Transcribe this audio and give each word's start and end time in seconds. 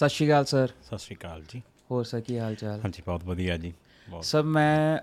ਸਤਿ 0.00 0.08
ਸ਼੍ਰੀ 0.08 0.26
ਅਕਾਲ 0.28 0.44
ਸਰ। 0.44 0.70
ਸਤਿ 0.82 0.98
ਸ਼੍ਰੀ 0.98 1.16
ਅਕਾਲ 1.16 1.42
ਜੀ। 1.48 1.60
ਹੋਰ 1.90 2.04
ਸਰ 2.04 2.20
ਕੀ 2.20 2.38
ਹਾਲ 2.38 2.54
ਚਾਲ? 2.54 2.78
ਹਾਂਜੀ 2.84 3.02
ਬਹੁਤ 3.06 3.24
ਵਧੀਆ 3.24 3.56
ਜੀ। 3.56 3.72
ਸਰ 4.22 4.42
ਮੈਂ 4.42 4.98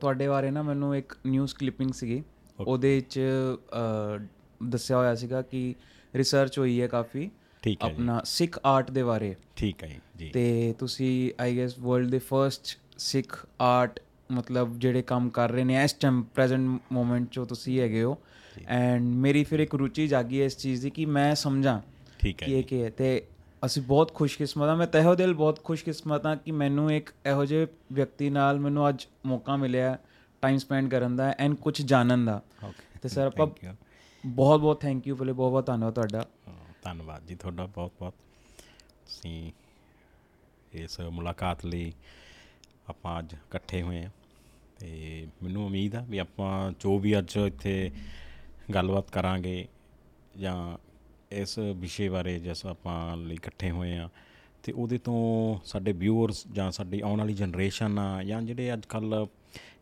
ਤੁਹਾਡੇ 0.00 0.28
ਬਾਰੇ 0.28 0.50
ਨਾ 0.50 0.62
ਮੈਨੂੰ 0.62 0.94
ਇੱਕ 0.96 1.14
ਨਿਊਜ਼ 1.26 1.54
ਕਲਿੱਪਿੰਗ 1.54 1.92
ਸੀਗੀ। 1.94 2.22
ਉਹਦੇ 2.60 2.94
ਵਿੱਚ 2.94 3.18
ਦੱਸਿਆ 4.68 4.96
ਹੋਇਆ 4.96 5.14
ਸੀਗਾ 5.14 5.42
ਕਿ 5.42 5.74
ਰਿਸਰਚ 6.14 6.58
ਹੋਈ 6.58 6.80
ਹੈ 6.80 6.86
ਕਾਫੀ। 6.86 7.30
ਠੀਕ 7.62 7.84
ਹੈ 7.84 7.90
ਆਪਣਾ 7.90 8.20
ਸਿੱਖ 8.24 8.58
ਆਰਟ 8.64 8.90
ਦੇ 8.90 9.02
ਬਾਰੇ। 9.02 9.34
ਠੀਕ 9.56 9.84
ਹੈ 9.84 10.00
ਜੀ। 10.16 10.30
ਤੇ 10.34 10.74
ਤੁਸੀਂ 10.78 11.12
ਆਈ 11.42 11.56
ਗੈਸ 11.58 11.78
ਵਰਲਡ 11.78 12.10
ਦੇ 12.10 12.18
ਫਰਸਟ 12.18 12.76
ਸਿੱਖ 12.98 13.46
ਆਰਟ 13.60 14.00
ਮਤਲਬ 14.32 14.78
ਜਿਹੜੇ 14.78 15.02
ਕੰਮ 15.02 15.30
ਕਰ 15.30 15.50
ਰਹੇ 15.50 15.64
ਨੇ 15.64 15.82
ਇਸ 15.84 15.92
ਟਾਈਮ 15.92 16.22
ਪ੍ਰੈਜ਼ੈਂਟ 16.34 16.80
ਮੂਮੈਂਟ 16.92 17.28
'ਚ 17.32 17.48
ਤੁਸੀਂ 17.48 17.80
ਹੈਗੇ 17.80 18.02
ਹੋ। 18.02 18.18
ਐਂਡ 18.66 19.14
ਮੇਰੀ 19.16 19.44
ਫਿਰ 19.44 19.60
ਇੱਕ 19.60 19.74
ਰੁਚੀ 19.74 20.08
ਜਾਗੀ 20.08 20.40
ਹੈ 20.40 20.46
ਇਸ 20.46 20.58
ਚੀਜ਼ 20.58 20.82
ਦੀ 20.82 20.90
ਕਿ 20.90 21.06
ਮੈਂ 21.06 21.34
ਸਮਝਾਂ 21.34 21.80
ਠੀਕ 22.20 22.42
ਹੈ 22.42 22.46
ਕਿ 22.48 22.58
ਇਹ 22.58 22.64
ਕੀ 22.64 22.82
ਹੈ। 22.82 22.90
ਤੇ 22.90 23.26
ਅਸੀਂ 23.66 23.82
ਬਹੁਤ 23.82 24.14
ਖੁਸ਼ਕਿਸਮਤ 24.14 24.68
ਹਾਂ। 24.68 24.76
ਮੈਂ 24.76 24.86
ਤਹਿਓ 24.86 25.14
ਦਿਲ 25.14 25.34
ਬਹੁਤ 25.34 25.64
ਖੁਸ਼ਕਿਸਮਤ 25.64 26.26
ਹਾਂ 26.26 26.36
ਕਿ 26.36 26.50
ਮੈਨੂੰ 26.50 26.92
ਇੱਕ 26.92 27.10
ਇਹੋ 27.26 27.44
ਜਿਹੇ 27.44 27.66
ਵਿਅਕਤੀ 27.92 28.30
ਨਾਲ 28.30 28.60
ਮੈਨੂੰ 28.60 28.88
ਅੱਜ 28.88 29.06
ਮੌਕਾ 29.26 29.56
ਮਿਲਿਆ 29.56 29.98
ਟਾਈਮ 30.42 30.58
ਸਪੈਂਡ 30.58 30.90
ਕਰਨ 30.90 31.16
ਦਾ 31.16 31.34
ਐਂਡ 31.38 31.54
ਕੁਝ 31.54 31.82
ਜਾਣਨ 31.82 32.24
ਦਾ। 32.24 32.42
ਓਕੇ 32.64 32.98
ਤੇ 33.02 33.08
ਸਰ 33.08 33.26
ਆਪਾਂ. 33.26 33.46
ਬਹੁਤ 34.26 34.60
ਬਹੁਤ 34.60 34.80
ਥੈਂਕ 34.80 35.06
ਯੂ 35.06 35.16
ਪਹਿਲੇ 35.16 35.32
ਬਹੁਤ 35.32 35.50
ਬਹੁਤ 35.50 35.66
ਧੰਨਵਾਦ 35.66 35.94
ਤੁਹਾਡਾ। 35.94 36.26
ਧੰਨਵਾਦ 36.82 37.26
ਜੀ 37.26 37.34
ਤੁਹਾਡਾ 37.34 37.66
ਬਹੁਤ 37.66 37.92
ਬਹੁਤ। 37.98 38.14
ਤੁਸੀਂ 39.06 39.52
ਇਸ 40.72 41.00
ਮੁਲਾਕਾਤ 41.00 41.64
ਲਈ 41.66 41.92
ਆਪਾਂ 42.88 43.18
ਅੱਜ 43.18 43.32
ਇਕੱਠੇ 43.32 43.82
ਹੋਏ 43.82 44.04
ਆ 44.04 44.10
ਤੇ 44.78 45.26
ਮੈਨੂੰ 45.42 45.66
ਉਮੀਦ 45.66 45.94
ਆ 45.94 46.04
ਵੀ 46.08 46.18
ਆਪਾਂ 46.18 46.72
ਜੋ 46.80 46.98
ਵੀ 46.98 47.18
ਅੱਜ 47.18 47.36
ਇੱਥੇ 47.36 47.90
ਗੱਲਬਾਤ 48.74 49.10
ਕਰਾਂਗੇ 49.10 49.68
ਜਾਂ 50.38 50.78
ਇਸ 51.32 51.58
ਵਿਸ਼ੇ 51.58 52.08
ਬਾਰੇ 52.08 52.38
ਜਿਸ 52.38 52.66
ਆਪਾਂ 52.66 53.16
ਲਈ 53.16 53.34
ਇਕੱਠੇ 53.34 53.70
ਹੋਏ 53.70 53.96
ਆ 53.96 54.08
ਤੇ 54.62 54.72
ਉਹਦੇ 54.72 54.98
ਤੋਂ 54.98 55.58
ਸਾਡੇ 55.64 55.92
ਵਿਊਅਰਸ 55.92 56.46
ਜਾਂ 56.52 56.70
ਸਾਡੀ 56.70 57.00
ਆਉਣ 57.00 57.18
ਵਾਲੀ 57.18 57.34
ਜਨਰੇਸ਼ਨ 57.34 57.98
ਆ 57.98 58.22
ਜਾਂ 58.22 58.42
ਜਿਹੜੇ 58.42 58.72
ਅੱਜ 58.72 58.86
ਕੱਲ 58.86 59.26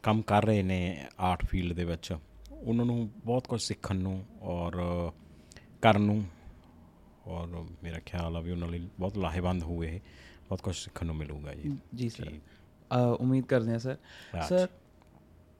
ਕੰਮ 0.03 0.23
ਕਰ 0.23 0.45
ਰਹੇ 0.45 0.62
ਨੇ 0.62 1.06
ਆਰਟ 1.21 1.47
ਫੀਲਡ 1.47 1.77
ਦੇ 1.77 1.84
ਵਿੱਚ 1.84 2.17
ਉਹਨਾਂ 2.53 2.84
ਨੂੰ 2.84 3.11
ਬਹੁਤ 3.25 3.47
ਕੁਝ 3.47 3.62
ਸਿੱਖਣ 3.62 3.97
ਨੂੰ 3.97 4.25
ਔਰ 4.43 4.73
ਕਰਨ 5.83 6.03
ਨੂੰ 6.03 6.25
ਔਰ 7.27 7.65
ਮੇਰਾ 7.83 7.99
ਖਿਆਲ 7.99 8.37
ਆ 8.37 8.41
ਵੀ 8.41 8.51
ਉਹਨਾਂ 8.51 8.69
ਲਈ 8.69 8.89
ਬਹੁਤ 8.99 9.19
ਲਾਹੇਵੰਦ 9.19 9.62
ਹੋਏ 9.62 9.95
ਇਹ 9.95 10.01
ਬਹੁਤ 10.49 10.62
ਕੁਝ 10.62 10.77
ਸਿੱਖਣ 10.77 11.06
ਨੂੰ 11.06 11.17
ਮਿਲੂਗਾ 11.17 11.55
ਜੀ। 11.55 11.77
ਜੀ 11.95 12.09
ਸਰ। 12.09 12.33
ਉਮੀਦ 13.21 13.45
ਕਰਦੇ 13.45 13.73
ਹਾਂ 13.73 13.78
ਸਰ। 13.78 13.97
ਸਰ 14.49 14.69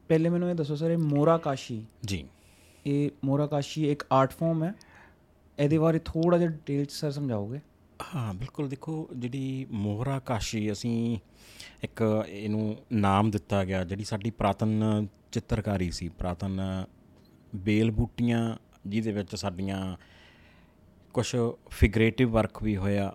ਪਹਿਲੇ 0.09 0.29
ਮੈਨੂੰ 0.29 0.51
ਇਹ 0.51 0.55
ਦੱਸੋ 0.55 0.77
ਸਰ 0.77 0.91
ਇਹ 0.91 0.99
ਮੋਰਾ 0.99 1.39
ਕਾਸ਼ੀ 1.39 1.87
ਜੀ। 2.05 2.29
ਇਹ 2.87 3.11
ਮੋਰਾ 3.25 3.47
ਕਾਸ਼ੀ 3.47 3.91
ਇੱਕ 3.91 4.05
ਆਰਟ 4.13 4.31
ਫਾਰਮ 4.31 4.65
ਹੈ? 4.65 4.75
ਇਹਦੇ 5.59 5.79
ਬਾਰੇ 5.79 5.99
ਥੋੜਾ 5.99 6.39
ਜਿਹਾ 6.39 6.51
ਡਿਟੇਲ 6.51 6.85
ਚ 6.85 6.91
ਸਰ 6.91 7.11
ਸਮਝਾਓਗੇ? 7.11 7.61
ਹਾਂ, 8.15 8.35
ਬਿਲਕੁਲ 8.35 8.69
ਦੇਖੋ, 8.69 9.09
ਜਿਹੜੀ 9.17 9.67
ਮੋਹਰਾ 9.71 10.19
ਕਾਸ਼ੀ 10.19 10.73
ਅਸੀਂ 10.73 11.19
ਇੱਕ 11.85 12.25
ਇਹਨੂੰ 12.29 12.77
ਨਾਮ 12.93 13.31
ਦਿੱਤਾ 13.31 13.65
ਗਿਆ, 13.65 13.85
ਜਿਹੜੀ 13.85 14.05
ਸਾਡੀ 14.05 14.31
ਪ੍ਰਾਤਨ 14.31 15.07
ਚਿੱਤਰਕਾਰੀ 15.33 15.91
ਸੀ, 15.91 16.09
ਪ੍ਰਾਤਨ 16.09 16.61
ਬੇਲ 17.55 17.91
ਬੂਟੀਆਂ 17.91 18.57
ਜਿਹਦੇ 18.87 19.13
ਵਿੱਚ 19.13 19.35
ਸਾਡੀਆਂ 19.37 19.97
ਕੁਝ 21.15 21.27
ਫਿਗਰੇਟਿਵ 21.71 22.31
ਵਰਕ 22.31 22.63
ਵੀ 22.63 22.77
ਹੋਇਆ। 22.77 23.13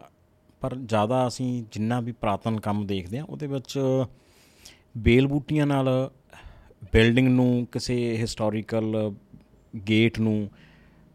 ਪਰ 0.62 0.75
ਜ਼ਿਆਦਾ 0.75 1.28
ਅਸੀਂ 1.28 1.64
ਜਿੰਨਾ 1.72 2.00
ਵੀ 2.00 2.12
ਪ੍ਰਾਤਨ 2.12 2.59
ਕੰਮ 2.59 2.86
ਦੇਖਦੇ 2.88 3.19
ਆ 3.19 3.23
ਉਹਦੇ 3.23 3.47
ਵਿੱਚ 3.47 3.80
ਬੇਲ 4.97 5.28
ਬੂਟੀਆਂ 5.28 5.67
ਨਾਲ 5.67 5.89
ਬਿਲਡਿੰਗ 6.94 7.28
ਨੂੰ, 7.28 7.67
ਕਿਸੇ 7.72 8.17
ਹਿਸਟੋਰੀਕਲ 8.17 9.14
ਗੇਟ 9.89 10.19
ਨੂੰ 10.19 10.50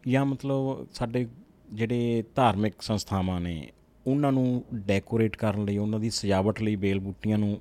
ਜਾਂ 0.07 0.25
ਮਤਲਬ 0.25 0.87
ਸਾਡੇ 0.93 1.27
ਜਿਹੜੇ 1.73 2.23
ਧਾਰਮਿਕ 2.35 2.81
ਸੰਸਥਾਵਾਂ 2.81 3.41
ਨੇ 3.41 3.71
ਉਹਨਾਂ 4.07 4.31
ਨੂੰ 4.31 4.63
ਡੈਕੋਰੇਟ 4.73 5.35
ਕਰਨ 5.35 5.65
ਲਈ 5.65 5.77
ਉਹਨਾਂ 5.77 5.99
ਦੀ 5.99 6.09
ਸਜਾਵਟ 6.09 6.61
ਲਈ 6.61 6.75
ਬੇਲ 6.75 6.99
ਬੂਟੀਆਂ 6.99 7.37
ਨੂੰ 7.37 7.59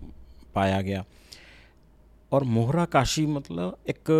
ਪਾਇਆ 0.55 0.83
ਗਿਆ। 0.83 1.05
ਔਰ 2.33 2.45
ਮੋਹਰਾ 2.45 2.87
ਕਾਸ਼ੀ 2.87 3.27
ਮਤਲਬ 3.27 3.79
ਇੱਕ 3.87 4.13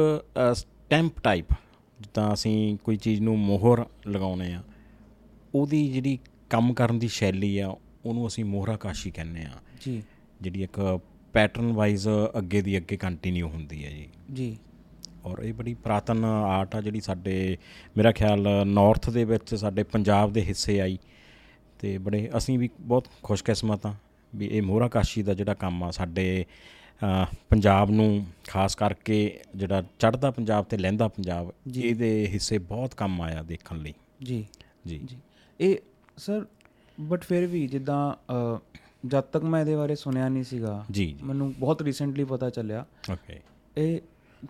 ਸਟੈਂਪ 0.53 1.21
ਟਾਈਪ 1.21 1.53
ਜਿੱਦਾਂ 2.01 2.33
ਅਸੀਂ 2.35 2.77
ਕੋਈ 2.77 2.97
ਚੀਜ਼ 2.97 3.21
ਨੂੰ 3.21 3.39
ਮੋਹਰ 3.39 3.87
ਲਗਾਉਨੇ 4.09 4.55
ਆ 4.55 4.63
ਉਹਦੀ 5.55 5.89
ਜਿਹੜੀ 5.93 6.19
ਕੰਮ 6.51 6.75
ਕਰਨ 6.75 6.99
ਦੀ 6.99 7.09
ਸ਼ੈਲੀ 7.09 7.59
ਆ 7.59 7.77
ਉਹਨੂੰ 8.05 8.27
ਅਸੀਂ 8.27 8.45
ਮੋਹਰਾ 8.45 8.77
ਕਾਸ਼ੀ 8.77 9.11
ਕਹਿੰਦੇ 9.11 9.43
ਆ 9.43 9.51
ਜੀ। 9.81 10.03
ਜਿਹੜੀ 10.41 10.63
ਇੱਕ 10.63 10.99
ਪੈਟਰਨ 11.33 11.73
ਵਾਈਜ਼ 11.73 12.09
ਅੱਗੇ 12.39 12.63
ਦੀ 12.63 12.77
ਅੱਗੇ 12.77 12.97
ਕੰਟੀਨਿਊ 12.97 13.49
ਹੁੰਦੀ 13.49 13.85
ਹੈ 13.85 13.91
ਜੀ। 13.91 14.09
ਜੀ। 14.33 14.57
ਔਰ 15.27 15.43
ਇਹ 15.43 15.53
ਬੜੀ 15.55 15.75
ਪ੍ਰਾਤਨ 15.75 16.25
ਆਰਟ 16.25 16.75
ਆ 16.77 16.81
ਜਿਹੜੀ 16.81 17.01
ਸਾਡੇ 17.01 17.57
ਮੇਰਾ 17.97 18.13
ਖਿਆਲ 18.13 18.47
ਨਾਰਥ 18.67 19.11
ਦੇ 19.11 19.25
ਵਿੱਚ 19.25 19.55
ਸਾਡੇ 19.55 19.83
ਪੰਜਾਬ 19.83 20.33
ਦੇ 20.33 20.43
ਹਿੱਸੇ 20.43 20.81
ਆਈ। 20.81 20.99
ਤੇ 21.79 21.97
ਬੜੇ 21.99 22.29
ਅਸੀਂ 22.37 22.59
ਵੀ 22.59 22.69
ਬਹੁਤ 22.81 23.09
ਖੁਸ਼ਕਿਸਮਤ 23.23 23.87
ਆ 23.87 23.95
ਵੀ 24.33 24.47
ਇਹ 24.47 24.63
ਮੋਹਰਾ 24.63 24.89
ਕਾਸ਼ੀ 24.89 25.23
ਦਾ 25.23 25.35
ਜਿਹੜਾ 25.35 25.55
ਕੰਮ 25.55 25.83
ਆ 25.85 25.91
ਸਾਡੇ 25.91 26.45
ਪੰਜਾਬ 27.51 27.91
ਨੂੰ 27.91 28.27
ਖਾਸ 28.49 28.75
ਕਰਕੇ 28.75 29.19
ਜਿਹੜਾ 29.57 29.83
ਚੜ੍ਹਦਾ 29.99 30.31
ਪੰਜਾਬ 30.31 30.65
ਤੇ 30.65 30.77
ਲਹਿੰਦਾ 30.77 31.09
ਪੰਜਾਬ 31.09 31.53
ਇਹਦੇ 31.77 32.27
ਹਿੱਸੇ 32.27 32.59
ਬਹੁਤ 32.59 32.95
ਕੰਮ 32.95 33.21
ਆਇਆ 33.23 33.43
ਦੇਖਣ 33.43 33.77
ਲਈ। 33.77 33.95
ਜੀ। 34.23 34.45
ਜੀ। 34.87 34.99
ਜੀ। 34.99 35.17
ਇਹ 35.61 35.77
ਸਰ 36.17 36.45
ਬਟ 37.01 37.25
ਫਿਰ 37.25 37.47
ਵੀ 37.47 37.67
ਜਿੱਦਾਂ 37.67 38.01
ਜਦ 39.07 39.21
ਤੱਕ 39.23 39.45
ਮੈਂ 39.45 39.61
ਇਹਦੇ 39.61 39.77
ਬਾਰੇ 39.77 39.95
ਸੁਣਿਆ 39.95 40.29
ਨਹੀਂ 40.29 40.45
ਸੀਗਾ 40.45 40.85
ਮੈਨੂੰ 41.23 41.53
ਬਹੁਤ 41.59 41.83
ਰੀਸੈਂਟਲੀ 41.83 42.25
ਪਤਾ 42.25 42.51
ਚੱਲਿਆ। 42.51 42.85
ਓਕੇ 43.13 43.41
ਇਹ 43.77 44.01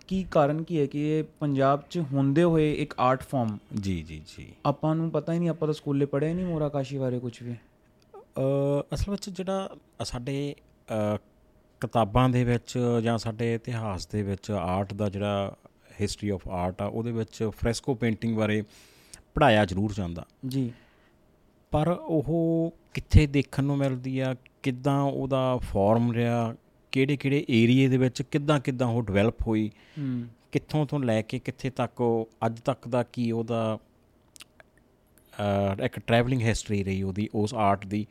ਕੀ 0.07 0.23
ਕਾਰਨ 0.23 0.63
ਕੀ 0.63 0.79
ਹੈ 0.79 0.85
ਕਿ 0.85 1.01
ਇਹ 1.09 1.23
ਪੰਜਾਬ 1.39 1.83
'ਚ 1.89 1.99
ਹੁੰਦੇ 2.13 2.43
ਹੋਏ 2.43 2.73
ਇੱਕ 2.73 2.93
ਆਰਟ 2.99 3.23
ਫਾਰਮ 3.23 3.57
ਜੀ 3.81 4.01
ਜੀ 4.03 4.21
ਜੀ। 4.27 4.47
ਆਪਾਂ 4.65 4.95
ਨੂੰ 4.95 5.09
ਪਤਾ 5.11 5.33
ਹੀ 5.33 5.39
ਨਹੀਂ 5.39 5.49
ਆਪਾਂ 5.49 5.67
ਤਾਂ 5.67 5.73
ਸਕੂਲੇ 5.73 6.05
ਪੜ੍ਹਿਆ 6.05 6.33
ਨਹੀਂ 6.33 6.45
ਮੋਰਾ 6.45 6.69
ਕਾਸ਼ੀ 6.69 6.97
ਬਾਰੇ 6.97 7.19
ਕੁਝ 7.19 7.43
ਵੀ। 7.43 7.55
ਅਸਲ 8.93 9.11
ਵਿੱਚ 9.11 9.29
ਜਿਹੜਾ 9.29 9.69
ਸਾਡੇ 10.03 10.55
ਕਿਤਾਬਾਂ 11.81 12.29
ਦੇ 12.29 12.43
ਵਿੱਚ 12.43 12.77
ਜਾਂ 13.03 13.17
ਸਾਡੇ 13.17 13.53
ਇਤਿਹਾਸ 13.53 14.07
ਦੇ 14.07 14.23
ਵਿੱਚ 14.23 14.51
ਆਰਟ 14.51 14.93
ਦਾ 14.93 15.09
ਜਿਹੜਾ 15.09 15.55
ਹਿਸਟਰੀ 16.01 16.29
ਆਫ 16.29 16.47
ਆਰਟ 16.47 16.81
ਆ 16.81 16.85
ਉਹਦੇ 16.85 17.11
ਵਿੱਚ 17.11 17.49
ਫ੍ਰੈਸਕੋ 17.57 17.95
ਪੇਂਟਿੰਗ 17.95 18.37
ਬਾਰੇ 18.37 18.63
ਪੜਾਇਆ 19.33 19.65
ਜ਼ਰੂਰ 19.65 19.93
ਜਾਂਦਾ। 19.93 20.25
ਜੀ। 20.47 20.71
ਪਰ 21.71 21.87
ਉਹ 21.87 22.73
ਕਿੱਥੇ 22.93 23.27
ਦੇਖਣ 23.27 23.63
ਨੂੰ 23.63 23.77
ਮਿਲਦੀ 23.77 24.19
ਆ 24.19 24.35
ਕਿੱਦਾਂ 24.63 25.01
ਉਹਦਾ 25.01 25.57
ਫਾਰਮ 25.57 26.11
ਰਿਹਾ 26.11 26.55
ਕਿਹੜੇ 26.97 27.17
ਕਿਹੜੇ 27.17 27.45
ਏਰੀਏ 27.49 27.87
ਦੇ 27.87 27.97
ਵਿੱਚ 27.97 28.21
ਕਿੱਦਾਂ 28.21 28.59
ਕਿੱਦਾਂ 28.59 28.87
ਉਹ 28.87 29.01
ਡਿਵੈਲਪ 29.03 29.41
ਹੋਈ? 29.47 29.69
ਕਿੱਥੋਂ 30.51 30.85
ਤੋਂ 30.85 30.99
ਲੈ 30.99 31.21
ਕੇ 31.21 31.39
ਕਿੱਥੇ 31.39 31.69
ਤੱਕ 31.69 32.01
ਉਹ 32.01 32.29
ਅੱਜ 32.45 32.59
ਤੱਕ 32.59 32.87
ਦਾ 32.87 33.03
ਕੀ 33.03 33.31
ਉਹਦਾ 33.31 33.77
ਇੱਕ 35.85 35.99
ਟਰੈਵਲਿੰਗ 35.99 36.41
ਹਿਸਟਰੀ 36.41 36.83
ਰਹੀ 36.83 37.01
ਉਹਦੀ 37.03 37.27
ਉਸ 37.33 37.53
ਆਰਟ 37.53 37.85
ਦੀ? 37.85 38.05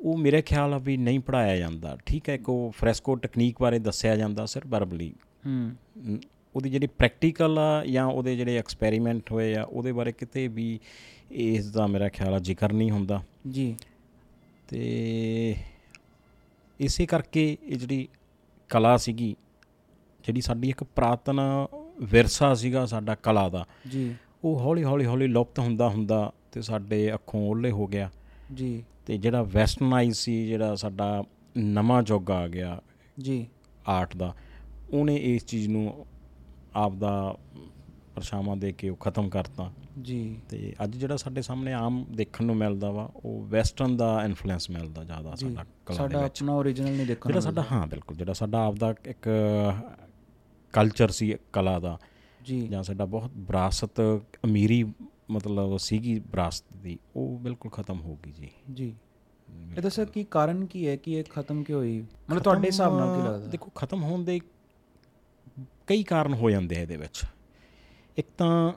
ਉਹ 0.00 0.18
ਮੇਰੇ 0.18 0.42
ਖਿਆਲ 0.42 0.74
ਆ 0.74 0.78
ਵੀ 0.78 0.96
ਨਹੀਂ 0.96 1.20
ਪੜਾਇਆ 1.20 1.56
ਜਾਂਦਾ। 1.56 1.96
ਠੀਕ 2.06 2.28
ਹੈ 2.28 2.34
ਇੱਕ 2.34 2.48
ਉਹ 2.48 2.70
ਫ੍ਰੈਸਕੋ 2.76 3.14
ਟੈਕਨੀਕ 3.16 3.56
ਬਾਰੇ 3.60 3.78
ਦੱਸਿਆ 3.78 4.16
ਜਾਂਦਾ 4.16 4.46
ਸਿਰ 4.46 4.62
ਵਰਬਲੀ 4.66 5.12
ਹੂੰ। 5.46 6.18
ਉਹਦੀ 6.56 6.70
ਜਿਹੜੀ 6.70 6.86
ਪ੍ਰੈਕਟੀਕਲ 6.86 7.58
ਆ 7.58 7.84
ਜਾਂ 7.84 8.04
ਉਹਦੇ 8.06 8.36
ਜਿਹੜੇ 8.36 8.56
ਐਕਸਪੈਰੀਮੈਂਟ 8.58 9.32
ਹੋਏ 9.32 9.54
ਆ 9.54 9.62
ਉਹਦੇ 9.62 9.92
ਬਾਰੇ 9.92 10.12
ਕਿਤੇ 10.12 10.48
ਵੀ 10.48 10.78
ਇਸ 11.30 11.70
ਦਾ 11.70 11.86
ਮੇਰਾ 11.86 12.08
ਖਿਆਲ 12.08 12.34
ਆ 12.34 12.38
ਜ਼ਿਕਰ 12.38 12.72
ਨਹੀਂ 12.72 12.90
ਹੁੰਦਾ। 12.90 13.22
ਜੀ। 13.50 13.74
ਤੇ 14.68 15.54
ਇਸੇ 16.80 17.06
ਕਰਕੇ 17.06 17.56
ਇਹ 17.62 17.76
ਜਿਹੜੀ 17.76 18.08
ਕਲਾ 18.68 18.96
ਸੀਗੀ 18.96 19.36
ਜਿਹੜੀ 20.24 20.40
ਸਾਡੀ 20.40 20.68
ਇੱਕ 20.68 20.84
ਪ੍ਰਾਤਨ 20.84 21.40
ਵਿਰਸਾ 22.02 22.54
ਸੀਗਾ 22.54 22.86
ਸਾਡਾ 22.86 23.14
ਕਲਾ 23.14 23.48
ਦਾ 23.48 23.66
ਜੀ। 23.90 24.14
ਉਹ 24.44 24.60
ਹੌਲੀ 24.60 24.84
ਹੌਲੀ 24.84 25.06
ਹੌਲੀ 25.06 25.26
ਲੁਪਤ 25.26 25.58
ਹੁੰਦਾ 25.58 25.88
ਹੁੰਦਾ 25.88 26.32
ਤੇ 26.52 26.62
ਸਾਡੇ 26.62 27.14
ਅੱਖੋਂ 27.14 27.48
ਓਲੇ 27.48 27.70
ਹੋ 27.70 27.86
ਗਿਆ। 27.86 28.10
ਜੀ। 28.54 28.84
ਤੇ 29.06 29.18
ਜਿਹੜਾ 29.18 29.42
ਵੈਸਟਰਨਾਈਜ਼ 29.42 30.16
ਸੀ 30.16 30.46
ਜਿਹੜਾ 30.46 30.74
ਸਾਡਾ 30.74 31.24
ਨਵਾਂ 31.58 32.02
ਯੁੱਗ 32.06 32.30
ਆ 32.30 32.48
ਗਿਆ 32.48 32.82
ਜੀ। 33.20 33.46
ਆਰਟ 33.88 34.16
ਦਾ 34.16 34.34
ਉਹਨੇ 34.92 35.16
ਇਸ 35.16 35.46
ਚੀਜ਼ 35.46 35.68
ਨੂੰ 35.68 36.06
ਆਪ 36.74 36.92
ਦਾ 36.92 37.36
ਪਰਛਾਵਾਂ 38.14 38.56
ਦੇ 38.56 38.72
ਕੇ 38.72 38.88
ਉਹ 38.88 38.96
ਖਤਮ 38.96 39.28
ਕਰਤਾ। 39.28 39.72
ਜੀ। 40.02 40.38
ਤੇ 40.48 40.74
ਅੱਜ 40.84 40.96
ਜਿਹੜਾ 40.96 41.16
ਸਾਡੇ 41.16 41.42
ਸਾਹਮਣੇ 41.42 41.72
ਆਮ 41.72 42.06
ਦੇਖਣ 42.10 42.44
ਨੂੰ 42.44 42.56
ਮਿਲਦਾ 42.56 42.90
ਵਾ 42.90 43.12
ਉਹ 43.16 43.46
ਵੈਸਟਰਨ 43.46 43.96
ਦਾ 43.96 44.24
ਇਨਫਲੂਐਂਸ 44.24 44.70
ਮਿਲਦਾ 44.70 45.04
ਜ਼ਿਆਦਾ 45.04 45.34
ਸਾਡਾ 45.34 45.64
ਕਲਾ 45.86 46.06
ਦੇ 46.06 46.14
ਸਾਡਾ 46.14 46.24
ਆਪਣਾ 46.24 46.52
ਓਰੀਜਨਲ 46.52 46.92
ਨਹੀਂ 46.92 47.06
ਦੇਖਣ 47.06 47.28
ਜਿਹੜਾ 47.30 47.40
ਸਾਡਾ 47.40 47.64
ਹਾਂ 47.72 47.86
ਬਿਲਕੁਲ। 47.86 48.16
ਜਿਹੜਾ 48.16 48.32
ਸਾਡਾ 48.32 48.64
ਆਪਦਾ 48.64 48.94
ਇੱਕ 49.06 49.28
ਕਲਚਰ 50.72 51.08
ਸੀ 51.08 51.36
ਕਲਾ 51.52 51.78
ਦਾ। 51.78 51.98
ਜੀ। 52.42 52.68
ਜਾਂ 52.68 52.82
ਸਾਡਾ 52.82 53.04
ਬਹੁਤ 53.04 53.30
ਵਿਰਾਸਤ 53.36 54.00
ਅਮੀਰੀ 54.44 54.84
ਮਤਲਬ 55.30 55.76
ਸੀਗੀ 55.76 56.18
ਵਿਰਾਸਤ 56.18 56.64
ਦੀ 56.76 56.98
ਉਹ 57.16 57.38
ਬਿਲਕੁਲ 57.38 57.70
ਖਤਮ 57.70 58.00
ਹੋ 58.00 58.18
ਗਈ 58.26 58.32
ਜੀ। 58.32 58.50
ਜੀ। 58.72 58.94
ਇਹ 59.76 59.82
ਦੱਸੋ 59.82 60.06
ਕੀ 60.06 60.24
ਕਾਰਨ 60.24 60.66
ਕੀ 60.66 60.88
ਹੈ 60.88 60.96
ਕਿ 60.96 61.12
ਇਹ 61.12 61.24
ਖਤਮ 61.24 61.62
ਕਿਉਂ 61.62 61.78
ਹੋਈ? 61.78 62.00
ਮਤਲਬ 62.00 62.42
ਤੁਹਾਡੇ 62.42 62.66
ਹਿਸਾਬ 62.66 62.98
ਨਾਲ 62.98 63.16
ਕੀ 63.16 63.22
ਲੱਗਦਾ? 63.22 63.46
ਦੇਖੋ 63.46 63.70
ਖਤਮ 63.74 64.02
ਹੋਣ 64.02 64.24
ਦੇ 64.24 64.40
ਕਈ 65.86 66.02
ਕਾਰਨ 66.02 66.34
ਹੋ 66.34 66.50
ਜਾਂਦੇ 66.50 66.76
ਆ 66.76 66.80
ਇਹਦੇ 66.80 66.96
ਵਿੱਚ। 66.96 67.22
ਇੱਕ 68.20 68.28
ਤਾਂ 68.38 68.72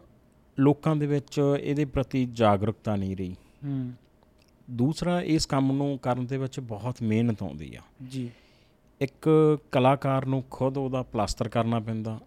ਲੋਕਾਂ 0.60 0.95
ਦੇ 0.95 1.07
ਵਿੱਚ 1.07 1.42
ਇਹਦੇ 1.62 1.86
ਪ੍ਰਤੀ 1.86 2.25
ਜਾਗਰੂਕਤਾ 2.25 2.95
ਨਹੀਂ 2.95 3.18
ਰਹੀ। 3.18 3.36
ਹੂੰ। 3.66 3.94
ਦੂਸਰਾ 4.72 5.22
ਇਸ 5.22 5.45
ਕੰਮ 5.45 5.72
ਨੂੰ 5.72 6.00
ਕਰਨ 6.00 6.25
ਦੇ 6.25 6.38
ਵਿੱਚ 6.38 6.60
ਬਹੁਤ 6.60 6.95
ਮਿਹਨਤ 7.01 7.44
ਆਉਂਦੀ 7.44 7.75
ਆ। 7.75 7.81
ਜੀ। 8.07 8.30
ਇੱਕ 9.01 9.57
ਕਲਾਕਾਰ 9.72 10.25
ਨੂੰ 10.25 10.44
ਖੁਦ 10.51 10.78
ਉਹਦਾ 10.78 11.04
ਪਲਾਸਟਰ 11.04 11.50
ਕਰਨਾ 11.50 11.80
ਪੈਂਦਾ। 11.80 12.19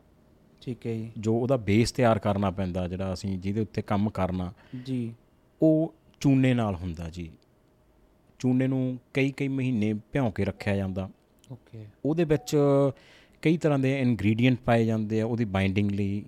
ਠੀਕ 0.61 0.87
ਹੈ 0.87 0.95
ਜੀ। 0.95 1.13
ਜੋ 1.19 1.39
ਉਹਦਾ 1.39 1.57
ਬੇਸ 1.57 1.93
ਤਿਆਰ 1.93 2.19
ਕਰਨਾ 2.19 2.51
ਪੈਂਦਾ 2.51 2.89
ਜਿਹੜਾ 2.89 3.13
ਅਸੀਂ 3.13 3.39
ਜਿਹਦੇ 3.39 3.61
ਉੱਤੇ 3.61 3.83
ਕੰਮ 3.83 4.11
ਕਰਨਾ। 4.11 4.53
ਜੀ। 4.85 5.15
ਉਹ 5.63 5.95
ਚੂਨੇ 6.21 6.55
ਨਾਲ 6.55 6.75
ਹੁੰਦਾ 6.75 7.11
ਜੀ। 7.11 7.31
ਚੂਨੇ 8.39 8.67
ਨੂੰ 8.67 8.99
ਕਈ 9.15 9.33
ਕਈ 9.33 9.49
ਮਹੀਨੇ 9.49 9.95
ਭਿਉਂ 9.95 10.33
ਕੇ 10.33 10.45
ਰੱਖਿਆ 10.45 10.77
ਜਾਂਦਾ। 10.77 11.11
ਓਕੇ। 11.53 11.87
ਉਹਦੇ 12.05 12.25
ਵਿੱਚ 12.25 12.57
ਕਈ 13.43 13.57
ਤਰ੍ਹਾਂ 13.57 13.79
ਦੇ 13.79 14.01
ਇਨਗਰੀਡੀਅੰਟ 14.01 14.59
ਪਾਏ 14.61 14.87
ਜਾਂਦੇ 14.87 15.21
ਆ 15.21 15.27
ਉਹਦੀ 15.27 15.45
ਬਾਈਂਡਿੰਗ 15.45 15.91
ਲਈ। 15.91 16.25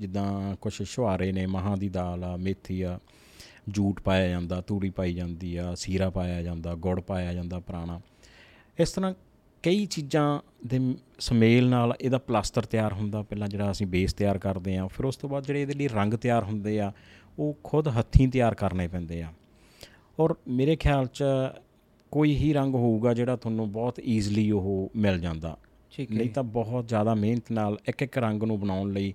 ਜਿੱਦਾਂ 0.00 0.56
ਕੁਝ 0.56 0.72
ਸ਼ੁਹਾਰੇ 0.82 1.30
ਨੇ 1.32 1.46
ਮਹਾਂ 1.46 1.76
ਦੀ 1.76 1.88
ਦਾਲ 1.88 2.24
ਆ 2.24 2.36
ਮੇਥੀ 2.36 2.80
ਆ 2.82 2.98
ਜੂਟ 3.68 4.00
ਪਾਇਆ 4.00 4.28
ਜਾਂਦਾ 4.28 4.60
ਤੂੜੀ 4.60 4.90
ਪਾਈ 4.90 5.14
ਜਾਂਦੀ 5.14 5.56
ਆ 5.56 5.74
ਸੀਰਾ 5.74 6.10
ਪਾਇਆ 6.10 6.42
ਜਾਂਦਾ 6.42 6.74
ਗੁੜ 6.74 7.00
ਪਾਇਆ 7.00 7.32
ਜਾਂਦਾ 7.34 7.60
ਪੁਰਾਣਾ। 7.60 8.00
ਇਸ 8.78 8.92
ਤਰ੍ਹਾਂ 8.92 9.14
ਕਈ 9.64 9.86
ਚੀਜ਼ਾਂ 9.86 10.40
ਦੇ 10.66 10.78
ਸਮੇਲ 11.18 11.68
ਨਾਲ 11.68 11.94
ਇਹਦਾ 12.00 12.18
ਪਲਾਸਟਰ 12.18 12.62
ਤਿਆਰ 12.62 12.92
ਹੁੰਦਾ। 12.92 13.22
ਪਹਿਲਾਂ 13.22 13.48
ਜਿਹੜਾ 13.48 13.70
ਅਸੀਂ 13.70 13.86
ਬੇਸ 13.86 14.14
ਤਿਆਰ 14.14 14.38
ਕਰਦੇ 14.38 14.76
ਆ 14.76 14.86
ਫਿਰ 14.86 15.06
ਉਸ 15.06 15.16
ਤੋਂ 15.16 15.30
ਬਾਅਦ 15.30 15.46
ਜਿਹੜੇ 15.46 15.62
ਇਹਦੇ 15.62 15.74
ਲਈ 15.74 15.88
ਰੰਗ 15.88 16.14
ਤਿਆਰ 16.14 16.44
ਹੁੰਦੇ 16.44 16.78
ਆ 16.80 16.92
ਉਹ 17.38 17.56
ਖੁਦ 17.64 17.88
ਹੱਥੀਂ 17.88 18.28
ਤਿਆਰ 18.28 18.54
ਕਰਨੇ 18.54 18.88
ਪੈਂਦੇ 18.88 19.22
ਆ। 19.22 19.32
ਔਰ 20.20 20.34
ਮੇਰੇ 20.48 20.76
ਖਿਆਲ 20.76 21.06
'ਚ 21.06 21.24
ਕੋਈ 22.12 22.34
ਹੀ 22.36 22.52
ਰੰਗ 22.52 22.74
ਹੋਊਗਾ 22.74 23.14
ਜਿਹੜਾ 23.14 23.36
ਤੁਹਾਨੂੰ 23.36 23.70
ਬਹੁਤ 23.72 24.00
ਈਜ਼ੀਲੀ 24.00 24.50
ਉਹ 24.50 24.90
ਮਿਲ 24.96 25.18
ਜਾਂਦਾ। 25.20 25.56
ਠੀਕ 25.92 26.10
ਹੈ 26.10 26.16
ਨਹੀਂ 26.16 26.30
ਤਾਂ 26.30 26.42
ਬਹੁਤ 26.42 26.88
ਜ਼ਿਆਦਾ 26.88 27.14
ਮਿਹਨਤ 27.14 27.50
ਨਾਲ 27.52 27.78
ਇੱਕ 27.88 28.02
ਇੱਕ 28.02 28.18
ਰੰਗ 28.18 28.42
ਨੂੰ 28.42 28.60
ਬਣਾਉਣ 28.60 28.92
ਲਈ 28.92 29.14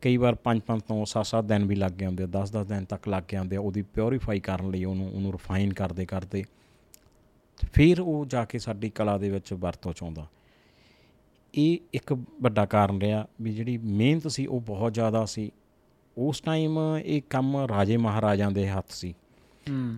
ਕਈ 0.00 0.16
ਵਾਰ 0.16 0.36
5-5 0.44 0.80
ਤੋਂ 0.88 1.04
7-7 1.06 1.46
ਦਿਨ 1.46 1.64
ਵੀ 1.64 1.74
ਲੱਗ 1.74 1.92
ਜਾਂਦੇ 1.92 2.24
ਆ 2.24 2.26
10-10 2.26 2.66
ਦਿਨ 2.66 2.84
ਤੱਕ 2.84 3.08
ਲੱਗ 3.08 3.22
ਜਾਂਦੇ 3.32 3.56
ਆ 3.56 3.60
ਉਹਦੀ 3.60 3.82
ਪਿਉਰੀਫਾਈ 3.82 4.40
ਕਰਨ 4.40 4.70
ਲਈ 4.70 4.84
ਉਹਨੂੰ 4.84 5.10
ਉਹਨੂੰ 5.14 5.32
ਰਿਫਾਈਨ 5.32 5.72
ਕਰਦੇ 5.72 6.06
ਕਰਦੇ। 6.06 6.44
ਫਿਰ 7.72 8.00
ਉਹ 8.00 8.26
ਜਾ 8.26 8.44
ਕੇ 8.44 8.58
ਸਾਡੀ 8.58 8.90
ਕਲਾ 8.90 9.18
ਦੇ 9.18 9.30
ਵਿੱਚ 9.30 9.52
ਵਰਤੋਂ 9.52 9.92
ਚ 9.92 10.02
ਆਉਂਦਾ। 10.02 10.26
ਇਹ 11.54 11.78
ਇੱਕ 11.94 12.12
ਵੱਡਾ 12.42 12.66
ਕਾਰਨ 12.66 13.00
ਰਿਹਾ 13.00 13.26
ਵੀ 13.40 13.52
ਜਿਹੜੀ 13.52 13.78
ਮਿਹਨਤ 13.78 14.28
ਸੀ 14.28 14.46
ਉਹ 14.46 14.60
ਬਹੁਤ 14.60 14.94
ਜ਼ਿਆਦਾ 14.94 15.24
ਸੀ। 15.24 15.50
ਉਸ 16.16 16.40
ਟਾਈਮ 16.40 16.78
ਇਹ 17.04 17.22
ਕੰਮ 17.30 17.56
ਰਾਜੇ 17.56 17.96
ਮਹਾਰਾਜਾਂ 17.96 18.50
ਦੇ 18.50 18.68
ਹੱਥ 18.68 18.90
ਸੀ। 18.90 19.14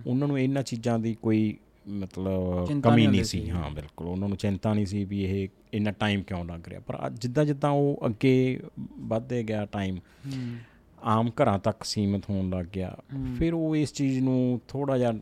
ਉਹਨਾਂ 0.07 0.27
ਨੂੰ 0.27 0.39
ਇਹਨਾਂ 0.39 0.63
ਚੀਜ਼ਾਂ 0.63 0.99
ਦੀ 0.99 1.13
ਕੋਈ 1.21 1.57
ਮਤਲਬ 1.87 2.81
ਕਮੀ 2.83 3.07
ਨਹੀਂ 3.07 3.23
ਸੀ। 3.23 3.49
ਹਾਂ 3.49 3.69
ਬਿਲਕੁਲ। 3.69 4.07
ਉਹਨਾਂ 4.07 4.27
ਨੂੰ 4.27 4.37
ਚਿੰਤਾ 4.37 4.73
ਨਹੀਂ 4.73 4.85
ਸੀ 4.85 5.03
ਵੀ 5.05 5.23
ਇਹ 5.23 5.47
ਇੰਨਾ 5.73 5.91
ਟਾਈਮ 5.91 6.21
ਕਿਉਂ 6.21 6.43
ਲੱਗ 6.45 6.67
ਰਿਹਾ। 6.67 6.79
ਪਰ 6.79 7.09
ਜਿੱਦਾਂ 7.11 7.45
ਜਿੱਦਾਂ 7.45 7.69
ਉਹ 7.71 8.05
ਅੱਗੇ 8.05 8.59
ਵੱਧਦੇ 8.99 9.43
ਗਿਆ 9.43 9.65
ਟਾਈਮ 9.65 9.99
ਆਮ 10.97 11.29
ਘਰਾਂ 11.41 11.57
ਤੱਕ 11.59 11.83
ਸੀਮਿਤ 11.83 12.29
ਹੋਣ 12.29 12.49
ਲੱਗ 12.49 12.65
ਗਿਆ। 12.65 12.95
ਫਿਰ 13.39 13.53
ਉਹ 13.53 13.75
ਇਸ 13.75 13.93
ਚੀਜ਼ 13.93 14.19
ਨੂੰ 14.19 14.61
ਥੋੜਾ 14.67 14.97
ਜਿਹਾ 14.97 15.13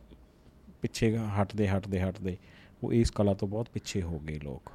ਪਿੱਛੇ 0.81 1.18
ਹਟਦੇ 1.42 1.68
ਹਟਦੇ 1.69 2.02
ਹਟਦੇ 2.02 2.38
ਉਹ 2.84 2.94
ਇਸ 2.94 3.12
ਕਲਾ 3.12 3.34
ਤੋਂ 3.34 3.48
ਬਹੁਤ 3.48 3.69
ਪਿੱਛੇ 3.69 4.02
ਹੋ 4.02 4.19
ਗਏ 4.19 4.40
ਲੋਕ। 4.44 4.72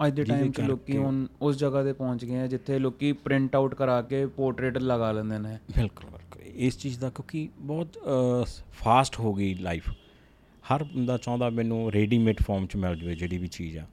ਅੱਜ 0.00 0.14
ਦੇ 0.14 0.24
ਟਾਈਮ 0.24 0.50
'ਚ 0.52 0.60
ਲੋਕੀ 0.60 0.96
ਹੁਣ 0.96 1.26
ਉਸ 1.42 1.56
ਜਗ੍ਹਾ 1.56 1.82
ਤੇ 1.84 1.92
ਪਹੁੰਚ 1.92 2.24
ਗਏ 2.24 2.38
ਆ 2.38 2.46
ਜਿੱਥੇ 2.46 2.78
ਲੋਕੀ 2.78 3.12
ਪ੍ਰਿੰਟ 3.12 3.56
ਆਊਟ 3.56 3.74
ਕਰਾ 3.74 4.00
ਕੇ 4.02 4.26
ਪੋਰਟਰੇਟ 4.26 4.78
ਲਗਾ 4.78 5.10
ਲੈਂਦੇ 5.12 5.38
ਨੇ। 5.38 5.58
ਬਿਲਕੁਲ 5.76 6.10
ਬਿਲਕੁਲ। 6.10 6.42
ਇਸ 6.42 6.78
ਚੀਜ਼ 6.78 6.98
ਦਾ 6.98 7.10
ਕਿਉਂਕਿ 7.10 7.48
ਬਹੁਤ 7.60 7.98
ਫਾਸਟ 8.72 9.18
ਹੋ 9.20 9.34
ਗਈ 9.34 9.54
ਲਾਈਫ 9.54 9.90
ਹਰ 10.62 10.84
ਬੰਦਾ 10.84 11.18
ਚਾਹੁੰਦਾ 11.18 11.50
ਮੈਨੂੰ 11.50 11.92
ਰੈਡੀਮੇਡ 11.92 12.36
ਫਾਰਮ 12.42 12.66
ਚ 12.66 12.76
ਮਿਲ 12.76 12.96
ਜਾਵੇ 12.96 13.14
ਜਿਹੜੀ 13.14 13.38
ਵੀ 13.38 13.46
ਚੀਜ਼ 13.46 13.78
ਆ। 13.78 13.86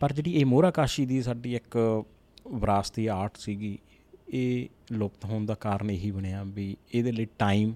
ਪਰ 0.00 0.12
ਜਿਹੜੀ 0.12 0.34
ਇਹ 0.34 0.46
ਮੋਹਰਾ 0.46 0.70
ਕਾਸ਼ੀ 0.70 1.06
ਦੀ 1.06 1.22
ਸਾਡੀ 1.22 1.54
ਇੱਕ 1.56 2.04
ਵਿਰਾਸਤੀ 2.54 3.06
ਆਰਟ 3.06 3.36
ਸੀਗੀ 3.36 3.78
ਇਹ 4.28 4.68
ਲੁਪਤ 4.92 5.24
ਹੋਣ 5.24 5.46
ਦਾ 5.46 5.54
ਕਾਰਨ 5.54 5.90
ਇਹੀ 5.90 6.10
ਬਣਿਆ 6.10 6.42
ਵੀ 6.42 6.76
ਇਹਦੇ 6.94 7.12
ਲਈ 7.12 7.26
ਟਾਈਮ 7.38 7.74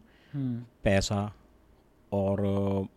ਪੈਸਾ 0.83 1.31
ਔਰ 2.13 2.41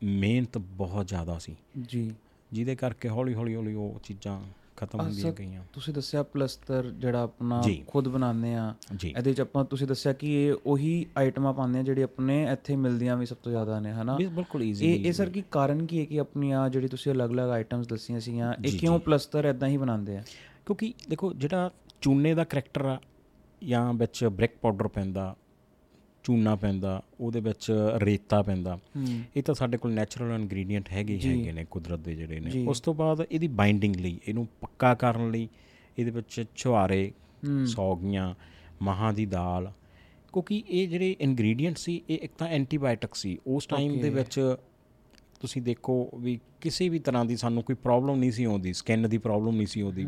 ਮਿਹਨਤ 0.04 0.58
ਬਹੁਤ 0.58 1.08
ਜ਼ਿਆਦਾ 1.08 1.38
ਸੀ। 1.40 1.56
ਜੀ। 1.82 2.12
ਜਿਹਦੇ 2.52 2.76
ਕਰਕੇ 2.76 3.10
ਹੌਲੀ 3.10 3.34
ਹੌਲੀ 3.34 3.56
ਹੌਲੀ 3.56 3.74
ਉਹ 3.74 4.00
ਚੀਜ਼ਾਂ 4.04 4.42
ਖਤਮ 4.78 5.00
ਹੁੰਦੀਆਂ 5.00 5.32
ਗਈਆਂ। 5.32 5.64
ਤੁਸੀਂ 5.74 5.94
ਦੱਸਿਆ 5.94 6.24
ਪਲਸਤਰ 6.24 6.92
ਜਿਹੜਾ 6.92 7.22
ਆਪਣਾ। 7.24 7.64
ਖੁਦ 7.88 8.08
ਬਣਾਉਂਦੇ 8.08 8.54
ਆ। 8.54 8.76
ਇਹਦੇ 9.06 9.34
ਚ 9.34 9.42
ਆਪਾਂ 9.42 9.66
ਤੁਸੀਂ 9.66 9.88
ਦੱਸਿਆ 9.88 10.14
ਕਿ 10.14 10.46
ਇਹ 10.46 10.54
ਉਹੀ 10.66 11.06
ਆਈਟਮਾਂ 11.18 11.54
ਪਾਉਂਦੇ 11.54 11.80
ਆ 11.80 11.84
ਜਿਹੜੀ 11.84 12.02
ਆਪਣੇ 12.02 12.52
ਇੱਥੇ 12.52 12.76
ਮਿਲਦੀਆਂ 12.76 13.18
ਵੀ 13.18 13.26
ਸਭ 13.26 13.36
ਤੋਂ 13.44 13.52
ਜ਼ਿਆਦਾ 13.52 13.80
ਨੇ 13.80 13.92
ਹਨਾ? 13.92 14.16
ਬਿਲ- 14.16 14.30
ਬਿਲਕੁਲ 14.30 14.64
ਈਜ਼ੀ 14.64 14.94
ਇਹ 14.94 15.06
ਇਹ 15.06 15.14
ਸਰ 15.14 15.30
ਕੀ 15.30 15.44
ਕਾਰਨ 15.52 15.86
ਕੀ 15.86 16.00
ਹੈ 16.00 16.06
ਕਿ 16.06 16.20
ਆਪਣੀਆਂ 16.20 16.70
ਜਿਹੜੀ 16.70 16.88
ਤੁਸੀਂ 16.88 17.12
ਅਲੱਗ-ਅਲੱਗ 17.12 17.50
ਆਈਟਮਸ 17.50 17.88
ਦੱਸੀਆਂ 17.88 18.20
ਸੀਗੀਆਂ 18.20 18.54
ਇਹ 18.66 18.80
ਕਿਉਂ 18.80 18.98
ਜੀ। 19.00 19.04
ਪਲਸਤਰ 19.06 19.46
ਇਦਾਂ 19.46 19.68
ਹੀ 19.68 19.78
ਬਣਾਉਂਦੇ 19.78 20.18
ਆ? 20.18 20.24
ਕਿਉਂਕਿ 20.66 20.94
ਦੇਖੋ 21.10 21.34
ਜਿਹੜਾ 21.34 21.72
ਚੂਨੇ 22.02 22.34
ਦਾ 22.34 22.44
ਕਰੈਕਟਰ 22.44 22.86
ਆ 22.86 23.00
ਜਾਂ 23.64 23.94
ਵਿੱਚ 23.94 24.26
ਬ੍ਰਿਕ 24.26 24.52
ਪਾਊਡਰ 24.62 24.88
ਪੈਂਦਾ 24.88 25.36
ਚੂਨਾ 26.26 26.56
ਪੈਂਦਾ 26.56 27.04
ਉਹਦੇ 27.20 27.40
ਵਿੱਚ 27.40 27.72
ਰੇਤਾ 27.98 28.42
ਪੈਂਦਾ। 28.42 28.80
ਇਹ 29.36 29.44
ਤਾਂ 29.44 29.56
ਸਾਡੇ 29.56 29.78
ਕੋਲ 29.78 29.94
ਨੈਚੁਰਲ 29.94 30.36
ਇਨਗਰੀਡੀਅੰਟ 30.36 30.90
ਹੈਗੇ। 30.90 31.20
ਹੈਗੇ 31.26 31.52
ਨੇ 31.52 31.66
ਕੁਦਰਤ 31.72 32.00
ਦੇ 32.00 32.16
ਜਿਹੜੇ। 32.16 32.40
ਨੇ। 32.40 32.66
ਉਸ 32.68 32.80
ਤੋਂ 32.80 32.94
ਬਾਅਦ 32.94 33.26
ਇਹਦੀ 33.32 33.48
ਬਾਈਂਡਿੰਗ 33.48 33.96
ਲਈ 33.96 34.20
ਇਹਨੂੰ 34.28 34.48
ਪੱਕਾ 34.62 34.94
ਕਰਨ 34.94 35.32
ਲਈ 35.32 35.50
ਇਹਦੇ 36.00 36.12
ਵਿੱਚ 36.12 36.44
ਛੁਹਾਰੇ 36.56 37.12
ਸੌਗੀਆਂ 37.66 38.36
ਮਹਾਂ 38.82 39.14
ਦੀ 39.14 39.26
ਦਾਲ 39.26 39.72
ਕਿਉਂਕਿ 40.34 40.64
ਇਹ 40.70 40.88
ਜਿਹੜੇ 40.88 41.16
ਇਨਗਰੀਡੀਅੰਟ 41.20 41.78
ਸੀ 41.78 42.02
ਇਹ 42.10 42.20
ਇੱਕ 42.22 42.34
ਤਾਂ 42.38 42.48
ਐਂਟੀਬਾਇਓਟਿਕ 42.48 43.16
ਸੀ। 43.16 43.38
ਉਸ 43.48 43.66
ਟਾਈਮ 43.66 44.00
ਦੇ. 44.00 44.10
ਵਿੱਚ 44.10 44.56
ਤੁਸੀਂ 45.40 45.62
ਦੇਖੋ 45.62 46.10
ਵੀ 46.20 46.40
ਕਿਸੇ 46.62 46.90
ਵੀ 46.90 47.00
ਤਰ੍ਹਾਂ 47.00 47.26
ਦੀ 47.26 47.38
ਸਾਨੂੰ 47.38 47.64
ਕੋਈ 47.64 47.76
ਪ੍ਰੋਬਲਮ 47.76 48.16
ਨਹੀਂ 48.16 48.32
ਸੀ 48.32 48.44
ਆਉਂਦੀ 48.44 48.74
ਸਕਿਨ 48.74 49.10
ਦੀ 49.10 49.18
ਪ੍ਰੋਬਲਮ 49.18 49.56
ਨਹੀਂ 49.56 49.68
ਸੀ 49.68 49.82
ਆਉਂਦੀ। 49.82 50.06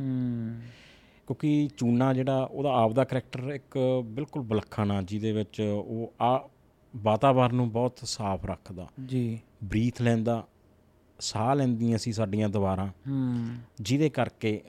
ਕਿਉਂਕਿ 1.27 1.69
ਚੂਨਾ 1.77 2.13
ਜਿਹੜਾ 2.13 2.43
ਉਹਦਾ 2.51 2.73
ਆਪਦਾ 2.73 3.03
ਕਰੈਕਟਰ 3.03 3.49
ਇੱਕ 3.49 3.77
ਬਿਲਕੁਲ 4.05 4.43
ਵਿਲੱਖਣ 4.43 4.91
ਆ 4.91 5.01
ਜਿਹਦੇ 5.01 5.31
ਵਿੱਚ 5.31 5.61
ਉਹ 5.61 6.13
ਆ 6.21 6.49
ਵਾਤਾਵਰਨ 6.95 7.55
ਨੂੰ 7.55 7.71
ਬਹੁਤ 7.71 7.97
ਸਾਫ਼ 8.03 8.45
ਰੱਖਦਾ। 8.45 8.87
ਜੀ। 9.05 9.39
ਬਰੀਥ 9.63 10.01
ਲੈਂਦਾ 10.01 10.47
ਸਾਹ 11.19 11.55
ਲੈਂਦੀਆਂ 11.55 11.97
ਸੀ 11.97 12.13
ਸਾਡੀਆਂ 12.13 12.49
ਦੀਵਾਰਾਂ। 12.49 12.87
ਹੂੰ। 12.87 13.47
ਜਿਹਦੇ 13.81 14.09
ਕਰਕੇ 14.09 14.61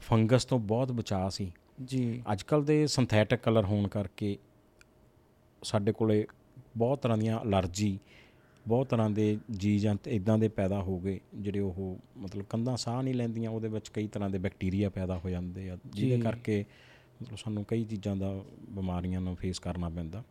ਫੰਗਸ 0.00 0.44
ਤੋਂ 0.44 0.58
ਬਹੁਤ 0.58 0.92
ਬਚਾਅ 0.92 1.30
ਸੀ। 1.30 1.52
ਜੀ। 1.84 2.22
ਅੱਜ 2.32 2.42
ਕੱਲ 2.42 2.64
ਦੇ 2.64 2.86
ਸਿੰਥੈਟਿਕ 2.86 3.40
ਕਲਰ 3.40 3.64
ਹੋਣ 3.64 3.88
ਕਰਕੇ 3.88 4.38
ਸਾਡੇ 5.62 5.92
ਕੋਲੇ 5.92 6.26
ਬਹੁਤ 6.76 7.02
ਤਰ੍ਹਾਂ 7.02 7.18
ਦੀਆਂ 7.18 7.40
ਅਲਰਜੀ 7.42 7.98
ਬਹੁਤ 8.68 8.88
ਤਰ੍ਹਾਂ 8.88 9.10
ਦੇ 9.10 9.38
ਜੀ 9.50 9.78
ਜੰਤ 9.78 10.08
ਇਦਾਂ 10.08 10.38
ਦੇ 10.38 10.48
ਪੈਦਾ 10.48 10.80
ਹੋ 10.82 10.98
ਗਏ 10.98 11.20
ਜਿਹੜੇ 11.34 11.60
ਉਹ 11.60 11.98
ਮਤਲਬ 12.18 12.44
ਕੰਧਾਂ 12.44 12.76
ਸਾਹ 12.76 13.02
ਨਹੀਂ 13.02 13.14
ਲੈਂਦੀਆਂ 13.14 13.50
ਉਹਦੇ 13.50 13.68
ਵਿੱਚ 13.68 13.88
ਕਈ 13.88 14.06
ਤਰ੍ਹਾਂ 14.06 14.30
ਦੇ 14.30 14.38
ਬੈਕਟੀਰੀਆ 14.38 14.90
ਪੈਦਾ 14.90 15.18
ਹੋ 15.18 15.30
ਜਾਂਦੇ 15.30 15.70
ਆ 15.70 15.76
ਜਿਹਦੇ। 15.86 16.20
ਕਰਕੇ 16.22 16.64
ਮਤਲਬ 17.22 17.36
ਸਾਨੂੰ 17.36 17.64
ਕਈ 17.64 17.84
ਚੀਜ਼ਾਂ 17.84 18.16
ਦਾ 18.16 18.44
ਬਿਮਾਰੀਆਂ 18.70 19.20
ਨੂੰ 19.20 19.36
ਫੇਸ 19.36 19.58
ਕਰਨਾ 19.58 19.88
ਪੈਂਦਾ 19.88 20.22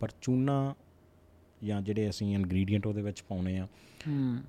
ਪਰ 0.00 0.08
ਚੂਨਾ 0.22 0.74
ਜਾਂ 1.64 1.82
ਜਿਹੜੇ 1.82 2.10
ਅਸੀਂ 2.10 2.34
ਇਨਗਰੀਡੀਅੰਟ 2.34 2.86
ਉਹਦੇ 2.86 3.02
ਵਿੱਚ 3.02 3.22
ਪਾਉਨੇ 3.22 3.58
ਆ 3.58 3.68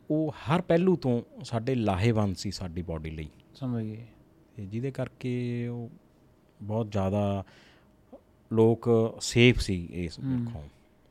ਉਹ 0.09 0.31
ਹਰ 0.31 0.61
ਪਹਿਲੂ 0.61 0.95
ਤੋਂ 0.95 1.21
ਸਾਡੇ 1.43 1.75
ਲਾਹੇਵੰਦ 1.75 2.35
ਸੀ 2.35 2.51
ਸਾਡੀ 2.51 2.81
ਬਾਡੀ 2.81 3.09
ਲਈ 3.09 3.29
ਸਮਝ 3.55 3.83
ਗਏ 3.83 4.05
ਤੇ 4.55 4.65
ਜਿਹਦੇ 4.65 4.91
ਕਰਕੇ 4.91 5.67
ਉਹ 5.67 5.89
ਬਹੁਤ 6.63 6.91
ਜ਼ਿਆਦਾ 6.91 7.43
ਲੋਕ 8.53 8.89
ਸੇਫ 9.21 9.59
ਸੀ 9.59 9.87
ਇਸ 9.91 10.19
ਹਮ। 10.19 10.45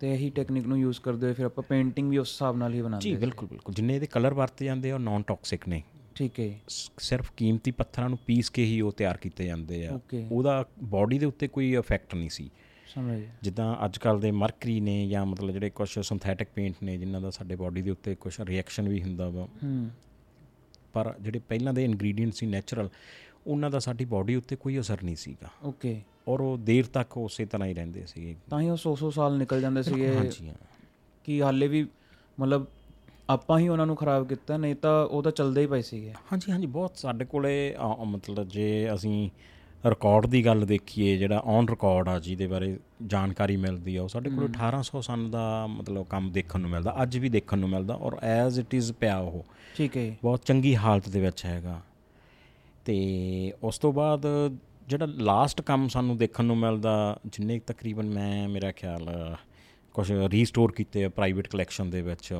ਤੇ 0.04 0.14
ਇਹੀ 0.14 0.30
ਟੈਕਨੀਕ 0.30 0.66
ਨੂੰ 0.66 0.78
ਯੂਜ਼ 0.78 1.00
ਕਰਦੇ 1.00 1.26
ਹੋਏ 1.26 1.34
ਫਿਰ 1.34 1.46
ਆਪਾਂ 1.46 1.64
ਪੇਂਟਿੰਗ 1.68 2.10
ਵੀ 2.10 2.18
ਉਸ 2.18 2.32
ਹਿਸਾਬ 2.32 2.56
ਨਾਲ 2.56 2.74
ਹੀ 2.74 2.82
ਬਣਾਉਂਦੇ 2.82 3.10
ਜੀ। 3.10 3.16
ਬਿਲਕੁਲ 3.16 3.48
ਬਿਲਕੁਲ। 3.48 3.74
ਜਿੰਨੇ 3.74 3.96
ਇਹਦੇ 3.96 4.06
ਕਲਰ 4.06 4.34
ਵਰਤੇ 4.34 4.64
ਜਾਂਦੇ 4.64 4.90
ਆ 4.90 4.94
ਉਹ 4.94 5.00
ਨਾਨ 5.00 5.22
ਟਾਕਸਿਕ 5.22 5.68
ਨੇ। 5.68 5.82
ਠੀਕ 6.14 6.40
ਹੈ। 6.40 6.60
ਸਿਰਫ 6.98 7.32
ਕੀਮਤੀ 7.36 7.70
ਪੱਥਰਾਂ 7.70 8.08
ਨੂੰ 8.08 8.18
ਪੀਸ 8.26 8.50
ਕੇ 8.50 8.64
ਹੀ 8.64 8.80
ਉਹ 8.80 8.92
ਤਿਆਰ 8.92 9.16
ਕੀਤੇ 9.16 9.44
ਜਾਂਦੇ 9.44 9.86
ਆ। 9.86 10.00
ਉਹਦਾ 10.30 10.64
ਬਾਡੀ 10.82 11.18
ਦੇ 11.18 11.26
ਉੱਤੇ 11.26 11.48
ਕੋਈ 11.48 11.76
ਇਫੈਕਟ 11.76 12.14
ਨਹੀਂ 12.14 12.28
ਸੀ। 12.28 12.50
ਸਮਝ 12.94 13.18
ਗਏ 13.18 13.28
ਜਿੱਦਾਂ 13.42 13.84
ਅੱਜ 13.84 13.98
ਕੱਲ 13.98 14.20
ਦੇ 14.20 14.30
ਮਰਕਰੀ 14.30 14.80
ਨੇ 14.80 15.08
ਜਾਂ 15.08 15.26
ਮਤਲਬ 15.26 15.50
ਜਿਹੜੇ 15.50 15.70
ਕੁਝ 15.70 15.98
ਸਿੰਥੈਟਿਕ 15.98 16.48
ਪੇਂਟ 16.54 16.74
ਨੇ 16.82 16.96
ਜਿਨ੍ਹਾਂ 16.96 17.22
ਦਾ 17.22 17.30
ਸਾਡੇ 17.30 17.56
ਬਾਡੀ 17.56 17.82
ਦੇ 17.82 17.90
ਉੱਤੇ 17.90 18.14
ਕੁਝ 18.14 18.34
ਰਿਐਕਸ਼ਨ 18.40 18.88
ਵੀ 18.88 19.02
ਹੁੰਦਾ 19.02 19.28
ਵਾ। 19.28 19.48
ਹੂੰ। 19.62 19.90
ਪਰ 20.92 21.14
ਜਿਹੜੇ 21.20 21.38
ਪਹਿਲਾਂ 21.38 21.72
ਦੇ 21.72 21.84
ਇਨਗਰੀਡੀਅੰਟ 21.84 22.34
ਸੀ 22.34 22.46
ਨੈਚੁਰਲ 22.46 22.88
ਉਹਨਾਂ 23.46 23.70
ਦਾ 23.70 23.78
ਸਾਡੀ 23.78 24.04
ਬਾਡੀ 24.04 24.34
ਉੱਤੇ 24.36 24.56
ਕੋਈ 24.56 24.78
ਅਸਰ 24.80 25.02
ਨਹੀਂ 25.04 25.16
ਸੀਗਾ। 25.16 25.48
ਓਕੇ 25.64 26.00
ਔਰ 26.28 26.40
ਉਹ 26.40 26.56
ਦੇਰ 26.58 26.86
ਤੱਕ 26.92 27.16
ਉਸੇ 27.18 27.44
ਤਰ੍ਹਾਂ 27.46 27.68
ਹੀ 27.68 27.74
ਰਹਿੰਦੇ 27.74 28.04
ਸੀਗੇ। 28.06 28.34
ਤਾਂ 28.50 28.60
ਹੀ 28.60 28.68
ਉਹ 28.68 28.76
100-100 28.76 29.10
ਸਾਲ 29.10 29.36
ਨਿਕਲ 29.38 29.60
ਜਾਂਦੇ 29.60 29.82
ਸੀਗੇ। 29.82 30.14
ਹਾਂਜੀ 30.16 30.48
ਹਾਂ। 30.48 30.54
ਕਿ 31.24 31.40
ਹਾਲੇ 31.42 31.68
ਵੀ 31.68 31.86
ਮਤਲਬ 32.38 32.66
ਆਪਾਂ 33.30 33.58
ਹੀ 33.58 33.68
ਉਹਨਾਂ 33.68 33.86
ਨੂੰ 33.86 33.96
ਖਰਾਬ 33.96 34.26
ਕੀਤਾ 34.28 34.56
ਨਹੀਂ 34.56 34.74
ਤਾਂ 34.74 34.92
ਉਹ 35.06 35.22
ਤਾਂ 35.22 35.32
ਚੱਲਦੇ 35.32 35.60
ਹੀ 35.60 35.66
ਪਏ 35.66 35.82
ਸੀਗੇ। 35.82 36.12
ਹਾਂਜੀ 36.32 36.52
ਹਾਂਜੀ 36.52 36.66
ਬਹੁਤ 36.66 36.96
ਸਾਡੇ 36.96 37.24
ਕੋਲੇ 37.24 37.74
ਮਤਲਬ 38.06 38.48
ਜੇ 38.48 38.88
ਅਸੀਂ 38.94 39.28
ਰਿਕਾਰਡ 39.86 40.26
ਦੀ 40.26 40.44
ਗੱਲ 40.46 40.64
ਦੇਖੀਏ 40.66 41.16
ਜਿਹੜਾ 41.18 41.38
ਔਨ 41.44 41.68
ਰਿਕਾਰਡ 41.68 42.08
ਆ 42.08 42.18
ਜਿਹਦੇ 42.18 42.46
ਬਾਰੇ 42.46 42.76
ਜਾਣਕਾਰੀ 43.06 43.56
ਮਿਲਦੀ 43.56 43.96
ਆ 43.96 44.02
ਉਹ 44.02 44.08
ਸਾਡੇ 44.08 44.30
ਕੋਲ 44.30 44.44
1800 44.48 45.00
ਸਨ 45.02 45.30
ਦਾ 45.30 45.66
ਮਤਲਬ 45.66 46.06
ਕੰਮ 46.06 46.30
ਦੇਖਣ 46.32 46.60
ਨੂੰ 46.60 46.70
ਮਿਲਦਾ 46.70 46.94
ਅੱਜ 47.02 47.18
ਵੀ 47.18 47.28
ਦੇਖਣ 47.28 47.58
ਨੂੰ 47.58 47.68
ਮਿਲਦਾ 47.68 47.94
ਔਰ 47.94 48.16
ਐਜ਼ 48.22 48.60
ਇਟ 48.60 48.74
ਇਜ਼ 48.74 48.92
ਪਿਆ 48.92 49.16
ਉਹ। 49.18 49.44
ਠੀਕ 49.76 49.96
ਹੈ 49.96 50.16
ਬਹੁਤ 50.22 50.44
ਚੰਗੀ 50.44 50.76
ਹਾਲਤ 50.76 51.08
ਦੇ 51.08 51.20
ਵਿੱਚ 51.20 51.44
ਹੈਗਾ। 51.44 51.80
ਤੇ 52.84 53.52
ਉਸ 53.62 53.78
ਤੋਂ 53.78 53.92
ਬਾਅਦ 53.92 54.26
ਜਿਹੜਾ 54.88 55.06
ਲਾਸਟ 55.06 55.60
ਕੰਮ 55.60 55.88
ਸਾਨੂੰ 55.88 56.16
ਦੇਖਣ 56.16 56.44
ਨੂੰ 56.44 56.58
ਮਿਲਦਾ 56.58 57.20
ਜਿੰਨੇ 57.26 57.58
ਤਕਰੀਬਨ 57.58 58.08
ਮੈਂ 58.10 58.48
ਮੇਰਾ 58.48 58.72
ਖਿਆਲ 58.72 59.36
ਕੁਝ 59.94 60.12
ਰੀਸਟੋਰ 60.12 60.72
ਕੀਤੇ 60.72 61.04
ਆ 61.04 61.08
ਪ੍ਰਾਈਵੇਟ 61.08 61.48
ਕਲੈਕਸ਼ਨ 61.48 61.90
ਦੇ 61.90 62.02
ਵਿੱਚ 62.02 62.32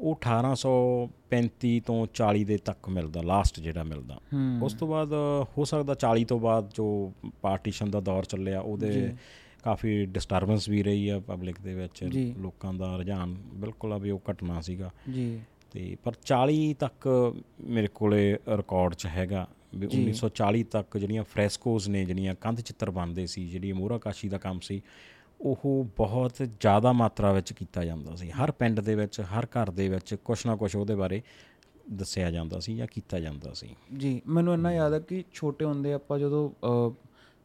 ਉਹ 0.00 0.20
1835 0.20 1.80
ਤੋਂ 1.86 2.06
40 2.14 2.44
ਦੇ 2.44 2.56
ਤੱਕ 2.56 2.88
ਮਿਲਦਾ 2.88 3.22
ਲਾਸਟ 3.22 3.60
ਜਿਹੜਾ 3.60 3.82
ਮਿਲਦਾ 3.82 4.20
ਉਸ 4.62 4.72
ਤੋਂ 4.72 4.88
ਬਾਅਦ 4.88 5.12
ਹੋ 5.58 5.64
ਸਕਦਾ 5.64 5.96
40 6.04 6.24
ਤੋਂ 6.24 6.38
ਬਾਅਦ 6.40 6.70
ਜੋ 6.74 7.12
ਪਾਰਟੀਸ਼ਨ 7.42 7.90
ਦਾ 7.90 8.00
ਦੌਰ 8.00 8.24
ਚੱਲਿਆ 8.24 8.60
ਉਹਦੇ। 8.60 9.14
ਕਾਫੀ 9.64 10.06
ਡਿਸਟਰਬੈਂਸ 10.06 10.68
ਵੀ 10.68 10.82
ਰਹੀ 10.82 11.08
ਆ 11.08 11.20
ਪਬਲਿਕ 11.20 11.60
ਦੇ 11.60 11.74
ਵਿੱਚ। 11.74 12.04
ਲੋਕਾਂ 12.38 12.74
ਦਾ 12.74 12.96
ਰੁਝਾਨ 12.96 13.34
ਬਿਲਕੁਲ 13.34 13.92
ਆ 13.92 13.98
ਵੀ 13.98 14.10
ਉਹ 14.10 14.22
ਘਟਨਾ 14.30 14.60
ਸੀਗਾ 14.60 14.90
ਜੀ 15.14 15.40
ਤੇ 15.70 15.96
ਪਰ 16.04 16.12
40 16.12 16.72
ਤੱਕ 16.72 17.34
ਮੇਰੇ 17.60 17.86
ਕੋਲੇ 17.86 18.36
ਰਿਕਾਰਡ 18.48 18.94
'ਚ 18.94 19.06
ਹੈਗਾ। 19.06 19.48
1940 19.74 20.62
ਤੱਕ 20.62 20.98
ਜਿਹੜੀਆਂ 20.98 21.24
ਫ੍ਰੈਸਕੋਜ਼ 21.24 21.88
ਨੇ 21.88 22.04
ਜਿਹੜੀਆਂ 22.04 22.34
ਕੰਧ 22.34 22.60
ਚਿੱਤਰ 22.60 22.90
ਬਣਦੇ 22.90 23.26
ਸੀ 23.26 23.48
ਜਿਹੜੀ 23.48 23.72
ਮੋਹਰਾ 23.72 23.98
ਕਾਸ਼ੀ 23.98 24.28
ਦਾ 24.28 24.38
ਕੰਮ 24.38 24.60
ਸੀ 24.60 24.82
ਉਹ 25.40 25.86
ਬਹੁਤ 25.96 26.32
ਜ਼ਿਆਦਾ 26.60 26.92
ਮਾਤਰਾ 26.92 27.32
ਵਿੱਚ 27.32 27.52
ਕੀਤਾ 27.52 27.84
ਜਾਂਦਾ 27.84 28.16
ਸੀ। 28.16 28.30
ਹਰ 28.30 28.50
ਪਿੰਡ 28.50 28.80
ਦੇ 28.80 28.94
ਵਿੱਚ 28.94 29.20
ਹਰ 29.20 29.46
ਘਰ 29.46 29.70
ਦੇ 29.70 29.88
ਵਿੱਚ 29.88 30.14
ਕੁਛ 30.14 30.46
ਨਾ 30.46 30.56
ਕੁਛ 30.56 30.76
ਉਹਦੇ 30.76 30.94
ਬਾਰੇ 30.94 31.22
ਦੱਸਿਆ 31.92 32.30
ਜਾਂਦਾ 32.30 32.60
ਸੀ 32.60 32.76
ਜਾਂ 32.76 32.86
ਕੀਤਾ 32.86 33.20
ਜਾਂਦਾ 33.20 33.52
ਸੀ। 33.52 33.76
ਜੀ 33.98 34.22
ਮੈਨੂੰ 34.26 34.54
ਇੰਨਾ 34.54 34.72
ਯਾਦ 34.72 34.92
ਹੈ 34.94 35.00
ਕਿ 35.00 35.24
ਛੋਟੇ 35.32 35.64
ਹੁੰਦੇ 35.64 35.92
ਆਪਾਂ 35.92 36.18
ਜਦੋਂ 36.18 36.50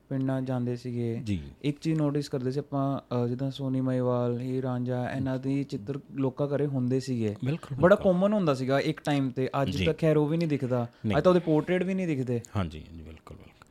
ਪਿੰਡਾਂ 0.10 0.42
ਜਾਂਦੇ 0.42 0.76
ਸੀਗੇ। 0.76 1.22
ਜੀ। 1.24 1.42
ਇੱਕ 1.62 1.80
ਚੀਜ਼ 1.80 2.00
ਨੋਟਿਸ 2.00 2.30
ਕਰਦੇ 2.30 2.52
ਸੀ 2.52 2.60
ਆਪਾਂ 2.60 3.00
ਜਿੱਦਾਂ 3.28 3.52
ਸੋਨੀ 3.52 3.82
ਮਈਵਾਲ 3.82 4.40
ਹੀ 4.40 4.62
ਰਾਂਝਾ 4.62 5.10
ਇਹਨਾਂ 5.10 5.38
ਦੀ 5.38 5.64
ਚਿੱਤਰ 5.64 6.00
ਲੋਕਾਂ 6.12 6.48
ਘਰੇ 6.48 6.66
ਹੁੰਦੇ 6.66 7.00
ਸੀਗੇ। 7.00 7.36
ਬੜਾ 7.80 7.96
ਕਾਮਨ 7.96 8.34
ਹੁੰਦਾ 8.34 8.54
ਸੀਗਾ 8.54 8.80
ਇੱਕ 8.80 9.02
ਟਾਈਮ 9.02 9.30
ਤੇ। 9.30 9.50
ਅੱਜ 9.62 9.86
ਤੱਕ 9.86 10.02
ਖੈਰ 10.02 10.18
ਉਹ 10.18 10.28
ਵੀ 10.28 10.38
ਨਹੀਂ 10.38 10.48
ਦਿਖਦਾ। 10.48 10.88
ਅੱਜ 11.18 11.24
ਤਾਂ 11.24 11.32
ਉਹਦੇ 11.32 11.40
ਪੋਰਟਰੇਟ 11.40 11.84
ਵੀ 11.84 11.94
ਨਹੀਂ 11.94 12.08
ਦਿਖਦੇ। 12.08 12.42
ਹਾਂਜੀ 12.56 12.80
ਹਾਂਜੀ 12.80 13.04
ਬਿਲਕੁਲ 13.04 13.38
ਬਿਲਕੁਲ। 13.38 13.66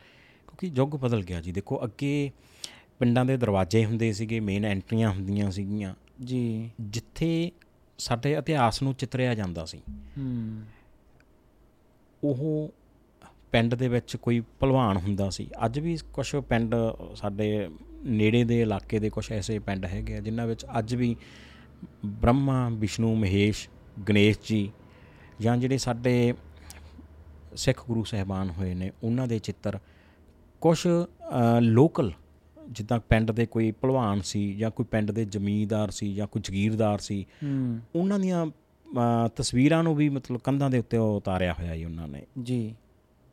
ਕਿਉਂਕਿ 0.46 0.66
ਯੁੱਗ 0.66 0.90
ਬਦਲ 0.90 1.22
ਗਿਆ 1.22 1.40
ਜੀ। 1.40 1.52
ਦੇਖੋ 1.52 1.84
ਅੱਗੇ 1.84 2.30
ਪਿੰਡਾਂ 2.98 3.24
ਦੇ 3.24 3.36
ਦਰਵਾਜ਼ੇ 3.36 3.84
ਹੁੰਦੇ 3.84 4.12
ਸੀਗੇ 4.12 4.40
ਮੇਨ 4.40 4.64
ਐਂਟਰੀਆਂ 4.64 5.10
ਹੁੰਦੀਆਂ 5.10 5.50
ਸੀਗੀਆਂ। 5.50 5.94
ਜੀ। 6.24 6.70
ਜਿੱਥੇ 6.80 7.52
ਸਾਡੇ 7.98 8.32
ਇਤਿਹਾਸ 8.32 8.82
ਨੂੰ 8.82 8.94
ਚਿਤਰਿਆ 8.94 9.34
ਜਾਂਦਾ 9.34 9.64
ਸੀ। 9.64 9.78
ਹੂੰ। 10.18 10.62
ਉਹ 12.24 12.70
ਪਿੰਡ 13.54 13.74
ਦੇ 13.74 13.88
ਵਿੱਚ 13.88 14.16
ਕੋਈ 14.16 14.40
ਭਲਵਾਨ 14.60 14.96
ਹੁੰਦਾ 14.96 15.28
ਸੀ। 15.30 15.46
ਅੱਜ 15.64 15.78
ਵੀ 15.78 15.96
ਕੁਝ 16.12 16.36
ਪਿੰਡ 16.48 16.74
ਸਾਡੇ 17.14 17.68
ਨੇੜੇ 18.04 18.44
ਦੇ 18.44 18.60
ਇਲਾਕੇ 18.62 18.98
ਦੇ 18.98 19.10
ਕੁਝ 19.10 19.32
ਐਸੇ 19.32 19.58
ਪਿੰਡ 19.58 19.84
ਹੈਗੇ 19.86 20.16
ਆ 20.16 20.20
ਜਿਨ੍ਹਾਂ 20.20 20.46
ਵਿੱਚ 20.46 20.64
ਅੱਜ 20.78 20.94
ਵੀ 20.94 21.16
ਬ੍ਰਹਮਾ 22.04 22.68
ਵਿਸ਼ਨੂੰ 22.72 23.18
ਮਹੇਸ਼ 23.18 23.68
ਗਣੇਸ਼ 24.08 24.38
ਜੀ 24.44 24.70
ਜਾਂ 25.40 25.56
ਜਿਹੜੇ 25.56 25.78
ਸਾਡੇ 25.78 26.34
ਸਿੱਖ 27.56 27.86
ਗੁਰੂ 27.86 28.04
ਸਾਹਿਬਾਨ 28.04 28.50
ਹੋਏ 28.50 28.74
ਨੇ 28.74 28.90
ਉਹਨਾਂ 29.02 29.26
ਦੇ 29.26 29.38
ਚਿੱਤਰ 29.38 29.78
ਕੁਝ 30.60 30.86
ਲੋਕਲ 31.60 32.12
ਜਿੱਦਾਂ 32.68 32.98
ਪਿੰਡ 32.98 33.30
ਦੇ 33.30 33.46
ਕੋਈ 33.46 33.70
ਭਲਵਾਨ 33.72 34.20
ਸੀ 34.20 34.54
ਜਾਂ 34.54 34.70
ਕੋਈ 34.70 34.86
ਪਿੰਡ 34.90 35.10
ਦੇ 35.10 35.24
ਜ਼ਮੀਂਦਾਰ 35.24 35.90
ਸੀ 35.90 36.14
ਜਾਂ 36.14 36.26
ਕੋਈ 36.26 36.42
ਜ਼ਗੀਰਦਾਰ 36.44 36.98
ਸੀ 36.98 37.24
ਉਹਨਾਂ 37.96 38.18
ਦੀਆਂ 38.18 38.46
ਤਸਵੀਰਾਂ 39.36 39.82
ਨੂੰ 39.82 39.94
ਵੀ 39.96 40.08
ਮਤਲਬ 40.08 40.40
ਕੰਧਾਂ 40.40 40.70
ਦੇ 40.70 40.78
ਉੱਤੇ 40.78 40.96
ਉਤਾਰਿਆ 40.96 41.52
ਹੋਇਆ 41.52 41.76
ਜੀ 41.76 41.84
ਉਹਨਾਂ 41.84 42.08
ਨੇ। 42.08 42.22
ਜੀ। 42.42 42.74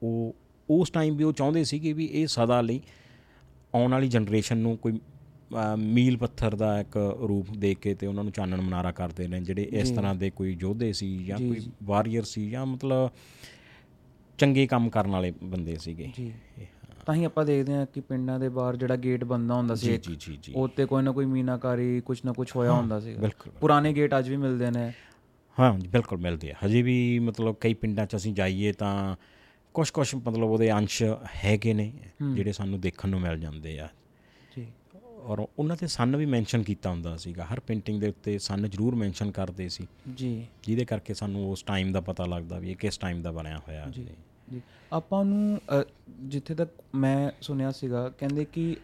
ਉਹ 0.04 0.36
ਉਸ 0.70 0.90
ਟਾਈਮ 0.90 1.16
ਵੀ 1.16 1.24
ਉਹ 1.24 1.34
ਚਾਹੁੰਦੇ 1.34 1.64
ਸੀਗੇ 1.64 1.94
ਵੀ 1.94 2.06
ਇਹ 2.06 2.28
ਸਦਾ 2.28 2.62
ਲਈ 2.62 2.82
ਆਉਣ 3.76 3.92
ਵਾਲੀ 3.92 4.08
ਜਨਰੇਸ਼ਨ 4.08 4.58
ਨੂੰ 4.58 4.78
ਕੋਈ 4.78 5.00
ਮੀਲ 5.78 6.18
ਪੱਥਰ 6.18 6.56
ਦਾ 6.56 6.80
ਇੱਕ 6.80 7.18
ਰੂਪ 7.28 7.48
ਦੇ 7.58 7.76
ਕੇ 7.82 7.94
ਤੇ 7.94 8.08
ਉਹਨਾਂ 8.08 8.24
ਨੂੰ 8.24 8.34
ਚਾਨਣ 8.34 8.62
ਮਨਾਰਾ 8.62 8.92
ਕਰਦੇ 8.92 9.28
ਨੇ 9.28 9.42
ਜਿਹੜੇ 9.42 9.64
ਇਸ 9.64 9.90
ਤਰ੍ਹਾਂ 9.90 10.16
ਦੇ 10.16 10.30
ਕੋਈ 10.30 10.58
ਯੋਧੇ 10.60 10.94
ਸੀ 10.94 11.24
ਜਾਂ 11.24 11.38
ਕੋਈ 11.38 11.60
ਵਾਰੀਅਰ 11.84 12.24
ਸੀ 12.24 12.50
ਜਾਂ 12.50 12.66
ਮਤਲਬ 12.66 13.10
ਚੰਗੇ 14.38 14.68
ਕੰਮ 14.68 14.90
ਕਰਨ 14.90 15.12
ਵਾਲੇ 15.12 15.34
ਬੰਦੇ 15.44 15.76
ਸੀਗੇ। 15.76 16.12
ਜੀ। 16.18 16.34
ਤਾਂ 17.06 17.16
ਹੀ 17.16 17.24
ਆਪਾਂ 17.24 17.46
ਦੇਖਦੇ 17.46 17.74
ਹਾਂ 17.74 17.86
ਕਿ 17.86 18.02
ਪਿੰਡਾਂ 18.02 18.40
ਦੇ 18.40 18.50
ਬਾਹਰ 18.50 18.76
ਜਿਹੜਾ 18.76 18.96
ਗੇਟ 18.96 19.24
ਬੰਦਾ 19.24 19.56
ਹੁੰਦਾ 19.56 19.76
ਸੀ 19.76 19.98
ਜੀ 19.98 20.16
ਜੀ 20.20 20.40
ਜੀ 20.44 20.54
ਉਹ 20.56 20.68
ਤੇ 20.68 20.86
ਕੋਈ 20.86 21.04
ਨਾ 21.04 21.12
ਕੋਈ 21.12 21.26
ਮੀਨਾਕਾਰੀ 21.26 22.02
ਕੁਝ 22.02 22.20
ਨਾ 22.26 22.34
ਕੁਝ 22.34 22.52
ਹੋਇਆ 22.56 22.72
ਹੁੰਦਾ 22.72 23.00
ਸੀ 23.00 23.16
ਪੁਰਾਣੇ 23.62 23.94
ਗੇਟ 23.94 24.18
ਅੱਜ 24.20 24.30
ਵੀ 24.30 24.38
ਮਿਲਦੇ 24.38 24.72
ਨੇ। 24.72 24.92
ਹਾਂ 25.60 25.74
ਬਿਲਕੁਲ 25.74 26.18
ਮਿਲਦੇ 26.18 26.52
ਆ। 26.52 26.56
ਹਜੇ 26.66 26.82
ਵੀ 26.82 27.20
ਮਤਲਬ 27.20 27.56
ਕਈ 27.56 27.74
ਪਿੰਡਾਂ 27.74 28.06
'ਚ 28.06 28.16
ਅਸੀਂ 28.16 28.34
ਜਾਈਏ 28.34 28.72
ਤਾਂ 28.72 29.16
ਕੁਝ 29.74 29.90
ਕੁਝ 29.90 30.16
ਮਤਲਬ 30.16 30.44
ਉਹਦੇ 30.44 30.72
ਅੰਸ਼ 30.72 31.04
ਹੈਗੇ 31.46 31.74
ਨੇ 31.74 31.92
ਜਿਹੜੇ 32.36 32.52
ਸਾਨੂੰ 32.52 32.80
ਦੇਖਣ 32.82 33.10
ਨੂੰ 33.10 33.22
ਮਿਲ 33.22 33.40
ਜਾਂਦੇ 33.40 33.80
ਆ। 33.80 33.88
ਜੀ। 34.58 34.68
ਔਰ 35.24 35.46
ਉਹਨਾਂ 35.60 35.76
ਤੇ 35.76 35.88
ਸਨ 35.88 36.16
ਵੀ 36.16 36.26
ਮੈਂਸ਼ਨ 36.26 36.64
ਕੀਤਾ 36.64 36.90
ਹੁੰਦਾ 36.90 37.16
ਸੀਗਾ। 37.18 37.46
ਹਰ 37.46 37.60
ਪੇਂਟਿੰਗ 37.60 38.02
ਦੇ 38.02 38.08
ਉੱਤੇ 38.08 38.38
ਸਨ 38.40 38.70
ਜ਼ਰੂਰ 38.70 38.96
ਮੈਂਸ਼ਨ 38.96 39.32
ਕਰਦੇ 39.32 39.70
ਸੀ। 39.70 39.88
ਜੀ। 40.16 40.48
ਜਿਹਦੇ 40.64 40.86
ਕਰਕੇ 40.86 41.14
ਸਾਨੂੰ 41.14 41.52
ਉਸ 41.52 41.64
ਟਾਈਮ 41.64 41.92
ਦਾ 41.92 42.02
ਪਤਾ 42.02 42.26
ਲੱਗਦਾ 42.26 42.60
ਵੀ 42.60 42.72
ਇਹ 42.72 42.76
ਕਿਸ 42.76 42.98
ਟਾਈਮ 42.98 43.22
ਦਾ 43.22 43.32
ਬਣਿਆ 43.32 43.58
ਹੋਇਆ 43.58 43.86
ਜੀ 43.90 44.08
ਜੀ। 44.52 44.62
ਆਪਾਂ 44.94 45.26
ਨੂੰ 45.26 45.60
ਜਿੱਥੇ 46.10 46.56
ਤੱਕ 46.56 46.72
ਮੈਂ 46.96 47.32
ਸੁਣਿਆ 47.42 47.72
ਸੀਗਾ 47.72 48.10
ਕਹਿੰਦੇ 48.10 48.46
ਕਿ 48.46 48.76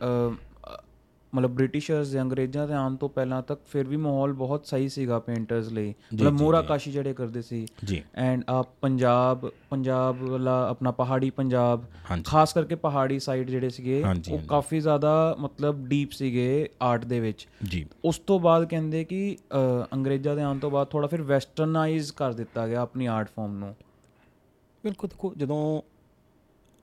ਮਤਲਬ 1.36 1.52
ਬ੍ਰਿਟਿਸ਼ਰਸ 1.52 2.08
ਜਾਂ 2.08 2.24
ਅੰਗਰੇਜ਼ਾਂ 2.24 2.68
ਦੇ 2.68 2.74
ਆਉਣ 2.74 2.96
ਤੋਂ 2.96 3.10
ਪਹਿਲਾਂ 3.10 3.42
ਤੱਕ 3.42 3.62
ਫਿਰ 3.72 3.88
ਵੀ 3.88 3.98
ਮਾਹੌਲ 3.98 4.34
ਬਹੁਤ 4.34 4.66
ਸਹੀ 4.66 4.90
ਸੀਗਾ 4.90 5.20
ਪੇਂਟਰਸ 5.20 5.68
ਲਈ। 5.68 5.94
ਮਤਲਬ 6.14 6.34
ਮੋਰਾ 6.34 6.62
ਕਾਸ਼ੀ 6.62 6.92
ਜਿਹੜੇ 6.92 7.14
ਕਰਦੇ 7.14 7.42
ਸੀ। 7.42 7.68
ਜੀ। 7.86 8.04
ਐਂਡ 8.16 8.44
ਆ 8.50 8.62
ਪੰਜਾਬ 8.82 9.52
ਪੰਜਾਬ 9.70 10.22
ਵਾਲਾ 10.22 10.70
ਆਪਣਾ 10.70 10.92
ਪਹਾੜੀ 10.92 11.30
ਪੰਜਾਬ। 11.30 11.84
ਖਾਸ 12.26 12.54
ਕਰਕੇ 12.54 12.76
ਪਹਾੜੀ 12.76 13.20
ਸਾਈਡ 13.20 13.50
ਜਿਹੜੇ 13.50 13.70
ਸੀਗੇ 13.70 14.04
ਉਹ 14.32 14.40
ਕਾਫੀ 14.48 14.80
ਜ਼ਿਆਦਾ 14.80 15.36
ਮਤਲਬ 15.40 15.88
ਡੀਪ 15.88 16.12
ਸੀਗੇ 16.12 16.70
ਆਰਟ 16.82 17.06
ਦੇ 17.06 17.20
ਵਿੱਚ। 17.20 17.48
ਜੀ। 17.64 17.86
ਉਸ 18.06 18.20
ਤੋਂ 18.20 18.40
ਬਾਅਦ 18.40 18.66
ਕਹਿੰਦੇ 18.66 19.04
ਕਿ 19.04 19.38
ਅ, 19.84 19.86
ਅੰਗਰੇਜ਼ਾਂ 19.94 20.36
ਦੇ 20.36 20.42
ਆਉਣ 20.42 20.60
ਤੋਂ 20.60 20.72
ਬਾਅਦ 20.72 20.88
ਥੋੜਾ 20.88 21.08
ਫਿਰ 21.08 21.22
ਵੈਸਟਰਨਾਈਜ਼ 21.22 22.14
ਕਰ 22.14 22.34
ਦਿੱਤਾ 22.34 22.68
ਗਿਆ 22.68 22.82
ਆਪਣੀ 22.82 23.06
ਆਰਟ 23.06 23.30
ਫਾਰਮ 23.36 23.58
ਨੂੰ। 23.58 23.76
ਬਿਲਕੁਲ 24.84 25.10
ਦੇਖੋ 25.10 25.34
ਜਦੋਂ 25.38 25.82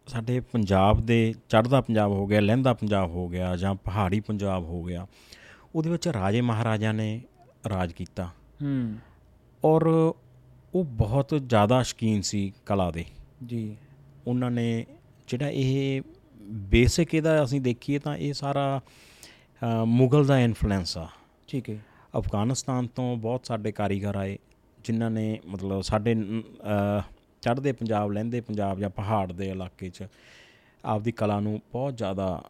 ਸਾਡੇ 0.06 0.40
ਪੰਜਾਬ 0.40 1.00
ਦੇ 1.00 1.34
ਚੜ੍ਹਦਾ 1.48 1.80
ਪੰਜਾਬ 1.80 2.10
ਹੋ 2.10 2.26
ਗਿਆ 2.26 2.40
ਲਹਿੰਦਾ 2.40 2.74
ਪੰਜਾਬ 2.74 3.10
ਹੋ 3.10 3.28
ਗਿਆ 3.28 3.56
ਜਾਂ 3.56 3.74
ਪਹਾੜੀ 3.74 4.20
ਪੰਜਾਬ 4.20 4.64
ਹੋ 4.64 4.82
ਗਿਆ 4.82 5.06
ਉਹਦੇ 5.74 5.90
ਵਿੱਚ 5.90 6.08
ਰਾਜੇ 6.08 6.40
ਮਹਾਰਾਜਾ 6.40 6.92
ਨੇ 6.92 7.22
ਰਾਜ 7.68 7.92
ਕੀਤਾ। 7.92 8.24
ਹੂੰ। 8.62 8.94
ਔਰ 9.64 9.86
ਉਹ 10.74 10.84
ਬਹੁਤ 10.84 11.40
ਜ਼ਿਆਦਾ 11.46 11.82
ਸ਼ਕੀਨ 11.82 12.20
ਸੀ 12.20 12.52
ਕਲਾ 12.66 12.90
ਦੇ। 12.90 13.04
ਜੀ। 13.46 13.76
ਉਹਨਾਂ 14.26 14.50
ਨੇ 14.50 14.86
ਜਿਹੜਾ 15.28 15.48
ਇਹ 15.48 16.02
ਬੇਸਿਕ 16.42 17.14
ਇਹਦਾ 17.14 17.44
ਅਸੀਂ 17.44 17.60
ਦੇਖੀਏ 17.60 17.98
ਤਾਂ 17.98 18.16
ਇਹ 18.16 18.32
ਸਾਰਾ 18.32 18.80
ਮੁਗਲ 19.84 20.26
ਦਾ 20.26 20.38
ਇਨਫਲੂਐਂਸ 20.38 20.98
ਆ। 20.98 21.08
ਠੀਕ 21.48 21.70
ਹੈ। 21.70 21.78
ਅਫਗਾਨਿਸਤਾਨ 22.18 22.86
ਤੋਂ 22.86 23.16
ਬਹੁਤ 23.16 23.46
ਸਾਡੇ 23.46 23.72
ਕਾਰੀਗਰ 23.72 24.16
ਆਏ 24.16 24.38
ਜਿਨ੍ਹਾਂ 24.84 25.10
ਨੇ 25.10 25.40
ਮਤਲਬ 25.46 25.80
ਸਾਡੇ 25.80 26.14
ਚੜ੍ਹਦੇ 27.44 27.72
ਪੰਜਾਬ 27.72 28.12
ਲਹਿੰਦੇ 28.12 28.40
ਪੰਜਾਬ 28.40 28.78
ਜਾਂ 28.78 28.90
ਪਹਾੜ 28.90 29.32
ਦੇ 29.32 29.48
ਇਲਾਕੇ 29.48 29.88
'ਚ 29.90 30.06
ਆਪਦੀ 30.84 31.12
ਕਲਾ 31.12 31.40
ਨੂੰ 31.40 31.60
ਬਹੁਤ 31.72 31.96
ਜ਼ਿਆਦਾ 31.96 32.42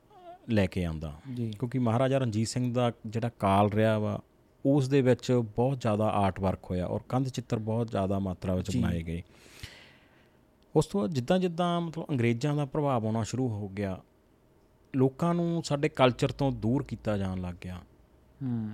ਲੈ 0.51 0.67
ਕੇ 0.67 0.85
ਆਂਦਾ 0.85 1.13
ਕਿਉਂਕਿ 1.37 1.79
ਮਹਾਰਾਜਾ 1.79 2.19
ਰਣਜੀਤ 2.19 2.49
ਸਿੰਘ 2.49 2.73
ਦਾ 2.75 2.93
ਜਿਹੜਾ 3.07 3.31
ਕਾਲ 3.39 3.71
ਰਿਹਾ 3.71 3.99
ਵਾ 3.99 4.21
ਉਸ 4.65 4.89
ਦੇ 4.89 5.01
ਵਿੱਚ 5.03 5.31
ਬਹੁਤ 5.57 5.81
ਜ਼ਿਆਦਾ 5.81 6.09
ਆਰਟ 6.09 6.41
ਵਰਕ 6.41 6.71
ਹੋਇਆ 6.71 6.87
ਔਰ 6.87 7.01
ਕੰਧ 7.09 7.29
ਚਿੱਤਰ 7.29 7.59
ਬਹੁਤ 7.59 7.91
ਜ਼ਿਆਦਾ 7.91 8.19
ਮਾਤਰਾ 8.19 8.55
ਵਿੱਚ 8.55 8.77
ਬਣਾਏ 8.77 9.03
ਗਏ। 9.03 9.23
ਉਸ 10.75 10.87
ਤੋਂ 10.87 11.01
ਬਾਅਦ 11.01 11.15
ਜਿੱਦਾਂ 11.15 11.39
ਜਿੱਦਾਂ 11.39 11.81
ਮਤਲਬ 11.81 12.05
ਅੰਗਰੇਜ਼ਾਂ 12.11 12.55
ਦਾ 12.57 12.65
ਪ੍ਰਭਾਵ 12.65 13.07
ਆਉਣਾ 13.07 13.23
ਸ਼ੁਰੂ 13.23 13.49
ਹੋ 13.49 13.69
ਗਿਆ 13.69 13.99
ਲੋਕਾਂ 14.95 15.35
ਨੂੰ 15.35 15.63
ਸਾਡੇ 15.65 15.89
ਕਲਚਰ 15.89 16.33
ਤੋਂ 16.33 16.51
ਦੂਰ 16.53 16.83
ਕੀਤਾ 16.83 17.17
ਜਾਣ 17.17 17.41
ਲੱਗ 17.41 17.55
ਗਿਆ। 17.65 17.81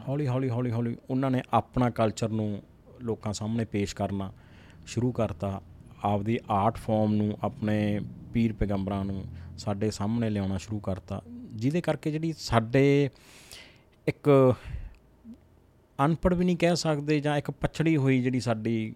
ਹੌਲੀ 0.08 0.26
ਹੌਲੀ 0.28 0.50
ਹੌਲੀ 0.50 0.70
ਹੌਲੀ 0.70 0.96
ਉਹਨਾਂ 1.10 1.30
ਨੇ 1.30 1.42
ਆਪਣਾ 1.52 1.90
ਕਲਚਰ 1.90 2.28
ਨੂੰ 2.28 2.62
ਲੋਕਾਂ 3.00 3.32
ਸਾਹਮਣੇ 3.32 3.64
ਪੇਸ਼ 3.64 3.94
ਕਰਨਾ 3.96 4.32
ਸ਼ੁਰੂ 4.86 5.12
ਕਰਤਾ। 5.12 5.60
ਆਪਦੀ 6.04 6.38
ਆਰਟ 6.50 6.76
ਫਾਰਮ 6.76 7.14
ਨੂੰ 7.14 7.38
ਆਪਣੇ 7.42 8.00
ਪੀਰ 8.32 8.52
ਪੈਗੰਬਰਾਂ 8.52 9.04
ਨੂੰ 9.04 9.24
ਸਾਡੇ 9.58 9.90
ਸਾਹਮਣੇ 9.90 10.30
ਲਿਆਉਣਾ 10.30 10.58
ਸ਼ੁਰੂ 10.58 10.78
ਕਰਤਾ। 10.80 11.22
ਜਿਹਦੇ 11.52 11.80
ਕਰਕੇ 11.80 12.10
ਜਿਹੜੀ 12.10 12.32
ਸਾਡੇ 12.38 13.10
ਇੱਕ 14.06 14.54
ਅਨਪੜ੍ਹ 15.98 16.34
ਵੀ 16.34 16.44
ਨਹੀਂ 16.44 16.56
ਕਹਿ 16.56 16.76
ਸਕਦੇ 16.76 17.20
ਜਾਂ 17.20 17.36
ਇੱਕ 17.36 17.50
ਪਛੜੀ 17.50 17.96
ਹੋਈ 17.96 18.22
ਜਿਹੜੀ 18.22 18.40
ਸਾਡੀ 18.40 18.94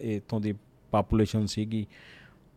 ਇੱਥੋਂ 0.00 0.40
ਦੀ 0.40 0.54
ਪਾਪੂਲੇਸ਼ਨ 0.90 1.46
ਸੀਗੀ 1.46 1.86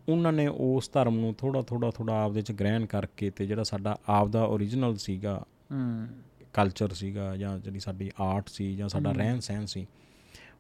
ਉਹਨਾਂ 0.10 0.34
ਨੇ 0.34 0.48
ਉਸ 0.48 0.90
ਧਰਮ 0.94 1.20
ਨੂੰ 1.20 1.34
ਥੋੜਾ 1.34 1.62
ਥੋੜਾ 1.62 1.92
ਥੋੜਾ 1.92 2.24
ਆਪਦੇ 2.24 2.42
ਚ 2.42 2.52
ਗ੍ਰਹਿਣ 2.52 2.86
ਕਰਕੇ 2.86 3.30
ਤੇ 3.30 3.46
ਜਿਹੜਾ 3.46 3.64
ਸਾਡਾ 3.64 3.98
ਆਪਦਾ 4.10 4.44
ਓਰੀਜਨਲ 4.46 4.96
ਸੀਗਾ 4.96 5.46
ਹੂੰ। 5.72 6.08
ਕਲਚਰ 6.54 6.94
ਸੀਗਾ 6.94 7.36
ਜਾਂ 7.38 7.58
ਜਿਹੜੀ 7.60 7.80
ਸਾਡੀ 7.80 8.12
ਆਰਟ 8.20 8.50
ਸੀ 8.50 8.76
ਜਾਂ 8.76 8.90
ਸਾਡਾ 8.90 9.12
ਰਹਿਣ 9.12 9.40
ਸਹਿਣ 9.40 9.66
ਸੀ 9.66 9.88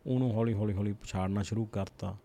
ਉਹਨੂੰ 0.08 0.32
ਹੌਲੀ 0.32 0.53
ਹੌਲੀ 0.53 0.74
ਹੌਲੀ 0.74 0.93
ਪਛਾੜਨਾ 0.93 1.43
ਸ਼ੁਰੂ 1.43 1.65
ਕਰਤਾ। 1.65 2.15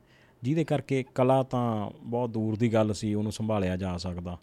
ਜਿਹਦੇ 0.43 0.65
ਕਰਕੇ 0.65 1.05
ਕਲਾ 1.15 1.43
ਤਾਂ 1.43 1.91
ਬਹੁਤ 2.03 2.31
ਦੂਰ 2.31 2.57
ਦੀ 2.57 2.73
ਗੱਲ 2.73 2.95
ਸੀ 2.95 3.15
ਉਹਨੂੰ 3.15 3.33
ਸੰਭਾਲਿਆ 3.33 3.77
ਜਾ 3.77 3.97
ਸਕਦਾ। 3.97 4.39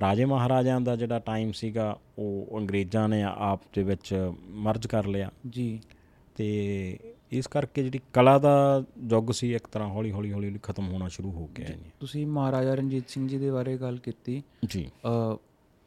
ਰਾਜੇ 0.00 0.24
ਮਹਾਰਾਜਿਆਂ 0.24 0.80
ਦਾ 0.80 0.96
ਜਿਹੜਾ 0.96 1.18
ਟਾਈਮ 1.18 1.52
ਸੀਗਾ 1.52 1.98
ਉਹ 2.18 2.46
ਅੰਗਰੇਜ਼ਾਂ 2.60 3.08
ਨੇ 3.08 3.22
ਆਪ 3.22 3.60
ਦੇ 3.74 3.82
ਵਿੱਚ 3.82 4.32
ਮਰਜ 4.48 4.86
ਕਰ 4.86 5.06
ਲਿਆ। 5.06 5.30
ਜੀ। 5.50 5.80
ਤੇ 6.36 6.98
ਇਸ 7.32 7.46
ਕਰਕੇ 7.46 7.82
ਜਿਹੜੀ 7.82 8.00
ਕਲਾ 8.12 8.38
ਦਾ 8.38 8.84
ਯੁੱਗ 9.10 9.32
ਸੀ 9.32 9.54
ਇੱਕ 9.54 9.66
ਤਰ੍ਹਾਂ 9.66 9.88
ਹੌਲੀ 9.88 10.12
ਹੌਲੀ 10.12 10.32
ਹੌਲੀ 10.32 10.58
ਖਤਮ 10.62 10.88
ਹੋਣਾ 10.88 11.08
ਸ਼ੁਰੂ 11.08 11.32
ਹੋ 11.32 11.46
ਗਿਆ 11.46 11.66
ਜੀ। 11.66 11.82
ਤੁਸੀਂ 12.00 12.26
ਮਹਾਰਾਜਾ 12.26 12.74
ਰਣਜੀਤ 12.74 13.08
ਸਿੰਘ 13.08 13.28
ਜੀ 13.28 13.38
ਦੇ 13.38 13.50
ਬਾਰੇ 13.50 13.76
ਗੱਲ 13.76 13.98
ਕੀਤੀ। 13.98 14.42
ਜੀ। 14.66 14.90
ਅ, 15.32 15.36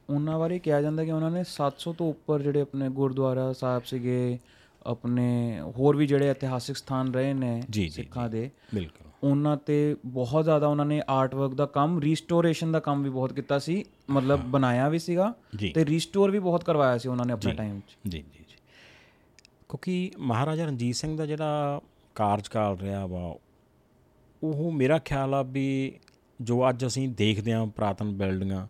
ਉਹਨਾਂ 0.09 0.39
ਬਾਰੇ 0.39 0.59
ਕਿਹਾ 0.59 0.81
ਜਾਂਦਾ 0.81 1.05
ਕਿ 1.05 1.11
ਉਹਨਾਂ 1.11 1.31
ਨੇ 1.31 1.43
700 1.43 1.93
ਤੋਂ 1.93 2.09
ਉੱਪਰ 2.09 2.41
ਜਿਹੜੇ 2.41 2.61
ਆਪਣੇ 2.61 2.89
ਗੁਰਦੁਆਰਾ 2.89 3.53
ਸਾਹਿਬ 3.53 3.83
ਸੀਗੇ 3.85 4.39
ਆਪਣੇ 4.85 5.59
ਹੋਰ 5.61 5.97
ਵੀ 5.97 6.07
ਜਿਹੜੇ 6.07 6.29
ਇਤਿਹਾਸਿਕ 6.29 6.77
ਸਥਾਨ 6.77 7.13
ਰਹੇ 7.13 7.33
ਨੇ 7.33 7.63
ਸਿੱਖਾਂ 7.89 8.29
ਦੇ 8.29 8.49
ਬਿਲਕੁਲ। 8.75 9.11
ਉਹਨਾਂ 9.23 9.57
ਤੇ 9.57 9.97
ਬਹੁਤ 10.05 10.43
ਜ਼ਿਆਦਾ 10.43 10.67
ਉਹਨਾਂ 10.67 10.85
ਨੇ 10.85 11.01
ਆਰਟ 11.09 11.35
ਵਰਕ 11.35 11.53
ਦਾ 11.53 11.65
ਕੰਮ 11.65 11.99
ਰੀਸਟੋਰੇਸ਼ਨ 11.99 12.71
ਦਾ 12.71 12.79
ਕੰਮ 12.79 13.03
ਵੀ 13.03 13.09
ਬਹੁਤ 13.09 13.33
ਕੀਤਾ 13.33 13.59
ਸੀ 13.59 13.85
ਮਤਲਬ 14.09 14.39
ਬਣਾਇਆ 14.39 14.89
ਵੀ 14.89 14.99
ਸੀਗਾ 14.99 15.33
ਤੇ 15.75 15.85
ਰੀਸਟੋਰ 15.85 16.31
ਵੀ 16.31 16.39
ਬਹੁਤ 16.39 16.63
ਕਰਵਾਇਆ 16.63 16.97
ਸੀ 16.97 17.09
ਉਹਨਾਂ 17.09 17.25
ਨੇ 17.25 17.33
ਆਪਣੇ 17.33 17.53
ਟਾਈਮ 17.53 17.79
'ਚ। 17.79 17.97
ਜੀ 18.07 18.17
ਜੀ 18.17 18.39
ਜੀ। 18.39 18.55
ਕਿਉਂਕਿ 19.69 20.11
ਮਹਾਰਾਜਾ 20.19 20.65
ਰਣਜੀਤ 20.65 20.95
ਸਿੰਘ 20.95 21.17
ਦਾ 21.17 21.25
ਜਿਹੜਾ 21.25 21.81
ਕਾਰਜਕਾਲ 22.15 22.77
ਰਿਹਾ 22.77 23.05
ਵਾ 23.05 23.37
ਉਹ 24.43 24.71
ਮੇਰਾ 24.71 24.99
ਖਿਆਲ 24.99 25.33
ਆ 25.33 25.41
ਵੀ 25.41 25.99
ਜੋ 26.41 26.69
ਅੱਜ 26.69 26.85
ਅਸੀਂ 26.85 27.09
ਦੇਖਦੇ 27.09 27.53
ਹਾਂ 27.53 27.67
ਪ੍ਰਾਤਨ 27.67 28.13
ਬਿਲਡਿੰਗਾਂ 28.13 28.67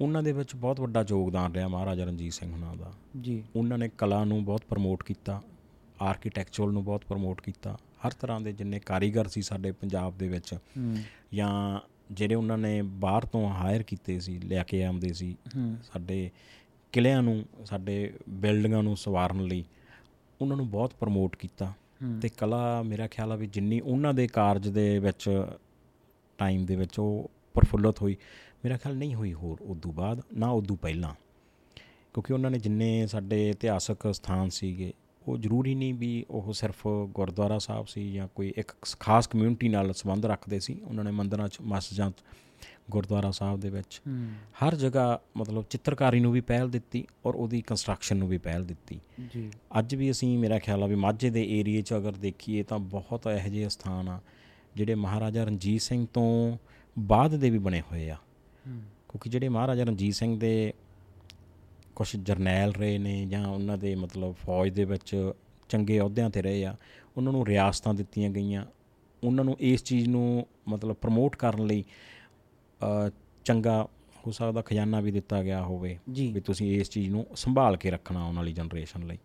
ਉਹਨਾਂ 0.00 0.22
ਦੇ 0.22 0.32
ਵਿੱਚ 0.32 0.56
ਬਹੁਤ 0.56 0.80
ਵੱਡਾ 0.80 1.04
ਯੋਗਦਾਨ 1.08 1.52
ਰਿਹਾ 1.52 1.68
ਮਹਾਰਾਜਾ 1.68 2.04
ਰਣਜੀਤ 2.04 2.32
ਸਿੰਘ 2.32 2.52
ਹੁਣਾਂ 2.52 2.76
ਦਾ। 2.76 2.92
ਜੀ। 3.20 3.44
ਉਹਨਾਂ 3.56 3.78
ਨੇ 3.78 3.88
ਕਲਾ 3.98 4.24
ਨੂੰ 4.24 4.44
ਬਹੁਤ 4.44 4.62
ਪ੍ਰਮੋਟ 4.68 5.02
ਕੀਤਾ 5.02 5.42
ਆਰਕੀਟੈਕਚਰ 6.02 6.66
ਨੂੰ 6.66 6.84
ਬਹੁਤ 6.84 7.04
ਪ੍ਰਮੋਟ 7.08 7.40
ਕੀਤਾ। 7.40 7.78
ਹਰ 8.06 8.10
ਤਰ੍ਹਾਂ 8.10 8.40
ਦੇ 8.40 8.52
ਜਿੰਨੇ 8.52 8.78
ਕਾਰੀਗਰ 8.78 9.28
ਸੀ 9.28 9.42
ਸਾਡੇ 9.42 9.72
ਪੰਜਾਬ 9.72 10.18
ਦੇ 10.18 10.28
ਵਿੱਚ 10.28 10.54
ਜਾਂ 11.34 11.80
ਜਿਹੜੇ 12.10 12.34
ਉਹਨਾਂ 12.34 12.58
ਨੇ 12.58 12.82
ਬਾਹਰ 12.82 13.24
ਤੋਂ 13.24 13.48
ਹਾਇਰ 13.50 13.82
ਕੀਤੇ 13.82 14.20
ਸੀ 14.20 14.38
ਲੈ 14.38 14.62
ਕੇ 14.62 14.84
ਆਉਂਦੇ 14.84 15.12
ਸੀ 15.12 15.36
ਸਾਡੇ 15.84 16.30
ਕਿਲਿਆਂ 16.92 17.22
ਨੂੰ 17.22 17.44
ਸਾਡੇ 17.64 18.12
ਬਿਲਡਿੰਗਾਂ 18.28 18.82
ਨੂੰ 18.82 18.96
ਸਵਾਰਨ 18.96 19.44
ਲਈ 19.44 19.64
ਉਹਨਾਂ 20.40 20.56
ਨੂੰ 20.56 20.70
ਬਹੁਤ 20.70 20.94
ਪ੍ਰਮੋਟ 21.00 21.36
ਕੀਤਾ। 21.36 21.72
ਤੇ 22.22 22.28
ਕਲਾ 22.28 22.82
ਮੇਰਾ 22.82 23.06
ਖਿਆਲ 23.06 23.32
ਆ 23.32 23.36
ਵੀ 23.36 23.46
ਜਿੰਨੀ 23.46 23.80
ਉਹਨਾਂ 23.80 24.14
ਦੇ 24.14 24.26
ਕਾਰਜ 24.26 24.68
ਦੇ 24.68 24.98
ਵਿੱਚ 24.98 25.46
ਟਾਈਮ 26.38 26.66
ਦੇ 26.66 26.76
ਵਿੱਚ 26.76 26.98
ਉਹ 26.98 27.30
ਪ੍ਰਫੁੱਲਤ 27.54 28.02
ਹੋਈ 28.02 28.16
ਮੇਰਾ 28.64 28.76
ਖਿਆਲ 28.76 28.96
ਨਹੀਂ 28.96 29.14
ਹੋਈ 29.14 29.32
ਹੋਰ 29.32 29.58
ਉਦੋਂ 29.60 29.92
ਬਾਅਦ 29.92 30.20
ਨਾ 30.32 30.48
ਉਦੋਂ 30.50 30.76
ਪਹਿਲਾਂ। 30.76 31.14
ਕਿਉਂਕਿ 32.14 32.32
ਉਹਨਾਂ 32.32 32.50
ਨੇ 32.50 32.58
ਜਿੰਨੇ 32.58 33.06
ਸਾਡੇ 33.06 33.48
ਇਤਿਹਾਸਕ 33.50 34.14
ਸਥਾਨ 34.14 34.48
ਸੀਗੇ 34.48 34.92
ਉਹ 35.28 35.38
ਜ਼ਰੂਰੀ 35.38 35.74
ਨਹੀਂ 35.74 35.94
ਵੀ 35.94 36.26
ਉਹ 36.30 36.52
ਸਿਰਫ 36.52 36.88
ਗੁਰਦੁਆਰਾ 36.88 37.58
ਸਾਹਿਬ 37.58 37.86
ਸੀ 37.86 38.12
ਜਾਂ 38.12 38.28
ਕੋਈ 38.34 38.54
ਇੱਕ 38.56 38.72
ਖਾਸ 39.00 39.26
ਕਮਿਊਨਿਟੀ 39.26 39.68
ਨਾਲ 39.68 39.92
ਸੰਬੰਧ 39.92 40.26
ਰੱਖਦੇ 40.26 40.60
ਸੀ। 40.60 40.80
ਉਹਨਾਂ 40.84 41.04
ਨੇ 41.04 41.10
ਮੰਦਰਾਂ 41.10 41.48
'ਚ 41.48 41.58
ਮਸਜਿਦਾਂ 41.62 42.10
'ਚ 42.10 42.14
ਗੁਰਦੁਆਰਾ 42.90 43.30
ਸਾਹਿਬ 43.30 43.60
ਦੇ 43.60 43.70
ਵਿੱਚ 43.70 44.00
ਹਰ 44.32 44.74
ਜਗ੍ਹਾ 44.74 45.20
ਮਤਲਬ 45.36 45.64
ਚਿੱਤਰਕਾਰੀ 45.70 46.20
ਨੂੰ 46.20 46.32
ਵੀ 46.32 46.40
ਪਹਿਲ 46.40 46.70
ਦਿੱਤੀ 46.70 47.06
ਔਰ 47.26 47.34
ਉਹਦੀ 47.34 47.60
ਕੰਸਟਰਕਸ਼ਨ 47.60 48.16
ਨੂੰ 48.16 48.28
ਵੀ 48.28 48.38
ਪਹਿਲ 48.38 48.64
ਦਿੱਤੀ। 48.64 49.00
ਜੀ। 49.34 49.50
ਅੱਜ 49.78 49.94
ਵੀ 49.94 50.10
ਅਸੀਂ 50.10 50.38
ਮੇਰਾ 50.38 50.58
ਖਿਆਲ 50.58 50.82
ਆ 50.82 50.86
ਵੀ 50.86 50.94
ਮਾਝੇ 50.94 51.30
ਦੇ 51.30 51.60
ਏਰੀਏ 51.60 51.82
'ਚ 51.82 51.94
ਅਗਰ 51.94 52.12
ਦੇਖੀਏ 52.12 52.62
ਤਾਂ 52.62 52.78
ਬਹੁਤ 52.78 53.26
ਇਹੋ 53.26 53.48
ਜਿਹੇ 53.48 53.68
ਸਥਾਨ 53.68 54.08
ਆ 54.08 54.20
ਜਿਹੜੇ 54.76 54.94
ਮਹਾਰਾਜਾ 54.94 55.44
ਰਣਜੀਤ 55.44 55.80
ਸਿੰਘ 55.80 56.06
ਤੋਂ 56.14 56.58
ਬਾਅਦ 56.98 57.34
ਦੇ 57.34 57.50
ਵੀ 57.50 57.58
ਬਣੇ 57.58 57.80
ਹੋਏ 57.80 58.10
ਆ। 58.10 58.16
ਕਿਉਂਕਿ 59.08 59.30
ਜਿਹੜੇ 59.30 59.48
ਮਹਾਰਾਜਾ 59.48 59.84
ਰਣਜੀਤ 59.84 60.14
ਸਿੰਘ 60.14 60.40
ਦੇ 60.40 60.74
ਕੁਝ 61.96 62.16
ਜਰਨੈਲ 62.16 62.72
ਰਹੇ 62.72 62.98
ਨੇ 62.98 63.24
ਜਾਂ 63.26 63.46
ਉਹਨਾਂ 63.46 63.78
ਦੇ 63.78 63.94
ਮਤਲਬ 63.94 64.34
ਫੌਜ 64.34 64.70
ਦੇ 64.70 64.84
ਵਿੱਚ 64.84 65.32
ਚੰਗੇ 65.68 65.98
ਅਹੁਦਿਆਂ 66.00 66.30
ਤੇ 66.30 66.42
ਰਹੇ 66.42 66.64
ਆ 66.64 66.76
ਉਹਨਾਂ 67.16 67.32
ਨੂੰ 67.32 67.46
ਰਿਆਸਤਾਂ 67.46 67.94
ਦਿੱਤੀਆਂ 67.94 68.30
ਗਈਆਂ। 68.30 68.64
ਉਹਨਾਂ 69.24 69.44
ਨੂੰ 69.44 69.56
ਇਸ 69.60 69.84
ਚੀਜ਼ 69.84 70.08
ਨੂੰ 70.08 70.46
ਮਤਲਬ 70.68 70.96
ਪ੍ਰਮੋਟ 70.96 71.36
ਕਰਨ 71.36 71.66
ਲਈ 71.66 71.84
ਚੰਗਾ 73.44 73.88
ਹੋ 74.26 74.30
ਸਕਦਾ 74.30 74.62
ਖਜ਼ਾਨਾ 74.62 75.00
ਵੀ 75.00 75.10
ਦਿੱਤਾ 75.10 75.42
ਗਿਆ 75.42 75.62
ਹੋਵੇ 75.62 75.98
ਵੀ 76.08 76.40
ਤੁਸੀਂ 76.40 76.80
ਇਸ 76.80 76.90
ਚੀਜ਼ 76.90 77.10
ਨੂੰ 77.10 77.26
ਸੰਭਾਲ 77.36 77.76
ਕੇ 77.76 77.90
ਰੱਖਣਾ 77.90 78.24
ਆਉਣ 78.24 78.36
ਵਾਲੀ 78.36 78.52
ਜਨਰੇਸ਼ਨ 78.52 79.06
ਲਈ। 79.06 79.18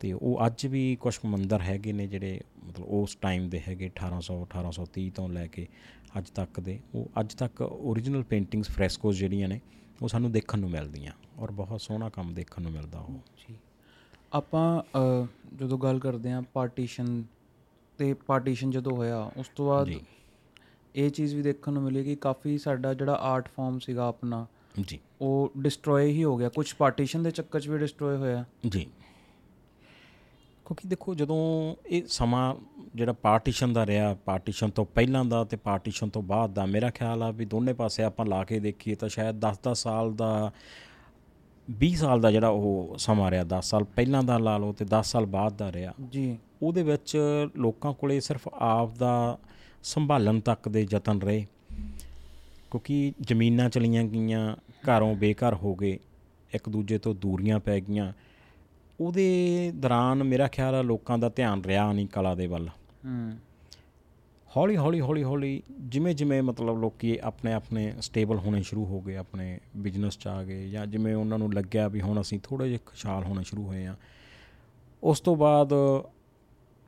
ਤੇ 0.00 0.12
ਉਹ 0.12 0.46
ਅੱਜ 0.46 0.66
ਵੀ 0.66 0.96
ਕੁਝ 1.00 1.18
ਮੰਦਰ 1.24 1.60
ਹੈਗੇ 1.60 1.92
ਨੇ 1.92 2.06
ਜਿਹੜੇ 2.06 2.40
ਮਤਲਬ 2.64 2.86
ਉਸ 2.86 3.14
ਟਾਈਮ 3.14 3.48
ਦੇ 3.48 3.60
ਹੈਗੇ 3.68 3.90
1800 3.90 4.36
1830 4.42 5.08
ਤੋਂ 5.14 5.28
ਲੈ 5.28 5.46
ਕੇ 5.46 5.66
ਅੱਜ 6.18 6.30
ਤੱਕ 6.30 6.60
ਦੇ। 6.60 6.78
ਉਹ 6.94 7.08
ਅੱਜ 7.20 7.34
ਤੱਕ 7.34 7.62
origignal 7.88 8.22
ਪੇਂਟਿੰਗਸ 8.22 8.68
ਫ੍ਰੈਸਕੋਸ 8.68 9.16
ਜਿਹੜੀਆਂ 9.16 9.48
ਨੇ 9.48 9.60
ਉਹ 10.02 10.08
ਸਾਨੂੰ 10.08 10.32
ਦੇਖਣ 10.32 10.58
ਨੂੰ 10.58 10.70
ਮਿਲਦੀਆਂ 10.70 11.12
ਔਰ 11.38 11.50
ਬਹੁਤ 11.50 11.80
ਸੋਹਣਾ 11.80 12.08
ਕੰਮ 12.08 12.34
ਦੇਖਣ 12.34 12.62
ਨੂੰ 12.62 12.72
ਮਿਲਦਾ 12.72 12.98
ਉਹ। 12.98 13.14
ਜੀ। 13.14 13.56
ਆਪਾਂ 14.32 14.82
ਜਦੋਂ 15.56 15.78
ਗੱਲ 15.78 15.98
ਕਰਦੇ 15.98 16.32
ਹਾਂ 16.32 16.42
ਪਾਰਟੀਸ਼ਨ 16.42 17.24
ਤੇ 17.98 18.14
ਪਾਰਟੀਸ਼ਨ 18.14 18.70
ਜਦੋਂ 18.70 18.96
ਹੋਇਆ 18.96 19.30
ਉਸ 19.36 19.50
ਤੋਂ 19.56 19.66
ਬਾਅਦ 19.66 19.90
ਇਹ 20.96 21.10
ਚੀਜ਼ 21.10 21.34
ਵੀ 21.34 21.42
ਦੇਖਣ 21.42 21.72
ਨੂੰ 21.72 21.82
ਮਿਲੀ 21.82 22.04
ਕਿ 22.04 22.16
ਕਾਫੀ 22.16 22.58
ਸਾਡਾ 22.58 22.94
ਜਿਹੜਾ 22.94 23.14
ਆਰਟ 23.14 23.48
ਫਾਰਮ 23.48 23.78
ਸੀਗਾ 23.78 24.06
ਆਪਣਾ 24.06 24.46
ਜੀ। 24.80 24.98
ਉਹ 25.20 25.52
ਡਿਸਟਰੋਏ 25.58 26.10
ਹੀ 26.10 26.24
ਹੋ 26.24 26.36
ਗਿਆ। 26.36 26.48
ਕੁਝ 26.48 26.74
ਪਾਰਟੀਸ਼ਨ 26.74 27.22
ਦੇ 27.22 27.30
ਚੱਕਰ 27.30 27.60
'ਚ 27.60 27.68
ਵੀ 27.68 27.78
ਡਿਸਟਰੋਏ 27.78 28.16
ਹੋਇਆ। 28.16 28.44
ਜੀ। 28.68 28.90
ਕਿਉਂਕਿ 30.70 30.88
ਦੇਖੋ 30.88 31.14
ਜਦੋਂ 31.14 31.74
ਇਹ 31.86 32.02
ਸਮਾਂ 32.08 32.54
ਜਿਹੜਾ 32.94 33.12
ਪਾਰਟੀਸ਼ਨ 33.12 33.72
ਦਾ 33.72 33.86
ਰਿਹਾ 33.86 34.14
ਪਾਰਟੀਸ਼ਨ 34.14 34.70
ਤੋਂ 34.70 34.84
ਪਹਿਲਾਂ 34.84 35.24
ਦਾ 35.24 35.44
ਤੇ 35.44 35.56
ਪਾਰਟੀਸ਼ਨ 35.56 36.08
ਤੋਂ 36.08 36.22
ਬਾਅਦ 36.22 36.50
ਦਾ 36.50 36.66
ਮੇਰਾ 36.66 36.90
ਖਿਆਲ 36.90 37.22
ਆ 37.22 37.30
ਵੀ 37.30 37.44
ਦੋਨੇ 37.44 37.72
ਪਾਸੇ 37.72 38.02
ਆਪਾਂ 38.02 38.26
ਲਾ 38.26 38.44
ਕੇ 38.44 38.60
ਦੇਖੀਏ 38.60 38.94
ਤਾਂ 38.94 39.08
ਸ਼ਾਇਦ 39.08 39.36
10-10 39.36 39.74
ਸਾਲ 39.74 40.12
ਦਾ 40.12 40.52
20 41.70 41.92
ਸਾਲ 41.92 42.20
ਦਾ 42.20 42.30
ਜਿਹੜਾ 42.30 42.48
ਉਹ 42.48 42.94
ਸਮਾਂ 42.98 43.30
ਰਿਹਾ 43.30 43.44
10 43.44 43.62
ਸਾਲ 43.62 43.84
ਪਹਿਲਾਂ 43.84 44.22
ਦਾ 44.22 44.38
ਲਾ 44.38 44.58
ਲਓ 44.58 44.72
ਤੇ 44.72 44.84
10 44.84 45.02
ਸਾਲ 45.02 45.26
ਬਾਅਦ 45.26 45.56
ਦਾ 45.56 45.72
ਰਿਹਾ। 45.72 45.92
ਜੀ। 46.10 46.38
ਉਹਦੇ 46.62 46.82
ਵਿੱਚ 46.82 47.18
ਲੋਕਾਂ 47.56 47.92
ਕੋਲੇ 47.92 48.20
ਸਿਰਫ 48.20 48.48
ਆਪ 48.54 48.96
ਦਾ 48.96 49.38
ਸੰਭਾਲਣ 49.82 50.40
ਤੱਕ 50.40 50.68
ਦੇ 50.68 50.86
ਯਤਨ 50.90 51.22
ਰਹੇ। 51.22 51.46
ਕਿਉਂਕਿ 52.70 53.12
ਜ਼ਮੀਨਾਂ 53.20 53.70
ਚਲੀਆਂ 53.70 54.04
ਗਈਆਂ 54.04 54.56
ਘਰੋਂ 54.72 55.14
ਬੇਘਰ 55.14 55.54
ਹੋ 55.54 55.74
ਗਏ 55.74 55.98
ਇੱਕ 56.54 56.68
ਦੂਜੇ 56.68 56.98
ਤੋਂ 56.98 57.14
ਦੂਰੀਆਂ 57.14 57.60
ਪੈ 57.60 57.80
ਗਈਆਂ। 57.80 58.12
ਉਹਦੇ 59.00 59.72
ਦੌਰਾਨ 59.76 60.24
ਮੇਰਾ 60.24 60.48
ਖਿਆਲ 60.48 60.74
ਆ 60.74 60.82
ਲੋਕਾਂ 60.82 61.18
ਦਾ 61.18 61.28
ਧਿਆਨ 61.28 61.64
ਰਿਹਾ 61.64 61.92
ਨਹੀਂ 61.92 62.06
ਕਲਾ 62.06 62.34
ਦੇ 62.34 62.46
ਵੱਲ। 62.46 62.68
ਹੂੰ। 62.68 63.32
ਹੌਲੀ 64.56 64.76
ਹੌਲੀ 64.76 65.00
ਹੌਲੀ 65.00 65.22
ਹੌਲੀ 65.22 65.62
ਜਿਵੇਂ 65.80 66.14
ਜਿਵੇਂ 66.14 66.42
ਮਤਲਬ 66.42 66.80
ਲੋਕੀ 66.80 67.18
ਆਪਣੇ 67.22 67.52
ਆਪਣੇ 67.52 67.92
ਸਟੇਬਲ 68.00 68.38
ਹੋਣੇ 68.38 68.62
ਸ਼ੁਰੂ 68.62 68.84
ਹੋ 68.84 69.00
ਗਏ 69.00 69.16
ਆਪਣੇ 69.16 69.58
ਬਿਜ਼ਨਸ 69.76 70.18
'ਚ 70.18 70.26
ਆ 70.26 70.44
ਗਏ 70.44 70.68
ਜਾਂ 70.68 70.86
ਜਿਵੇਂ 70.86 71.14
ਉਹਨਾਂ 71.14 71.38
ਨੂੰ 71.38 71.52
ਲੱਗਿਆ 71.54 71.88
ਵੀ 71.88 72.00
ਹੁਣ 72.00 72.20
ਅਸੀਂ 72.20 72.40
ਥੋੜੇ 72.42 72.68
ਜਿਹਾ 72.68 72.78
ਖੁਸ਼ਹਾਲ 72.86 73.24
ਹੋਣੇ 73.24 73.44
ਸ਼ੁਰੂ 73.44 73.66
ਹੋਏ 73.66 73.86
ਆ 73.86 73.96
ਉਸ 75.02 75.20
ਤੋਂ 75.20 75.36
ਬਾਅਦ 75.36 75.72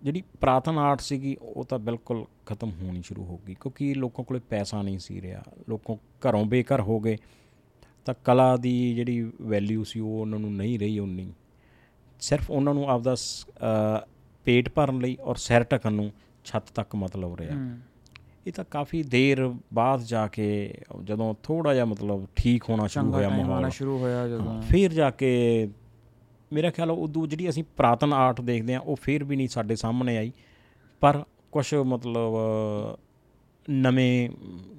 ਜਿਹੜੀ 0.03 0.23
ਪ੍ਰਾਤਨ 0.41 0.79
ਆਰਟ 0.79 1.01
ਸੀਗੀ 1.01 1.37
ਉਹ 1.43 1.65
ਤਾਂ 1.65 1.79
ਬਿਲਕੁਲ 1.79 2.25
ਖਤਮ 2.47 2.71
ਹੋਣੀ 2.71 3.03
ਸ਼ੁਰੂ 3.03 3.25
ਹੋ 3.25 3.41
ਗਈ 3.49 3.55
ਕਿਉਂਕਿ 3.55 3.95
ਲੋਕਾਂ 3.95 4.25
ਕੋਲੇ 4.25 4.41
ਪੈਸਾ 4.41 4.83
ਨਹੀਂ 4.83 4.99
ਸੀ 4.99 5.21
ਰਿਹਾ। 5.21 5.43
ਲੋਕਾਂ 5.69 5.97
ਘਰੋਂ 5.97 6.45
ਬੇਘਰ 6.45 6.81
ਹੋ 6.81 7.01
ਗਏ 7.01 7.17
ਤਾਂ 8.05 8.15
ਕਲਾ 8.25 8.57
ਦੀ 8.57 8.95
ਜਿਹੜੀ 8.95 9.33
ਵੈਲਿਊ 9.43 9.85
ਸੀ 9.85 10.01
ਉਹ 10.01 10.21
ਉਹਨਾਂ 10.21 10.39
ਨੂੰ 10.39 10.57
ਨਹੀਂ 10.57 10.79
ਰਹੀ 10.79 10.99
ਉਨੀ। 10.99 11.33
ਸਿਰਫ 12.23 12.51
ਉਹਨਾਂ 12.51 12.75
ਨੂੰ 12.75 12.89
ਆਪਦਾ 12.91 13.15
ਪੇਟ 14.45 14.69
ਭਰਨ 14.69 14.99
ਲਈ 14.99 15.17
ਔਰ 15.21 15.37
ਸਿਰ 15.37 15.65
ਢਕਣ 15.65 15.93
ਨੂੰ 15.93 16.11
ਛੱਤ 16.45 16.71
ਤੱਕ 16.75 16.95
ਮਤਲਬ 16.97 17.35
ਰਿਹਾ। 17.37 17.57
ਇਹ 18.47 18.53
ਤਾਂ 18.53 18.65
ਕਾਫੀ 18.71 19.03
ਦੇਰ 19.03 19.55
ਬਾਅਦ 19.75 20.01
ਜਾ 20.03 20.27
ਕੇ 20.27 20.47
ਜਦੋਂ 21.05 21.35
ਥੋੜਾ 21.43 21.75
ਜਿਹਾ 21.75 21.85
ਮਤਲਬ 21.85 22.27
ਠੀਕ 22.37 22.65
ਹੋਣਾ 22.69 22.87
ਸ਼ੁਰੂ 22.87 23.13
ਹੋਇਆ 23.13 23.29
ਮਾਹੌਲ। 23.29 23.69
ਸ਼ੁਰੂ 23.71 23.99
ਹੋਇਆ 23.99 24.27
ਜਦੋਂ। 24.29 24.63
ਫਿਰ 24.63 24.93
ਜਾ 24.93 25.11
ਕੇ 25.11 25.33
ਮੇਰਾ 26.53 26.71
ਖਿਆਲ 26.71 26.91
ਉਦੋਂ 26.91 27.27
ਜਿਹੜੀ 27.27 27.49
ਅਸੀਂ 27.49 27.65
ਪ੍ਰਾਤਨ 27.77 28.13
ਆਰਟ 28.13 28.41
ਦੇਖਦੇ 28.41 28.75
ਆ 28.75 28.79
ਉਹ 28.79 28.97
ਫਿਰ 28.97 29.25
ਵੀ 29.25 29.37
ਨਹੀਂ 29.37 29.49
ਸਾਡੇ 29.49 29.77
ਸਾਹਮਣੇ 29.77 30.17
ਆਈ। 30.17 30.33
ਪਰ 31.01 31.23
ਕੁਝ 31.53 31.75
ਮਤਲਬ 31.75 32.35
ਨਵੇਂ 33.71 34.29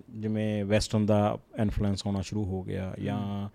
ਜਿਵੇਂ 0.10 0.66
ਵੈਸਟਰਨ 0.66 1.06
ਦਾ 1.06 1.38
ਇਨਫਲੂਐਂਸ 1.62 2.04
ਆਉਣਾ 2.08 2.22
ਸ਼ੁਰੂ 2.22 2.46
ਹੋ 2.46 2.64
ਗਿਆ 2.64 2.94
ਜਾਂ 3.04 3.50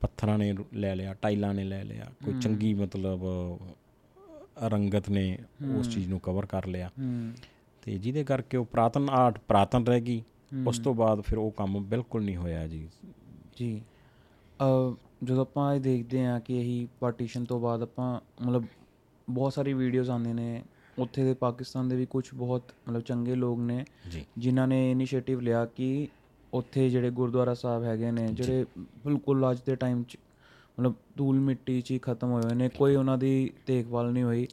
ਪੱਥਰਾਂ 0.00 0.38
ਨੇ 0.38 0.54
ਲੈ 0.74 0.96
ਲਿਆ 0.96 1.14
ਟਾਈਲਾਂ 1.14 1.54
ਨੇ 1.54 1.64
ਲੈ 1.64 1.84
ਲਿਆ 1.84 2.10
ਕੋਈ 2.24 2.34
ਚੰਗੀ 2.40 2.74
ਮਤਲਬ 2.74 3.20
ਰੰਗਤ 4.62 5.10
ਨੇ 5.10 5.38
ਉਸ 5.78 5.94
ਚੀਜ਼ 5.94 6.08
ਨੂੰ 6.08 6.20
ਕਵਰ 6.20 6.46
ਕਰ 6.46 6.66
ਲਿਆ। 6.66 6.90
ਤੇ 7.82 7.98
ਜਿਹਦੇ 7.98 8.24
ਕਰਕੇ 8.24 8.56
ਉਹ 8.56 8.64
ਪ੍ਰਾਤਨ 8.64 9.10
ਆਰਟ 9.10 9.38
ਪ੍ਰਾਤਨ 9.48 9.86
ਰਹਿ 9.86 10.00
ਗਈ 10.00 10.22
ਉਸ 10.66 10.78
ਤੋਂ 10.78 10.94
ਬਾਅਦ 10.94 11.20
ਫਿਰ 11.20 11.38
ਉਹ 11.38 11.50
ਕੰਮ 11.50 11.84
ਬਿਲਕੁਲ 11.84 12.24
ਨਹੀਂ 12.24 12.36
ਹੋਇਆ 12.36 12.66
ਜੀ। 12.66 12.88
ਜੀ। 13.56 13.82
ਅ 14.60 14.96
ਜਦੋਂ 15.24 15.42
ਆਪਾਂ 15.42 15.74
ਇਹ 15.74 15.80
ਦੇਖਦੇ 15.80 16.26
ਹਾਂ 16.26 16.40
ਕਿ 16.40 16.58
ਇਹੀ 16.60 16.88
ਪਾਰਟੀਸ਼ਨ 17.00 17.44
ਤੋਂ 17.44 17.60
ਬਾਅਦ 17.60 17.82
ਆਪਾਂ 17.82 18.20
ਮਤਲਬ 18.42 18.64
ਬਹੁਤ 19.30 19.52
ਸਾਰੀ 19.52 19.72
ਵੀਡੀਓਜ਼ 19.72 20.10
ਆਉਂਦੇ 20.10 20.32
ਨੇ 20.32 20.62
ਉੱਥੇ 20.98 21.24
ਦੇ 21.24 21.34
ਪਾਕਿਸਤਾਨ 21.34 21.88
ਦੇ 21.88 21.96
ਵੀ 21.96 22.06
ਕੁਝ 22.06 22.28
ਬਹੁਤ 22.34 22.72
ਮਤਲਬ 22.88 23.02
ਚੰਗੇ 23.02 23.34
ਲੋਕ 23.34 23.60
ਨੇ 23.60 23.84
ਜਿਨ੍ਹਾਂ 24.38 24.68
ਨੇ 24.68 24.90
ਇਨੀਸ਼ੀਏਟਿਵ 24.90 25.40
ਲਿਆ 25.40 25.66
ਕਿ 25.66 26.08
ਉੱਥੇ 26.54 26.88
ਜਿਹੜੇ 26.90 27.10
ਗੁਰਦੁਆਰਾ 27.10 27.54
ਸਾਹਿਬ 27.54 27.84
ਹੈਗੇ 27.84 28.10
ਨੇ 28.10 28.26
ਜਿਹੜੇ 28.28 28.64
ਬਿਲਕੁਲ 28.78 29.50
ਅੱਜ 29.50 29.58
ਦੇ 29.66 29.76
ਟਾਈਮ 29.76 30.02
'ਚ 30.02 30.16
ਮਤਲਬ 30.78 30.94
ਧੂਲ 31.16 31.38
ਮਿੱਟੀ 31.40 31.80
'ਚ 31.80 31.90
ਹੀ 31.90 31.98
ਖਤਮ 31.98 32.30
ਹੋਏ 32.30 32.54
ਨੇ 32.54 32.68
ਕੋਈ 32.68 32.94
ਉਹਨਾਂ 32.96 33.16
ਦੀ 33.18 33.50
ਦੇਖਭਾਲ 33.66 34.10
ਨਹੀਂ 34.12 34.24
ਹੋਈ। 34.24 34.46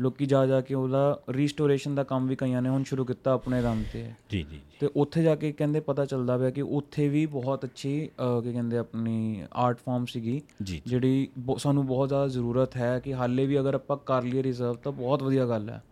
ਲੋਕੀ 0.00 0.26
ਜਾ 0.26 0.44
ਜਾ 0.46 0.60
ਕੇ 0.60 0.74
ਉਹਦਾ 0.74 1.20
ਰੀਸਟੋਰੇਸ਼ਨ 1.30 1.94
ਦਾ 1.94 2.04
ਕੰਮ 2.04 2.26
ਵੀ 2.26 2.36
ਕਈਆਂ 2.36 2.62
ਨੇ 2.62 2.68
ਹੁਣ 2.68 2.82
ਸ਼ੁਰੂ 2.82 3.04
ਕੀਤਾ 3.04 3.32
ਆਪਣੇ 3.32 3.60
ਦਮ 3.62 3.82
ਤੇ। 3.92 4.04
ਜੀ 4.30 4.42
ਜੀ 4.42 4.60
ਤੇ 4.80 4.90
ਉੱਥੇ 4.96 5.22
ਜਾ 5.22 5.34
ਕੇ 5.34 5.52
ਕਹਿੰਦੇ 5.52 5.80
ਪਤਾ 5.80 6.04
ਚੱਲਦਾ 6.04 6.38
ਪਿਆ 6.38 6.50
ਕਿ 6.50 6.62
ਉੱਥੇ 6.62 7.08
ਵੀ 7.08 7.24
ਬਹੁਤ 7.26 7.64
ਅੱਛੀ 7.64 7.98
ਕੀ 8.44 8.52
ਕਹਿੰਦੇ 8.52 8.78
ਆਪਣੀ 8.78 9.44
ਆਰਟ 9.54 9.78
ਫਾਰਮ 9.78 10.04
ਸੀਗੀ। 10.06 10.40
ਜਿਹੜੀ 10.86 11.28
ਸਾਨੂੰ 11.58 11.86
ਬਹੁਤ 11.86 12.08
ਜ਼ਿਆਦਾ 12.08 12.28
ਜ਼ਰੂਰਤ 12.28 12.76
ਹੈ 12.76 12.98
ਕਿ 12.98 13.14
ਹਾਲੇ 13.14 13.46
ਵੀ 13.46 13.58
ਅਗਰ 13.60 13.74
ਆਪਾਂ 13.74 13.96
ਕਰ 14.06 14.22
ਲਈਏ 14.22 14.42
ਰਿਜ਼ਰਵ 14.42 14.74
ਤਾਂ 14.74 14.92
ਬਹੁਤ 14.92 15.22
ਵਧੀਆ 15.22 15.46
ਗੱਲ 15.46 15.68
ਹੈ। 15.70 15.82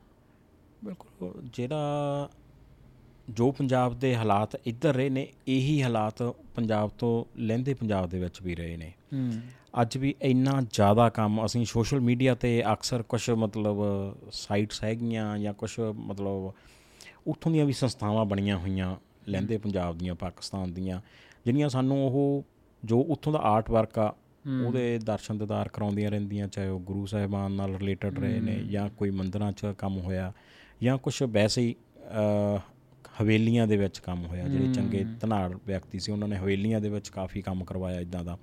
ਬਿਲਕੁਲ 0.84 1.32
ਜਿਹੜਾ 1.52 2.28
ਜੋ 3.30 3.50
ਪੰਜਾਬ 3.52 3.98
ਦੇ 3.98 4.16
ਹਾਲਾਤ 4.16 4.56
ਇੱਧਰ 4.66 4.94
ਰਹੇ 4.94 5.10
ਨੇ 5.10 5.26
ਇਹੀ 5.48 5.82
ਹਾਲਾਤ 5.82 6.22
ਪੰਜਾਬ 6.54 6.90
ਤੋਂ 6.98 7.24
ਲਹਿੰਦੇ 7.36 7.74
ਪੰਜਾਬ 7.74 8.08
ਦੇ 8.08 8.20
ਵਿੱਚ 8.20 8.42
ਵੀ 8.42 8.54
ਰਹੇ 8.54 8.76
ਨੇ। 8.76 8.92
ਅੱਜ 9.82 9.96
ਵੀ 9.98 10.14
ਇੰਨਾ 10.22 10.60
ਜ਼ਿਆਦਾ 10.72 11.08
ਕੰਮ 11.08 11.44
ਅਸੀਂ 11.44 11.64
ਸੋਸ਼ਲ 11.64 12.00
ਮੀਡੀਆ 12.00 12.34
ਤੇ 12.34 12.62
ਅਕਸਰ 12.72 13.02
ਕੁਝ 13.02 13.30
ਮਤਲਬ 13.30 13.76
ਸਾਈਟਸ 14.32 14.84
ਹੈਗੀਆਂ 14.84 15.38
ਜਾਂ 15.38 15.54
ਕੁਝ 15.54 15.70
ਮਤਲਬ 15.80 16.52
ਉੱਥੋਂ 17.26 17.52
ਦੀਆਂ 17.52 17.64
ਵੀ 17.64 17.72
ਸੰਸਥਾਵਾਂ 17.72 18.24
ਬਣੀਆਂ 18.24 18.58
ਹੋਈਆਂ 18.58 18.96
ਲਹਿੰਦੇ 19.28 19.58
ਪੰਜਾਬ 19.58 19.98
ਦੀਆਂ 19.98 20.14
ਪਾਕਿਸਤਾਨ 20.14 20.72
ਦੀਆਂ 20.72 21.00
ਜਿਹੜੀਆਂ 21.44 21.68
ਸਾਨੂੰ 21.68 22.06
ਉਹ 22.06 22.44
ਜੋ 22.84 23.00
ਉੱਥੋਂ 23.00 23.32
ਦਾ 23.32 23.38
ਆਰਟ 23.38 23.70
ਵਰਕ 23.70 23.98
ਆ 23.98 24.14
ਉਹਦੇ 24.66 24.98
ਦਰਸ਼ਨ 24.98 25.38
ਦਿਦਾਰ 25.38 25.68
ਕਰਾਉਂਦੀਆਂ 25.68 26.10
ਰਹਿੰਦੀਆਂ 26.10 26.48
ਚਾਹੇ 26.48 26.68
ਉਹ 26.68 26.80
ਗੁਰੂ 26.80 27.06
ਸਾਹਿਬਾਨ 27.06 27.52
ਨਾਲ 27.52 27.76
ਰਿਲੇਟਡ 27.76 28.18
ਰਹੇ 28.18 28.40
ਨੇ 28.40 28.54
ਜਾਂ 28.70 28.88
ਕੋਈ 28.88 29.10
ਮੰਦਰਾਂ 29.10 29.52
'ਚ 29.52 29.66
ਕੰਮ 29.78 29.98
ਹੋਇਆ 29.98 30.32
ਜਾਂ 30.82 30.98
ਕੁਝ 30.98 31.22
ਵੈਸੇ 31.22 31.62
ਹੀ 31.62 31.74
ਹਵੇਲੀਆਂ 33.20 33.66
ਦੇ 33.66 33.76
ਵਿੱਚ 33.76 33.98
ਕੰਮ 33.98 34.26
ਹੋਇਆ 34.26 34.48
ਜਿਹੜੇ 34.48 34.72
ਚੰਗੇ 34.72 35.04
ਧਨਾੜ 35.20 35.58
ਵਿਅਕਤੀ 35.66 35.98
ਸੀ 35.98 36.12
ਉਹਨਾਂ 36.12 36.28
ਨੇ 36.28 36.36
ਹਵੇਲੀਆਂ 36.36 36.80
ਦੇ 36.80 36.88
ਵਿੱਚ 36.88 37.08
ਕਾਫੀ 37.08 37.42
ਕੰਮ 37.42 37.64
ਕਰਵਾਇਆ 37.64 38.00
ਇਦਾਂ 38.00 38.24
ਦਾ। 38.24 38.38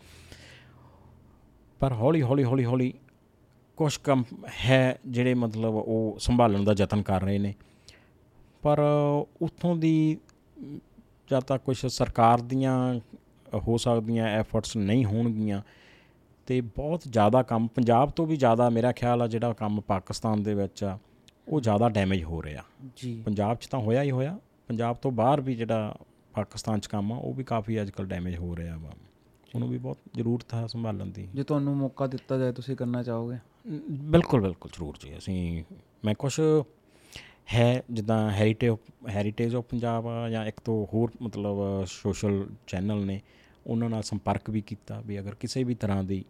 ਪਰ 1.80 1.94
ਹੌਲੀ 1.94 2.22
ਹੌਲੀ 2.22 2.44
ਹੌਲੀ 2.44 2.66
ਹੌਲੀ 2.66 2.94
ਕੁਝ 3.78 3.98
ਕੰਮ 3.98 4.24
ਹੈ 4.66 5.00
ਜਿਹੜੇ 5.08 5.34
ਮਤਲਬ 5.34 5.76
ਉਹ 5.76 6.18
ਸੰਭਾਲਣ 6.20 6.64
ਦਾ 6.64 6.76
ਯਤਨ 6.78 7.02
ਕਰ 7.02 7.22
ਰਹੇ 7.22 7.38
ਨੇ। 7.38 7.54
ਪਰ 8.62 8.80
ਉੱਥੋਂ 9.42 9.76
ਦੀ 9.76 10.18
ਜਦ 11.32 11.40
ਤੱਕ 11.40 11.64
ਕੁਝ 11.64 11.86
ਸਰਕਾਰ 11.86 12.42
ਦੀਆਂ 12.42 13.00
ਹੋ 13.68 13.78
ਸਕਦੀਆਂ 13.78 14.28
ਐਫਰਟਸ 14.28 14.78
ਨਹੀਂ 14.78 15.06
ਹੋਣਗੀਆਂ 15.06 15.62
ਤੇ 16.48 16.62
ਬਹੁਤ 16.62 17.02
ਜ਼ਿਆਦਾ 17.10 17.44
ਕੰਮ 17.44 17.68
ਪੰਜਾਬ 17.68 18.10
ਤੋਂ 18.10 18.28
ਵੀ 18.28 18.36
ਜ਼ਿਆਦਾ 18.36 18.70
ਮੇਰਾ 18.70 18.92
ਖਿਆਲ 18.92 19.22
ਆ 19.22 19.28
ਜਿਹੜਾ 19.28 19.54
ਕੰਮ 19.54 19.82
ਪਾਕਿਸਤਾਨ 19.82 20.44
ਦੇ 20.44 20.54
ਵਿੱਚ 20.54 20.84
ਆ 20.84 20.98
ਉਹ 21.48 21.62
ਜ਼ਿਆਦਾ 21.62 21.90
ਡੈਮੇਜ 21.90 22.24
ਹੋ 22.24 22.44
ਰਿਹਾ। 22.44 22.64
ਜੀ। 22.96 23.22
ਪੰਜਾਬ 23.26 23.58
'ਚ 23.58 23.68
ਤਾਂ 23.68 23.80
ਹੋਇਆ 23.80 24.02
ਹੀ 24.04 24.12
ਹੋਇਆ 24.12 24.38
ਪੰਜਾਬ 24.68 24.96
ਤੋਂ 24.96 25.12
ਬਾਹਰ 25.12 25.42
ਵੀ 25.42 25.56
ਜਿਹੜਾ 25.56 25.96
ਪਾਕਿਸਤਾਨ 26.34 26.80
'ਚ 26.80 26.88
ਕੰਮ 26.88 27.14
ਆ 27.14 27.16
ਉਹ 27.16 27.34
ਵੀ 27.34 27.44
ਕਾਫੀ 27.44 27.82
ਅੱਜਕੱਲ 27.82 28.06
ਡੈਮੇਜ 28.06 28.38
ਹੋ 28.38 28.56
ਰਿਹਾ 28.56 28.78
ਵਾ। 28.78 28.92
ਉਹਨੂੰ 29.56 29.70
ਵੀ 29.70 29.78
ਬਹੁਤ 29.78 29.98
ਜ਼ਰੂਰਤ 30.16 30.54
ਹੈ 30.54 30.68
ਸੰਭਾਲਣ 30.68 31.06
ਦੀ। 31.06 31.28
ਜੇ 31.36 31.44
ਤੁਹਾਨੂੰ 31.44 31.76
ਮੌਕਾ 31.78 32.08
ਦਿੱਤਾ 32.08 32.38
ਜਾਏ 32.38 32.52
ਤੁਸੀਂ 32.52 32.76
ਕਰਨਾ 32.76 33.04
ਚਾਹੋਗੇ? 33.04 33.38
ਬਿਲਕੁਲ 33.92 34.42
ਬਿਲਕੁਲ 34.42 34.72
ਜ਼ਰੂਰ 34.74 34.98
ਜੀ। 35.00 35.18
ਅਸੀਂ 35.18 35.64
ਮੈਂ 36.06 36.16
ਕੁਛ 36.16 36.40
ਹੈ 37.54 37.84
ਜਿੱਦਾਂ 37.92 38.32
ਹੈਰੀਟੇਜ 38.32 38.76
ਹੈਰੀਟੇਜ 39.10 39.56
ਆਫ 39.56 39.64
ਪੰਜਾਬ 39.64 40.08
ਆ 40.08 40.30
ਜਾਂ 40.30 40.46
ਇੱਕ 40.46 40.60
ਤੋਂ 40.60 40.88
ਹੋਰ 40.94 41.12
ਮਤਲਬ 41.22 41.86
ਸੋਸ਼ਲ 41.86 42.50
ਚੈਨਲ 42.68 43.06
ਨੇ 43.06 43.22
ਉਹਨਾਂ 43.68 43.90
ਨਾਲ 43.90 44.04
ਸੰਪਰਕ 44.04 44.50
ਵੀ 44.50 44.62
ਕੀਤਾ 44.62 45.02
ਵੀ 45.06 45.20
ਅਗਰ 45.20 45.36
ਕਿਸੇ 45.36 45.64
ਵੀ 45.64 45.76
ਤਰ੍ਹਾਂ 45.76 46.04
ਦੀ 46.04 46.26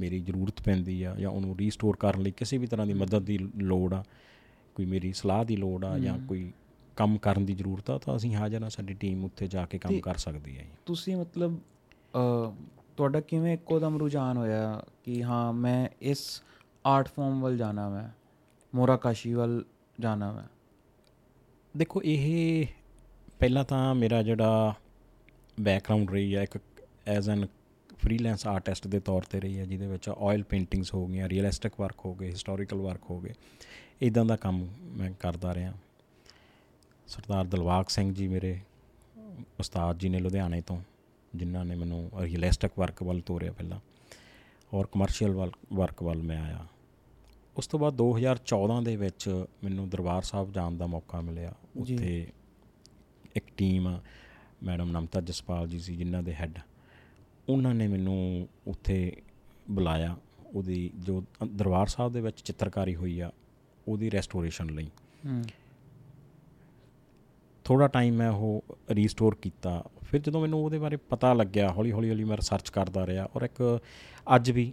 ਮੇਰੀ 0.00 0.20
ਜ਼ਰੂਰਤ 0.20 0.62
ਪੈਂਦੀ 0.62 1.02
ਆ 1.02 1.14
ਜਾਂ 1.14 1.30
ਉਹਨੂੰ 1.30 1.56
ਰੀਸਟੋਰ 1.58 1.96
ਕਰਨ 1.96 2.22
ਲਈ 2.22 2.30
ਕਿਸੇ 2.30 2.58
ਵੀ 2.58 2.66
ਤਰ੍ਹਾਂ 2.66 2.86
ਦੀ 2.86 2.92
ਮਦਦ 2.92 3.22
ਦੀ 3.22 3.38
ਲੋੜ 3.56 3.94
ਆ 3.94 4.04
ਕੋਈ 4.74 4.86
ਮੇਰੀ 4.86 5.12
ਸਲਾਹ 5.12 5.44
ਦੀ 5.44 5.56
ਲੋੜ 5.56 5.84
ਆ 5.84 5.98
ਜਾਂ 5.98 6.18
ਕੋਈ 6.18 6.52
ਕੰਮ 6.96 7.18
ਕਰਨ 7.18 7.46
ਦੀ 7.46 7.54
ਜ਼ਰੂਰਤ 7.54 7.90
ਆ 7.90 7.98
ਤਾਂ 7.98 8.16
ਅਸੀਂ 8.16 8.34
ਹਾਜ਼ਰ 8.34 8.62
ਆ 8.62 8.68
ਸਾਡੀ 8.68 8.94
ਟੀਮ 8.94 9.24
ਉੱਥੇ 9.24 9.46
ਜਾ 9.46 9.66
ਕੇ 9.66 9.78
ਕੰਮ 9.78 10.00
ਕਰ 10.00 10.16
ਸਕਦੀ 10.16 10.58
ਹੈ 10.58 10.66
ਤੁਸੀਂ 10.86 11.16
ਮਤਲਬ 11.16 11.58
ਤੁਹਾਡਾ 12.96 13.20
ਕਿਵੇਂ 13.20 13.54
ਇੱਕੋ 13.54 13.78
ਦਮ 13.80 13.98
ਰੁਝਾਨ 13.98 14.36
ਹੋਇਆ 14.36 14.84
ਕਿ 15.04 15.22
ਹਾਂ 15.22 15.52
ਮੈਂ 15.52 15.88
ਇਸ 16.02 16.42
ਆਰਟ 16.86 17.08
ਫਾਰਮ 17.08 17.40
ਵੱਲ 17.40 17.56
ਜਾਣਾ 17.56 17.88
ਮੈਂ 17.88 18.08
ਮੋਰਾਕਾਸ਼ੀ 18.74 19.34
ਵੱਲ 19.34 19.64
ਜਾਣਾ 20.00 20.32
ਮੈਂ 20.32 20.44
ਦੇਖੋ 21.76 22.00
ਇਹ 22.04 22.66
ਪਹਿਲਾਂ 23.38 23.64
ਤਾਂ 23.64 23.94
ਮੇਰਾ 23.94 24.22
ਜਿਹੜਾ 24.22 24.74
ਬੈਕਗ੍ਰਾਉਂਡ 25.60 26.10
ਰਹੀ 26.10 26.36
ਹੈ 26.36 26.42
ਇੱਕ 26.42 26.58
ਐਜ਼ 27.06 27.30
ਐਨ 27.30 27.46
ਫ੍ਰੀਲੈਂਸ 27.98 28.46
ਆਰਟਿਸਟ 28.46 28.86
ਦੇ 28.86 29.00
ਤੌਰ 29.00 29.22
ਤੇ 29.22 29.40
ਰਹੀ 29.40 29.58
ਹੈ 29.58 29.64
ਜਿਹਦੇ 29.64 29.86
ਵਿੱਚ 29.86 30.08
ਆਇਲ 30.08 30.42
ਪੇਂਟਿੰਗਸ 30.42 30.94
ਹੋ 30.94 31.06
ਗਈਆਂ 31.06 31.28
ਰੀਅਲਿਸਟਿਕ 31.28 31.72
ਵਰਕ 31.80 31.96
ਹੋ 32.04 32.14
ਗਏ 32.14 32.30
ਹਿਸਟੋਰੀਕਲ 32.30 32.76
ਵਰਕ 32.76 33.00
ਹੋ 33.10 33.20
ਗਏ 33.20 33.34
ਇਦਾਂ 34.02 34.24
ਦਾ 34.24 34.36
ਕੰਮ 34.36 34.68
ਮੈਂ 34.82 35.10
ਕਰਦਾ 35.20 35.54
ਰਿਹਾ। 35.54 35.72
ਸਰਦਾਰ 37.06 37.44
ਦਲਵਾਗ 37.44 37.84
ਸਿੰਘ 37.88 38.14
ਜੀ 38.14 38.28
ਮੇਰੇ 38.28 38.60
ਉਸਤਾਦ 39.60 39.98
ਜੀ 39.98 40.08
ਨੇ 40.08 40.18
ਲੁਧਿਆਣੇ 40.18 40.60
ਤੋਂ 40.60 40.80
ਜਿਨ੍ਹਾਂ 41.34 41.64
ਨੇ 41.64 41.74
ਮੈਨੂੰ 41.74 42.10
ਰੀਅਲਿਸਟਿਕ 42.20 42.72
ਵਰਕ 42.78 43.02
ਵੱਲ 43.02 43.20
ਤੋਰਿਆ 43.20 43.52
ਪਹਿਲਾਂ 43.52 43.80
ਔਰ 44.74 44.86
ਕਮਰਸ਼ੀਅਲ 44.86 45.50
ਵਰਕ 45.72 46.02
ਵੱਲ 46.02 46.22
ਮੈਂ 46.22 46.42
ਆਇਆ। 46.42 46.66
ਉਸ 47.56 47.66
ਤੋਂ 47.66 47.80
ਬਾਅਦ 47.80 47.94
2014 47.94 48.80
ਦੇ 48.82 48.96
ਵਿੱਚ 48.96 49.44
ਮੈਨੂੰ 49.64 49.88
ਦਰਬਾਰ 49.88 50.22
ਸਾਹਿਬ 50.22 50.52
ਜਾਣ 50.52 50.72
ਦਾ 50.72 50.86
ਮੌਕਾ 50.86 51.20
ਮਿਲਿਆ। 51.20 51.54
ਉੱਥੇ 51.76 52.30
ਇੱਕ 53.36 53.46
ਟੀਮ 53.56 54.00
ਮੈਡਮ 54.62 54.90
ਨਮਤਾ 54.90 55.20
ਜਸਪਾਲ 55.20 55.68
ਜੀ 55.68 55.78
ਸੀ 55.78 55.96
ਜਿਨ੍ਹਾਂ 55.96 56.22
ਦੇ 56.22 56.34
ਹੈੱਡ 56.34 56.58
ਉਹਨਾਂ 57.48 57.74
ਨੇ 57.74 57.88
ਮੈਨੂੰ 57.88 58.48
ਉੱਥੇ 58.66 59.16
ਬੁਲਾਇਆ। 59.70 60.16
ਉਹਦੀ 60.54 60.90
ਜੋ 60.98 61.24
ਦਰਬਾਰ 61.46 61.86
ਸਾਹਿਬ 61.86 62.12
ਦੇ 62.12 62.20
ਵਿੱਚ 62.20 62.40
ਚਿੱਤਰਕਾਰੀ 62.40 62.94
ਹੋਈ 62.94 63.20
ਆ 63.20 63.30
ਉਹਦੀ 63.88 64.10
ਰੈਸਟੋਰੇਸ਼ਨ 64.10 64.66
ਲਈ। 64.66 64.90
ਹੂੰ। 65.26 65.44
ਥੋੜਾ 67.64 67.88
ਟਾਈਮ 67.88 68.14
ਮੈਂ 68.14 68.30
ਉਹ 68.30 68.64
ਰੀਸਟੋਰ 68.90 69.34
ਕੀਤਾ। 69.34 69.84
ਫਿਰ 70.02 70.20
ਜਦੋਂ 70.20 70.40
ਮੈਨੂੰ 70.40 70.64
ਉਹਦੇ 70.64 70.78
ਬਾਰੇ 70.78 70.96
ਪਤਾ 70.96 71.32
ਲੱਗਿਆ 71.32 71.72
ਹੌਲੀ 71.72 71.92
ਹੌਲੀ 71.92 72.10
ਹੌਲੀ 72.10 72.24
ਮੈਂ 72.24 72.36
ਰਿਸਰਚ 72.36 72.70
ਕਰਦਾ 72.70 73.06
ਰਿਹਾ 73.06 73.28
ਔਰ 73.36 73.42
ਇੱਕ 73.42 73.80
ਅੱਜ 74.36 74.50
ਵੀ 74.50 74.72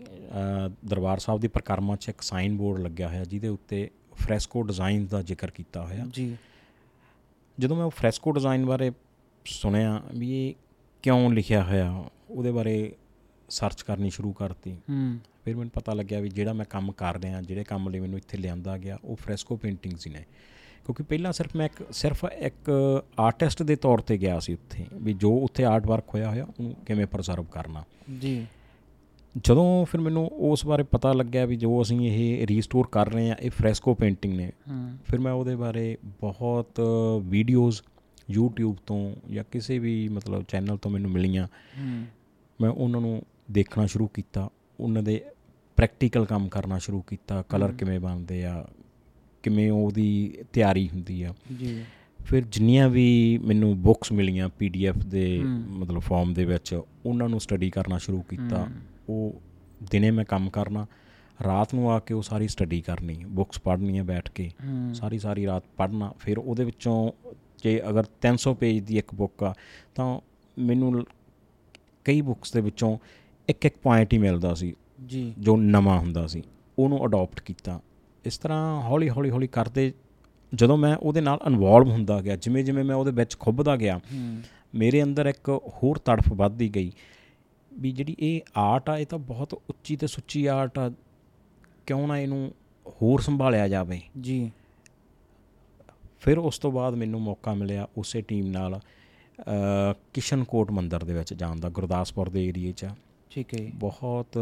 ਦਰਬਾਰ 0.85 1.19
ਸਾਹਿਬ 1.19 1.41
ਦੀ 1.41 1.47
ਪ੍ਰਕਰਮਾ 1.47 1.95
'ਚ 1.95 2.09
ਇੱਕ 2.09 2.21
ਸਾਈਨ 2.21 2.57
ਬੋਰਡ 2.57 2.81
ਲੱਗਿਆ 2.81 3.07
ਹੋਇਆ 3.07 3.23
ਜਿਹਦੇ 3.23 3.47
ਉੱਤੇ 3.47 3.89
ਫ੍ਰੈਸਕੋ 4.13 4.61
ਡਿਜ਼ਾਈਨ 4.61 5.07
ਦਾ 5.07 5.21
ਜ਼ਿਕਰ 5.21 5.51
ਕੀਤਾ 5.51 5.85
ਹੋਇਆ। 5.85 6.05
ਜੀ। 6.09 6.37
ਜਦੋਂ 7.59 7.77
ਮੈਂ 7.77 7.85
ਉਹ 7.85 7.91
ਫ੍ਰੈਸਕੋ 7.91 8.31
ਡਿਜ਼ਾਈਨ 8.31 8.65
ਬਾਰੇ 8.65 8.91
ਸੁਣਿਆ 9.45 10.03
ਵੀ 10.15 10.49
ਇਹ 10.49 10.53
ਕਿਉਂ 11.03 11.31
ਲਿਖਿਆ 11.31 11.63
ਹੋਇਆ 11.63 12.03
ਉਹਦੇ 12.29 12.51
ਬਾਰੇ 12.51 12.95
ਸਰਚ 13.49 13.81
ਕਰਨੀ 13.81 14.09
ਸ਼ੁਰੂ 14.09 14.33
ਕਰਤੀ। 14.33 14.71
ਹੂੰ। 14.71 15.19
ਫਿਰ 15.45 15.55
ਮੈਨੂੰ 15.55 15.71
ਪਤਾ 15.71 15.93
ਲੱਗਿਆ 15.93 16.19
ਵੀ 16.19 16.29
ਜਿਹੜਾ 16.29 16.53
ਮੈਂ 16.53 16.65
ਕੰਮ 16.65 16.91
ਕਰ 16.91 17.21
ਰਿਹਾ 17.21 17.41
ਜਿਹੜੇ 17.41 17.63
ਕੰਮ 17.63 17.89
ਲਈ 17.89 17.99
ਮੈਨੂੰ 17.99 18.17
ਇੱਥੇ 18.17 18.37
ਲਿਆਂਦਾ 18.37 18.77
ਗਿਆ 18.77 18.97
ਉਹ 19.03 19.15
ਫ੍ਰੈਸਕੋ 19.15 19.55
ਪੇਂਟਿੰਗਸ 19.55 20.07
ਹੀ 20.07 20.11
ਨੇ। 20.11 20.25
ਕਿਉਂਕਿ 20.89 21.03
ਪਹਿਲਾਂ 21.03 21.31
ਸਿਰਫ 21.31 21.55
ਮੈਂ 21.55 21.65
ਇੱਕ 21.65 21.83
ਸਿਰਫ 21.91 22.25
ਇੱਕ 22.37 22.71
ਆਰਟਿਸਟ 23.19 23.63
ਦੇ 23.63 23.75
ਤੌਰ 23.75 23.99
ਤੇ 23.99 24.17
ਗਿਆ 24.17 24.39
ਸੀ 24.39 24.53
ਉੱਥੇ 24.53 24.85
ਵੀ 24.93 25.13
ਜੋ 25.13 25.37
ਉੱਥੇ 25.37 25.63
ਆਰਟ 25.63 25.87
ਵਰਕ 25.87 26.03
ਹੋਇਆ 26.13 26.29
ਹੋਇਆ 26.29 26.43
ਉਹਨੂੰ 26.43 26.75
ਕਿਵੇਂ 26.85 27.05
ਪ੍ਰਜ਼ਰਵ 27.05 27.43
ਕਰਨਾ। 27.43 27.83
ਜੀ। 28.21 28.47
ਜਦੋਂ 29.43 29.85
ਫਿਰ 29.85 30.01
ਮੈਨੂੰ 30.01 30.27
ਉਸ 30.27 30.65
ਬਾਰੇ 30.65 30.83
ਪਤਾ 30.83 31.13
ਲੱਗਿਆ 31.13 31.45
ਵੀ 31.45 31.55
ਜੋ 31.55 31.81
ਅਸੀਂ 31.81 31.99
ਇਹ 32.11 32.47
ਰੀਸਟੋਰ 32.47 32.87
ਕਰ 32.91 33.13
ਰਹੇ 33.13 33.29
ਹਾਂ 33.29 33.35
ਇਹ 33.35 33.51
ਫ੍ਰੈਸਕੋ 33.51 33.93
ਪੇਂਟਿੰਗ 33.93 34.33
ਨੇ 34.33 34.51
ਫਿਰ 35.07 35.19
ਮੈਂ 35.19 35.31
ਉਹਦੇ 35.31 35.55
ਬਾਰੇ 35.55 35.97
ਬਹੁਤ 36.05 36.81
ਵੀਡੀਓਜ਼ 37.21 37.81
YouTube 38.39 38.75
ਤੋਂ 38.85 39.15
ਜਾਂ 39.31 39.43
ਕਿਸੇ 39.51 39.79
ਵੀ 39.79 40.09
ਮਤਲਬ 40.09 40.43
ਚੈਨਲ 40.47 40.77
ਤੋਂ 40.77 40.91
ਮੈਨੂੰ 40.91 41.11
ਮਿਲੀਆਂ। 41.11 41.47
ਮੈਂ 42.61 42.69
ਉਹਨਾਂ 42.69 43.01
ਨੂੰ 43.01 43.23
ਦੇਖਣਾ 43.51 43.85
ਸ਼ੁਰੂ 43.85 44.07
ਕੀਤਾ 44.07 44.49
ਉਹਨਾਂ 44.79 45.03
ਦੇ 45.03 45.25
ਪ੍ਰੈਕਟੀਕਲ 45.75 46.25
ਕੰਮ 46.25 46.47
ਕਰਨਾ 46.47 46.77
ਸ਼ੁਰੂ 46.77 47.01
ਕੀਤਾ 47.01 47.41
ਕਲਰ 47.41 47.71
ਕਿਵੇਂ 47.71 47.99
ਬਣਦੇ 47.99 48.45
ਆ 48.45 48.67
ਕਿਵੇਂ 49.43 49.71
ਉਹਦੀ 49.71 50.37
ਤਿਆਰੀ 50.53 50.89
ਹੁੰਦੀ 50.89 51.23
ਆ। 51.23 51.33
ਜੀ। 51.59 51.83
ਫਿਰ 52.25 52.43
ਜਿੰਨੀਆਂ 52.45 52.89
ਵੀ 52.89 53.37
ਮੈਨੂੰ 53.37 53.81
ਬੁੱਕਸ 53.81 54.11
ਮਿਲੀਆਂ 54.11 54.49
ਪੀਡੀਐਫ 54.49 54.97
ਦੇ। 54.97 55.41
ਮਤਲਬ 55.69 55.99
ਫਾਰਮ 55.99 56.33
ਦੇ 56.33 56.45
ਵਿੱਚ 56.45 56.81
ਉਹਨਾਂ 57.05 57.29
ਨੂੰ 57.29 57.39
ਸਟੱਡੀ 57.39 57.69
ਕਰਨਾ 57.69 57.97
ਸ਼ੁਰੂ 57.97 58.21
ਕੀਤਾ। 58.21 58.67
ਉਹ 59.09 59.41
ਦਿਨੇ 59.91 60.11
ਮੈਂ 60.11 60.25
ਕੰਮ 60.25 60.49
ਕਰਨਾ 60.49 60.87
ਰਾਤ 61.43 61.73
ਨੂੰ 61.73 61.91
ਆ 61.91 61.99
ਕੇ 61.99 62.13
ਉਹ 62.13 62.21
ਸਾਰੀ 62.21 62.47
ਸਟੱਡੀ 62.47 62.81
ਕਰਨੀ 62.81 63.23
ਬੁੱਕਸ 63.27 63.59
ਪੜ੍ਹਨੀਆਂ 63.59 64.03
ਬੈਠ 64.03 64.31
ਕੇ 64.31 64.51
ਸਾਰੀ 64.93 65.19
ਸਾਰੀ 65.19 65.45
ਰਾਤ 65.45 65.63
ਪੜ੍ਹਨਾ। 65.77 66.13
ਫਿਰ 66.19 66.37
ਉਹਦੇ 66.37 66.63
ਵਿੱਚੋਂ 66.63 67.11
ਜੇ 67.63 67.81
ਅਗਰ 67.89 68.03
300 68.03 68.53
ਪੇਜ 68.53 68.83
ਦੀ 68.83 68.97
ਇੱਕ 68.97 69.15
ਬੁੱਕ 69.15 69.43
ਆ 69.43 69.53
ਤਾਂ 69.95 70.19
ਮੈਨੂੰ 70.59 71.05
ਕਈ 72.05 72.21
ਬੁੱਕਸ 72.21 72.53
ਦੇ 72.53 72.61
ਵਿੱਚੋਂ 72.61 72.97
ਇੱਕ 73.49 73.65
ਇੱਕ 73.65 73.75
ਪੁਆਇੰਟ 73.83 74.13
ਹੀ 74.13 74.17
ਮਿਲਦਾ 74.17 74.53
ਸੀ। 74.53 74.73
ਜੀ। 75.07 75.33
ਜੋ 75.39 75.57
ਨਵਾਂ 75.57 75.99
ਹੁੰਦਾ 75.99 76.27
ਸੀ। 76.27 76.43
ਉਹਨੂੰ 76.79 77.05
ਅਡਾਪਟ 77.05 77.41
ਕੀਤਾ। 77.41 77.81
ਇਸ 78.25 78.37
ਤਰ੍ਹਾਂ 78.37 78.81
ਹੌਲੀ 78.81 79.09
ਹੌਲੀ 79.09 79.29
ਹੌਲੀ 79.29 79.47
ਕਰਦੇ 79.47 79.93
ਜਦੋਂ 80.55 80.77
ਮੈਂ 80.77 80.95
ਉਹਦੇ 80.97 81.21
ਨਾਲ 81.21 81.39
ਇਨਵੋਲਵ 81.47 81.89
ਹੁੰਦਾ 81.89 82.21
ਗਿਆ 82.21 82.35
ਜਿਵੇਂ 82.35 82.63
ਜਿਵੇਂ 82.63 82.83
ਮੈਂ 82.83 82.95
ਉਹਦੇ 82.95 83.11
ਵਿੱਚ 83.11 83.37
ਖੁੱਬਦਾ 83.39 83.75
ਗਿਆ 83.75 83.99
ਮੇਰੇ 84.75 85.03
ਅੰਦਰ 85.03 85.25
ਇੱਕ 85.25 85.49
ਹੋਰ 85.49 85.97
ਤੜਫ 85.97 86.33
ਵੱਧਦੀ 86.33 86.69
ਗਈ 86.69 86.91
ਵੀ 87.73 87.91
ਜਿਹੜੀ 87.91 88.15
ਇਹ 88.19 88.41
ਆਰਟ 88.57 88.89
ਆ 88.89 88.97
ਇਹ 88.97 89.05
ਤਾਂ 89.05 89.19
ਬਹੁਤ 89.19 89.53
ਉੱਚੀ 89.53 89.95
ਤੇ 89.95 90.07
ਸੁੱਚੀ 90.07 90.45
ਆਰਟ 90.45 90.79
ਆ 90.79 90.91
ਕਿਉਂ 91.85 92.07
ਨਾ 92.07 92.17
ਇਹਨੂੰ 92.19 92.51
ਹੋਰ 92.87 93.21
ਸੰਭਾਲਿਆ 93.21 93.67
ਜਾਵੇ। 93.67 94.01
ਜੀ। 94.21 94.51
ਫਿਰ 96.19 96.37
ਉਸ 96.37 96.59
ਤੋਂ 96.59 96.71
ਬਾਅਦ 96.71 96.95
ਮੈਨੂੰ 96.95 97.21
ਮੌਕਾ 97.21 97.53
ਮਿਲਿਆ 97.53 97.87
ਉਸੇ 97.97 98.21
ਟੀਮ 98.21 98.47
ਨਾਲ 98.47 98.79
ਕਿਸ਼ਨਕੋਟ 100.13 100.71
ਮੰਦਿਰ 100.71 101.03
ਦੇ 101.03 101.13
ਵਿੱਚ 101.13 101.33
ਜਾਣ 101.33 101.59
ਦਾ 101.59 101.69
ਗੁਰਦਾਸਪੁਰ 101.69 102.29
ਦੇ 102.29 102.47
ਏਰੀਏ 102.47 102.71
'ਚ। 102.71 102.85
ਠੀਕ 103.29 103.53
ਹੈ 103.53 103.65
ਬਹੁਤ 103.75 104.37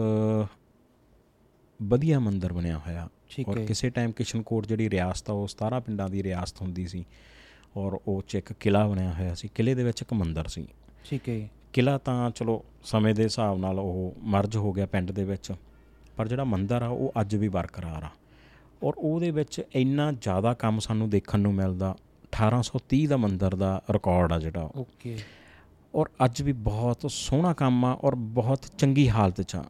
ਵਧੀਆ 1.80 2.20
ਮੰਦਿਰ 2.20 2.54
ਬਣਿਆ 2.54 2.78
ਹੋਇਆ। 2.78 3.10
ਠੀਕ 3.30 3.50
ਔਰ 3.50 3.60
ਹੈ 3.60 3.66
ਕਿਸੇ 3.66 3.90
ਟਾਈਮ 3.90 4.12
ਕਿਸ਼ਨਕੋਟ 4.12 4.68
ਜਿਹੜੀ 4.68 4.90
ਰਿਆਸਤ 4.90 5.30
ਆ 5.30 5.34
ਉਹ 5.34 5.48
17 5.48 5.80
ਪਿੰਡਾਂ 5.80 6.10
ਦੀ 6.10 6.24
ਰਿਆਸਤ 6.24 6.62
ਹੁੰਦੀ 6.62 6.88
ਸੀ 6.88 7.06
ਔਰ 7.78 8.00
ਉਹ 8.08 8.22
'ਚ 8.28 8.36
ਇੱਕ 8.36 8.54
ਕਿਲਾ 8.54 8.88
ਬਣਿਆ 8.88 9.14
ਹੋਇਆ 9.14 9.34
ਸੀ। 9.34 9.50
ਕਿਲੇ 9.56 9.76
ਦੇ 9.76 9.84
ਵਿੱਚ 9.84 10.02
ਇੱਕ 10.02 10.14
ਮੰਦਿਰ 10.14 10.48
ਸੀ। 10.48 10.68
ਠੀਕ 11.06 11.30
ਹੈ 11.30 11.50
ਕਿਲਾ 11.74 11.98
ਤਾਂ 11.98 12.32
ਚਲੋ 12.32 12.66
ਸਮੇਂ 12.84 13.16
ਦੇ 13.16 13.24
ਹਿਸਾਬ 13.24 13.58
ਨਾਲ 13.58 13.80
ਉਹ 13.80 14.14
ਮਰਜ 14.20 14.58
ਹੋ 14.58 14.74
ਗਿਆ 14.74 14.86
ਪਿੰਡ 14.86 15.12
ਦੇ 15.12 15.24
ਵਿੱਚ 15.24 15.52
ਪਰ 16.18 16.28
ਜਿਹੜਾ 16.28 16.44
ਮੰਦਿਰ 16.44 16.82
ਆ 16.82 16.88
ਉਹ 16.88 17.12
ਅੱਜ 17.22 17.36
ਵੀ 17.36 17.48
ਬਰਕਰਾਰ 17.48 18.04
ਆ। 18.04 18.10
ਔਰ 18.84 18.94
ਉਹਦੇ 18.98 19.32
ਵਿੱਚ 19.32 19.62
ਇੰਨਾ 19.76 20.12
ਜ਼ਿਆਦਾ 20.12 20.54
ਕੰਮ 20.54 20.80
ਸਾਨੂੰ 20.80 21.10
ਦੇਖਣ 21.10 21.40
ਨੂੰ 21.40 21.54
ਮਿਲਦਾ 21.54 21.96
1830 22.38 23.06
ਦਾ 23.06 23.18
ਮੰਦਿਰ 23.18 23.56
ਦਾ 23.56 23.82
ਰਿਕਾਰਡ 23.92 24.34
ਆ 24.34 24.40
ਜਿਹੜਾ। 24.40 24.72
ਓਕੇ। 24.76 25.18
ਔਰ 25.96 26.10
ਅੱਜ 26.26 26.42
ਵੀ 26.42 26.52
ਬਹੁਤ 26.54 27.12
ਸੋਹਣਾ 27.12 27.54
ਕੰਮ 27.54 27.86
ਆ 27.86 27.94
ਔਰ 28.04 28.16
ਬਹੁਤ 28.16 28.66
ਚੰਗੀ 28.78 29.10
ਹਾਲਤ 29.10 29.42
'ਚ 29.42 29.56
ਆ। 29.56 29.66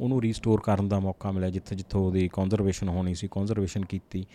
ਉਹਨੂੰ 0.00 0.22
ਰੀਸਟੋਰ 0.22 0.60
ਕਰਨ 0.60 0.88
ਦਾ 0.88 1.00
ਮੌਕਾ 1.00 1.30
ਮਿਲਿਆ 1.30 1.50
ਜਿੱਥੇ 1.50 1.76
ਜਿੱਥੋਂ 1.76 2.06
ਉਹਦੀ 2.06 2.28
ਕਨਜ਼ਰਵੇਸ਼ਨ 2.32 2.88
ਹੋਣੀ 2.88 3.14
ਸੀ 3.14 3.28
ਕਨਜ਼ਰਵੇਸ਼ਨ 3.30 3.84
ਕੀਤੀ 3.84 4.26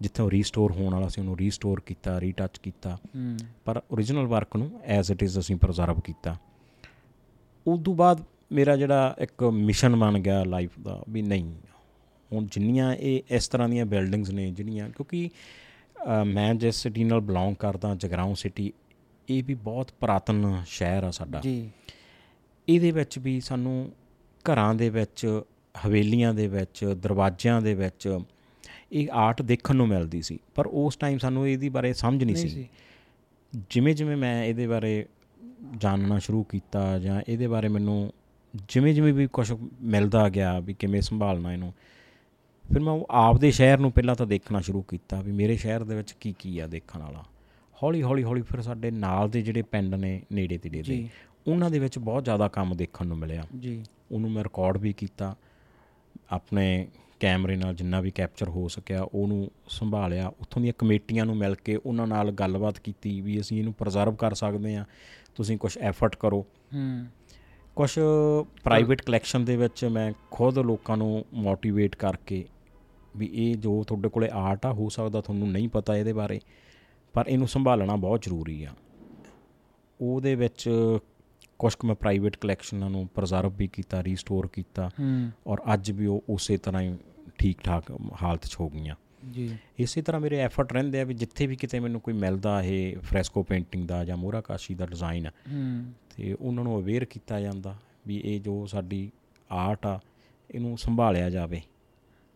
ਜਿੱਥੇ 0.00 0.22
ਉਹ 0.22 0.30
ਰੀਸਟੋਰ 0.30 0.72
ਹੋਣ 0.72 0.94
ਵਾਲਾ 0.94 1.08
ਸੀ 1.08 1.20
ਉਹਨੂੰ 1.20 1.38
ਰੀਸਟੋਰ 1.38 1.80
ਕੀਤਾ 1.80 2.20
ਰੀਟੱਚ 2.20 2.58
ਕੀਤਾ। 2.58 2.98
ਪਰ 3.64 3.82
origignal 3.92 4.26
ਵਰਕ 4.26 4.56
ਨੂੰ 4.56 4.80
ਐਜ਼ 4.84 5.12
ਇਟ 5.12 5.22
ਇਜ਼ 5.22 5.38
ਅਸੀਂ 5.38 5.56
ਪ੍ਰਜ਼ਰਵ 5.56 6.00
ਕੀਤਾ। 6.00 6.36
ਉਸ 7.66 7.80
ਤੋਂ 7.84 7.94
ਬਾਅਦ 7.94 8.24
ਮੇਰਾ 8.52 8.76
ਜਿਹੜਾ 8.76 9.16
ਇੱਕ 9.18 9.44
ਮਿਸ਼ਨ 9.44 9.96
ਬਣ 9.96 10.18
ਗਿਆ 10.18 10.44
ਲਾਈਫ 10.44 10.70
ਦਾ 10.82 11.04
ਵੀ 11.08 11.22
ਨਹੀਂ 11.22 11.54
ਹੁਣ 12.32 12.46
ਜਿੰਨੀਆਂ 12.46 12.94
ਇਹ 12.94 13.22
ਇਸ 13.30 13.48
ਤਰ੍ਹਾਂ 13.48 13.68
ਦੀਆਂ 13.68 13.86
ਬਿਲਡਿੰਗਸ 13.86 14.30
ਨੇ 14.30 14.50
ਜਿਹੜੀਆਂ 14.50 14.88
ਕਿਉਂਕਿ 14.88 15.30
ਮੈਂ 16.26 16.54
ਜਿਸ 16.54 16.74
ਸਿਟੀ 16.74 17.04
ਨਾਲ 17.04 17.20
ਬਿਲੋਂਗ 17.20 17.54
ਕਰਦਾ 17.54 17.94
ਜਗਰਾਉਂ 17.94 18.34
ਸਿਟੀ 18.34 18.72
ਇਹ 19.28 19.44
ਵੀ 19.44 19.54
ਬਹੁਤ 19.54 19.90
ਪੁਰਾਤਨ 20.00 20.62
ਸ਼ਹਿਰ 20.66 21.04
ਆ 21.04 21.10
ਸਾਡਾ। 21.10 21.40
ਜੀ। 21.40 21.70
ਇਹਦੇ 22.68 22.90
ਵਿੱਚ 22.90 23.18
ਵੀ 23.18 23.40
ਸਾਨੂੰ 23.40 23.92
ਘਰਾਂ 24.48 24.74
ਦੇ 24.74 24.90
ਵਿੱਚ 24.90 25.42
ਹਵੇਲੀਆਂ 25.86 26.34
ਦੇ 26.34 26.46
ਵਿੱਚ 26.48 26.84
ਦਰਵਾਜ਼ਿਆਂ 26.84 27.60
ਦੇ 27.62 27.74
ਵਿੱਚ 27.74 28.18
ਇਹ 28.92 29.08
ਆਰਟ 29.12 29.42
ਦੇਖਣ 29.42 29.76
ਨੂੰ 29.76 29.88
ਮਿਲਦੀ 29.88 30.22
ਸੀ। 30.22 30.38
ਪਰ 30.54 30.66
ਉਸ 30.66 30.96
ਟਾਈਮ 30.96 31.18
ਸਾਨੂੰ 31.18 31.48
ਇਹਦੀ 31.48 31.68
ਬਾਰੇ 31.68 31.92
ਸਮਝ 31.92 32.24
ਨਹੀਂ 32.24 32.36
ਸੀ। 32.36 32.68
ਜਿਵੇਂ 33.70 33.94
ਜਿਵੇਂ 33.94 34.16
ਮੈਂ 34.16 34.44
ਇਹਦੇ 34.44 34.66
ਬਾਰੇ 34.66 35.06
ਜਾਣਨਾ 35.76 36.18
ਸ਼ੁਰੂ 36.18 36.42
ਕੀਤਾ 36.42 36.98
ਜਾਂ 36.98 37.22
ਇਹਦੇ 37.28 37.46
ਬਾਰੇ 37.46 37.68
ਮੈਨੂੰ 37.68 38.12
ਜਿਵੇਂ 38.68 38.94
ਜਿਵੇਂ 38.94 39.12
ਵੀ 39.14 39.26
ਕੁਝ 39.26 39.52
ਮਿਲਦਾ 39.82 40.28
ਗਿਆ 40.28 40.60
ਵੀ 40.60 40.74
ਕਿਵੇਂ 40.74 41.00
ਸੰਭਾਲਣਾ 41.02 41.52
ਇਹਨੂੰ 41.52 41.72
ਫਿਰ 42.64 42.80
ਮੈਂ 42.80 42.92
ਉਹ 42.92 43.06
ਆਪਦੇ 43.10 43.50
ਸ਼ਹਿਰ 43.50 43.78
ਨੂੰ 43.78 43.92
ਪਹਿਲਾਂ 43.92 44.14
ਤਾਂ 44.14 44.26
ਦੇਖਣਾ 44.26 44.60
ਸ਼ੁਰੂ 44.60 44.82
ਕੀਤਾ 44.82 45.20
ਵੀ 45.20 45.32
ਮੇਰੇ 45.32 45.56
ਸ਼ਹਿਰ 45.56 45.84
ਦੇ 45.84 45.94
ਵਿੱਚ 45.94 46.12
ਕੀ 46.12 46.34
ਕੀ 46.38 46.58
ਆ 46.58 46.66
ਦੇਖਣ 46.66 47.00
ਵਾਲਾ। 47.00 47.24
ਹੌਲੀ 47.82 48.02
ਹੌਲੀ 48.02 48.24
ਹੌਲੀ 48.24 48.42
ਫਿਰ 48.42 48.62
ਸਾਡੇ 48.62 48.90
ਨਾਲ 48.90 49.30
ਦੇ 49.30 49.42
ਜਿਹੜੇ 49.42 49.62
ਪਿੰਡ 49.62 49.94
ਨੇ 49.94 50.22
ਨੇੜੇ 50.32 50.58
ਤੇੜੇ 50.58 50.82
ਦੇ 50.82 51.08
ਉਹਨਾਂ 51.46 51.70
ਦੇ 51.70 51.78
ਵਿੱਚ 51.78 51.98
ਬਹੁਤ 51.98 52.24
ਜ਼ਿਆਦਾ 52.24 52.48
ਕੰਮ 52.48 52.76
ਦੇਖਣ 52.76 53.06
ਨੂੰ 53.06 53.18
ਮਿਲਿਆ। 53.18 53.44
ਜੀ। 53.60 53.84
ਉਹਨੂੰ 54.12 54.30
ਮੈਂ 54.30 54.44
ਰਿਕਾਰਡ 54.44 54.78
ਵੀ 54.78 54.92
ਕੀਤਾ। 54.92 55.36
ਆਪਣੇ 56.30 56.88
ਕੈਮਰੇ 57.20 57.56
ਨਾਲ 57.56 57.74
ਜਿੰਨਾ 57.74 58.00
ਵੀ 58.00 58.10
ਕੈਪਚਰ 58.10 58.48
ਹੋ 58.48 58.68
ਸਕਿਆ 58.68 59.02
ਉਹਨੂੰ 59.14 59.50
ਸੰਭਾਲਿਆ। 59.68 60.28
ਉੱਥੋਂ 60.28 60.62
ਦੀਆਂ 60.62 60.72
ਕਮੇਟੀਆਂ 60.78 61.26
ਨੂੰ 61.26 61.36
ਮਿਲ 61.36 61.54
ਕੇ 61.54 61.76
ਉਹਨਾਂ 61.76 62.06
ਨਾਲ 62.06 62.30
ਗੱਲਬਾਤ 62.30 62.78
ਕੀਤੀ 62.78 63.20
ਵੀ 63.20 63.40
ਅਸੀਂ 63.40 63.58
ਇਹਨੂੰ 63.58 63.72
ਪ੍ਰੀਜ਼ਰਵ 63.72 64.14
ਕਰ 64.14 64.34
ਸਕਦੇ 64.34 64.76
ਹਾਂ। 64.76 64.84
ਤੁਸੀਂ 65.34 65.58
ਕੁਝ 65.58 65.78
ਐਫਰਟ 65.78 66.16
ਕਰੋ। 66.16 66.46
ਹੂੰ। 66.74 67.06
ਕੁਝ 67.76 67.98
ਪ੍ਰਾਈਵੇਟ 68.64 69.02
ਕਲੈਕਸ਼ਨ 69.02 69.44
ਦੇ 69.44 69.56
ਵਿੱਚ 69.56 69.84
ਮੈਂ 69.84 70.12
ਖੁਦ 70.30 70.58
ਲੋਕਾਂ 70.58 70.96
ਨੂੰ 70.96 71.24
ਮੋਟੀਵੇਟ 71.34 71.96
ਕਰਕੇ 71.96 72.48
ਵੀ 73.16 73.30
ਇਹ 73.32 73.54
ਜੋ 73.54 73.84
ਤੁਹਾਡੇ 73.84 74.08
ਕੋਲੇ 74.08 74.28
ਆਰਟ 74.32 74.66
ਆ 74.66 74.72
ਹੋ 74.72 74.88
ਸਕਦਾ 74.88 75.20
ਤੁਹਾਨੂੰ 75.20 75.50
ਨਹੀਂ 75.50 75.68
ਪਤਾ 75.68 75.96
ਇਹਦੇ 75.96 76.12
ਬਾਰੇ 76.12 76.40
ਪਰ 77.12 77.24
ਇਹਨੂੰ 77.28 77.48
ਸੰਭਾਲਣਾ 77.48 77.96
ਬਹੁਤ 77.96 78.22
ਜ਼ਰੂਰੀ 78.22 78.64
ਆ। 78.64 78.70
ਉਹਦੇ 80.00 80.34
ਵਿੱਚ 80.34 80.70
ਕੁਝ 81.62 81.74
ਕੁ 81.74 81.86
ਮੈਂ 81.86 81.94
ਪ੍ਰਾਈਵੇਟ 81.94 82.36
ਕਲੈਕਸ਼ਨਾਂ 82.36 82.90
ਨੂੰ 82.90 83.08
ਪ੍ਰਜ਼ਰਵ 83.14 83.52
ਵੀ 83.56 83.66
ਕੀਤਾ 83.68 84.04
ਰੀਸਟੋਰ 84.04 84.46
ਕੀਤਾ 84.46 84.90
ਔਰ 85.46 85.62
ਅੱਜ 85.74 85.90
ਵੀ 85.90 86.06
ਉਹ 86.06 86.24
ਉਸੇ 86.28 86.56
ਤਰ੍ਹਾਂ 86.56 86.82
ਹੀ 86.82 86.96
ਠੀਕ 87.38 87.60
ਠਾਕ 87.60 87.92
ਹਾਲਤ 88.22 88.46
'ਚ 88.46 88.56
ਹੋ 88.60 88.68
ਗਈਆਂ। 88.70 88.94
ਜੀ। 89.30 89.56
ਇਸੇ 89.78 90.02
ਤਰ੍ਹਾਂ 90.02 90.20
ਮੇਰੇ 90.20 90.38
ਐਫਰਟ 90.38 90.72
ਰਹਿੰਦੇ 90.72 91.00
ਆ 91.00 91.04
ਵੀ 91.04 91.14
ਜਿੱਥੇ 91.14 91.46
ਵੀ 91.46 91.56
ਕਿਤੇ 91.56 91.80
ਮੈਨੂੰ 91.80 92.00
ਕੋਈ 92.00 92.14
ਮਿਲਦਾ 92.14 92.62
ਇਹ 92.62 92.96
ਫ੍ਰੈਸਕੋ 92.98 93.42
ਪੇਂਟਿੰਗ 93.42 93.88
ਦਾ 93.88 94.04
ਜਾਂ 94.04 94.16
ਮੋਹਰਾ 94.16 94.40
ਕਾਸ਼ੀ 94.40 94.74
ਦਾ 94.74 94.86
ਡਿਜ਼ਾਈਨ 94.86 95.30
ਤੇ 96.16 96.36
ਉਹਨਾਂ 96.40 96.64
ਨੂੰ 96.64 96.80
ਅਵੇਅਰ 96.80 97.04
ਕੀਤਾ 97.04 97.40
ਜਾਂਦਾ 97.40 97.76
ਵੀ 98.06 98.22
ਇਹ 98.24 98.40
ਜੋ 98.40 98.66
ਸਾਡੀ 98.66 99.12
ਆਰਟ 99.50 99.86
ਆ 99.86 100.00
ਇਹਨੂੰ 100.50 100.78
ਸੰਭਾਲਿਆ 100.78 101.30
ਜਾਵੇ 101.30 101.62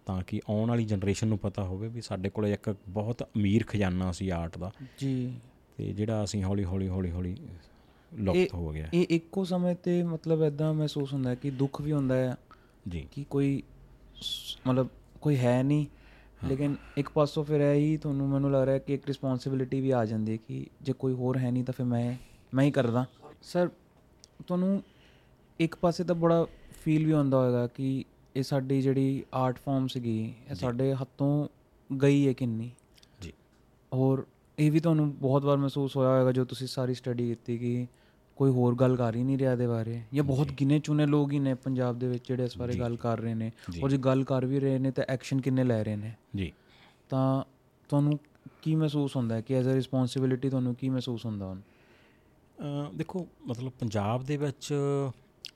ਤਾਂ 0.06 0.22
ਕਿ 0.22 0.40
ਆਉਣ 0.50 0.68
ਵਾਲੀ 0.68 0.84
ਜਨਰੇਸ਼ਨ 0.84 1.28
ਨੂੰ 1.28 1.38
ਪਤਾ 1.38 1.64
ਹੋਵੇ 1.64 1.88
ਵੀ 1.88 2.00
ਸਾਡੇ 2.00 2.30
ਕੋਲ 2.30 2.46
ਇੱਕ 2.46 2.76
ਬਹੁਤ 2.88 3.22
ਅਮੀਰ 3.22 3.64
ਖਜ਼ਾਨਾ 3.66 4.12
ਸੀ 4.12 4.28
ਆਰਟ 4.28 4.58
ਦਾ। 4.58 4.72
ਜੀ। 4.98 5.40
ਤੇ 5.76 5.92
ਜਿਹੜਾ 5.92 6.24
ਅਸੀਂ 6.24 6.44
ਹੌਲੀ 6.44 6.64
ਹੌਲੀ 6.64 6.88
ਹੌਲੀ 6.88 7.10
ਹੌਲੀ 7.10 7.36
ਲੁਪਤ 8.14 8.54
ਹੋ 8.54 8.70
ਗਿਆ। 8.70 8.88
ਇਹ 8.94 9.06
ਇੱਕੋ 9.10 9.44
ਸਮੇਂ 9.44 9.74
ਤੇ 9.74 10.02
ਮਤਲਬ 10.02 10.42
ਐਦਾਂ 10.42 10.74
ਮਹਿਸੂਸ 10.74 11.12
ਹੁੰਦਾ 11.12 11.30
ਹੈ 11.30 11.34
ਕਿ 11.34 11.50
ਦੁੱਖ 11.50 11.80
ਵੀ 11.80 11.92
ਹੁੰਦਾ 11.92 12.14
ਹੈ 12.14 12.36
ਜੀ। 12.88 13.08
ਕਿ 13.12 13.24
ਕੋਈ 13.30 13.62
ਮਤਲਬ 14.66 14.88
ਕੋਈ 15.20 15.36
ਹੈ 15.36 15.62
ਨਹੀਂ। 15.62 15.86
ਲੇਕਿਨ 16.44 16.76
ਇੱਕ 16.96 17.08
ਪਾਸੋਂ 17.08 17.44
ਫਿਰ 17.44 17.60
ਇਹ 17.60 17.80
ਹੀ 17.80 17.96
ਤੁਹਾਨੂੰ 17.96 18.28
ਮੈਨੂੰ 18.28 18.52
ਲੱਗ 18.52 18.62
ਰਿਹਾ 18.62 18.78
ਕਿ 18.78 18.94
ਇੱਕ 18.94 19.06
ਰਿਸਪੌਂਸਿਬਿਲਿਟੀ 19.06 19.80
ਵੀ 19.80 19.90
ਆ 19.90 20.04
ਜਾਂਦੀ 20.04 20.32
ਹੈ 20.32 20.36
ਕਿ 20.36 20.66
ਜੇ 20.82 20.92
ਕੋਈ 20.92 21.12
ਹੋਰ 21.12 21.38
ਹੈ 21.38 21.50
ਨਹੀਂ 21.50 21.64
ਤਾਂ 21.64 21.74
ਫਿਰ 21.74 21.86
ਮੈਂ 21.86 22.16
ਮੈਂ 22.54 22.64
ਹੀ 22.64 22.70
ਕਰਦਾ। 22.70 23.04
ਸਰ 23.42 23.68
ਤੁਹਾਨੂੰ 24.46 24.82
ਇੱਕ 25.60 25.74
ਪਾਸੇ 25.74 26.04
ਤਾਂ 26.04 26.14
ਬੜਾ 26.14 26.46
ਫੀਲ 26.84 27.06
ਵੀ 27.06 27.12
ਹੁੰਦਾ 27.12 27.38
ਹੋਵੇਗਾ 27.38 27.66
ਕਿ 27.66 28.04
ਇਹ 28.36 28.42
ਸਾਡੀ 28.42 28.82
ਜਿਹੜੀ 28.82 29.24
ਆਰਟ 29.34 29.58
ਫਾਰਮ 29.58 29.86
ਸੀਗੀ 29.86 30.34
ਇਹ 30.50 30.54
ਸਾਡੇ 30.54 30.94
ਹੱਥੋਂ 30.94 31.48
ਗਈ 32.02 32.28
ਹੈ 32.28 32.32
ਕਿੰਨੀ। 32.32 32.70
ਜੀ। 33.20 33.32
ਹੋਰ 33.94 34.26
ਇਹ 34.58 34.72
ਵੀ 34.72 34.80
ਤੁਹਾਨੂੰ 34.80 35.18
ਬਹੁਤ 35.18 35.44
ਵਾਰ 35.44 35.56
ਮਹਿਸੂਸ 35.56 35.96
ਹੋਇਆ 35.96 36.10
ਹੋਵੇਗਾ 36.10 36.32
ਜੋ 36.32 36.44
ਤੁਸੀਂ 36.44 36.66
ਸਾਰੀ 36.66 36.94
ਸਟੱਡੀ 36.94 37.28
ਕੀਤੀ 37.28 37.58
ਕਿ 37.58 37.86
ਕੋਈ 38.36 38.50
ਹੋਰ 38.50 38.74
ਗੱਲ 38.74 38.96
ਕਰ 38.96 39.16
ਹੀ 39.16 39.22
ਨਹੀਂ 39.22 39.38
ਰਿਹਾ 39.38 39.52
ਇਹਦੇ 39.52 39.66
ਬਾਰੇ 39.66 40.02
ਜਾਂ 40.14 40.24
ਬਹੁਤ 40.24 40.52
ਗਿਨੇ 40.52 40.78
ਚੁਨੇ 40.78 41.06
ਲੋਕ 41.06 41.32
ਹੀ 41.32 41.38
ਨੇ 41.38 41.54
ਪੰਜਾਬ 41.54 41.98
ਦੇ 41.98 42.08
ਵਿੱਚ 42.08 42.28
ਜਿਹੜੇ 42.28 42.44
ਇਸ 42.44 42.58
ਬਾਰੇ 42.58 42.78
ਗੱਲ 42.78 42.96
ਕਰ 42.96 43.20
ਰਹੇ 43.20 43.34
ਨੇ। 43.34 43.52
ਔਰ 43.82 43.90
ਜੇ 43.90 43.96
ਗੱਲ 43.96 44.24
ਕਰ 44.24 44.46
ਵੀ 44.46 44.60
ਰਹੇ 44.60 44.78
ਨੇ 44.78 44.90
ਤਾਂ 44.90 45.04
ਐਕਸ਼ਨ 45.08 45.40
ਕਿੰਨੇ 45.40 45.64
ਲੈ 45.64 45.84
ਰਹੇ 45.84 45.96
ਨੇ। 45.96 46.14
ਜੀ। 46.36 46.52
ਤਾਂ 47.08 47.44
ਤੁਹਾਨੂੰ 47.88 48.18
ਕੀ 48.62 48.74
ਮਹਿਸੂਸ 48.74 49.16
ਹੁੰਦਾ 49.16 49.40
ਕਿ 49.40 49.54
ਐਜ਼ 49.54 49.68
ਅ 49.68 49.72
ਰਿਸਪੌਂਸਿਬਿਲਿਟੀ 49.72 50.50
ਤੁਹਾਨੂੰ 50.50 50.74
ਕੀ 50.74 50.88
ਮਹਿਸੂਸ 50.88 51.26
ਹੁੰਦਾ 51.26 51.46
ਹੁਣ? 51.46 51.60
ਦੇਖੋ 52.94 53.26
ਮਤਲਬ 53.46 53.72
ਪੰਜਾਬ 53.80 54.24
ਦੇ 54.24 54.36
ਵਿੱਚ 54.36 54.74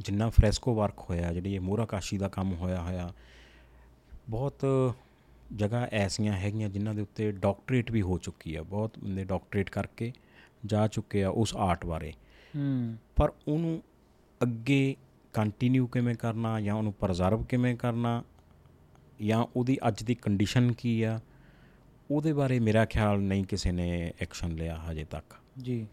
ਜਿੰਨਾ 0.01 0.31
ਫ੍ਰੈਸਕੋ 0.31 0.75
ਵਰਕ 0.75 0.99
ਹੋਇਆ 0.99 1.33
ਜਿਹੜੀ 1.33 1.55
ਇਹ 1.55 1.61
ਮੋਹਰਾ 1.61 1.85
ਕਾਸ਼ੀ 1.85 2.19
ਦਾ 2.19 2.29
ਕੰਮ 2.29 2.55
ਹੋਇਆ 2.55 2.83
ਹੋਇਆ 2.83 3.13
ਬਹੁਤ 4.29 4.67
ਜਗ੍ਹਾ 5.57 5.89
ਐਸੀਆਂ 5.93 6.33
ਹੈਗੀਆਂ 6.33 6.69
ਜਿਨ੍ਹਾਂ 6.69 6.95
ਦੇ 6.95 7.03
ਉੱਤੇ 7.03 7.33
ਡਾਕਟਰੇਟ 7.33 7.91
ਵੀ 7.93 8.03
ਹੋ 8.03 8.19
ਚੁੱਕੀ 8.19 8.55
ਆ। 8.55 8.63
ਬਹੁਤ 8.63 8.99
ਬੰਦੇ 8.99 9.25
ਡਾਕਟਰੇਟ 9.25 9.71
ਕਰਕੇ 9.71 10.13
ਜਾ 10.67 10.89
ਚੁੱਕੇ 10.89 11.25
ਆ 11.25 11.29
ਉਸ 11.29 11.57
ਆਰਟ 11.57 11.87
ਬਾਰੇ। 11.87 12.13
ਹੂੰ। 12.57 12.97
ਪਰ 13.17 13.33
ਉਹਨੂੰ 13.49 13.83
ਅੱਗੇ 14.43 14.97
ਕੰਟੀਨਿਊ 15.33 15.87
ਕਿਵੇਂ 15.87 16.15
ਕਰਨਾ 16.15 16.61
ਜਾਂ 16.61 16.75
ਉਹਨੂੰ 16.75 16.93
ਪ੍ਰਜ਼ਰਵ 16.93 17.45
ਕਿਵੇਂ 17.45 17.77
ਕਰਨਾ 17.77 18.25
ਜਾਂ 19.23 19.47
ਉਹਦੀ 19.57 19.79
ਅੱਜ 19.89 20.03
ਦੀ 20.03 20.15
ਕੰਡੀਸ਼ਨ 20.15 20.73
ਕੀ 20.73 21.03
ਆ 21.03 21.21
ਉਹਦੇ 22.11 22.33
ਬਾਰੇ 22.33 22.61
ਮੇਰਾ 22.61 22.85
ਖਿਆਲ 22.85 23.21
ਨਹੀਂ 23.21 23.45
ਕਿਸੇ 23.45 23.73
ਨੇ 23.73 24.13
ਐਕਸ਼ਨ 24.21 24.51
ਲਿਆ 24.53 24.77
ਹਜੇ 24.91 25.05
ਤੱਕ। 25.05 25.35
ਜੀ। 25.63 25.87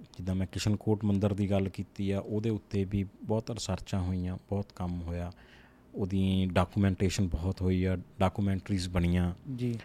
ਜਿੱਦਾਂ 0.00 0.34
ਮੈਂ 0.34 0.46
ਕਿਸ਼ਨਕੋਟ 0.46 1.04
ਮੰਦਿਰ 1.04 1.34
ਦੀ 1.34 1.50
ਗੱਲ 1.50 1.68
ਕੀਤੀ 1.68 2.10
ਆ 2.10 2.18
ਉਹਦੇ 2.20 2.50
ਉੱਤੇ 2.50 2.84
ਵੀ 2.84 3.04
ਬਹੁਤ 3.22 3.50
ਰਿਸਰਚਾਂ 3.50 4.00
ਹੋਈਆਂ 4.00 4.36
ਬਹੁਤ 4.36 4.66
ਕੰਮ 4.76 5.02
ਹੋਇਆ। 5.02 5.32
ਉਹਦੀ 5.94 6.46
ਡਾਕੂਮੈਂਟੇਸ਼ਨ 6.52 7.28
ਬਹੁਤ 7.28 7.62
ਹੋਈ 7.62 7.84
ਆ 7.84 7.96
ਡਾਕੂਮੈਂਟਰੀਜ਼ 8.20 8.88
ਬਣੀਆਂ। 8.88 9.34
ਜੀ। 9.56 9.78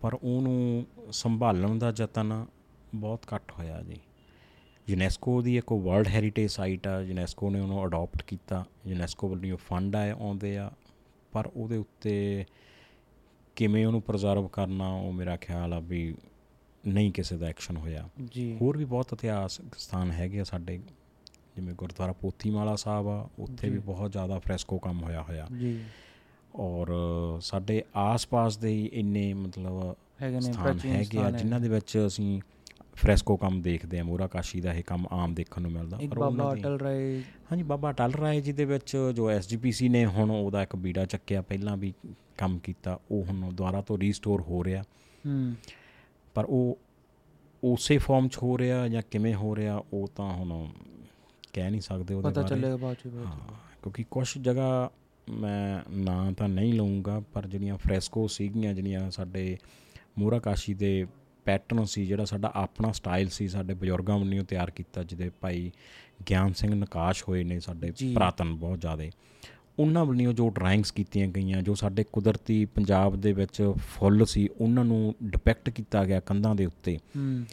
ਪਰ 0.00 0.14
ਉਹਨੂੰ 0.14 0.86
ਸੰਭਾਲਣ 1.12 1.78
ਦਾ 1.78 1.92
ਯਤਨ 2.00 2.46
ਬਹੁਤ 2.94 3.24
ਘੱਟ 3.34 3.52
ਹੋਇਆ 3.52 3.82
ਜੀ। 3.82 3.96
ਯੂਨੈਸਕੋ 4.90 5.42
ਦੀ 5.42 5.56
ਇੱਕ 5.56 5.72
ਵਰਲਡ 5.72 6.08
ਹੈਰੀਟੇਜ 6.08 6.50
ਸਾਈਟ 6.50 6.86
ਆ 6.86 7.00
ਯੂਨੈਸਕੋ 7.00 7.50
ਨੇ 7.50 7.60
ਉਹਨੂੰ 7.60 7.86
ਅਡਾਪਟ 7.86 8.22
ਕੀਤਾ। 8.22 8.64
ਯੂਨੈਸਕੋ 8.86 9.28
ਵੱਲੋਂ 9.28 9.56
ਫੰਡ 9.56 9.96
ਆਏ 9.96 10.10
ਆਉਂਦੇ 10.10 10.58
ਆ 10.58 10.70
ਪਰ 11.32 11.50
ਉਹਦੇ 11.56 11.76
ਉੱਤੇ 11.76 12.44
ਕਿਵੇਂ 13.56 13.86
ਉਹਨੂੰ 13.86 14.02
ਪ੍ਰਜ਼ਰਵ 14.02 14.48
ਕਰਨਾ 14.48 14.88
ਉਹ 14.88 15.12
ਮੇਰਾ 15.12 15.36
ਖਿਆਲ 15.36 15.72
ਆ 15.72 15.78
ਵੀ 15.78 16.14
ਨਹੀਂ 16.86 17.12
ਕਿਸੇ 17.12 17.36
ਦਾ 17.36 17.46
ਐਕਸ਼ਨ 17.46 17.76
ਹੋਇਆ। 17.76 18.08
ਜੀ। 18.30 18.58
ਹੋਰ 18.60 18.76
ਵੀ 18.76 18.84
ਬਹੁਤ 18.84 19.12
ਇਤਿਹਾਸਕ 19.12 19.78
ਸਥਾਨ 19.78 20.10
ਹੈਗੇ 20.10 20.40
ਆ 20.40 20.44
ਸਾਡੇ 20.44 20.80
ਜਿਵੇਂ 21.60 21.74
ਗੁਰਦੁਆਰਾ 21.74 22.12
ਪੋਥੀਮਾਲਾ 22.12 22.76
ਸਾਹਿਬ 22.76 23.08
ਆ 23.08 23.28
ਉੱਥੇ 23.38 23.70
ਵੀ 23.70 23.78
ਬਹੁਤ 23.78 24.12
ਜ਼ਿਆਦਾ 24.12 24.38
ਫ੍ਰੈਸਕੋ 24.38 24.78
ਕੰਮ 24.78 25.02
ਹੋਇਆ 25.02 25.22
ਹੋਇਆ। 25.22 25.46
ਜੀ। 25.58 25.80
ਔਰ 26.56 26.92
ਸਾਡੇ 27.40 27.84
ਆਸ-ਪਾਸ 27.96 28.56
ਦੇ 28.56 28.68
ਹੀ 28.68 28.90
ਇੰਨੇ 28.92 29.34
ਮਤਲਬ 29.34 29.96
ਹੈਗੇ 30.22 30.40
ਨੇ 30.40 30.52
ਪ੍ਰਾਚੀਨ 30.52 30.92
ਹੈਗੇ 30.92 31.18
ਆ 31.18 31.22
ਸਥਾਨ 31.22 31.36
ਜਿਨ੍ਹਾਂ 31.36 31.60
ਦੇ 31.60 31.68
ਵਿੱਚ 31.68 32.04
ਅਸੀਂ 32.06 32.40
ਫ੍ਰੈਸਕੋ 32.94 33.36
ਕੰਮ 33.36 33.62
ਦੇਖਦੇ 33.62 33.98
ਆ 33.98 34.04
ਮੋਰਾ 34.04 34.26
ਕਾਸ਼ੀ 34.26 34.60
ਦਾ 34.60 34.72
ਇਹ 34.72 34.82
ਕੰਮ 34.82 35.06
ਆਮ 35.12 35.34
ਦੇਖਣ 35.34 35.62
ਨੂੰ 35.62 35.72
ਮਿਲਦਾ। 35.72 35.96
ਪਰ 35.96 36.18
ਬਾਬਾ 36.18 36.26
ਉਹਨਾਂ 36.26 36.54
ਦੀ 36.54 36.60
ਅਟਲ 36.60 36.80
ਰਾਏ। 36.80 37.20
ਹਾਂਜੀ 37.20 37.62
ਬਾਬਾ 37.62 37.90
ਅਟਲ 37.90 38.12
ਰਾਏ 38.12 38.40
ਜੀ 38.40 38.52
ਦੇ 38.52 38.64
ਵਿੱਚ 38.64 39.12
ਜੋ 39.14 39.30
ਐਸਜੀਪੀਸੀ 39.30 39.88
ਨੇ 39.88 40.06
ਹੁਣ 40.06 40.30
ਉਹਦਾ 40.30 40.62
ਇੱਕ 40.62 40.76
ਬੀੜਾ 40.76 41.04
ਚੱਕਿਆ 41.04 41.42
ਪਹਿਲਾਂ 41.42 41.76
ਵੀ 41.76 41.94
ਕੰਮ 42.38 42.58
ਕੀਤਾ 42.58 43.00
ਉਹ 43.10 43.24
ਹੁਣ 43.24 43.52
ਦੁਬਾਰਾ 43.54 43.80
ਤੋਂ 43.80 43.98
ਰੀਸਟੋਰ 43.98 44.40
ਹੋ 44.40 44.64
ਰਿਹਾ। 44.64 44.82
ਹੂੰ। 45.26 45.54
ਪਰ 46.34 46.44
ਉਹ 46.44 46.78
ਉਸੇ 47.64 47.98
ਫਾਰਮ 47.98 48.28
'ਚ 48.28 48.38
ਹੋ 48.42 48.58
ਰਿਹਾ 48.58 48.88
ਜਾਂ 48.88 49.02
ਕਿਵੇਂ 49.10 49.34
ਹੋ 49.34 49.56
ਰਿਹਾ 49.56 49.84
ਉਹ 49.92 50.08
ਤਾਂ 50.16 50.32
ਹੁਣ 50.32 50.68
ਕਹਿ 51.52 51.70
ਨਹੀਂ 51.70 51.80
ਸਕਦੇ 51.80 52.14
ਉਹਦੇ 52.14 52.28
ਪਤਾ 52.28 52.40
ਬਾਰੇ 52.40 52.54
ਚੱਲੇਗਾ 52.54 52.76
ਬਾਅਦ 52.76 52.96
ਚ 52.96 53.06
ਬਾਅਦ 53.06 53.26
ਹਾਂ 53.26 53.32
ਚ। 53.32 53.82
ਕਿਉਂਕਿ 53.82 54.04
ਕੁਝ 54.10 54.38
ਜਗ੍ਹਾ 54.38 54.90
ਮੈਂ 55.30 55.82
ਨਾਂ 55.90 56.32
ਤਾਂ 56.32 56.48
ਨਹੀਂ 56.48 56.74
ਲਵਾਂਗਾ 56.74 57.20
ਪਰ 57.20 57.46
ਜਿਹੜੀਆਂ 57.46 57.78
ਫ੍ਰੈਸਕੋ 57.78 58.26
ਸੀਗੀਆਂ 58.26 58.74
ਜਿਹੜੀਆਂ 58.74 59.10
ਸਾਡੇ 59.10 59.58
ਮੋਰਾ 60.18 60.38
ਕਾਸ਼ੀ 60.38 60.74
ਦੇ 60.74 61.06
ਪੈਟਰਨ 61.44 61.84
ਸੀ 61.84 62.06
ਜਿਹੜਾ 62.06 62.24
ਸਾਡਾ 62.24 62.52
ਆਪਣਾ 62.54 62.92
ਸਟਾਈਲ 62.92 63.28
ਸੀ 63.28 63.48
ਸਾਡੇ 63.48 63.74
ਬਜ਼ੁਰਗਾਂ 63.74 64.18
ਵੱਲੋਂ 64.18 64.44
ਤਿਆਰ 64.44 64.70
ਕੀਤਾ 64.70 65.02
ਜਿਹਦੇ 65.02 65.30
ਭਾਈ 65.40 65.72
ਗਿਆਨ 66.30 66.52
ਸਿੰਘ 66.52 66.74
ਨਕਾਸ਼ 66.74 67.24
ਹੋਏ 67.28 67.44
ਨੇ 67.44 67.60
ਸਾਡੇ। 67.60 67.92
ਪ੍ਰਾਤਨ 68.14 68.54
ਬਹੁਤ 68.54 68.80
ਜ਼ਿਆਦੇ 68.80 69.10
ਉਹਨਾਂ 69.78 70.04
ਵੱਲੋਂ 70.04 70.32
ਜੋ 70.32 70.50
ਡਰਾਇੰਗਸ 70.50 70.90
ਕੀਤੀਆਂ 70.90 71.28
ਗਈਆਂ 71.28 71.62
ਜੋ 71.62 71.74
ਸਾਡੇ 71.74 72.04
ਕੁਦਰਤੀ 72.12 72.64
ਪੰਜਾਬ 72.64 73.16
ਦੇ 73.16 73.32
ਵਿੱਚ 73.32 73.72
ਫੁੱਲ 73.76 74.26
ਸੀ 74.26 74.48
ਉਹਨਾਂ 74.60 74.84
ਨੂੰ 74.84 75.14
ਡਿਪੈਕਟ 75.24 75.70
ਕੀਤਾ 75.70 76.04
ਗਿਆ 76.04 76.20
ਕੰਧਾਂ 76.20 76.54
ਦੇ 76.54 76.66
ਉੱਤੇ 76.66 76.98
ਹੂੰ 77.16 77.44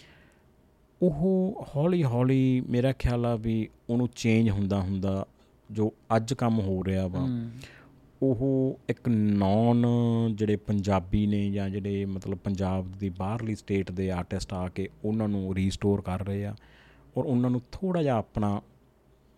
ਉਹ 1.01 1.65
ਹੌਲੀ 1.75 2.03
ਹੌਲੀ 2.03 2.61
ਮੇਰਾ 2.61 2.91
ਖਿਆਲ 2.91 3.25
ਆ 3.25 3.35
ਵੀ 3.35 3.69
ਉਹਨੂੰ 3.89 4.09
ਚੇਂਜ 4.15 4.49
ਹੁੰਦਾ 4.49 4.81
ਹੁੰਦਾ 4.81 5.25
ਜੋ 5.71 5.93
ਅੱਜ 6.15 6.33
ਕੰਮ 6.33 6.59
ਹੋ 6.59 6.83
ਰਿਹਾ 6.83 7.07
ਵਾ 7.07 7.27
ਉਹ 8.21 8.79
ਇੱਕ 8.89 9.09
ਨੌਨ 9.09 9.85
ਜਿਹੜੇ 10.33 10.55
ਪੰਜਾਬੀ 10.55 11.27
ਨੇ 11.27 11.51
ਜਾਂ 11.51 11.69
ਜਿਹੜੇ 11.69 12.05
ਮਤਲਬ 12.05 12.37
ਪੰਜਾਬ 12.37 12.91
ਦੀ 12.91 13.09
ਬਾਹਰਲੀ 13.09 13.55
ਸਟੇਟ 13.55 13.91
ਦੇ 13.91 14.11
ਆਰਟਿਸਟ 14.11 14.53
ਆ 14.53 14.67
ਕੇ 14.67 14.89
ਉਹਨਾਂ 15.05 15.27
ਨੂੰ 15.27 15.55
ਰੀਸਟੋਰ 15.55 16.01
ਕਰ 16.01 16.25
ਰਹੇ 16.25 16.45
ਆ 16.45 16.55
ਔਰ 17.17 17.25
ਉਹਨਾਂ 17.25 17.49
ਨੂੰ 17.49 17.61
ਥੋੜਾ 17.71 18.03
ਜਿਹਾ 18.03 18.15
ਆਪਣਾ 18.15 18.61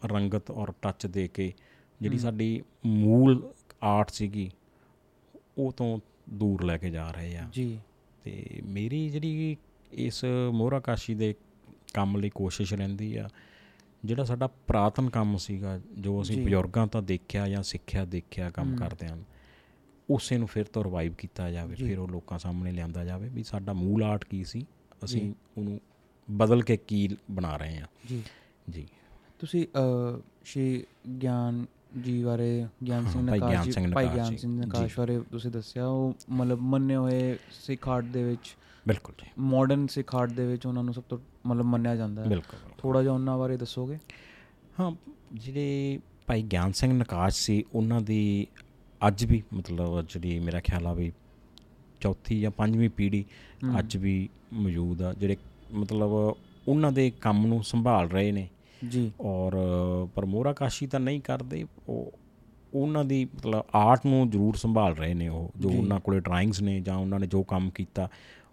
ਰੰਗਤ 0.06 0.52
ਔਰ 0.52 0.74
ਟੱਚ 0.82 1.08
ਦੇ 1.08 1.28
ਕੇ 1.28 1.54
ਜਿਹੜੀ 2.02 2.18
ਸਾਡੀ 2.18 2.62
ਮੂਲ 2.86 3.50
ਆਰਟ 3.84 4.10
ਸੀਗੀ 4.10 4.52
ਉਹ 5.58 5.72
ਤੋਂ 5.72 6.00
ਦੂਰ 6.30 6.64
ਲੈ 6.64 6.78
ਕੇ 6.78 6.90
ਜਾ 6.90 7.12
ਰਹੇ 7.12 7.38
ਆ। 7.38 7.50
ਜੀ। 7.54 7.80
ਤੇ 8.24 8.62
ਮੇਰੀ 8.66 9.10
ਜਿਹੜੀ 9.10 9.58
ਇਸ 9.92 10.26
ਮੋਹਰਾ 10.52 10.80
ਕਾਸ਼ੀ 10.80 11.16
ਦੇ 11.16 11.36
ਕੰਮ 11.94 12.18
ਲਈ 12.18 12.30
ਕੋਸ਼ਿਸ਼ 12.30 12.74
ਰਹਿੰਦੀ 12.74 13.16
ਆ 13.16 13.30
ਜਿਹੜਾ 14.04 14.24
ਸਾਡਾ 14.24 14.48
ਪ੍ਰਾਤਨ 14.48 15.10
ਕੰਮ 15.10 15.38
ਸੀਗਾ 15.38 15.80
ਜੋ 16.00 16.22
ਅਸੀਂ। 16.22 16.46
ਬਜ਼ੁਰਗਾਂ 16.46 16.88
ਤੋਂ 16.88 17.02
ਦੇਖਿਆ 17.02 17.48
ਜਾਂ 17.50 17.64
ਸਿੱਖਿਆ 17.64 18.06
ਦੇਖਿਆ 18.06 18.50
ਕੰਮ। 18.50 18.76
ਕਰਦੇ 18.76 19.08
ਹਨ 19.08 19.24
ਉਸੇ 20.10 20.38
ਨੂੰ 20.38 20.48
ਫਿਰ 20.48 20.66
ਤੋਂ 20.66 20.84
ਰਿਵਾਈਵ 20.84 21.14
ਕੀਤਾ 21.14 21.52
ਜਾਵੇ। 21.52 21.76
ਫਿਰ 21.76 22.00
ਉਹ 22.00 22.08
ਲੋਕਾਂ 22.08 22.40
ਸਾਹਮਣੇ 22.40 22.72
ਲਿਆਂਦਾ 22.72 23.04
ਜਾਵੇ 23.06 23.30
ਵੀ 23.30 23.44
ਸਾਡਾ 23.44 23.74
ਮੂਲ 23.74 24.04
ਆਰਟ 24.04 24.26
ਕੀ 24.26 24.44
ਸੀ 24.44 24.66
ਅਸੀਂ। 25.04 25.34
ਉਹਨੂੰ 25.58 25.80
ਬਦਲ 26.28 26.62
ਕੇ 26.62 26.78
ਕੀ 26.78 27.10
ਬਣਾ 27.32 27.58
ਰਹੇ 27.58 27.78
ਹਾਂ 27.80 27.88
ਜੀ 28.10 28.24
ਜੀ 28.70 28.88
ਤੁਸੀਂ 29.40 29.68
ਅ, 29.68 30.22
ਸ਼੍ਰੀ 30.46 30.84
ਗਿਆਨ 31.22 31.66
ਜੀ 32.02 32.24
ਬਾਰੇ 32.24 32.66
ਗਿਆਨ 32.88 33.06
ਸਿੰਘ 33.10 33.22
ਨਕਾਸ਼ 33.24 33.80
ਭਾਈ 33.94 34.08
ਗਿਆਨ 34.10 34.36
ਸਿੰਘ। 34.36 34.60
ਨਕਾਸ਼ 34.66 35.00
ਬਾਰੇ 35.00 35.20
ਤੁਸੀਂ 35.32 35.52
ਦੱਸਿਆ 35.52 35.88
ਉਹ 35.88 36.14
ਮਤਲਬ 36.30 36.60
ਮੰਨੇ 36.62 36.96
ਹੋਏ 36.96 37.38
ਸਿੱਖ 37.52 37.88
ਆਰਟ 37.90 38.06
ਦੇ 38.06 38.24
ਵਿੱਚ 38.24 38.56
ਬਿਲਕੁਲ 38.88 39.16
ਜੀ 39.20 39.28
ਮਾਡਰਨ 39.40 39.88
ਸਿੱਖ 39.88 40.16
ਆਰਟ 40.16 40.32
ਦੇ 40.32 40.46
ਵਿੱਚ 40.48 40.66
ਉਹਨਾਂ 40.66 40.84
ਨੂੰ 40.84 40.94
ਸਭ 40.94 41.04
ਤੋਂ 41.10 41.18
ਮਤਲਬ 41.46 41.66
ਮੰਨਿਆ 41.66 41.96
ਜਾਂਦਾ 41.96 42.24
ਹੈ। 42.24 42.28
ਬਿਲਕੁਲ 42.28 42.60
ਥੋੜਾ 42.78 43.02
ਜਿਹਾ 43.02 43.14
ਉਹਨਾਂ 43.14 43.38
ਬਾਰੇ 43.38 43.58
ਦੱਸੋਗੇ? 43.58 43.98
ਹਾਂ 44.80 44.92
ਜਿਹੜੇ 45.34 46.00
ਭਾਈ 46.28 46.44
ਗਿਆਨ 46.44 46.72
ਸਿੰਘ 46.72 46.94
ਨਕਾਸ਼ 46.94 47.42
ਸੀ 47.42 47.64
ਉਹਨਾਂ 47.74 48.02
ਦੀ 48.02 48.48
ਅੱਜ 49.08 49.26
ਵੀ 49.26 49.44
ਮਤਲਬ 49.54 50.02
ਜਿਹੜੀ 50.02 50.40
ਮੇਰਾ 50.40 50.60
ਖਿਆਲ 50.60 50.88
ਆ 50.88 50.94
ਵੀ 50.94 51.12
ਚੌਥੀ 52.00 52.40
ਜਾਂ 52.42 52.52
ਪੰਜਵੀਂ 52.52 52.90
ਪੀੜ੍ਹੀ। 52.90 53.26
ਅੱਜ 53.80 53.98
ਵੀ 53.98 54.30
ਮੌਜੂਦ 54.54 55.02
ਆ 55.02 55.14
ਜਿਹੜੇ 55.14 55.38
ਮਤਲਬ 55.74 56.38
ਉਹਨਾਂ 56.68 56.92
ਦੇ 56.92 57.12
ਕੰਮ 57.22 57.46
ਨੂੰ 57.48 57.64
ਸੰਭਾਲ 57.64 58.10
ਰਹੇ 58.10 58.32
ਨੇ। 58.32 58.50
ਜੀ। 58.90 59.12
ਔਰ 59.22 59.58
ਪਰ 60.16 60.26
ਮੋਹਰਾ 60.26 60.54
ਕਾਸ਼ੀ 60.54 60.88
ਤਾਂ 60.88 61.00
ਨਹੀਂ 61.00 61.22
ਕਰਦੇ 61.22 61.66
ਉਹ 61.90 62.12
ਉਹਨਾਂ 62.74 63.06
ਦੀ 63.06 63.26
ਮਤਲਬ 63.26 63.64
ਆਰਟ 63.76 64.06
ਨੂੰ 64.06 64.30
ਜ਼ਰੂਰ 64.30 64.56
ਸੰਭਾਲ 64.56 64.96
ਰਹੇ 64.96 65.14
ਨੇ 65.14 65.28
ਉਹ 65.28 65.52
ਜੀ। 65.60 65.78
ਉਹਨਾਂ 65.78 66.00
ਕੋਲੇ 66.00 66.20
ਡਰਾਇੰਗਸ 66.20 66.62
ਨੇ 66.62 66.80
ਜਾਂ 66.80 66.98
ਉਹਨਾਂ 66.98 67.20
ਨੇ 67.20 67.28
ਜੋ 67.28 67.44
ਕੰਮ 67.44 67.70
ਕੀਤਾ। 67.70 68.10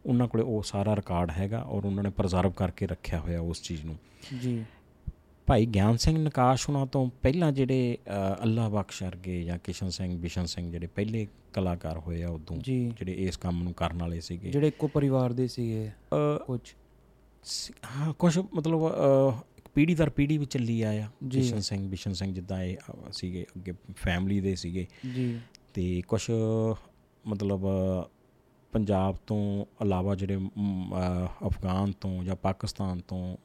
ਉਹਨਾਂ 0.06 0.28
ਕੋਲੇ 0.28 0.44
ਉਹ 0.44 0.62
ਸਾਰਾ 0.62 0.96
ਰਿਕਾਰਡ 0.96 1.30
ਹੈਗਾ 1.30 1.62
ਔਰ 1.62 1.84
ਉਹਨਾਂ 1.84 2.02
ਨੇ 2.02 2.10
ਪ੍ਰਜ਼ਰਵ 2.10 2.50
ਕਰਕੇ 2.50 2.86
ਰੱਖਿਆ 2.86 3.20
ਹੋਇਆ 3.20 3.40
ਉਸ 3.40 3.62
ਚੀਜ਼ 3.62 3.84
ਨੂੰ। 3.86 3.96
ਜੀ। 4.40 4.64
ਭਾਈ 5.48 5.66
ਗਿਆਨ 5.66 5.96
ਸਿੰਘ 5.96 6.18
ਨਕਾਸ਼ 6.18 6.68
ਉਹਨਾਂ 6.68 6.86
ਤੋਂ 6.86 7.08
ਪਹਿਲਾਂ 7.22 7.50
ਜਿਹੜੇ 7.52 7.98
ਅੱਲਾ 8.42 8.68
ਬਖਸ਼ 8.68 9.02
ਵਰਗੇ 9.02 9.42
ਜਾਂ 9.44 9.58
ਕਿਸ਼ਨ 9.64 9.90
ਸਿੰਘ 9.90 10.16
ਬਿਸ਼ਨ 10.18 10.46
ਸਿੰਘ 10.46 10.70
ਜਿਹੜੇ 10.70 10.86
ਪਹਿਲੇ 10.86 11.26
ਕਲਾਕਾਰ 11.52 11.98
ਹੋਏ 11.98 12.22
ਆ 12.22 12.28
ਉਦੋਂ 12.28 12.56
ਜਿਹੜੇ 12.56 13.12
ਇਸ 13.12 13.36
ਕੰਮ 13.36 13.62
ਨੂੰ 13.62 13.72
ਕਰਨ 13.74 13.98
ਵਾਲੇ 13.98 14.20
ਸੀਗੇ। 14.20 14.50
ਜਿਹੜੇ 14.50 14.68
ਇੱਕੋ 14.68 14.88
ਪਰਿਵਾਰ 14.88 15.32
ਦੇ 15.32 15.46
ਸੀਗੇ 15.48 15.90
ਕੁਝ 16.46 16.60
ਹਾਂ 17.96 18.12
ਕੁਝ 18.14 18.38
ਮਤਲਬ 18.54 18.88
ਅ, 18.88 19.36
ਪੀੜ੍ਹੀ 19.74 19.94
ਦਰ 19.94 20.10
ਪੀੜ੍ਹੀ 20.10 20.38
ਵੀ 20.38 20.44
ਚੱਲੀ 20.46 20.80
ਆਇਆ 20.82 21.10
ਜੀ। 21.28 21.40
ਕਿਸ਼ਨ 21.40 21.60
ਸਿੰਘ 21.60 21.88
ਬਿਸ਼ਨ 21.88 22.12
ਸਿੰਘ 22.12 22.32
ਜਿੱਦਾਂ 22.34 22.62
ਇਹ 22.62 22.76
ਸੀਗੇ 23.12 23.44
ਅੱਗੇ 23.56 23.72
ਫੈਮਿਲੀ 23.96 24.40
ਦੇ 24.40 24.54
ਸੀਗੇ। 24.56 24.86
ਜੀ। 25.14 25.38
ਤੇ 25.74 26.02
ਕੁਝ 26.08 26.20
ਮਤਲਬ 27.24 27.66
ਪੰਜਾਬ 28.76 29.16
ਤੋਂ 29.26 29.64
ਇਲਾਵਾ 29.84 30.14
ਜਿਹੜੇ 30.14 30.36
ਅਫਗਾਨ 31.46 31.92
ਤੋਂ 31.92 32.24
ਜਾਂ 32.24 32.36
ਪਾਕਿਸਤਾਨ 32.36 33.00
ਤੋਂ 33.08 33.36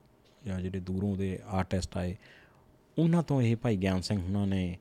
ਜਾਂ 0.45 0.61
ਜਿਹੜੇ 0.61 0.79
ਦੂਰੋਂ 0.79 1.15
ਦੇ 1.15 1.39
ਆਰਟਿਸਟ 1.47 1.97
ਆਏ 1.97 2.17
ਉਹਨਾਂ 2.97 3.23
ਤੋਂ 3.23 3.41
ਇਹ 3.41 3.55
ਭਾਈ 3.55 3.77
ਗਿਆਨ 3.77 4.01
ਸਿੰਘ 4.01 4.23
ਉਹਨਾਂ 4.23 4.47
ਨੇ 4.47 4.77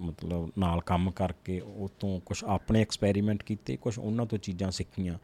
ਮਤਲਬ 0.00 0.50
ਨਾਲ 0.58 0.80
ਕੰਮ 0.80 1.10
ਕਰਕੇ 1.10 1.60
ਉਹ 1.60 1.90
ਤੋਂ 2.00 2.20
ਕੁਝ 2.20 2.44
ਆਪਣੇ 2.44 2.80
ਐਕਸਪੈਰੀਮੈਂਟ 2.80 3.42
ਕੀਤੇ 3.42 3.76
ਕੁਝ 3.76 3.98
ਉਹਨਾਂ 3.98 4.26
ਤੋਂ 4.26 4.38
ਚੀਜ਼ਾਂ 4.38 4.70
ਸਿੱਖੀਆਂ। 4.70 5.18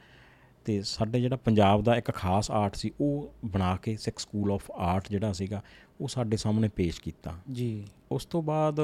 ਤੇ 0.64 0.82
ਸਾਡੇ 0.82 1.20
ਜਿਹੜਾ 1.20 1.36
ਪੰਜਾਬ 1.36 1.82
ਦਾ 1.82 1.96
ਇੱਕ 1.96 2.10
ਖਾਸ 2.10 2.50
ਆਰਟ 2.50 2.74
ਸੀ 2.74 2.92
ਉਹ 3.00 3.32
ਬਣਾ 3.44 3.76
ਕੇ 3.76 3.96
ਸਿੱਖ 3.96 4.18
ਸਕੂਲ 4.18 4.52
ਆਫ 4.52 4.70
ਆਰਟ 4.70 5.08
ਜਿਹੜਾ 5.10 5.32
ਸੀਗਾ 5.32 5.62
ਉਹ 6.00 6.08
ਸਾਡੇ 6.08 6.36
ਸਾਹਮਣੇ 6.36 6.68
ਪੇਸ਼ 6.68 7.02
ਕੀਤਾ। 7.02 7.34
ਜੀ। 7.52 7.86
ਉਸ 8.12 8.26
ਤੋਂ 8.26 8.42
ਬਾਅਦ 8.42 8.80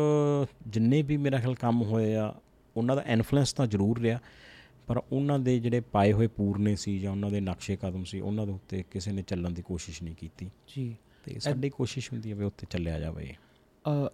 ਜਿੰਨੇ 0.66 1.02
ਵੀ 1.02 1.16
ਮੇਰਾ 1.16 1.38
ਖਿਆਲ 1.38 1.54
ਕੰਮ 1.54 1.82
ਹੋਏ 1.82 2.14
ਆ 2.14 2.34
ਉਹਨਾਂ 2.76 2.96
ਦਾ 2.96 3.02
ਇਨਫਲੂਐਂਸ 3.06 3.52
ਤਾਂ 3.52 3.66
ਜ਼ਰੂਰ 3.66 3.98
ਰਿਹਾ। 3.98 4.18
ਪਰ 4.86 5.02
ਉਹਨਾਂ 5.12 5.38
ਦੇ 5.38 5.58
ਜਿਹੜੇ 5.58 5.80
ਪਾਏ 5.80 6.12
ਹੋਏ 6.12 6.26
ਪੂਰਨੇ 6.26 6.76
ਸੀ 6.76 6.98
ਜਾਂ 6.98 7.12
ਉਹਨਾਂ 7.12 7.30
ਦੇ 7.30 7.40
ਨਕਸ਼ੇ 7.40 7.76
ਕਦਮ 7.76 8.04
ਸੀ 8.04 8.20
ਉਹਨਾਂ 8.20 8.46
ਦੇ 8.46 8.52
ਉੱਤੇ 8.52 8.84
ਕਿਸੇ 8.90 9.12
ਨੇ 9.12 9.22
ਚੱਲਣ 9.22 9.50
ਦੀ 9.50 9.62
ਕੋਸ਼ਿਸ਼ 9.62 10.02
ਨਹੀਂ 10.02 10.14
ਕੀਤੀ। 10.14 10.50
ਜੀ। 10.76 10.96
ਤੇ 11.24 11.38
ਸਾਡੀ 11.38 11.70
ਕੋਸ਼ਿਸ਼ 11.70 12.12
ਹੁੰਦੀ 12.12 12.30
ਹੈ 12.30 12.36
ਵੀ 12.36 12.44
ਉੱਤੇ 12.44 12.66
ਚੱਲਿਆ 12.70 13.00
ਜਾਵੇ। 13.00 13.36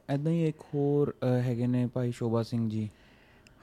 ਐਦਾਂ 0.08 0.32
ਹੀ 0.32 0.48
ਇੱਕ 0.48 0.60
ਹੋਰ 0.60 1.14
ਹੈਗੇ 1.40 1.66
ਨੇ 1.66 1.86
ਭਾਈ 1.86 2.12
ਸ਼ੋਭਾ 2.12 2.42
ਸਿੰਘ 2.42 2.70
ਜੀ। 2.70 2.90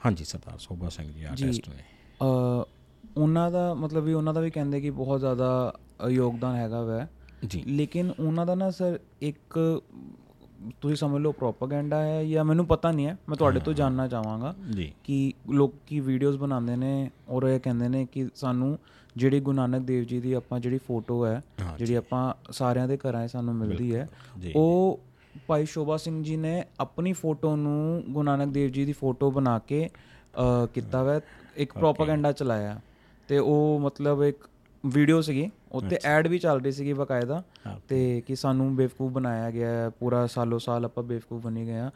ਹਾਂਜੀ 0.06 0.24
ਸਰਦਾਰ 0.24 0.58
ਸੋਭਾ 0.58 0.88
ਸਿੰਘ 0.88 1.12
ਜੀ 1.12 1.24
ਆਰਟਿਸਟ 1.24 1.68
ਨੇ। 1.68 1.82
ਅ, 2.22 2.64
ਉਹਨਾਂ 3.16 3.50
ਦਾ 3.50 3.74
ਮਤਲਬ 3.74 4.04
ਵੀ 4.04 4.12
ਉਹਨਾਂ 4.12 4.34
ਦਾ 4.34 4.40
ਵੀ 4.40 4.50
ਕਹਿੰਦੇ 4.50 4.80
ਕਿ 4.80 4.90
ਬਹੁਤ 4.90 5.20
ਜ਼ਿਆਦਾ 5.20 5.74
ਯੋਗਦਾਨ 6.08 6.56
ਹੈਗਾ 6.56 6.82
ਵੈ। 6.82 7.06
ਜੀ। 7.46 7.62
ਲੇਕਿਨ 7.62 8.12
ਉਹਨਾਂ 8.20 8.46
ਦਾ 8.46 8.54
ਨਾ 8.54 8.70
ਸਰ 8.70 8.98
ਇੱਕ 9.22 9.82
ਤੁਸੀਂ 10.80 10.96
ਸਮਝ 10.96 11.20
ਲਓ 11.22 11.32
ਪ੍ਰੋਪਾਗੈਂਡਾ 11.32 12.00
ਹੈ 12.02 12.24
ਜਾਂ 12.24 12.44
ਮੈਨੂੰ 12.44 12.66
ਪਤਾ 12.66 12.90
ਨਹੀਂ 12.92 13.06
ਹੈ 13.06 13.16
ਮੈਂ 13.28 13.36
ਤੁਹਾਡੇ 13.36 13.60
ਤੋਂ 13.60 13.72
ਜਾਨਣਾ 13.74 14.06
ਚਾਹਾਂਗਾ 14.08 14.54
ਕਿ 15.04 15.32
ਲੋਕੀ 15.50 16.00
ਵੀਡੀਓਜ਼ 16.00 16.36
ਬਣਾਉਂਦੇ 16.36 16.76
ਨੇ 16.76 17.10
ਔਰ 17.28 17.46
ਇਹ 17.48 17.58
ਕਹਿੰਦੇ 17.60 17.88
ਨੇ 17.88 18.04
ਕਿ 18.12 18.28
ਸਾਨੂੰ 18.34 18.78
ਜਿਹੜੀ 19.16 19.40
ਗੁਰੂ 19.40 19.56
ਨਾਨਕ 19.56 19.82
ਦੇਵ 19.82 20.04
ਜੀ 20.04 20.20
ਦੀ 20.20 20.32
ਆਪਾਂ 20.32 20.60
ਜਿਹੜੀ 20.60 20.78
ਫੋਟੋ 20.78 21.24
ਹੈ 21.26 21.40
ਜਿਹੜੀ 21.78 21.94
ਆਪਾਂ 21.94 22.52
ਸਾਰਿਆਂ 22.52 22.88
ਦੇ 22.88 22.96
ਘਰਾਂ 22.96 23.26
'ਚ 23.26 23.30
ਸਾਨੂੰ 23.30 23.54
ਮਿਲਦੀ 23.54 23.94
ਹੈ 23.94 24.08
ਉਹ 24.56 25.00
ਭਾਈ 25.48 25.64
ਸ਼ੋਭਾ 25.64 25.96
ਸਿੰਘ 25.96 26.22
ਜੀ 26.22 26.36
ਨੇ 26.36 26.62
ਆਪਣੀ 26.80 27.12
ਫੋਟੋ 27.12 27.54
ਨੂੰ 27.56 28.02
ਗੁਰੂ 28.08 28.22
ਨਾਨਕ 28.22 28.52
ਦੇਵ 28.52 28.70
ਜੀ 28.70 28.84
ਦੀ 28.84 28.92
ਫੋਟੋ 28.92 29.30
ਬਣਾ 29.30 29.58
ਕੇ 29.58 29.88
ਕੀਤਾ 30.74 31.02
ਵੈ 31.02 31.20
ਇੱਕ 31.56 31.72
ਪ੍ਰੋਪਾਗੈਂਡਾ 31.72 32.32
ਚਲਾਇਆ 32.32 32.78
ਤੇ 33.28 33.38
ਉਹ 33.38 33.78
ਮਤਲਬ 33.80 34.22
ਇੱਕ 34.24 34.48
ਵੀਡੀਓ 34.88 35.20
ਸੀਗੀ 35.20 35.50
ਉੱਤੇ 35.72 35.98
ਐਡ 36.04 36.26
ਵੀ 36.26 36.38
ਚੱਲ 36.38 36.60
ਰਹੀ 36.60 36.72
ਸੀਗੀ 36.72 36.92
ਬਕਾਇਦਾ। 36.92 37.42
ਤੇ 37.88 38.22
ਕਿ 38.26 38.36
ਸਾਨੂੰ 38.36 38.76
ਬੇਵਕੂਫ 38.76 39.12
ਬਣਾਇਆ 39.12 39.50
ਗਿਆ 39.50 39.70
ਹੈ 39.70 39.88
ਪੂਰਾ 39.88 40.26
ਸਾਲੋ 40.26 40.58
ਸਾਲ 40.58 40.84
ਆਪਾਂ 40.84 41.04
ਬੇਵਕੂਫ 41.04 41.42
ਬਣੀ 41.42 41.66
ਗਏ 41.66 41.74
ਆ 41.74 41.90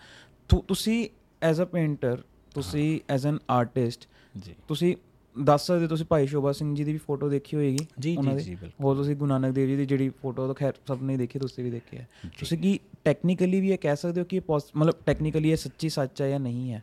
ਤੁਸੀਂ 0.69 1.09
ਐਜ਼ 1.43 1.63
ਅ 1.63 1.65
ਪੇਂਟਰ 1.65 2.23
ਤੁਸੀਂ 2.55 3.01
ਐਜ਼ 3.11 3.27
ਐਨ 3.27 3.39
ਆਰਟਿਸਟ 3.51 4.09
ਜੀ। 4.43 4.55
ਤੁਸੀਂ 4.69 4.97
ਦੱਸ 5.45 5.67
ਸਕਦੇ 5.67 5.87
ਤੁਸੀਂ 5.87 6.07
ਭਾਈ 6.07 6.27
ਸ਼ੋਭਾ 6.27 6.53
ਸਿੰਘ 6.53 6.75
ਜੀ 6.75 6.85
ਦੀ 6.85 6.93
ਵੀ 6.93 6.99
ਫੋਟੋ 6.99 7.29
ਦੇਖੀ 7.29 7.57
ਹੋਏਗੀ? 7.57 7.87
ਜੀ 7.99 8.17
ਜੀ? 8.17 8.39
ਜੀ 8.39 8.55
ਬਿਲਕੁਲ। 8.55 8.85
ਹੋਰ 8.85 8.97
ਤੁਸੀਂ 8.97 9.17
ਗੁਰੂ 9.17 9.29
ਨਾਨਕ 9.29 9.55
ਦੇਵ 9.55 9.69
ਜੀ 9.69 9.77
ਦੀ 9.77 9.87
ਜਿਹੜੀ 9.87 10.09
ਫੋਟੋ 10.09 10.47
ਤਾਂ 10.47 10.55
ਖੈਰ 10.55 10.73
ਸਭ 10.89 10.99
ਨੇ 11.03 11.17
ਦੇਖੀ 11.17 11.39
ਤੁਸੀਂ 11.39 11.65
ਵੀ 11.65 11.71
ਦੇਖੀ 11.71 11.97
ਹੈ। 11.97 12.09
ਤੁਸੀਂ 12.39 12.59
ਕੀ 12.59 12.79
ਟੈਕਨੀਕਲੀ 13.05 13.61
ਵੀ 13.61 13.71
ਇਹ 13.71 13.79
ਕਹਿ 13.79 13.97
ਸਕਦੇ 13.97 14.21
ਹੋ 14.21 14.27
ਕਿ 14.27 14.37
ਇਹ 14.37 14.41
ਮਤਲਬ 14.77 14.95
ਟੈਕਨੀਕਲੀ 15.07 15.51
ਇਹ 15.51 15.57
ਸੱਚੀ 15.57 15.89
ਸੱਚ 15.89 16.23
ਹੈ 16.23 16.29
ਜਾਂ 16.29 16.41
ਨਹੀਂ 16.41 16.73
ਹੈ? 16.73 16.83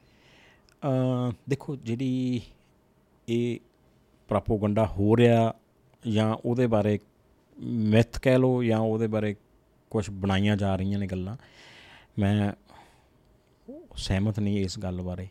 ਅ 1.30 1.34
ਦੇਖੋ 1.50 1.76
ਜਿਹੜੀ 1.76 2.41
ਇਹ 3.30 3.60
ਪ੍ਰੋਪੋਗੰਡਾ 4.28 4.86
ਹੋ 4.86 5.17
ਰਿਹਾ 5.17 5.54
ਜਾਂ 6.08 6.36
ਉਹਦੇ 6.46 6.68
ਬਾਰੇ 6.68 7.00
ਮਿਥ 7.60 8.20
ਕਹਿ 8.20 8.40
ਲਓ 8.40 8.64
ਜਾਂ 8.64 8.80
ਉਹਦੇ 8.80 9.08
ਬਾਰੇ 9.08 9.36
ਕੁਝ 9.90 10.10
ਬਣਾਈਆਂ 10.10 10.58
ਜਾ 10.58 10.76
ਰਹੀਆਂ 10.76 11.00
ਨੇ 11.00 11.08
ਗੱਲਾਂ, 11.08 11.38
ਮੈਂ 12.20 12.52
ਸਹਿਮਤ 13.96 14.40
ਨਹੀਂ 14.40 14.60
ਇਸ 14.60 14.80
ਗੱਲ 14.80 15.02
ਬਾਰੇ। 15.02 15.28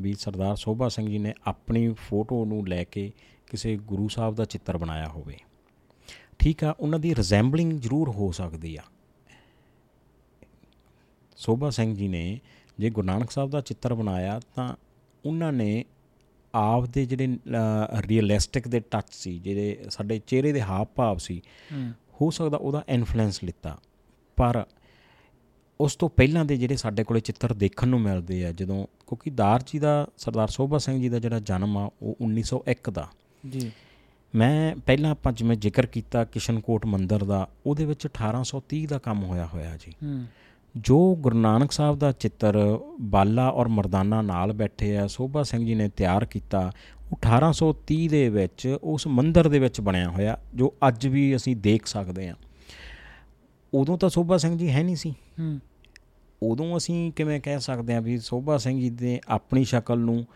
ਵੀ 0.00 0.14
ਸਰਦਾਰ 0.14 0.56
ਸੋਭਾ 0.56 0.88
ਸਿੰਘ 0.88 1.08
ਜੀ 1.10 1.18
ਨੇ 1.18 1.34
ਆਪਣੀ 1.46 1.92
ਫੋਟੋ 1.92 2.44
ਨੂੰ 2.44 2.68
ਲੈ 2.68 2.84
ਕੇ 2.84 3.12
ਕਿਸੇ 3.50 3.76
ਗੁਰੂ 3.76 4.08
ਸਾਹਿਬ 4.08 4.34
ਦਾ 4.34 4.44
ਚਿੱਤਰ 4.44 4.76
ਬਣਾਇਆ 4.76 5.08
ਹੋਵੇ। 5.08 5.38
ਠੀਕ 6.38 6.64
ਆ, 6.64 6.74
ਉਹਨਾਂ 6.80 6.98
ਦੀ 6.98 7.14
ਰਿਜ਼ੈਂਬਲਿੰਗ 7.14 7.72
ਜ਼ਰੂਰ 7.72 8.08
ਹੋ 8.08 8.32
ਸਕਦੀ 8.32 8.76
ਆ। 8.76 8.82
ਸੋਭਾ 11.36 11.70
ਸਿੰਘ 11.70 11.94
ਜੀ 11.94 12.08
ਨੇ 12.08 12.40
ਜੇ 12.78 12.90
ਗੁਰੂ 12.90 13.06
ਨਾਨਕ 13.06 13.30
ਸਾਹਿਬ 13.30 13.50
ਦਾ 13.50 13.60
ਚਿੱਤਰ 13.60 13.94
ਬਣਾਇਆ 13.94 14.40
ਤਾਂ 14.54 14.76
ਉਹਨਾਂ 15.24 15.52
ਨੇ 15.52 15.84
ਆਪ 16.54 16.86
ਦੇ 16.86 17.06
ਜਿਹੜੇ 17.06 17.38
ਰੀਅਲਿਸਟਿਕ 17.98 18.68
ਦੇ 18.68 18.80
ਟੱਚ 18.80 19.04
ਸੀ 19.10 19.38
ਜਿਹੜੇ 19.38 19.84
ਸਾਡੇ 19.90 20.20
ਚਿਹਰੇ 20.26 20.52
ਦੇ 20.52 20.62
ਹਾਵ 20.62 20.86
ਭਾਵ 20.94 21.16
ਸੀ 21.16 21.42
ਹੋ। 22.22 22.30
ਸਕਦਾ 22.30 22.56
ਉਹਦਾ 22.56 22.84
ਇਨਫਲੂਐਂਸ 22.88 23.44
ਲਿੱਤਾ। 23.44 23.78
ਪਰ 24.36 24.66
ਉਸ 25.80 25.96
ਤੋਂ 25.96 26.08
ਪਹਿਲਾਂ 26.08 26.44
ਦੇ 26.44 26.56
ਜਿਹੜੇ 26.56 26.76
ਸਾਡੇ 26.76 27.04
ਕੋਲੇ 27.04 27.20
ਚਿੱਤਰ 27.20 27.52
ਦੇਖਣ 27.52 27.88
ਨੂੰ 27.88 28.00
ਮਿਲਦੇ 28.00 28.46
ਆ 28.46 28.52
ਜਦੋਂ 28.52 28.84
ਕਿਉਂਕਿ 28.84 29.30
ਦਾਰ 29.30 29.62
ਜੀ 29.66 29.78
ਦਾ 29.78 30.08
ਸਰਦਾਰ 30.18 30.48
ਸੋਭਾ 30.48 30.78
ਸਿੰਘ 30.78 31.00
ਜੀ 31.00 31.08
ਦਾ 31.08 31.18
ਜਿਹੜਾ 31.18 31.40
ਜਨਮ 31.40 31.78
ਆ 31.78 31.90
ਉਹ 32.02 32.16
1901 32.20 32.90
ਦਾ। 32.90 33.08
ਜੀ। 33.50 33.72
ਮੈਂ 34.34 34.76
ਪਹਿਲਾਂ 34.86 35.10
ਆਪਾਂ 35.10 35.32
ਜਿਵੇਂ 35.32 35.56
ਜ਼ਿਕਰ 35.56 35.86
ਕੀਤਾ 35.86 36.24
ਕਿਸ਼ਨਕੋਟ 36.24 36.86
ਮੰਦਿਰ 36.86 37.24
ਦਾ 37.24 37.48
ਉਹਦੇ 37.66 37.84
ਵਿੱਚ 37.84 38.06
1830 38.06 38.86
ਦਾ 38.86 38.98
ਕੰਮ 38.98 39.24
ਹੋਇਆ 39.24 39.46
ਹੋਇਆ 39.46 39.76
ਜੀ। 39.76 39.94
ਹੂੰ। 40.02 40.24
ਜੋ 40.76 41.16
ਗੁਰੂ 41.20 41.38
ਨਾਨਕ 41.38 41.72
ਸਾਹਿਬ 41.72 41.98
ਦਾ 41.98 42.12
ਚਿੱਤਰ 42.12 42.78
ਬਾਲਾ 43.00 43.48
ਔਰ 43.48 43.68
ਮਰਦਾਨਾ 43.68 44.22
ਨਾਲ 44.22 44.52
ਬੈਠੇ 44.52 44.96
ਆ 44.96 45.06
ਸੋਭਾ 45.06 45.42
ਸਿੰਘ 45.42 45.66
ਜੀ 45.66 45.74
ਨੇ 45.74 45.88
ਤਿਆਰ 45.88 46.24
ਕੀਤਾ 46.24 46.72
ਉਹ 47.12 47.18
1830 47.92 48.08
ਦੇ 48.08 48.28
ਵਿੱਚ 48.28 48.78
ਉਸ 48.82 49.06
ਮੰਦਿਰ 49.06 49.48
ਦੇ 49.48 49.58
ਵਿੱਚ 49.58 49.80
ਬਣਿਆ 49.80 50.08
ਹੋਇਆ 50.10 50.38
ਜੋ 50.54 50.74
ਅੱਜ 50.88 51.06
ਵੀ 51.06 51.36
ਅਸੀਂ 51.36 51.56
ਦੇਖ 51.56 51.86
ਸਕਦੇ 51.86 52.28
ਆ 52.28 52.34
ਉਦੋਂ 53.74 53.98
ਤਾਂ 53.98 54.08
ਸੋਭਾ 54.08 54.36
ਸਿੰਘ 54.36 54.58
ਜੀ 54.58 54.70
ਹੈ 54.70 54.82
ਨਹੀਂ 54.82 54.96
ਸੀ। 54.96 55.10
ਹੂੰ। 55.10 55.60
ਉਦੋਂ 56.42 56.76
ਅਸੀਂ 56.76 57.12
ਕਿਵੇਂ 57.12 57.40
ਕਹਿ 57.40 57.60
ਸਕਦੇ 57.60 57.94
ਆ 57.94 58.00
ਵੀ 58.00 58.18
ਸੋਭਾ 58.18 58.58
ਸਿੰਘ 58.58 58.80
ਜੀ 58.80 58.90
ਨੇ 59.00 59.20
ਆਪਣੀ 59.28 59.64
ਸ਼ਕਲ 59.64 59.98
ਨੂੰ 59.98 60.26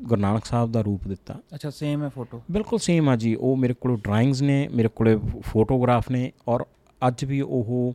ਗੁਰੂ 0.00 0.20
ਨਾਨਕ 0.20 0.44
ਸਾਹਿਬ 0.44 0.72
ਦਾ 0.72 0.80
ਰੂਪ 0.80 1.08
ਦਿੱਤਾ। 1.08 1.34
ਅੱਛਾ 1.54 1.70
ਸੇਮ 1.70 2.02
ਹੈ 2.02 2.08
ਫੋਟੋ 2.08 2.42
ਬਿਲਕੁਲ 2.50 2.78
ਸੇਮ 2.78 3.08
ਆ 3.08 3.16
ਜੀ। 3.16 3.34
ਉਹ 3.34 3.56
ਮੇਰੇ 3.56 3.74
ਕੋਲ 3.74 3.96
ਡਰਾਇੰਗਸ 3.96 4.42
ਨੇ 4.42 4.68
ਮੇਰੇ 4.68 4.88
ਕੋਲੇ 4.88 5.18
ਫੋਟੋਗ੍ਰਾਫ 5.40 6.10
ਨੇ 6.10 6.32
ਔਰ 6.48 6.66
ਅੱਜ 7.08 7.24
ਵੀ 7.24 7.40
ਉਹ 7.40 7.94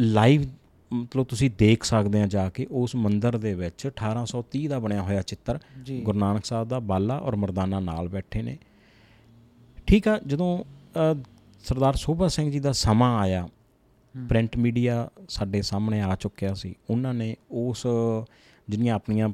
ਲਾਈਵ 0.00 0.42
ਮਤਲਬ 0.92 1.24
ਤੁਸੀਂ 1.26 1.50
ਦੇਖ 1.58 1.82
ਸਕਦੇ 1.82 2.22
ਆ 2.22 2.26
ਜਾ 2.26 2.48
ਕੇ 2.48 2.66
ਉਸ 2.70 2.94
ਮੰਦਿਰ 2.96 3.36
ਦੇ 3.38 3.54
ਵਿੱਚ 3.54 3.86
1830 3.86 4.66
ਦਾ 4.68 4.78
ਬਣਿਆ 4.78 5.02
ਹੋਇਆ 5.02 5.22
ਚਿੱਤਰ 5.22 5.58
ਗੁਰੂ 6.02 6.18
ਨਾਨਕ 6.18 6.44
ਸਾਹਿਬ 6.44 6.68
ਦਾ 6.68 6.78
ਬਾਲਾ 6.78 7.18
ਔਰ 7.18 7.36
ਮਰਦਾਨਾ 7.36 7.80
ਨਾਲ 7.80 8.08
ਬੈਠੇ 8.08 8.42
ਨੇ। 8.42 8.58
ਠੀਕ 9.86 10.08
ਆ 10.08 10.18
ਜਦੋਂ 10.26 10.64
ਸਰਦਾਰ 11.64 11.94
ਸੋਭਾ 11.94 12.28
ਸਿੰਘ 12.28 12.50
ਜੀ 12.50 12.60
ਦਾ 12.60 12.72
ਸਮਾਂ 12.72 13.18
ਆਇਆ 13.20 13.48
ਪ੍ਰਿੰਟ 14.28 14.56
ਮੀਡੀਆ 14.56 15.08
ਸਾਡੇ 15.28 15.62
ਸਾਹਮਣੇ 15.62 16.00
ਆ 16.00 16.16
ਚੁੱਕਿਆ 16.16 16.54
ਸੀ 16.54 16.74
ਉਹਨਾਂ 16.90 17.14
ਨੇ 17.14 17.36
ਉਸ 17.50 17.86
ਜਿਹੜੀਆਂ 18.68 18.94
ਆਪਣੀਆਂ 18.94 19.28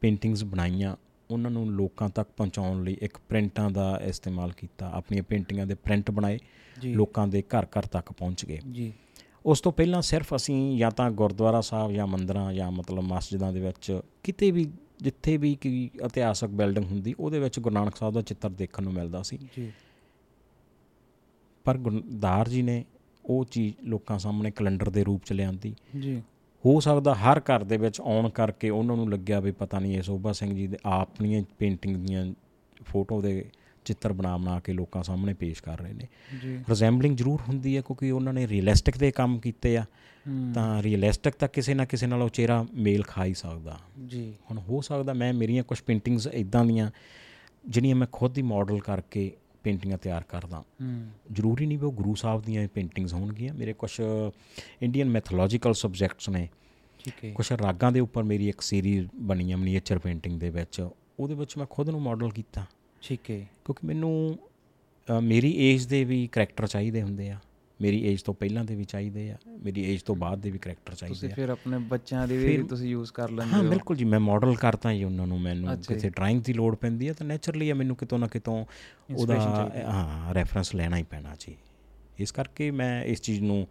ਪੇਂਟਿੰਗਸ 0.00 0.44
ਬਣਾਈਆਂ 0.44 0.96
ਉਹਨਾਂ 1.30 1.50
ਨੂੰ 1.50 1.70
ਲੋਕਾਂ 1.72 2.08
ਤੱਕ 2.08 2.28
ਪਹੁੰਚਾਉਣ 2.36 2.82
ਲਈ 2.84 2.96
ਇੱਕ 3.02 3.18
ਪ੍ਰਿੰਟਾਂ 3.28 3.70
ਦਾ 3.70 4.00
ਇਸਤੇਮਾਲ 4.04 4.52
ਕੀਤਾ 4.52 4.90
ਆਪਣੀਆਂ 4.94 5.22
ਪੇਂਟਿੰਗਾਂ 5.22 5.66
ਦੇ 5.66 5.74
ਪ੍ਰਿੰਟ 5.74 6.10
ਬਣਾਏ 6.10 6.38
ਲੋਕਾਂ 6.84 7.26
ਦੇ 7.28 7.42
ਘਰ 7.42 7.66
ਘਰ 7.78 7.82
ਤੱਕ 7.82 8.12
ਪਹੁੰਚ 8.12 8.44
ਗਏ। 8.46 8.60
ਜੀ। 8.72 8.92
ਉਸ 9.46 9.60
ਤੋਂ 9.60 9.72
ਪਹਿਲਾਂ 9.72 10.02
ਸਿਰਫ 10.02 10.34
ਅਸੀਂ 10.36 10.78
ਜਾਂ 10.78 10.90
ਤਾਂ 10.90 11.10
ਗੁਰਦੁਆਰਾ 11.10 11.60
ਸਾਹਿਬ 11.60 11.92
ਜਾਂ 11.92 12.06
ਮੰਦਰਾਂ 12.06 12.52
ਜਾਂ 12.52 12.70
ਮਤਲਬ 12.70 13.02
ਮਸਜਿਦਾਂ 13.02 13.52
ਦੇ 13.52 13.60
ਵਿੱਚ 13.60 14.00
ਕਿਤੇ 14.22 14.50
ਵੀ 14.50 14.72
ਜਿੱਥੇ 14.98 15.36
ਵੀ 15.36 15.54
ਕੋਈ 15.54 15.90
ਇਤਿਹਾਸਕ 16.06 16.48
ਬਿਲਡਿੰਗ 16.48 16.84
ਹੁੰਦੀ 16.84 17.14
ਉਹਦੇ 17.20 17.38
ਵਿੱਚ 17.38 17.60
ਗੁਰੂ 17.60 17.74
ਨਾਨਕ 17.74 17.96
ਸਾਹਿਬ 17.96 18.14
ਦਾ 18.14 18.22
ਚਿੱਤਰ 18.22 18.50
ਦੇਖਣ 18.50 18.82
ਨੂੰ 18.82 18.92
ਮਿਲਦਾ 18.92 19.22
ਸੀ। 19.22 19.38
ਜੀ। 19.56 19.72
ਪਰ 21.64 21.78
ਗੁਰਦਾਰ 21.78 22.48
ਜੀ 22.48 22.62
ਨੇ 22.62 22.84
ਉਹ 23.26 23.44
ਚੀਜ਼ 23.44 23.74
ਲੋਕਾਂ 23.82 24.18
ਸਾਹਮਣੇ 24.18 24.50
ਕੈਲੰਡਰ 24.50 24.90
ਦੇ 24.90 25.04
ਰੂਪ 25.04 25.24
ਚ 25.24 25.32
ਲਿਆਂਦੀ। 25.32 25.74
ਜੀ। 26.00 26.22
ਹੋ 26.66 26.80
ਸਕਦਾ 26.80 27.14
ਹਰ 27.14 27.38
ਘਰ 27.38 27.64
ਦੇ 27.64 27.76
ਵਿੱਚ 27.76 28.00
ਆਉਣ 28.00 28.30
ਕਰਕੇ 28.30 28.70
ਉਹਨਾਂ 28.70 28.96
ਨੂੰ 28.96 29.12
ਲੱਗਿਆ 29.12 29.40
ਵੀ 29.40 29.52
ਪਤਾ 29.52 29.78
ਨਹੀਂ 29.78 29.96
ਇਹ 29.96 30.02
ਸੋਭਾ 30.02 30.32
ਸਿੰਘ 30.32 30.54
ਜੀ 30.54 30.66
ਦੇ 30.66 30.78
ਆਪਣੀਆਂ 30.84 31.42
ਪੇਂਟਿੰਗ 31.58 31.96
ਦੀਆਂ 31.96 32.32
ਫੋਟੋ 32.84 33.20
ਦੇ 33.20 33.50
ਚਿੱਤਰ 33.84 34.12
ਬਣਾ 34.12 34.36
ਬਣਾ 34.36 34.60
ਕੇ 34.60 34.72
ਲੋਕਾਂ 34.72 35.02
ਸਾਹਮਣੇ 35.02 35.34
ਪੇਸ਼ 35.34 35.62
ਕਰ 35.62 35.80
ਰਹੇ 35.80 35.92
ਨੇ। 35.92 36.08
ਜੀ। 36.42 36.64
ਰਿਜ਼ੈਂਬਲਿੰਗ 36.68 37.16
ਜ਼ਰੂਰ 37.16 37.40
ਹੁੰਦੀ 37.48 37.76
ਹੈ 37.76 37.80
ਕਿਉਂਕਿ 37.80 38.10
ਉਹਨਾਂ 38.10 38.32
ਨੇ 38.32 38.48
ਰੀਅਲਿਸਟਿਕ 38.48 38.98
ਦੇ 38.98 39.10
ਕੰਮ 39.10 39.40
ਕੀਤੇ 39.40 39.76
ਆ। 39.76 39.84
ਤਾਂ 40.54 40.82
ਰੀਅਲਿਸਟਿਕ 40.82 41.34
ਤਾਂ 41.34 41.48
ਕਿਸੇ 41.48 41.74
ਨਾ 41.74 41.84
ਕਿਸੇ 41.84 42.06
ਨਾਲ 42.06 42.22
ਉਹ 42.22 42.28
ਚਿਹਰਾ 42.28 42.66
ਮੇਲ 42.74 43.02
ਖਾ 43.02 43.24
ਹੀ 43.24 43.34
ਸਕਦਾ। 43.34 43.78
ਜੀ। 44.06 44.34
ਹੁਣ 44.50 44.58
ਹੋ 44.58 44.80
ਸਕਦਾ 44.80 45.12
ਮੈਂ 45.12 45.32
ਮੇਰੀਆਂ 45.32 45.64
ਕੁਝ 45.64 45.80
ਪੇਂਟਿੰਗਸ 45.80 46.26
ਇਦਾਂ 46.26 46.64
ਦੀਆਂ 46.64 46.90
ਜਿਹੜੀਆਂ 47.68 47.96
ਮੈਂ 47.96 48.06
ਖੁਦ 48.12 48.38
ਹੀ 48.38 48.42
ਮਾਡਲ 48.42 48.80
ਕਰਕੇ 48.80 49.32
ਪੇਂਟਿੰਗਾਂ 49.62 49.98
ਤਿਆਰ 49.98 50.22
ਕਰਦਾ। 50.22 50.64
ਜ਼ਰੂਰੀ 51.32 51.66
ਨਹੀਂ 51.66 51.78
ਵੀ 51.78 51.86
ਉਹ 51.86 51.92
ਗੁਰੂ 51.92 52.14
ਸਾਹਿਬ 52.14 52.42
ਦੀਆਂ 52.42 52.68
ਪੇਂਟਿੰਗਸ 52.68 53.14
ਹੋਣਗੀਆਂ। 53.14 53.54
ਮੇਰੇ 53.54 53.72
ਕੁਝ 53.72 54.00
ਇੰਡੀਅਨ 54.82 55.08
ਮੈਥੋਲੋਜੀਕਲ 55.08 55.74
ਸਬਜੈਕਟਸ 55.74 56.28
ਨੇ। 56.28 56.48
ਠੀਕ 57.04 57.24
ਹੈ। 57.24 57.32
ਕੁਝ 57.32 57.52
ਰਾਗਾਂ 57.52 57.92
ਦੇ 57.92 58.00
ਉੱਪਰ 58.00 58.22
ਮੇਰੀ 58.22 58.48
ਇੱਕ 58.48 58.60
ਸੀਰੀਜ਼ 58.60 59.08
ਬਣੀ 59.14 59.52
ਹੈ 59.52 59.56
ਮਨੀਏਚਰ 59.56 59.98
ਪੇਂਟਿੰਗ 59.98 60.40
ਦੇ 60.40 60.50
ਵਿੱਚ। 60.50 60.88
ਉਹਦੇ 61.20 61.34
ਵਿੱਚ 61.34 61.56
ਮੈਂ 61.56 61.66
ਖੁਦ 61.70 61.90
ਨੂੰ 61.90 62.02
ਮਾਡਲ 62.02 62.30
ਕੀਤਾ। 62.30 62.66
ਠੀਕ 63.04 63.30
ਹੈ 63.30 63.38
ਕਿਉਂਕਿ 63.64 63.86
ਮੈਨੂੰ 63.86 64.38
ਮੇਰੀ 65.08 65.50
ਏਜ 65.62 65.84
ਦੇ 65.86 66.04
ਵੀ 66.04 66.26
ਕਰੈਕਟਰ 66.32 66.66
ਚਾਹੀਦੇ 66.66 67.02
ਹੁੰਦੇ 67.02 67.28
ਆ। 67.30 67.38
ਮੇਰੀ 67.80 68.00
ਏਜ 68.06 68.22
ਤੋਂ 68.22 68.32
ਪਹਿਲਾਂ 68.34 68.64
ਦੇ 68.64 68.74
ਵੀ 68.74 68.84
ਚਾਹੀਦੇ 68.84 69.30
ਆ 69.30 69.36
ਮੇਰੀ 69.62 69.82
ਏਜ 69.84 70.02
ਤੋਂ 70.02 70.14
ਬਾਅਦ 70.16 70.40
ਦੇ 70.40 70.50
ਵੀ 70.50 70.58
ਕੈਰੈਕਟਰ 70.58 70.94
ਚਾਹੀਦੇ 70.94 71.14
ਤੁਸੀਂ 71.14 71.30
ਆ। 71.30 71.34
ਫਿਰ 71.34 71.48
ਆਪਣੇ 71.48 71.78
ਬੱਚਿਆਂ 71.88 72.26
ਦੀ 72.28 72.36
ਵੀ 72.36 72.62
ਤੁਸੀਂ 72.68 72.90
ਯੂਜ਼ 72.90 73.12
ਕਰ 73.12 73.30
ਲੈਂਦੇ 73.30 73.52
ਹਾਂ 73.52 73.62
ਹੋ। 73.62 73.68
ਬਿਲਕੁਲ 73.68 73.96
ਜੀ 73.96 74.04
ਮੈਂ 74.04 74.20
ਮਾਡਲ 74.20 74.54
ਕਰਤਾ 74.56 74.92
ਜੀ 74.94 75.02
ਉਹਨਾਂ 75.04 75.26
ਨੂੰ 75.26 75.40
ਮੈਨੂੰ। 75.40 75.76
ਕਿਤੇ 75.78 76.08
ਡਰਾਇੰਗ 76.10 76.42
ਦੀ 76.42 76.52
ਲੋੜ 76.52 76.74
ਪੈਂਦੀ 76.76 77.08
ਹੈ 77.08 77.12
ਤਾਂ 77.12 77.26
ਨੇਚਰਲੀ 77.26 77.70
ਆ 77.70 77.74
ਮੈਨੂੰ 77.74 77.96
ਕਿਤੋਂ 77.96 78.18
ਨਾ 78.18 78.26
ਕਿਤੋਂ 78.26 78.64
ਉਹਦਾ 79.14 79.38
ਹਾਂ 79.88 80.34
ਰੈਫਰੈਂਸ 80.34 80.74
ਲੈਣਾ 80.74 80.96
ਹੀ 80.96 81.02
ਪੈਣਾ 81.02 81.34
ਜੀ। 81.40 81.56
ਇਸ 82.18 82.32
ਕਰਕੇ 82.32 82.70
ਮੈਂ 82.70 83.04
ਇਸ 83.04 83.22
ਚੀਜ਼ 83.22 83.42
ਨੂੰ 83.42 83.66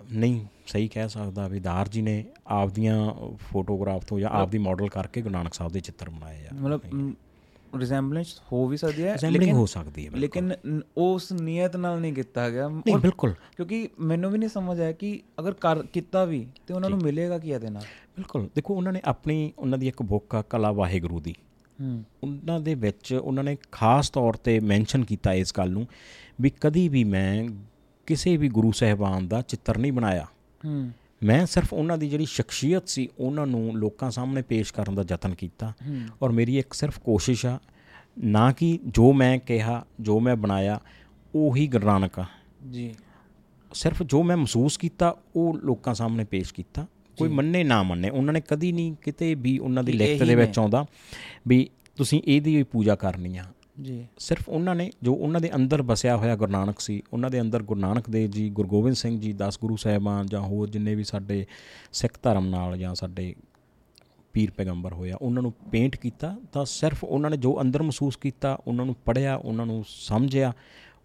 ਨਹੀਂ 0.00 0.44
ਸਹੀ 0.66 0.88
ਕਹਿ 0.88 1.08
ਸਕਦਾ 1.08 1.48
ਵੀ 1.48 1.60
ਦਾਰ 1.60 1.88
ਜੀ 1.88 2.02
ਨੇ 2.02 2.24
ਆਪਦੀਆਂ 2.52 2.96
ਫੋਟੋਗ੍ਰਾਫ 3.42 4.04
ਤੋਂ 4.04 4.20
ਜਾਂ 4.20 4.30
ਆਪਦੀ 4.30 4.58
ਮਾਡਲ 4.58 4.88
ਕਰਕੇ 4.88 5.22
ਗੁਰੂ 5.22 5.44
ਸਾਹਿਬ 5.52 5.72
ਦੇ 5.72 5.80
ਚਿੱਤਰ 5.80 6.10
ਬਣਾਏ 6.10 6.46
ਆ। 6.46 6.54
ਮਤਲਬ 6.54 7.14
ਰਿਜ਼ੈਂਬਲੈਂਸ 7.78 8.40
ਹੋ 8.52 8.68
ਵੀ 8.68 8.76
ਸਕਦੀ 8.76 9.04
ਹੈ 9.04 9.14
Resembling 9.14 9.56
ਹੋ 9.56 9.66
ਸਕਦੀ 9.66 10.06
ਹੈ। 10.06 10.10
ਲੇਕਿਨ 10.10 10.52
ਉਸ 10.96 11.32
ਨੀਅਤ 11.32 11.76
ਨਾਲ 11.76 12.00
ਨਹੀਂ 12.00 12.12
ਕੀਤਾ 12.12 12.50
ਗਿਆ। 12.50 12.68
ਨਹੀਂ 12.68 12.96
ਬਿਲਕੁਲ। 12.96 13.32
ਕਿਉਂਕਿ 13.56 13.88
ਮੈਨੂੰ 14.00 14.30
ਵੀ 14.30 14.38
ਨਹੀਂ 14.38 14.48
ਸਮਝ 14.48 14.80
ਆਇਆ 14.80 14.92
ਕਿ 14.92 15.22
ਅਗਰ 15.40 15.52
ਕਰ 15.52 15.82
ਕੀਤਾ 15.82 16.24
ਵੀ 16.24 16.46
ਤੇ 16.66 16.74
ਉਹਨਾਂ 16.74 16.90
ਨੂੰ 16.90 16.98
ਮਿਲੇਗਾ 17.02 17.38
ਕੀ 17.38 17.50
ਇਹਦੇ 17.50 17.70
ਨਾਲ? 17.70 17.82
ਬਿਲਕੁਲ। 18.16 18.48
ਦੇਖੋ 18.54 18.74
ਉਹਨਾਂ 18.74 18.92
ਨੇ 18.92 19.00
ਆਪਣੀ 19.04 19.52
ਉਹਨਾਂ 19.58 19.78
ਦੀ 19.78 19.88
ਇੱਕ 19.88 20.02
ਬੁੱਕ 20.02 20.34
ਆ 20.34 20.42
ਕਲਾ 20.42 20.72
ਵਾਹਿਗੁਰੂ 20.72 21.20
ਦੀ। 21.20 21.34
ਹੂੰ। 21.80 22.04
ਉਹਨਾਂ 22.22 22.60
ਦੇ 22.60 22.74
ਵਿੱਚ 22.74 23.14
ਉਹਨਾਂ 23.14 23.44
ਨੇ 23.44 23.56
ਖਾਸ 23.72 24.10
ਤੌਰ 24.10 24.34
ਤੇ 24.34 24.60
ਮੈਂਸ਼ਨ 24.60 25.04
ਕੀਤਾ 25.04 25.32
ਇਸ 25.32 25.52
ਗੱਲ 25.58 25.70
ਨੂੰ 25.70 25.86
ਵੀ 26.40 26.50
ਕਦੀ 26.60 26.88
ਵੀ 26.88 27.04
ਮੈਂ 27.04 27.48
ਕਿਸੇ 28.06 28.36
ਵੀ 28.36 28.48
ਗੁਰੂ 28.48 28.72
ਸਾਹਿਬਾਨ 28.72 29.28
ਦਾ 29.28 29.42
ਚਿੱਤਰ 29.42 29.78
ਨਹੀਂ 29.78 29.92
ਬਣਾਇਆ। 29.92 30.26
ਹੂੰ। 30.64 30.90
ਮੈਂ 31.24 31.46
ਸਿਰਫ 31.46 31.72
ਉਹਨਾਂ 31.72 31.98
ਦੀ 31.98 32.08
ਜਿਹੜੀ 32.08 32.24
ਸ਼ਖਸੀਅਤ 32.24 32.88
ਸੀ 32.88 33.08
ਉਹਨਾਂ 33.18 33.46
ਨੂੰ 33.46 33.78
ਲੋਕਾਂ 33.78 34.10
ਸਾਹਮਣੇ 34.10 34.42
ਪੇਸ਼ 34.42 34.72
ਕਰਨ 34.72 34.94
ਦਾ 34.94 35.04
ਯਤਨ 35.10 35.34
ਕੀਤਾ 35.34 35.72
ਔਰ 36.22 36.32
ਮੇਰੀ 36.32 36.58
ਇੱਕ 36.58 36.72
ਸਿਰਫ 36.72 36.98
ਕੋਸ਼ਿਸ਼ 36.98 37.46
ਆ 37.46 37.58
ਨਾ 38.18 38.52
ਕਿ 38.52 38.78
ਜੋ 38.86 39.12
ਮੈਂ 39.12 39.38
ਕਿਹਾ 39.38 39.84
ਜੋ 40.00 40.20
ਮੈਂ 40.20 40.36
ਬਣਾਇਆ 40.36 40.80
ਉਹੀ 41.34 41.66
ਗੁਰੂ 41.66 41.86
ਨਾਨਕ 41.86 42.18
ਆ। 42.18 42.24
ਜੀ। 42.70 42.94
ਸਿਰਫ 43.74 44.02
ਜੋ 44.02 44.22
ਮੈਂ 44.22 44.36
ਮਹਿਸੂਸ 44.36 44.76
ਕੀਤਾ 44.76 45.16
ਉਹ 45.36 45.58
ਲੋਕਾਂ 45.58 45.94
ਸਾਹਮਣੇ 45.94 46.24
ਪੇਸ਼ 46.24 46.54
ਕੀਤਾ। 46.54 46.86
ਕੋਈ 47.18 47.28
ਮੰਨੇ 47.28 47.64
ਨਾ 47.64 47.82
ਮੰਨੇ। 47.82 48.10
ਉਹਨਾਂ 48.10 48.32
ਨੇ 48.32 48.40
ਕਦੀ 48.40 48.72
ਨਹੀਂ 48.72 48.94
ਕਿਤੇ 49.02 49.34
ਵੀ 49.34 49.58
ਉਹਨਾਂ 49.58 49.84
ਦੀ 49.84 49.92
ਲਿਖਤ 49.92 50.24
ਦੇ 50.24 50.34
ਵਿੱਚ 50.34 50.58
ਆਉਂਦਾ 50.58 50.86
ਵੀ 51.48 51.70
ਤੁਸੀਂ 51.96 52.22
ਇਹਦੀ 52.24 52.56
ਹੀ 52.56 52.62
ਪੂਜਾ 52.62 52.94
ਕਰਨੀ 52.94 53.36
ਆ। 53.36 53.44
ਜੀ। 53.80 54.06
ਸਿਰਫ 54.18 54.48
ਉਹਨਾਂ 54.48 54.74
ਨੇ 54.74 54.90
ਜੋ 55.02 55.14
ਉਹਨਾਂ 55.14 55.40
ਦੇ 55.40 55.54
ਅੰਦਰ 55.54 55.82
ਵਸਿਆ 55.82 56.16
ਹੋਇਆ 56.16 56.36
ਗੁਰੂ 56.36 56.52
ਨਾਨਕ 56.52 56.80
ਸੀ 56.80 57.02
ਉਹਨਾਂ 57.12 57.30
ਦੇ 57.30 57.40
ਅੰਦਰ 57.40 57.62
ਗੁਰੂ 57.62 57.80
ਨਾਨਕ 57.80 58.10
ਦੇਵ 58.10 58.30
ਜੀ 58.30 58.50
ਗੁਰੂ 58.50 58.68
ਗੋਬਿੰਦ 58.68 58.96
ਸਿੰਘ 58.96 59.20
ਜੀ 59.20 59.32
10 59.32 59.58
ਗੁਰੂ 59.60 59.76
ਸਾਹਿਬਾਨ 59.76 60.26
ਜਾਂ 60.26 60.40
ਹੋਰ 60.40 60.70
ਜਿੰਨੇ 60.70 60.94
ਵੀ 60.94 61.04
ਸਾਡੇ 61.04 61.46
ਸਿੱਖ 61.92 62.18
ਧਰਮ 62.22 62.46
ਨਾਲ 62.46 62.78
ਜਾਂ 62.78 62.94
ਸਾਡੇ 62.94 63.34
ਪੀਰ 64.32 64.50
ਪੈਗੰਬਰ 64.50 64.92
ਹੋਇਆ 64.92 65.16
ਉਹਨਾਂ 65.22 65.42
ਨੂੰ 65.42 65.52
ਪੇਂਟ 65.70 65.96
ਕੀਤਾ 65.96 66.36
ਤਾਂ 66.52 66.64
ਸਿਰਫ 66.64 67.04
ਉਹਨਾਂ 67.04 67.30
ਨੇ 67.30 67.36
ਜੋ 67.36 67.60
ਅੰਦਰ 67.60 67.82
ਮਹਿਸੂਸ 67.82 68.16
ਕੀਤਾ 68.16 68.58
ਉਹਨਾਂ 68.66 68.86
ਨੂੰ 68.86 68.96
ਪੜਿਆ 69.04 69.36
ਉਹਨਾਂ 69.36 69.66
ਨੂੰ 69.66 69.84
ਸਮਝਿਆ 69.88 70.52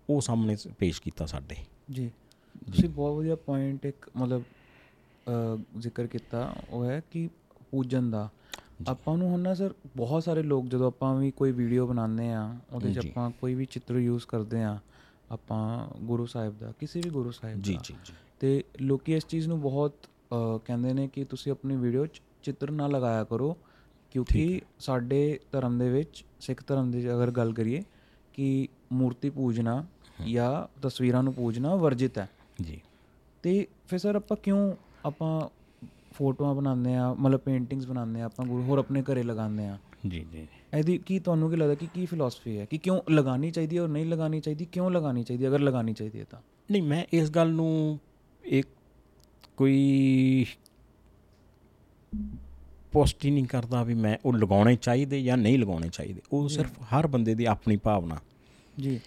ਉਹ 0.09 0.21
ਸਾਹਮਣੇ 0.21 0.57
ਪੇਸ਼ 0.79 1.01
ਕੀਤਾ 1.01 1.25
ਸਾਡੇ। 1.25 1.55
ਜੀ। 1.91 2.11
ਤੁਸੀਂ 2.75 2.89
ਬਹੁਤ 2.89 3.17
ਵਧੀਆ 3.17 3.35
ਪੁਆਇੰਟ 3.35 3.85
ਇੱਕ 3.85 4.09
ਮਤਲਬ 4.17 4.43
ਜ਼ਿਕਰ 5.79 6.07
ਕੀਤਾ 6.07 6.55
ਉਹ 6.69 6.85
ਹੈ 6.85 7.01
ਕਿ 7.11 7.29
ਪੂਜਨ 7.71 8.11
ਦਾ 8.11 8.29
ਆਪਾਂ 8.87 9.17
ਨੂੰ 9.17 9.29
ਹੁਣ 9.29 9.39
ਨਾ 9.39 9.53
ਸਰ 9.53 9.73
ਬਹੁਤ 9.97 10.23
ਸਾਰੇ 10.23 10.43
ਲੋਕ 10.43 10.65
ਜਦੋਂ 10.65 10.87
ਆਪਾਂ 10.87 11.15
ਵੀ 11.15 11.31
ਕੋਈ 11.31 11.51
ਵੀਡੀਓ 11.51 11.87
ਬਣਾਉਂਦੇ 11.87 12.31
ਆ 12.31 12.55
ਉਹਦੇ 12.73 12.93
'ਚ। 12.93 12.97
ਆਪਾਂ 12.97 13.31
ਕੋਈ 13.31 13.53
ਵੀ 13.53 13.65
ਚਿੱਤਰ 13.65 13.95
ਯੂਜ਼ 13.95 14.25
ਕਰਦੇ 14.25 14.63
ਆ 14.63 14.79
ਆਪਾਂ 15.31 15.87
ਗੁਰੂ 16.01 16.25
ਸਾਹਿਬ 16.25 16.57
ਦਾ 16.59 16.73
ਕਿਸੇ 16.79 17.01
ਵੀ 17.03 17.09
ਗੁਰੂ 17.09 17.31
ਸਾਹਿਬ 17.31 17.55
ਦਾ। 17.55 17.61
ਜੀ 17.61 17.77
ਜੀ। 17.83 17.93
ਤੇ 18.39 18.63
ਲੋਕੀ 18.81 19.13
ਇਸ 19.13 19.25
ਚੀਜ਼ 19.25 19.47
ਨੂੰ 19.47 19.61
ਬਹੁਤ 19.61 19.93
ਕਹਿੰਦੇ 20.65 20.93
ਨੇ 20.93 21.07
ਕਿ 21.07 21.25
ਤੁਸੀਂ 21.25 21.51
ਆਪਣੀ 21.51 21.75
ਵੀਡੀਓ 21.75 22.05
'ਚ 22.05 22.21
ਚਿੱਤਰ 22.43 22.71
ਨਾ 22.71 22.87
ਲਗਾਇਆ 22.87 23.23
ਕਰੋ 23.23 23.57
ਕਿਉਂਕਿ 24.11 24.61
ਸਾਡੇ 24.79 25.39
ਧਰਮ 25.51 25.77
ਦੇ 25.79 25.89
ਵਿੱਚ 25.89 26.25
ਸਿੱਖ 26.39 26.63
ਧਰਮ 26.67 26.91
ਦੀ 26.91 27.13
ਅਗਰ 27.13 27.31
ਗੱਲ 27.31 27.53
ਕਰੀਏ 27.53 27.83
ਕਿ 28.33 28.67
ਮੂਰਤੀ 28.93 29.29
ਪੂਜਣਾ 29.29 29.83
ਜਾਂ 30.27 30.81
ਤਸਵੀਰਾਂ 30.81 31.23
ਨੂੰ 31.23 31.33
ਪੂਜਣਾ 31.33 31.75
ਵਰਜਿਤ 31.75 32.17
ਹੈ। 32.17 32.29
ਜੀ। 32.61 32.81
ਤੇ 33.43 33.67
ਫਿਰ 33.87 33.99
ਸਰ 33.99 34.15
ਆਪਾਂ 34.15 34.37
ਕਿਉਂ 34.37 34.75
ਆਪਾਂ 35.05 35.49
ਫੋਟੋਆਂ 36.17 36.55
ਬਣਾਉਂਦੇ 36.55 36.95
ਆ 36.95 37.13
ਮਤਲਬ 37.13 37.39
ਪੇਂਟਿੰਗਸ 37.39 37.87
ਬਣਾਉਂਦੇ 37.87 38.21
ਆ 38.21 38.25
ਆਪਾਂ 38.25 38.45
ਗੁਰੂ 38.45 38.63
ਹੋਰ 38.63 38.77
ਆਪਣੇ 38.77 39.01
ਘਰੇ 39.01 39.23
ਲਗਾਉਂਦੇ 39.23 39.65
ਆ 39.65 39.77
ਜੀ 40.07 40.25
ਜੀ। 40.31 40.47
ਇਹਦੀ 40.77 40.97
ਕੀ 40.97 41.19
ਤੁਹਾਨੂੰ 41.19 41.49
ਕੀ 41.49 41.55
ਲੱਗਦਾ 41.55 41.75
ਕਿ 41.75 41.87
ਕੀ 41.93 42.05
ਫਿਲਾਸਫੀ 42.05 42.57
ਹੈ? 42.57 42.65
ਕਿ 42.65 42.77
ਕਿਉਂ 42.77 43.01
ਲਗਾਣੀ 43.09 43.51
ਚਾਹੀਦੀ 43.51 43.77
ਹੈ 43.77 43.81
ਔਰ 43.81 43.87
ਨਹੀਂ 43.87 44.05
ਲਗਾਣੀ 44.05 44.39
ਚਾਹੀਦੀ? 44.39 44.65
ਕਿਉਂ 44.65 44.91
ਲਗਾਣੀ 44.91 45.23
ਚਾਹੀਦੀ 45.23 45.43
ਹੈ? 45.43 45.49
ਅਗਰ 45.49 45.59
ਲਗਾਣੀ 45.59 45.93
ਚਾਹੀਦੀ 45.93 46.19
ਹੈ 46.19 46.25
ਤਾਂ। 46.29 46.39
ਨਹੀਂ 46.71 46.83
ਮੈਂ 46.83 47.05
ਇਸ 47.13 47.29
ਗੱਲ 47.29 47.49
ਨੂੰ 47.49 47.99
ਇੱਕ 48.43 48.67
ਕੋਈ 49.57 50.45
ਪੋਸਟ 52.91 53.25
ਹੀ 53.25 53.31
ਨਹੀਂ 53.31 53.45
ਕਰਦਾ 53.45 53.83
ਵੀ 53.83 53.93
ਮੈਂ 53.93 54.17
ਉਹ 54.25 54.33
ਲਗਾਉਣੇ 54.33 54.75
ਚਾਹੀਦੇ 54.75 55.23
ਜਾਂ 55.23 55.37
ਨਹੀਂ 55.37 55.59
ਲਗਾਉਣੇ 55.59 55.89
ਚਾਹੀਦੇ। 55.89 56.21
ਉਹ 56.31 56.49
ਸਿਰਫ 56.49 56.71
ਹਰ 56.83 57.07
ਬੰਦੇ 57.07 57.35
ਦੀ 57.35 57.45
ਆਪਣੀ 57.45 57.77
ਭਾਵਨਾ। 57.77 58.17
ਜੀ। 58.79 58.99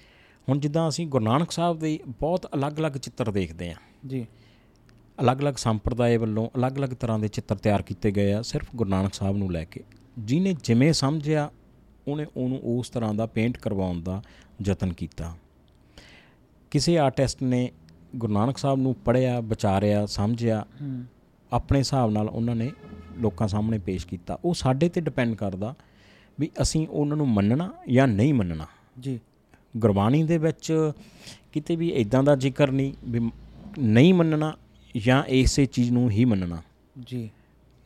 ਹੁਣ 0.49 0.59
ਜਿੱਦਾਂ 0.59 0.89
ਅਸੀਂ 0.89 1.07
ਗੁਰੂ 1.07 1.25
ਨਾਨਕ 1.25 1.51
ਸਾਹਿਬ 1.51 1.79
ਦੇ 1.79 1.99
ਬਹੁਤ 2.07 2.47
ਅਲੱਗ-ਅਲੱਗ 2.55 2.93
ਚਿੱਤਰ 2.93 3.31
ਦੇਖਦੇ 3.31 3.71
ਆ 3.71 3.75
ਜੀ। 4.07 4.27
ਅਲੱਗ-ਅਲੱਗ 5.21 5.55
ਸੰਪਰਦਾਇ 5.55 6.17
ਵੱਲੋਂ 6.17 6.49
ਅਲੱਗ-ਅਲੱਗ 6.57 6.91
ਤਰ੍ਹਾਂ 6.91 7.19
ਦੇ 7.19 7.29
ਚਿੱਤਰ 7.29 7.57
ਤਿਆਰ 7.57 7.83
ਕੀਤੇ 7.83 8.11
ਗਏ 8.11 8.33
ਆ 8.33 8.43
ਸਿਰਫ 8.43 8.67
ਗੁਰੂ 8.77 8.91
ਨਾਨਕ 8.91 9.15
ਸਾਹਿਬ 9.15 9.37
ਨੂੰ 9.37 9.53
ਲੈ 9.53 9.65
ਕੇ। 9.65 9.81
ਜਿਹਨੇ 10.19 10.55
ਜਿਵੇਂ 10.65 10.93
ਸਮਝਿਆ 10.93 11.51
ਉਹਨੇ 12.09 12.27
ਉਹਨੂੰ 12.37 12.61
ਉਸ 12.63 12.91
ਤਰ੍ਹਾਂ 12.91 13.15
ਦਾ 13.15 13.27
ਪੇਂਟ 13.27 13.59
ਕਰਵਾਉਣ 13.59 14.01
ਦਾ 14.01 14.23
ਯਤਨ 14.67 14.93
ਕੀਤਾ। 14.93 15.37
ਕਿਸੇ 16.71 16.99
ਆਰਟਿਸਟ 16.99 17.43
ਨੇ 17.43 17.71
ਗੁਰੂ 18.17 18.33
ਨਾਨਕ 18.33 18.59
ਸਾਹਿਬ 18.59 18.79
ਨੂੰ 18.79 18.95
ਪੜ੍ਹਿਆ 18.95 19.41
ਵਿਚਾਰਿਆ 19.41 20.07
ਸਮਝਿਆ 20.07 20.67
ਆਪਣੇ 21.53 21.79
ਹਿਸਾਬ 21.79 22.11
ਨਾਲ 22.11 22.29
ਉਹਨਾਂ 22.29 22.57
ਨੇ 22.57 22.71
ਲੋਕਾਂ 23.19 23.49
ਸਾਹਮਣੇ 23.49 23.79
ਪੇਸ਼ 23.79 24.07
ਕੀਤਾ। 24.07 24.39
ਉਹ 24.45 24.55
ਸਾਡੇ 24.55 24.89
ਤੇ 24.89 25.01
ਡਿਪੈਂਡ 25.01 25.35
ਕਰਦਾ 25.35 25.75
ਵੀ 26.41 26.51
ਅਸੀਂ 26.63 26.89
ਉਹਨਾਂ 26.89 27.17
ਨੂੰ 27.17 27.29
ਮੰਨਣਾ 27.29 27.73
ਜਾਂ 27.91 28.09
ਨਹੀਂ 28.09 28.35
ਮੰਨਣਾ। 28.35 28.67
ਜੀ। 29.01 29.21
ਗੁਰਬਾਣੀ 29.77 30.23
ਦੇ 30.23 30.39
ਵਿੱਚ 30.39 30.93
ਕਿਤੇ 31.53 31.77
ਵੀ 31.77 31.89
ਇਦਾਂ 31.89 32.23
ਦਾ 32.23 32.37
ਜ਼ਿਕਰ 32.37 32.71
ਨਹੀਂ 32.71 32.93
ਵੀ 33.05 33.31
ਨਹੀਂ 33.79 34.15
ਮੰਨਣਾ 34.15 34.57
ਜਾਂ 34.97 35.25
ਇਸੇ 35.25 35.67
ਚੀਜ਼ 35.67 35.91
ਨੂੰ 35.91 36.11
ਹੀ 36.11 36.25
ਮੰਨਣਾ। 36.25 36.63
ਜੀ। 37.01 37.31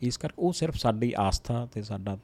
ਇਸ 0.02 0.16
ਕਰਕੇ 0.16 0.34
ਉਹ 0.38 0.52
ਸਿਰਫ 0.52 0.76
ਸਾਡੀ 0.76 1.12
ਆਸਥਾ 1.16 1.66
ਤੇ 1.66 1.82
ਸਾਡਾ 1.82 2.18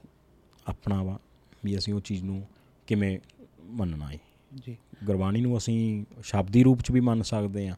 ਆਪਣਾ 0.66 1.02
ਵਾ 1.02 1.18
ਵੀ 1.64 1.78
ਅਸੀਂ 1.78 1.94
ਉਹ 1.94 2.00
ਚੀਜ਼ 2.00 2.24
ਨੂੰ 2.24 2.46
ਕਿਵੇਂ 2.86 3.18
ਮੰਨਣਾ 3.64 4.10
ਹੈ 4.10 4.18
ਜੀ। 4.64 4.76
ਗੁਰਬਾਣੀ 5.04 5.40
ਨੂੰ 5.40 5.58
ਅਸੀਂ 5.58 6.04
ਸ਼ਬਦੀ 6.22 6.62
ਰੂਪ 6.62 6.80
ਚ 6.80 6.90
ਵੀ 6.90 7.00
ਮੰਨ 7.00 7.22
ਸਕਦੇ 7.22 7.68
ਹਾਂ 7.68 7.76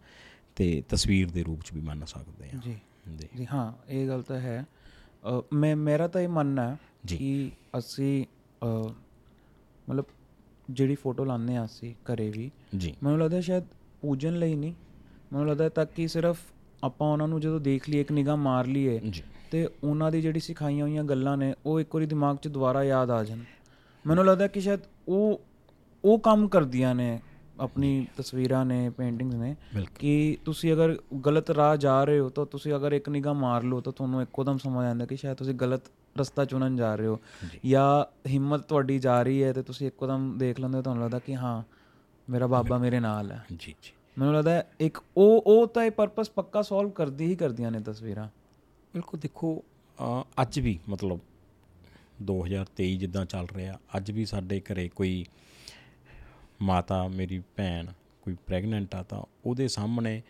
ਤੇ 0.57 0.83
ਤਸਵੀਰ 0.89 1.31
ਦੇ 1.31 1.43
ਰੂਪ 1.43 1.61
ਚ 1.61 1.73
ਵੀ 1.73 1.81
ਮੰਨ 1.81 2.05
ਸਕਦੇ 2.05 2.51
ਹਾਂ। 2.51 2.61
ਜੀ। 2.61 2.81
ਜੀ। 3.37 3.47
ਹਾਂ 3.53 3.73
ਇਹ 3.89 4.09
ਗੱਲ 4.09 4.23
ਤਾਂ 4.23 4.41
ਹੈ। 4.41 4.65
ਮੈਂ 5.53 5.77
ਮੇਰਾ 5.77 6.09
ਤਾਂ 6.09 6.21
ਇਹ 6.21 6.29
ਮੰਨਣਾ 6.29 6.71
ਹੈ। 6.71 6.77
ਕਿ 7.09 7.51
ਅਸੀਂ 7.79 8.25
ਮਤਲਬ 9.89 10.05
ਜਿਹੜੀ 10.71 10.95
ਫੋਟੋ 10.95 11.25
ਲਾਉਂਦੇ 11.25 11.57
ਆ 11.57 11.65
ਅਸੀਂ 11.65 11.95
ਘਰੇ 11.95 12.31
ਵੀ 12.31 12.51
ਮੈਨੂੰ 13.03 13.19
ਲੱਗਦਾ 13.19 13.41
ਸ਼ਾਇਦ 13.41 13.65
ਪੂਜਨ 14.01 14.39
ਲਈ 14.39 14.55
ਨਹੀਂ। 14.55 14.73
ਮੈਨੂੰ 15.33 15.49
ਲੱਗਦਾ 15.49 15.69
ਤਾਂ 15.69 15.87
ਕਿ 15.87 16.09
ਸਿਰਫ 16.09 16.41
ਆਪਾਂ 16.85 17.12
ਉਹਨਾਂ 17.12 17.28
ਨੂੰ 17.28 17.41
ਜਦੋਂ 17.41 17.61
ਦੇਖ 17.61 17.91
ਲਈਏ 17.91 18.01
ਇੱਕ 18.01 18.12
ਨਿਗਾਹ 18.12 18.37
ਮਾਰ 18.37 18.66
ਲਈਏ 18.66 19.01
ਤੇ 19.51 19.68
ਉਹਨਾਂ 19.85 20.11
ਦੀ 20.11 20.22
ਜਿਹੜੀ 20.22 20.41
ਸਿਖਾਈਆਂ 20.41 20.85
ਹੋਈਆਂ 20.85 21.05
ਗੱਲਾਂ 21.05 21.37
ਨੇ 21.37 21.55
ਉਹ 21.66 21.80
ਇੱਕ 21.80 21.95
ਵਾਰੀ 21.95 22.07
ਦਿਮਾਗ 22.07 22.37
'ਚ 22.37 22.49
ਦੁਬਾਰਾ 22.49 22.85
ਯਾਦ 22.85 23.11
ਆ 23.11 23.24
ਜਾਣ। 23.24 23.39
ਮੈਨੂੰ 24.07 24.24
ਲੱਗਦਾ 24.24 24.47
ਕਿ 24.47 24.61
ਸ਼ਾਇਦ 24.61 24.80
ਉਹ 25.09 25.41
ਉਹ 26.05 26.18
ਕੰਮ 26.18 26.49
ਕਰਦੀਆਂ 26.49 26.95
ਨੇ 26.95 27.20
ਆਪਣੀ 27.61 28.07
ਤਸਵੀਰਾਂ 28.16 28.64
ਨੇ 28.64 28.91
ਪੇਂਟਿੰਗਸ 28.91 29.35
ਨੇ 29.35 29.57
ਕਿ 29.99 30.39
ਤੁਸੀਂ 30.45 30.72
ਅਗਰ 30.72 30.99
ਗਲਤ 31.26 31.51
ਰਾਹ 31.51 31.76
ਜਾ 31.76 32.05
ਰਹੇ 32.05 32.18
ਹੋ 32.18 32.28
ਤਾਂ 32.28 32.47
ਤੁਸੀਂ 32.47 32.74
ਅਗਰ 32.74 32.93
ਇੱਕ 32.93 33.09
ਨਿਗਾਹ 33.09 33.35
ਮਾਰ 33.35 33.62
ਲਓ 33.62 33.80
ਤਾਂ 33.80 33.93
ਤੁਹਾਨੂੰ 33.93 34.22
ਇੱਕੋਦਮ 34.22 34.59
ਸਮਝ 34.59 34.85
ਆਉਂਦਾ 34.87 35.07
ਕਿ 35.07 35.16
ਸ਼ਾਇਦ 35.16 35.37
ਤੁਸੀਂ 35.37 35.55
ਗਲਤ 35.55 35.83
ਰਸਤਾ 36.20 36.45
ਚੁਣਨ 36.45 36.76
ਜਾ 36.76 36.95
ਰਹੇ 36.95 37.07
ਹੋ 37.07 37.20
ਜਾਂ। 37.66 38.05
ਹਿੰਮਤ 38.28 38.61
ਤੁਹਾਡੀ 38.61 38.99
ਜਾ 38.99 39.22
ਰਹੀ 39.22 39.43
ਹੈ 39.43 39.53
ਤੇ 39.53 39.62
ਤੁਸੀਂ 39.62 39.87
ਇੱਕੋਦਮ 39.87 40.39
ਦੇਖ 40.39 40.61
ਲੈਂਦੇ 40.61 40.76
ਹੋ 40.78 40.83
ਤੁਹਾਨੂੰ 40.83 41.05
ਲੱਗਦਾ 41.05 41.18
ਕਿ 41.18 41.37
ਹਾਂ 41.37 41.62
ਮੇਰਾ 42.30 42.47
ਬਾਬਾ 42.47 42.78
ਮੇਰੇ 42.78 43.01
ਨਾਲ 43.01 43.30
ਹੈ। 43.30 43.45
ਜੀ 43.51 43.74
ਜੀ। 43.83 43.93
ਮੈਨੂੰ 44.19 44.35
ਲੱਗਦਾ 44.35 44.65
ਇੱਕ 44.81 44.99
ਉਹ 45.17 45.43
ਉਹ 45.47 45.67
ਤਾਂ 45.67 45.85
ਇਹ 45.85 45.91
ਪਰਪਸ 45.91 46.31
ਪੱਕਾ 46.31 46.63
ਸੋਲਵ 46.63 46.91
ਕਰਦੀ 46.91 47.27
ਹੀ 47.27 47.37
ਕਰਦੀਆਂ 47.37 47.71
ਨੇ 47.71 47.81
ਤਸਵੀਰਾਂ। 47.81 48.29
ਬਿਲਕੁਲ 48.95 49.21
ਦੇਖੋ 49.21 49.63
ਅੱਜ 50.43 50.61
ਵੀ 50.61 50.79
ਮਤਲਬ 50.89 51.21
2023 52.23 52.97
ਜਿੱਦਾਂ 52.97 53.25
ਚੱਲ 53.27 53.47
ਰਿਹਾ 53.55 53.79
ਅੱਜ 53.97 54.11
ਵੀ 54.11 54.25
ਸਾਡੇ 54.25 54.61
ਘਰੇ 54.61 54.89
ਕੋਈ 54.89 55.25
ਮਾਤਾ 56.63 57.09
ਮੇਰੀ 57.09 57.43
ਭੈਣ 57.57 57.87
ਕੋਈ 58.23 58.37
ਪ੍ਰੈਗਨੈਂਟ 58.47 58.95
ਆ 58.95 59.03
ਤਾਂ 59.03 59.23
ਉਹਦੇ 59.47 59.69
ਸਾਹਮਣੇ 59.69 60.23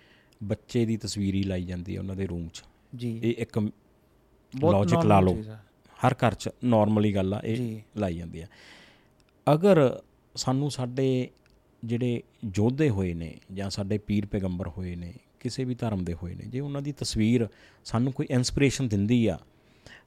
ਬੱਚੇ 0.43 0.85
ਦੀ 0.85 0.97
ਤਸਵੀਰ 0.97 1.35
ਹੀ 1.35 1.43
ਲਾਈ 1.43 1.65
ਜਾਂਦੀ 1.65 1.95
ਹੈ 1.95 2.01
ਉਹਨਾਂ 2.01 2.17
ਦੇ 2.17 2.27
ਰੂਮ 2.27 2.49
'ਚ। 2.49 2.63
ਜੀ। 2.97 3.21
ਇਹ 3.25 3.35
ਇੱਕ 3.39 3.59
ਬਹੁਤ 3.59 4.75
ਲੌਜੀਕ 4.75 5.05
ਲਾ 5.05 5.21
ਲਓ। 5.21 5.43
ਹਰ 6.07 6.15
ਘਰ 6.15 6.35
'ਚ 6.35 6.49
ਨਾਰਮਲੀ 6.65 7.15
ਗੱਲ 7.15 7.35
ਆ 7.35 7.41
ਇਹ। 7.45 7.81
ਲਾਈ 7.97 8.15
ਜਾਂਦੀ 8.15 8.41
ਆ। 8.41 8.47
ਅਗਰ 9.55 10.03
ਸਾਨੂੰ 10.37 10.71
ਸਾਡੇ 10.71 11.31
ਜਿਹੜੇ 11.85 12.23
ਯੋਧੇ 12.55 12.91
ਹੋਏ 12.91 13.15
ਨੇ 13.15 13.39
ਜਾਂ 13.53 13.71
ਸਾਡੇ 13.71 13.99
ਪੀਰ 13.99 14.27
ਪੈਗੰਬਰ 14.27 14.69
ਹੋਏ 14.69 14.97
ਨੇ 14.97 15.13
ਕਿਸੇ 15.41 15.65
ਵੀ 15.65 15.75
ਧਰਮ 15.75 16.05
ਦੇ 16.05 16.15
ਹੋਏ 16.15 16.35
ਨੇ 16.35 16.45
ਜੇ 16.45 16.61
ਉਹਨਾਂ 16.61 16.83
ਦੀ 16.83 16.93
ਤਸਵੀਰ 16.93 17.49
ਸਾਨੂੰ 17.85 18.13
ਕੋਈ 18.13 18.27
ਇਨਸਪੀਰੇਸ਼ਨ 18.31 18.89
ਦਿੰਦੀ 18.89 19.27
ਆ 19.27 19.39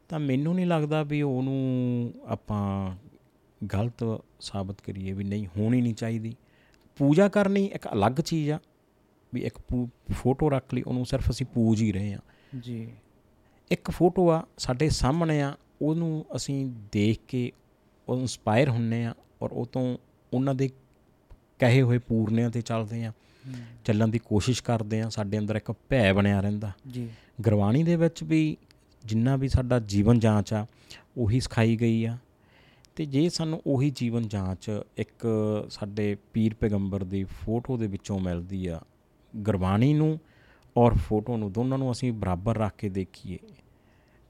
ਤਾਂ 0.09 0.19
ਮੈਨੂੰ 0.19 0.55
ਨਹੀਂ 0.55 0.65
ਲੱਗਦਾ 0.65 1.03
ਵੀ 1.03 1.21
ਉਹਨੂੰ 1.21 2.13
ਆਪਾਂ 2.25 2.95
ਗਲਤ 3.73 4.21
ਸਾਬਤ 4.39 4.81
ਕਰੀਏ 4.81 5.11
ਵੀ 5.11 5.23
ਨਹੀਂ 5.23 5.47
ਹੋਣੀ 5.47 5.81
ਨਹੀਂ 5.81 5.93
ਚਾਹੀਦੀ। 5.93 6.35
ਪੂਜਾ 6.97 7.27
ਕਰਨੀ 7.27 7.65
ਇੱਕ 7.65 7.87
ਅਲੱਗ 7.93 8.11
ਚੀਜ਼ 8.11 8.51
ਆ 8.51 8.59
ਵੀ 9.33 9.41
ਇੱਕ 9.41 9.87
ਫੋਟੋ 10.11 10.49
ਰੱਖ 10.49 10.73
ਲਈ 10.73 10.81
ਉਹਨੂੰ 10.81 11.05
ਸਿਰਫ 11.05 11.31
ਅਸੀਂ 11.31 11.45
ਪੂਜ 11.45 11.81
ਹੀ 11.81 11.91
ਰਹੇ 11.91 12.13
ਆ। 12.13 12.19
ਜੀ। 12.59 12.87
ਇੱਕ 13.71 13.91
ਫੋਟੋ 13.91 14.29
ਆ 14.29 14.45
ਸਾਡੇ 14.57 14.89
ਸਾਹਮਣੇ 14.89 15.41
ਆ 15.41 15.57
ਉਹਨੂੰ 15.81 16.25
ਅਸੀਂ 16.35 16.65
ਦੇਖ 16.91 17.19
ਕੇ 17.27 17.51
ਉਹ 18.09 18.19
ਇਨਸਪਾਇਰ 18.19 18.69
ਹੁੰਨੇ 18.69 19.05
ਆ 19.05 19.13
ਔਰ 19.41 19.49
ਉਹ 19.51 19.65
ਤੋਂ 19.65 19.97
ਉਹਨਾਂ 20.33 20.55
ਦੇ 20.55 20.69
ਕਹੇ 21.59 21.81
ਹੋਏ 21.81 21.97
ਪੂਰਨਿਆਂ 21.97 22.49
ਤੇ 22.49 22.61
ਚੱਲਦੇ 22.61 23.05
ਆ 23.05 23.13
ਚੱਲਣ 23.85 24.07
ਦੀ 24.07 24.19
ਕੋਸ਼ਿਸ਼ 24.19 24.63
ਕਰਦੇ 24.63 25.01
ਆ 25.01 25.09
ਸਾਡੇ 25.09 25.37
ਅੰਦਰ 25.37 25.55
ਇੱਕ 25.55 25.73
ਭੈ 25.89 26.13
ਬਣਿਆ 26.13 26.41
ਰਹਿੰਦਾ। 26.41 26.71
ਜੀ। 26.91 27.09
ਗੁਰਬਾਣੀ 27.41 27.83
ਦੇ 27.83 27.95
ਵਿੱਚ 27.95 28.23
ਵੀ 28.23 28.57
ਜਿੰਨਾ 29.05 29.35
ਵੀ 29.35 29.47
ਸਾਡਾ 29.47 29.79
ਜੀਵਨ 29.79 30.19
ਜਾਂਚ 30.19 30.53
ਆ 30.53 30.65
ਉਹੀ 31.17 31.39
ਸਿਖਾਈ 31.39 31.75
ਗਈ 31.75 32.05
ਆ। 32.05 32.17
ਤੇ 32.95 33.05
ਜੇ 33.05 33.29
ਸਾਨੂੰ 33.29 33.61
ਉਹੀ 33.67 33.89
ਜੀਵਨ 33.89 34.27
ਜਾਂਚ 34.27 34.81
ਇੱਕ 34.97 35.27
ਸਾਡੇ 35.69 36.17
ਪੀਰ 36.33 36.53
ਪੈਗੰਬਰ 36.53 37.03
ਦੀ 37.03 37.23
ਫੋਟੋ 37.23 37.77
ਦੇ 37.77 37.87
ਵਿੱਚੋਂ 37.87 38.19
ਮਿਲਦੀ 38.19 38.67
ਆ 38.67 38.81
ਗੁਰਬਾਣੀ 39.35 39.93
ਨੂੰ 39.93 40.19
ਔਰ 40.77 40.93
ਫੋਟੋ 40.93 41.37
ਨੂੰ 41.37 41.51
ਦੋਨਾਂ 41.51 41.77
ਨੂੰ 41.77 41.91
ਅਸੀਂ 41.91 42.13
ਬਰਾਬਰ 42.13 42.57
ਰੱਖ 42.57 42.73
ਕੇ 42.77 42.89
ਦੇਖੀਏ 42.89 43.39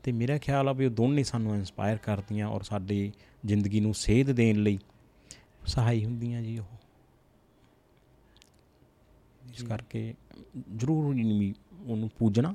ਤੇ 0.03 0.11
ਮੇਰਾ 0.11 0.37
ਖਿਆਲ 0.37 0.69
ਆ 0.69 0.73
ਵੀ 0.73 0.85
ਉਹ 0.85 0.91
ਦੋਨੇ 0.91 1.23
ਸਾਨੂੰ 1.23 1.55
ਇਨਸਪਾਇਰ 1.55 1.97
ਕਰਦੀਆਂ 1.97 2.47
ਔਰ 2.47 2.63
ਸਾਡੀ 2.63 3.11
ਜ਼ਿੰਦਗੀ 3.45 3.79
ਨੂੰ 3.79 3.93
ਸੇਧ 3.93 4.31
ਦੇਣ 4.31 4.55
ਲਈ 4.55 4.79
ਸਹਾਈ 5.65 6.05
ਹੁੰਦੀਆਂ 6.05 6.41
ਜੀ 6.41 6.59
ਉਹ। 6.59 6.65
ਇਸ 9.55 9.63
ਕਰਕੇ 9.63 10.13
ਜ਼ਰੂਰ 10.75 11.13
ਨਹੀਂ 11.15 11.53
ਉਹਨੂੰ 11.87 12.09
ਪੂਜਣਾ। 12.19 12.53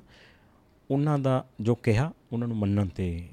ਉਹਨਾਂ 0.91 1.19
ਦਾ 1.19 1.45
ਜੋ 1.61 1.75
ਕਿਹਾ 1.75 2.13
ਉਹਨਾਂ 2.33 2.49
ਨੂੰ 2.49 2.57
ਮੰਨਣ 2.57 2.89
ਤੇ 2.89 3.29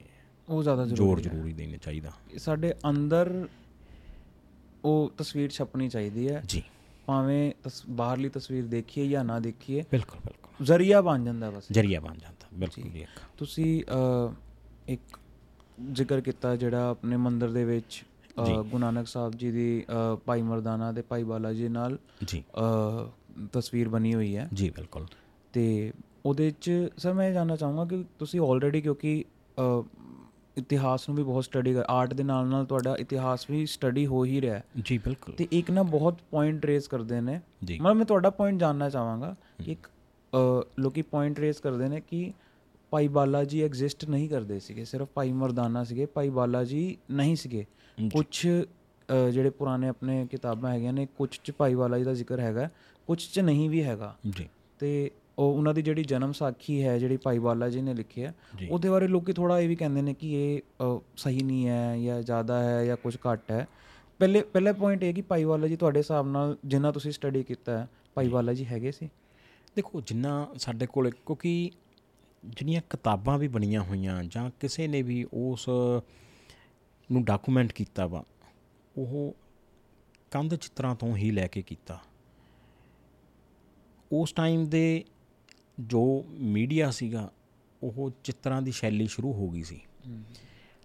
ਉਹ 0.50 0.64
ਜ਼ਿਆਦਾ 0.64 0.86
ਜ਼ੋਰ 0.86 1.20
ਜ਼ਰੂਰੀ 1.20 1.54
ਦੇਣਾ 1.54 1.78
ਚਾਹੀਦਾ। 1.78 2.12
ਸਾਡੇ 2.38 2.74
ਅੰਦਰ 2.90 3.48
ਉਹ 4.86 5.12
ਤਸਵੀਰ 5.18 5.50
ਛਪਣੀ 5.50 5.90
ਚਾਹੀਦੀ 5.90 6.30
ਹੈ। 6.30 6.42
ਜੀ। 6.46 6.64
ਭਾਵੇਂ 7.06 7.52
ਬਾਹਰਲੀ 7.90 8.30
ਤਸਵੀਰ 8.30 8.66
ਦੇਖੀਏ 8.66 9.08
ਜਾਂ 9.08 9.24
ਨਾ 9.26 9.40
ਦੇਖੀਏ। 9.40 9.84
ਬਿਲਕੁਲ 9.92 10.20
ਬਿਲਕੁਲ। 10.20 10.66
ਜ਼ਰੀਆ 10.66 11.02
ਬਣ 11.02 11.24
ਜਾਂਦਾ 11.24 11.50
ਬਸ। 11.50 11.64
ਜਰੀਆ 11.72 12.00
ਬਣ 12.00 12.18
ਜਾਂਦਾ 12.18 12.48
ਬਿਲਕੁਲ 12.54 12.90
ਜੀ। 12.92 13.06
ਤੁਸੀਂ 13.38 13.84
ਇੱਕ 14.88 15.20
ਜ਼ਿਕਰ 15.92 16.22
ਕੀਤਾ 16.22 16.56
ਜਿਹੜਾ 16.56 16.90
ਆਪਣੇ 16.90 17.18
ਮੰਦਿਰ 17.18 17.50
ਦੇ 17.50 17.66
ਵਿੱਚ। 17.66 18.04
ਗੁਰੂ 18.40 18.78
ਨਾਨਕ 18.78 19.08
ਸਾਹਿਬ 19.08 19.36
ਜੀ 19.36 19.52
ਦੀ 19.52 19.86
ਭਾਈ 20.26 20.42
ਮਰਦਾਨਾ 20.42 20.92
ਤੇ 20.92 21.02
ਭਾਈ 21.02 21.24
ਬਾਲਾ 21.24 21.54
ਜੀ 21.54 21.68
ਨਾਲ 21.68 21.98
ਜੀ। 22.24 22.44
ਤਸਵੀਰ 23.54 23.90
ਬਣੀ 23.90 24.14
ਹੋਈ 24.14 24.36
ਹੈ। 24.36 24.48
ਜੀ 24.54 24.70
ਬਿਲਕੁਲ। 24.70 25.06
ਤੇ 25.54 25.94
ਉਹਦੇ 26.26 26.52
ਚ 26.62 26.72
ਸਰ 26.98 27.14
ਮੈਂ 27.14 27.32
ਜਾਨਣਾ 27.32 27.56
ਚਾਹੂੰਗਾ 27.56 27.86
ਕਿ 27.86 28.04
ਤੁਸੀਂ 28.20 28.40
ਆਲਰੇਡੀ 28.42 28.82
ਕਿਉਂਕਿ 28.82 29.24
ਇਤਿਹਾਸ 30.58 31.08
ਨੂੰ 31.10 31.16
ਵੀ 31.18 31.24
ਬਹੁਤ 31.24 31.44
ਸਟੱਡੀ 31.44 31.74
ਕਰ 31.74 31.84
ਆਰਟ 31.88 32.14
ਦੇ 32.14 32.24
ਨਾਲ 32.24 32.48
ਨਾਲ 32.48 32.66
ਤੁਹਾਡਾ 32.66 32.96
ਇਤਿਹਾਸ 33.00 33.50
ਵੀ 33.50 33.66
ਸਟੱਡੀ 33.66 34.06
ਹੋ 34.06 34.24
ਹੀ 34.26 34.42
ਰਿਹਾ 34.42 34.62
ਜੀ 34.82 34.98
ਬਿਲਕੁਲ। 34.98 35.36
ਤੇ 35.36 35.48
ਇੱਕ 35.52 35.72
ਨਾ 35.72 35.84
ਬਹੁਤ 35.84 36.18
ਪੁਆਇੰਟ 36.32 36.66
ਰੇਜ਼ 36.66 36.90
ਕਰਦੇ 36.90 37.22
ਨੇ। 37.22 37.40
ਮਤਲਬ 37.82 37.98
ਮੈਂ 37.98 38.06
ਤੁਹਾਡਾ 38.06 38.30
ਪੁਆਇੰਟ 38.30 38.60
ਜਾਨਣਾ 38.60 38.90
ਚਾਹਾਂਗਾ 38.90 39.36
ਕਿ 39.66 39.72
ਇੱਕ 39.72 39.88
ਲੋਕੀ 40.80 41.02
ਪੁਆਇੰਟ 41.02 41.40
ਰੇਜ਼ 41.40 41.58
ਕਰਦੇ 41.58 41.88
ਨੇ 41.88 42.02
ਕਿ 42.02 42.32
ਭਾਈ 42.92 43.08
ਬਾਲਾ 43.08 43.44
ਜੀ 43.44 43.62
ਐਗਜ਼ਿਸਟ 43.64 44.06
ਨਹੀਂ 44.06 44.30
ਕਰਦੇ 44.30 44.60
ਸੀਗੇ 44.60 44.86
ਸਿਰਫ 44.86 45.08
ਭਾਈ 45.14 45.32
ਮਰਦਾਨਾ 45.32 45.84
ਸੀਗੇ 45.84 46.06
ਭਾਈ 46.06 46.30
ਬਾਲਾ 46.30 46.64
ਜੀ 46.64 46.98
ਨਹੀਂ 47.12 47.36
ਸੀਗੇ। 47.36 47.66
ਕੁਝ 48.14 48.48
ਜਿਹੜੇ 49.32 49.50
ਪੁਰਾਣੇ 49.50 49.88
ਆਪਣੇ 49.88 50.28
ਕਿਤਾਬਾਂ 50.32 50.74
ਹੈਗੀਆਂ 50.74 50.94
ਨੇ 50.94 51.08
ਕੁਝ 51.18 51.30
ਚ 51.44 51.52
ਭਾਈ 51.58 51.76
ਬਾਲਾ 51.76 51.98
ਜੀ 51.98 52.04
ਦਾ 52.04 52.14
ਜ਼ਿਕਰ 52.14 52.40
ਹੈਗਾ। 52.40 52.70
ਕੁਝ 53.08 53.28
ਚ 53.28 53.40
ਨਹੀਂ 53.40 53.70
ਵੀ 53.70 53.84
ਹੈਗਾ। 53.84 54.16
ਜੀ। 54.30 54.50
ਤੇ 54.80 55.12
ਉਹ 55.40 55.54
ਉਹਨਾਂ 55.54 55.74
ਦੀ 55.74 55.82
ਜਿਹੜੀ 55.82 56.04
ਜਨਮ 56.04 56.32
ਸਾਖੀ 56.32 56.84
ਹੈ 56.84 57.00
ਜਿਹੜੀ 57.00 57.18
ਭਾਈ 57.18 57.40
ਬਾਲਾ 57.40 57.70
ਜੀ 57.70 57.82
ਨੇ 57.82 57.94
ਲਿਖੀ 57.94 58.24
ਹੈ 58.24 58.36
ਉਹਦੇ 58.70 58.90
ਬਾਰੇ 58.90 59.08
ਲੋਕੀ 59.08 59.34
ਥੋੜਾ 59.34 59.60
ਇਹ 59.60 59.68
ਵੀ 59.68 59.76
ਕਹਿੰਦੇ 59.76 60.02
ਨੇ 60.02 60.14
ਕਿ 60.14 60.32
ਇਹ 60.34 60.62
ਸਹੀ 61.18 61.40
ਨਹੀਂ 61.40 61.68
ਹੈ 61.68 61.98
ਜਾਂ 61.98 62.22
ਜ਼ਿਆਦਾ 62.22 62.64
ਹੈ 62.64 62.86
ਜਾਂ 62.86 62.98
ਕੁਝ 62.98 63.18
ਘੱਟ 63.18 63.52
ਹੈ। 63.52 63.68
ਪਹਿਲੇ 64.20 64.42
ਪਹਿਲਾ 64.42 64.74
ਪੁਆਇੰਟ 64.74 65.04
ਇਹ 65.04 65.14
ਕਿ 65.14 65.22
ਭਾਈ 65.22 65.44
ਬਾਲਾ 65.44 65.68
ਜੀ 65.68 65.76
ਤੁਹਾਡੇ 65.76 66.00
ਹਿਸਾਬ 66.00 66.28
ਨਾਲ 66.28 66.58
ਜਿੰਨਾ 66.66 66.92
ਤੁਸੀਂ 66.92 67.12
ਸਟੱਡੀ 67.12 67.44
ਕੀਤਾ 67.44 67.78
ਹੈ 67.78 67.88
ਭਾਈ 68.16 68.28
ਬਾਲਾ 68.28 68.54
ਜੀ 68.54 68.66
ਹੈਗੇ 68.66 68.92
ਸੀ? 68.92 69.10
ਦੇਖੋ 69.76 70.02
ਜਿੰਨਾ 70.02 70.48
ਸਾਡੇ 70.58 70.86
ਕੋਲ 70.86 71.10
ਕਿਉਂਕਿ 71.10 71.72
ਜਿਹੜੀਆਂ 72.46 72.82
ਕਿਤਾਬਾਂ 72.90 73.38
ਵੀ 73.38 73.48
ਬਣੀਆਂ 73.48 73.82
ਹੋਈਆਂ 73.82 74.24
ਜਾਂ 74.24 74.52
ਕਿਸੇ 74.60 74.88
ਨੇ 74.88 75.02
ਵੀ 75.02 75.26
ਉਸ 75.34 75.70
ਨੂੰ 77.12 77.24
ਡਾਕੂਮੈਂਟ 77.24 77.72
ਕੀਤਾ 77.72 78.08
ਵਾ 78.08 78.24
ਉਹ 78.98 79.36
ਕੰਧ 80.32 80.56
ਚਿੱਤਰਾਂ 80.56 80.96
ਤੋਂ 80.96 81.16
ਹੀ 81.18 81.32
ਲੈ 81.32 81.48
ਕੇ 81.48 81.62
ਕੀਤਾ। 81.62 82.00
ਉਸ 84.12 84.32
ਟਾਈਮ 84.32 84.66
ਦੇ 84.66 85.04
ਜੋ 85.80 86.26
ਮੀਡੀਆ 86.30 86.90
ਸੀਗਾ 86.92 87.32
ਉਹ 87.84 88.12
ਚਿੱਤਰਾਂ 88.24 88.62
ਦੀ 88.62 88.72
ਸ਼ੈਲੀ 88.72 89.08
ਸ਼ੁਰੂ 89.08 89.34
ਹੋ 89.34 89.50
ਗਈ 89.50 89.64
ਸੀ। 89.64 89.80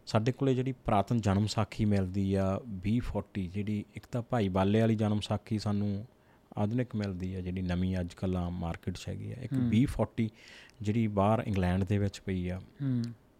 ਸਾਡੇ 0.07 0.33
ਕੋਲੇ 0.33 0.55
ਜਿਹੜੀ 0.55 0.73
ਪ੍ਰਾਤਨ 0.73 1.21
ਜਨਮ 1.21 1.47
ਸਾਖੀ 1.47 1.85
ਮਿਲਦੀ 1.85 2.35
ਆ 2.35 2.61
2040 2.87 3.47
ਜਿਹੜੀ 3.47 3.85
ਇੱਕ 3.95 4.07
ਤਾਂ 4.07 4.23
ਭਾਈ 4.23 4.49
ਬਾਲੇ 4.49 4.81
ਵਾਲੀ 4.81 4.95
ਜਨਮ 4.95 5.21
ਸਾਖੀ 5.21 5.59
ਸਾਨੂੰ 5.59 6.07
ਆਧੁਨਿਕ 6.59 6.95
ਮਿਲਦੀ 6.97 7.35
ਆ 7.35 7.41
ਜਿਹੜੀ 7.41 7.63
ਨਵੀਂ 7.63 7.97
ਅੱਜ 8.01 8.15
ਕੱਲ੍ਹ 8.15 8.37
ਆਮ 8.39 8.59
ਮਾਰਕੀਟ 8.59 8.97
'ਚ 8.97 9.09
ਹੈਗੀ 9.09 9.33
ਆ। 9.33 9.37
ਇੱਕ 9.43 9.55
2040 9.55 10.29
ਜਿਹੜੀ 10.83 11.07
ਬਾਹਰ 11.07 11.43
ਇੰਗਲੈਂਡ 11.47 11.85
ਦੇ 11.85 11.99
ਵਿੱਚ 11.99 12.21
ਪਈ 12.21 12.49
ਆ 12.49 12.61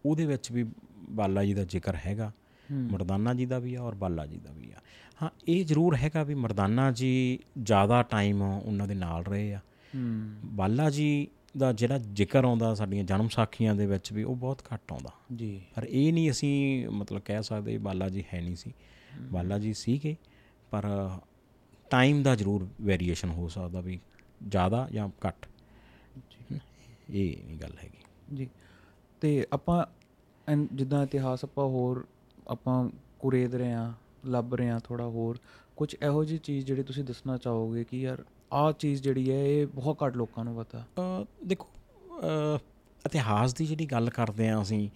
ਉਹਦੇ 0.05 0.25
ਵਿੱਚ 0.25 0.51
ਵੀ 0.51 0.65
ਬਾਲਾ 1.09 1.43
ਜੀ 1.43 1.53
ਦਾ 1.53 1.63
ਜ਼ਿਕਰ 1.63 1.95
ਹੈਗਾ 2.05 2.31
ਮਰਦਾਨਾ 2.71 3.33
ਜੀ 3.33 3.45
ਦਾ 3.45 3.59
ਵੀ 3.59 3.75
ਆ 3.75 3.81
ਔਰ 3.81 3.95
ਬਾਲਾ 3.95 4.25
ਜੀ 4.25 4.37
ਦਾ 4.37 4.51
ਵੀ 4.51 4.71
ਆ। 4.71 4.79
ਹਾਂ 5.21 5.29
ਇਹ 5.47 5.65
ਜ਼ਰੂਰ 5.65 5.95
ਹੈਗਾ 5.95 6.23
ਵੀ 6.23 6.35
ਮਰਦਾਨਾ 6.35 6.91
ਜੀ 6.91 7.39
ਜ਼ਿਆਦਾ 7.63 8.01
ਟਾਈਮ 8.03 8.41
ਉਹਨਾਂ 8.41 8.87
ਦੇ 8.87 8.95
ਨਾਲ 8.95 9.23
ਰਹੇ 9.25 9.53
ਆ। 9.53 9.59
ਬਾਲਾ 10.45 10.89
ਜੀ 10.89 11.27
ਦਾ 11.57 11.73
ਜਿਹੜਾ 11.73 11.97
ਜ਼ਿਕਰ 11.97 12.45
ਆਉਂਦਾ 12.45 12.73
ਸਾਡੀਆਂ 12.73 13.03
ਜਨਮ 13.03 13.27
ਸਾਖੀਆਂ 13.27 13.75
ਦੇ 13.75 13.85
ਵਿੱਚ 13.85 14.13
ਵੀ 14.13 14.23
ਉਹ 14.23 14.35
ਬਹੁਤ 14.35 14.61
ਘੱਟ 14.73 14.91
ਆਉਂਦਾ। 14.91 15.09
ਜੀ। 15.35 15.61
ਪਰ 15.75 15.83
ਇਹ 15.83 16.13
ਨਹੀਂ 16.13 16.31
ਅਸੀਂ 16.31 16.87
ਮਤਲਬ 16.89 17.21
ਕਹਿ 17.21 17.43
ਸਕਦੇ 17.43 17.77
ਬਾਲਾ 17.77 18.09
ਜੀ 18.09 18.23
ਹੈ 18.33 18.41
ਨਹੀਂ 18.41 18.55
ਸੀ। 18.55 18.73
ਬਾਲਾ 19.31 19.59
ਜੀ 19.59 19.73
ਸੀਗੇ 19.73 20.15
ਪਰ 20.71 21.09
ਟਾਈਮ 21.89 22.23
ਦਾ 22.23 22.35
ਜ਼ਰੂਰ 22.35 22.67
ਵੇਰੀਏਸ਼ਨ 22.81 23.29
ਹੋ 23.29 23.47
ਸਕਦਾ 23.47 23.81
ਵੀ 23.81 23.99
ਜ਼ਿਆਦਾ 24.47 24.87
ਜਾਂ 24.91 25.09
ਘੱਟ। 25.27 25.47
ਇਹ 27.09 27.43
ਨਹੀਂ 27.45 27.57
ਗੱਲ 27.57 27.73
ਹੈਗੀ। 27.83 28.35
ਜੀ। 28.35 28.49
ਤੇ 29.21 29.47
ਆਪਾਂ 29.53 29.85
ਜਿੱਦਾਂ 30.73 31.03
ਇਤਿਹਾਸ 31.03 31.43
ਆਪਾਂ 31.43 31.65
ਹੋਰ 31.65 32.07
ਆਪਾਂ 32.47 32.89
ਕੁਰੇਦ 33.19 33.55
ਰਹੇ 33.55 33.71
ਹਾਂ 33.71 33.93
ਲੱਭ 34.25 34.55
ਰਹੇ 34.55 34.69
ਹਾਂ 34.69 34.79
ਥੋੜਾ 34.79 35.07
ਹੋਰ 35.07 35.39
ਕੁਝ 35.75 35.95
ਇਹੋ 36.03 36.23
ਜਿਹੀ 36.23 36.39
ਚੀਜ਼ 36.39 36.65
ਜਿਹੜੀ 36.65 36.83
ਤੁਸੀਂ 36.83 37.03
ਦੱਸਣਾ 37.03 37.37
ਚਾਹੋਗੇ 37.37 37.83
ਕਿ 37.83 38.01
ਯਾਰ 38.01 38.23
ਆਹ 38.53 38.71
ਚੀਜ਼ 38.71 39.01
ਜਿਹੜੀ 39.03 39.31
ਹੈ 39.31 39.45
ਇਹ 39.45 39.67
ਬਹੁਤ 39.67 39.97
ਘੱਟ 40.05 40.17
ਲੋਕਾਂ 40.17 40.45
ਨੂੰ 40.45 40.55
ਪਤਾ। 40.55 40.85
ਦੇਖੋ 41.45 41.67
ਇਤਿਹਾਸ 43.05 43.53
ਦੀ 43.53 43.65
ਜਿਹੜੀ 43.65 43.85
ਗੱਲ 43.85 44.09
ਕਰਦੇ 44.09 44.49
ਆ 44.49 44.61
ਅਸੀਂ 44.61 44.89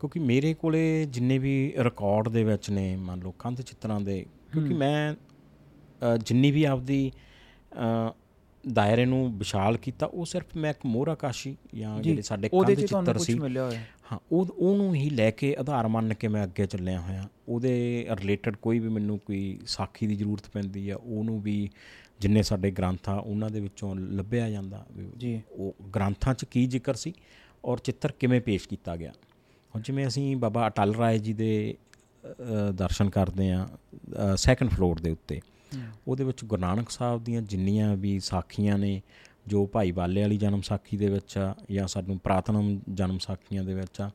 ਕਿਉਂਕਿ 0.00 0.20
ਮੇਰੇ 0.20 0.54
ਕੋਲੇ 0.54 1.04
ਜਿੰਨੇ 1.04 1.38
ਵੀ 1.38 1.74
ਰਿਕਾਰਡ 1.78 2.28
ਦੇ 2.28 2.44
ਵਿੱਚ 2.44 2.70
ਨੇ 2.70 2.96
ਮੰਨ 2.96 3.20
ਲਓ 3.20 3.34
ਕੰਧ 3.38 3.60
ਚਿੱਤਰਾਂ 3.60 4.00
ਦੇ 4.00 4.26
ਕਿਉਂਕਿ 4.52 4.74
ਮੈਂ 4.74 5.14
ਜਿੰਨੀ 6.24 6.50
ਵੀ 6.50 6.64
ਆਪਦੀ 6.64 7.12
ਦਾਇਰੇ 8.64 9.04
ਨੂੰ 9.04 9.38
ਵਿਸ਼ਾਲ 9.38 9.76
ਕੀਤਾ 9.76 10.06
ਉਹ 10.06 10.24
ਸਿਰਫ 10.24 10.56
ਮੈਂ 10.56 10.70
ਇੱਕ 10.70 10.86
ਮੋਹਰਾ 10.86 11.14
ਕਾਸ਼ੀ 11.14 11.56
ਜਾਂ 11.74 12.00
ਜਿਹੜੇ 12.02 12.22
ਸਾਡੇ 12.22 12.48
ਕੰਧ 12.48 12.74
ਚਿੱਤਰ 12.74 13.18
ਸੀ। 13.18 13.38
ਹਾਂ 14.12 14.18
ਉਹ 14.32 14.46
ਉਹਨੂੰ 14.58 14.94
ਹੀ 14.94 15.10
ਲੈ 15.10 15.30
ਕੇ 15.30 15.56
ਆਧਾਰ 15.58 15.88
ਮੰਨ 15.88 16.14
ਕੇ 16.14 16.28
ਮੈਂ 16.28 16.44
ਅੱਗੇ 16.44 16.66
ਚੱਲਿਆ 16.66 17.00
ਹੋਇਆ। 17.00 17.28
ਉਹਦੇ 17.48 18.06
ਰਿਲੇਟਡ 18.10 18.56
ਕੋਈ 18.56 18.78
ਵੀ 18.78 18.88
ਮੈਨੂੰ 18.88 19.18
ਕੋਈ 19.18 19.58
ਸਾਖੀ 19.66 20.06
ਦੀ 20.06 20.14
ਜ਼ਰੂਰਤ 20.14 20.48
ਪੈਂਦੀ 20.48 20.90
ਆ 20.90 20.96
ਉਹਨੂੰ 20.96 21.40
ਵੀ 21.42 21.70
ਜਿੰਨੇ 22.20 22.42
ਸਾਡੇ 22.42 22.70
ਗ੍ਰੰਥ 22.70 23.08
ਆ 23.08 23.14
ਉਹਨਾਂ 23.14 23.50
ਦੇ 23.50 23.60
ਵਿੱਚੋਂ 23.60 23.94
ਲੱਭਿਆ 23.96 24.50
ਜਾਂਦਾ 24.50 24.84
ਜੀ। 25.16 25.40
ਉਹ 25.50 25.74
ਗ੍ਰੰਥਾਂ 25.94 26.34
'ਚ 26.34 26.44
ਕੀ 26.44 26.66
ਜ਼ਿਕਰ 26.66 26.94
ਸੀ 26.94 27.12
ਔਰ 27.64 27.78
ਚਿੱਤਰ 27.78 28.12
ਕਿਵੇਂ 28.12 28.40
ਪੇਸ਼ 28.40 28.68
ਕੀਤਾ 28.68 28.96
ਗਿਆ। 28.96 29.12
ਹੁਣ 29.74 29.82
ਜਿਵੇਂ 29.82 30.06
ਅਸੀਂ 30.06 30.36
ਬਾਬਾ 30.36 30.66
ਅਟਲ 30.66 30.94
ਰਾਏ 30.94 31.18
ਜੀ 31.18 31.32
ਦੇ 31.32 31.76
ਦਰਸ਼ਨ 32.74 33.10
ਕਰਦੇ 33.10 33.50
ਆ 33.50 33.68
ਸੈਕੰਡ 34.36 34.70
ਫਲੋਰ 34.70 35.00
ਦੇ 35.00 35.10
ਉੱਤੇ। 35.10 35.40
ਉਹਦੇ 36.08 36.24
ਵਿੱਚ 36.24 36.44
ਗੁਰੂ 36.44 36.60
ਨਾਨਕ 36.60 36.90
ਸਾਹਿਬ 36.90 37.24
ਦੀਆਂ 37.24 37.42
ਜਿੰਨੀਆਂ 37.42 37.96
ਵੀ 37.96 38.18
ਸਾਖੀਆਂ 38.20 38.78
ਨੇ 38.78 39.00
ਜੋ 39.46 39.66
ਭਾਈ 39.66 39.90
ਬਾਲੇ 39.92 40.22
ਵਾਲੀ 40.22 40.36
ਜਨਮ 40.36 40.60
ਸਾਖੀ 40.60 40.96
ਦੇ 40.96 41.08
ਵਿੱਚ 41.08 41.38
ਆ 41.38 41.54
ਜਾਂ 41.70 41.86
ਸਾਨੂੰ 41.86 42.18
ਪ੍ਰਾਤਨਮ 42.18 42.80
ਜਨਮ 42.94 43.18
ਸਾਖੀਆਂ 43.18 43.64
ਦੇ 43.64 43.74
ਵਿੱਚ 43.74 44.00
ਆ 44.00 44.10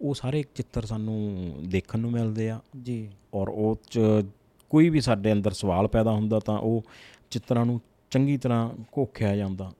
ਉਹ 0.00 0.14
ਸਾਰੇ 0.14 0.42
ਚਿੱਤਰ 0.54 0.84
ਸਾਨੂੰ 0.84 1.54
ਦੇਖਣ 1.68 1.98
ਨੂੰ 1.98 2.10
ਮਿਲਦੇ 2.10 2.48
ਆ। 2.50 2.60
ਜੀ। 2.82 3.10
ਔਰ 3.34 3.48
ਉਹ 3.48 3.76
ਚ 3.90 4.00
ਕੋਈ 4.70 4.88
ਵੀ 4.88 5.00
ਸਾਡੇ 5.00 5.32
ਅੰਦਰ 5.32 5.52
ਸਵਾਲ 5.52 5.88
ਪੈਦਾ 5.88 6.12
ਹੁੰਦਾ 6.12 6.38
ਤਾਂ 6.40 6.58
ਉਹ 6.58 6.84
ਚਿੱਤਰਾਂ 7.30 7.64
ਨੂੰ 7.66 7.80
ਚੰਗੀ 8.10 8.36
ਤਰ੍ਹਾਂ 8.36 8.68
ਘੋਖਿਆ 8.98 9.34
ਜਾਂਦਾ। 9.36 9.72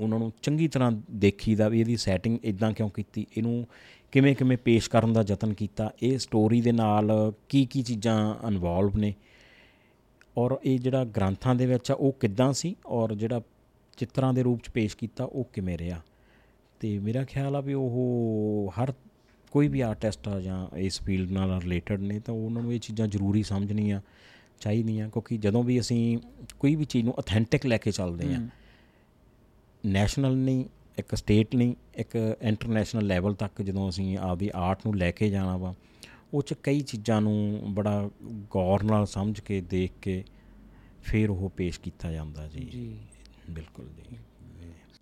ਉਹਨਾਂ 0.00 0.18
ਨੂੰ 0.18 0.32
ਚੰਗੀ 0.42 0.68
ਤਰ੍ਹਾਂ 0.68 0.90
ਦੇਖੀਦਾ 1.10 1.68
ਵੀ 1.68 1.80
ਇਹਦੀ 1.80 1.96
ਸੈਟਿੰਗ 1.96 2.38
ਇਦਾਂ 2.44 2.72
ਕਿਉਂ 2.72 2.88
ਕੀਤੀ, 2.90 3.26
ਇਹਨੂੰ 3.36 3.66
ਕਿਵੇਂ 4.12 4.34
ਕਿਵੇਂ 4.36 4.56
ਪੇਸ਼ 4.56 4.90
ਕਰਨ 4.90 5.12
ਦਾ 5.12 5.24
ਯਤਨ 5.28 5.52
ਕੀਤਾ, 5.54 5.90
ਇਹ 6.02 6.18
ਸਟੋਰੀ 6.18 6.60
ਦੇ 6.60 6.72
ਨਾਲ 6.72 7.32
ਕੀ 7.48 7.64
ਕੀ 7.66 7.82
ਚੀਜ਼ਾਂ 7.82 8.34
ਇਨਵੋਲਵ 8.48 8.96
ਨੇ। 8.96 9.14
ਔਰ 10.38 10.58
ਇਹ 10.64 10.78
ਜਿਹੜਾ 10.78 11.04
ਗ੍ਰੰਥਾਂ 11.04 11.54
ਦੇ 11.54 11.66
ਵਿੱਚ 11.66 11.90
ਆ, 11.90 11.94
ਉਹ 11.94 12.16
ਕਿੱਦਾਂ 12.20 12.52
ਸੀ 12.52 12.74
ਔਰ 12.86 13.14
ਜਿਹੜਾ 13.14 13.40
ਚਿੱਤਰਾਂ 13.96 14.32
ਦੇ 14.32 14.42
ਰੂਪ 14.42 14.62
ਚ 14.62 14.70
ਪੇਸ਼ 14.70 14.96
ਕੀਤਾ, 14.96 15.24
ਉਹ 15.24 15.48
ਕਿਵੇਂ 15.52 15.78
ਰਿਹਾ? 15.78 16.00
ਤੇ 16.80 16.98
ਮੇਰਾ 16.98 17.24
ਖਿਆਲ 17.24 17.56
ਆ 17.56 17.60
ਵੀ 17.60 17.74
ਉਹ 17.74 18.72
ਹਰ 18.78 18.92
ਕੋਈ 19.52 19.68
ਵੀ 19.68 19.80
ਆਰਟਿਸਟ 19.80 20.28
ਆ 20.28 20.40
ਜਾਂ 20.40 20.76
ਇਸ 20.76 21.00
ਫੀਲਡ 21.02 21.30
ਨਾਲ 21.30 21.60
ਰਿਲੇਟਡ 21.62 22.00
ਨੇ, 22.00 22.18
ਤਾਂ 22.20 22.34
ਉਹਨਾਂ 22.34 22.62
ਨੂੰ 22.62 22.72
ਇਹ 22.72 22.80
ਚੀਜ਼ਾਂ 22.80 23.06
ਜ਼ਰੂਰੀ 23.08 23.42
ਸਮਝਣੀਆਂ। 23.42 24.00
ਚਾਹੀਦੀਆਂ 24.64 25.08
ਕਿਉਂਕਿ 25.10 25.36
ਜਦੋਂ 25.36 25.64
ਵੀ 25.64 25.80
ਅਸੀਂ 25.80 26.18
ਕੋਈ 26.58 26.74
ਵੀ 26.76 26.84
ਚੀਜ਼ 26.84 27.04
ਨੂੰ 27.04 27.14
ਅਥੈਂਟਿਕ 27.20 27.66
ਲੈ 27.66 27.76
ਕੇ 27.76 27.90
ਚੱਲਦੇ 27.90 28.34
ਆ 28.34 28.48
ਨੈਸ਼ਨਲ 29.86 30.36
ਨਹੀਂ 30.36 30.64
ਇੱਕ 30.98 31.14
ਸਟੇਟ 31.14 31.54
ਨਹੀਂ 31.56 31.74
ਇੱਕ 31.94 32.36
ਇੰਟਰਨੈਸ਼ਨਲ 32.42 33.06
ਲੈਵਲ 33.06 33.34
ਤੱਕ 33.34 33.62
ਜਦੋਂ 33.62 33.88
ਅਸੀਂ 33.88 34.18
ਆਪਦੀ 34.18 34.50
ਆਰਟ 34.54 34.78
ਨੂੰ 34.86 34.96
ਲੈ 34.96 35.10
ਕੇ 35.10 35.30
ਜਾਣਾ 35.30 35.56
ਵਾ 35.56 35.74
ਉਹ 36.34 36.42
ਚ 36.42 36.54
ਕਈ 36.62 36.80
ਚੀਜ਼ਾਂ 36.80 37.20
ਨੂੰ 37.20 37.60
ਬੜਾ 37.68 38.10
ਗੌਰ 38.50 38.82
ਨਾਲ 38.82 39.06
ਸਮਝ 39.06 39.40
ਕੇ 39.40 39.60
ਦੇਖ 39.60 39.92
ਕੇ 40.02 40.24
ਫਿਰ 41.02 41.30
ਉਹ 41.30 41.50
ਪੇਸ਼ 41.56 41.80
ਕੀਤਾ 41.80 42.12
ਜਾਂਦਾ 42.12 42.48
ਜੀ। 42.48 42.60
ਜੀ। 42.60 42.98
ਬਿਲਕੁਲ 43.50 43.88
ਜੀ। 43.88 44.16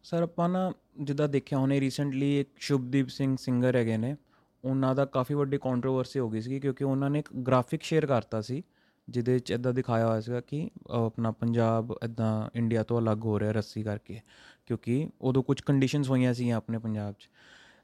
ਸਰ 0.03 0.23
ਆਪਾਂ 0.23 0.49
ਨਾ 0.49 0.73
ਜਿੱਦਾਂ 1.01 1.29
ਦੇਖਿਆ 1.29 1.59
ਹੁਣੇ 1.59 1.81
ਰੀਸੈਂਟਲੀ 1.81 2.41
ਇੱਕ 2.41 2.49
ਸ਼ੁਭਦੀਪ 2.59 3.09
ਸਿੰਘ 3.09 3.37
ਸਿੰਗਰ 3.41 3.77
ਹੈਗੇ 3.77 3.97
ਨੇ 3.97 4.17
ਉਹਨਾਂ 4.65 4.95
ਦਾ 4.95 5.05
ਕਾਫੀ 5.05 5.35
ਵੱਡੀ 5.35 5.59
ਕੰਟਰੋਵਰਸੀ 5.59 6.19
ਹੋ 6.19 6.31
ਗਈ 6.31 6.41
ਸੀ 6.41 6.61
ਕਿਉਂਕਿ 6.61 6.85
ਉਹਨਾਂ 6.85 7.11
ਨੇ 7.11 7.19
ਇੱਕ 7.19 7.33
ਗ੍ਰਾਫਿਕ 7.37 7.83
ਸ਼ੇਅਰ 7.83 8.07
ਕਰਤਾ 8.07 8.41
ਸੀ। 8.41 8.63
ਜਿਹਦੇ 9.09 9.33
ਵਿੱਚ 9.33 9.51
ਇਦਾਂ 9.51 9.73
ਦਿਖਾਇਆ 9.75 10.07
ਹੋਇਆ 10.07 10.21
ਸੀਗਾ 10.21 10.41
ਕਿ 10.41 10.69
ਆਪਣਾ 10.91 11.31
ਪੰਜਾਬ 11.31 11.95
ਇਦਾਂ 12.05 12.49
ਇੰਡੀਆ 12.55 12.83
ਤੋਂ 12.83 12.99
ਅਲੱਗ 13.01 13.25
ਹੋ 13.25 13.39
ਰਿਹਾ 13.41 13.53
ਰੱਸੀ 13.53 13.83
ਕਰਕੇ, 13.83 14.21
ਕਿਉਂਕਿ 14.67 15.09
ਉਦੋਂ 15.21 15.43
ਕੁਝ 15.43 15.61
ਕੰਡੀਸ਼ਨਸ 15.61 16.11
ਹੋਈਆਂ 16.11 16.35
ਸੀ 16.35 16.51
ਆਪਣੇ 16.51 16.79
ਪੰਜਾਬ 16.79 17.15
'ਚ। 17.15 17.29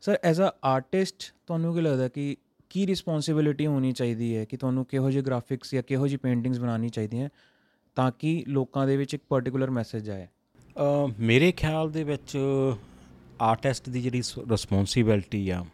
ਸਰ 0.02 0.18
ਐਜ਼ 0.24 0.40
ਅ 0.42 0.50
ਆਰਟਿਸਟ 0.64 1.32
ਤੁਹਾਨੂੰ 1.46 1.74
ਕੀ 1.74 1.80
ਲੱਗਦਾ 1.80 2.08
ਕਿ 2.08 2.36
ਕੀ 2.70 2.86
ਰਿਸਪੌਂਸਿਬਿਲਿਟੀ 2.86 3.66
ਹੋਣੀ 3.66 3.92
ਚਾਹੀਦੀ 3.92 4.36
ਹੈ? 4.36 4.44
ਕਿ 4.44 4.56
ਤੁਹਾਨੂੰ 4.56 4.84
ਕਿਹੋ 4.84 5.10
ਜਿਹੇ 5.10 5.22
ਗ੍ਰਾਫਿਕਸ 5.22 5.74
ਜਾਂ 5.74 5.82
ਕਿਹੋ 5.82 6.06
ਜਿਹੀ 6.08 6.18
ਪੇਂਟਿੰਗਸ 6.18 6.58
ਬਣਾਉਣੀ 6.58 6.88
ਚਾਹੀਦੀਆਂ 6.88 7.28
ਤਾਂ 7.96 8.10
ਕਿ 8.18 8.44
ਲੋਕਾਂ 8.48 8.86
ਦੇ 8.86 8.96
ਵਿੱਚ 8.96 9.14
ਇੱਕ 9.14 9.22
ਪਾਰਟਿਕੂਲਰ 9.28 9.70
ਮੈਸੇਜ 9.70 10.10
ਆਏ? 10.10 10.26
ਮੇਰੇ 11.20 11.50
ਖਿਆਲ 11.52 11.90
ਦੇ 11.90 12.04
ਵਿੱਚ 12.04 12.36
ਆਰਟਿਸਟ 13.40 13.88
ਦੀ 13.90 14.02
ਜਿਹੜੀ 14.02 14.22
ਰਿਸਪੌਂਸਿਬਿਲਟੀ 14.50 15.48
ਆ, 15.50 15.64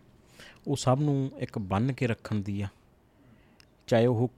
ਉਹ 0.68 0.76
ਸਭ 0.76 0.98
ਨੂੰ 1.00 1.30
ਇੱਕ 1.38 1.58
ਬੰਨ 1.58 1.92
ਕੇ 1.92 2.06
ਰੱਖਣ 2.06 2.40
ਦੀ 2.40 2.60
ਆ। 2.62 2.68
ਚਾਹੇ 3.86 4.06
ਉਹ 4.06 4.30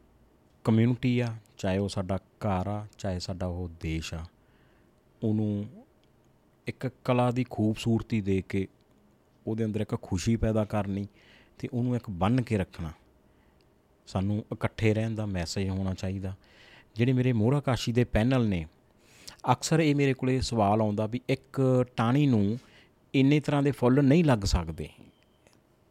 ਕਮਿਊਨਿਟੀ 0.66 1.18
ਆ, 1.20 1.34
ਚਾਹੇ 1.58 1.78
ਉਹ 1.78 1.88
ਸਾਡਾ 1.88 2.16
ਘਰ 2.16 2.68
ਆ, 2.68 2.86
ਚਾਹੇ 2.98 3.18
ਸਾਡਾ 3.18 3.46
ਉਹ 3.46 3.68
ਦੇਸ਼ 3.80 4.12
ਆ, 4.14 4.24
ਉਹਨੂੰ 5.22 5.66
ਇੱਕ 6.66 6.86
ਕਲਾ 7.04 7.30
ਦੀ 7.30 7.44
ਖੂਬਸੂਰਤੀ 7.50 8.20
ਦੇ 8.20 8.42
ਕੇ 8.48 8.66
ਉਹਦੇ 9.46 9.64
ਅੰਦਰ 9.64 9.80
ਇੱਕ 9.80 9.94
ਖੁਸ਼ੀ 10.02 10.34
ਪੈਦਾ 10.36 10.64
ਕਰਨੀ 10.64 11.06
ਤੇ 11.58 11.68
ਉਹਨੂੰ 11.72 11.96
ਇੱਕ 11.96 12.08
ਬੰਨ 12.12 12.42
ਕੇ 12.42 12.58
ਰੱਖਣਾ। 12.58 12.92
ਸਾਨੂੰ 14.08 14.38
ਇਕੱਠੇ 14.52 14.92
ਰਹਿਣ 14.94 15.14
ਦਾ 15.14 15.26
ਮੈਸੇਜ 15.26 15.68
ਹੋਣਾ 15.68 15.92
ਚਾਹੀਦਾ। 15.94 16.34
ਜਿਹੜੇ 16.96 17.12
ਮੇਰੇ 17.12 17.32
ਮੋਹਰਾ 17.32 17.60
ਕਾਸ਼ੀ 17.60 17.92
ਦੇ 17.92 18.04
ਪੈਨਲ 18.04 18.46
ਨੇ, 18.48 18.64
ਅਕਸਰ 19.52 19.80
ਇਹ 19.80 19.94
ਮੇਰੇ 19.94 20.14
ਕੋਲੇ 20.14 20.40
ਸਵਾਲ 20.40 20.80
ਆਉਂਦਾ 20.80 21.06
ਵੀ 21.06 21.20
ਇੱਕ 21.28 21.60
ਟਾਣੀ 21.96 22.26
ਨੂੰ 22.26 22.58
ਇੰਨੇ 23.14 23.38
ਤਰ੍ਹਾਂ 23.40 23.62
ਦੇ 23.62 23.70
ਫੁੱਲ 23.70 24.02
ਨਹੀਂ 24.04 24.24
ਲੱਗ 24.24 24.44
ਸਕਦੇ। 24.46 24.88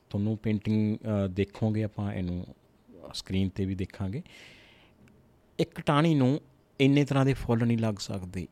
ਤੁਹਾਨੂੰ 0.09 0.38
ਪੇਂਟਿੰਗ 0.38 0.97
ਦੇਖੋਗੇ 1.32 1.84
ਆਪਾਂ, 1.84 2.11
ਇਹਨੂੰ 2.13 2.45
ਸਕਰੀਨ 3.13 3.49
ਤੇ 3.49 3.65
ਵੀ 3.65 3.76
ਦੇਖਾਂਗੇ। 3.76 4.21
ਇੱਕ 5.60 5.82
ਟਾਣੀ 5.82 6.16
ਨੂੰ 6.16 6.41
ਇੰਨੇ 6.82 7.06
ਤਰ੍ਹਾਂ 7.06 7.26
ਦੇ 7.26 7.34
ਫੁੱਲ 7.34 7.66
ਨਹੀਂ 7.68 7.78
ਲੱਗ 7.78 7.95
ਸਕਦੇ। 7.99 8.47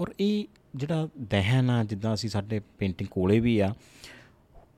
ਔਰ 0.00 0.14
ਇਹ 0.20 0.44
ਜਿਹੜਾ 0.76 1.08
ਦਹਨ 1.18 1.70
ਆ, 1.70 1.84
ਜਿੱਦਾਂ 1.84 2.14
ਅਸੀਂ 2.14 2.30
ਸਾਡੇ 2.30 2.58
ਪੇਂਟਿੰਗ 2.58 3.08
ਕੋਲੇ 3.08 3.40
ਵੀ 3.40 3.58
ਆ, 3.58 3.74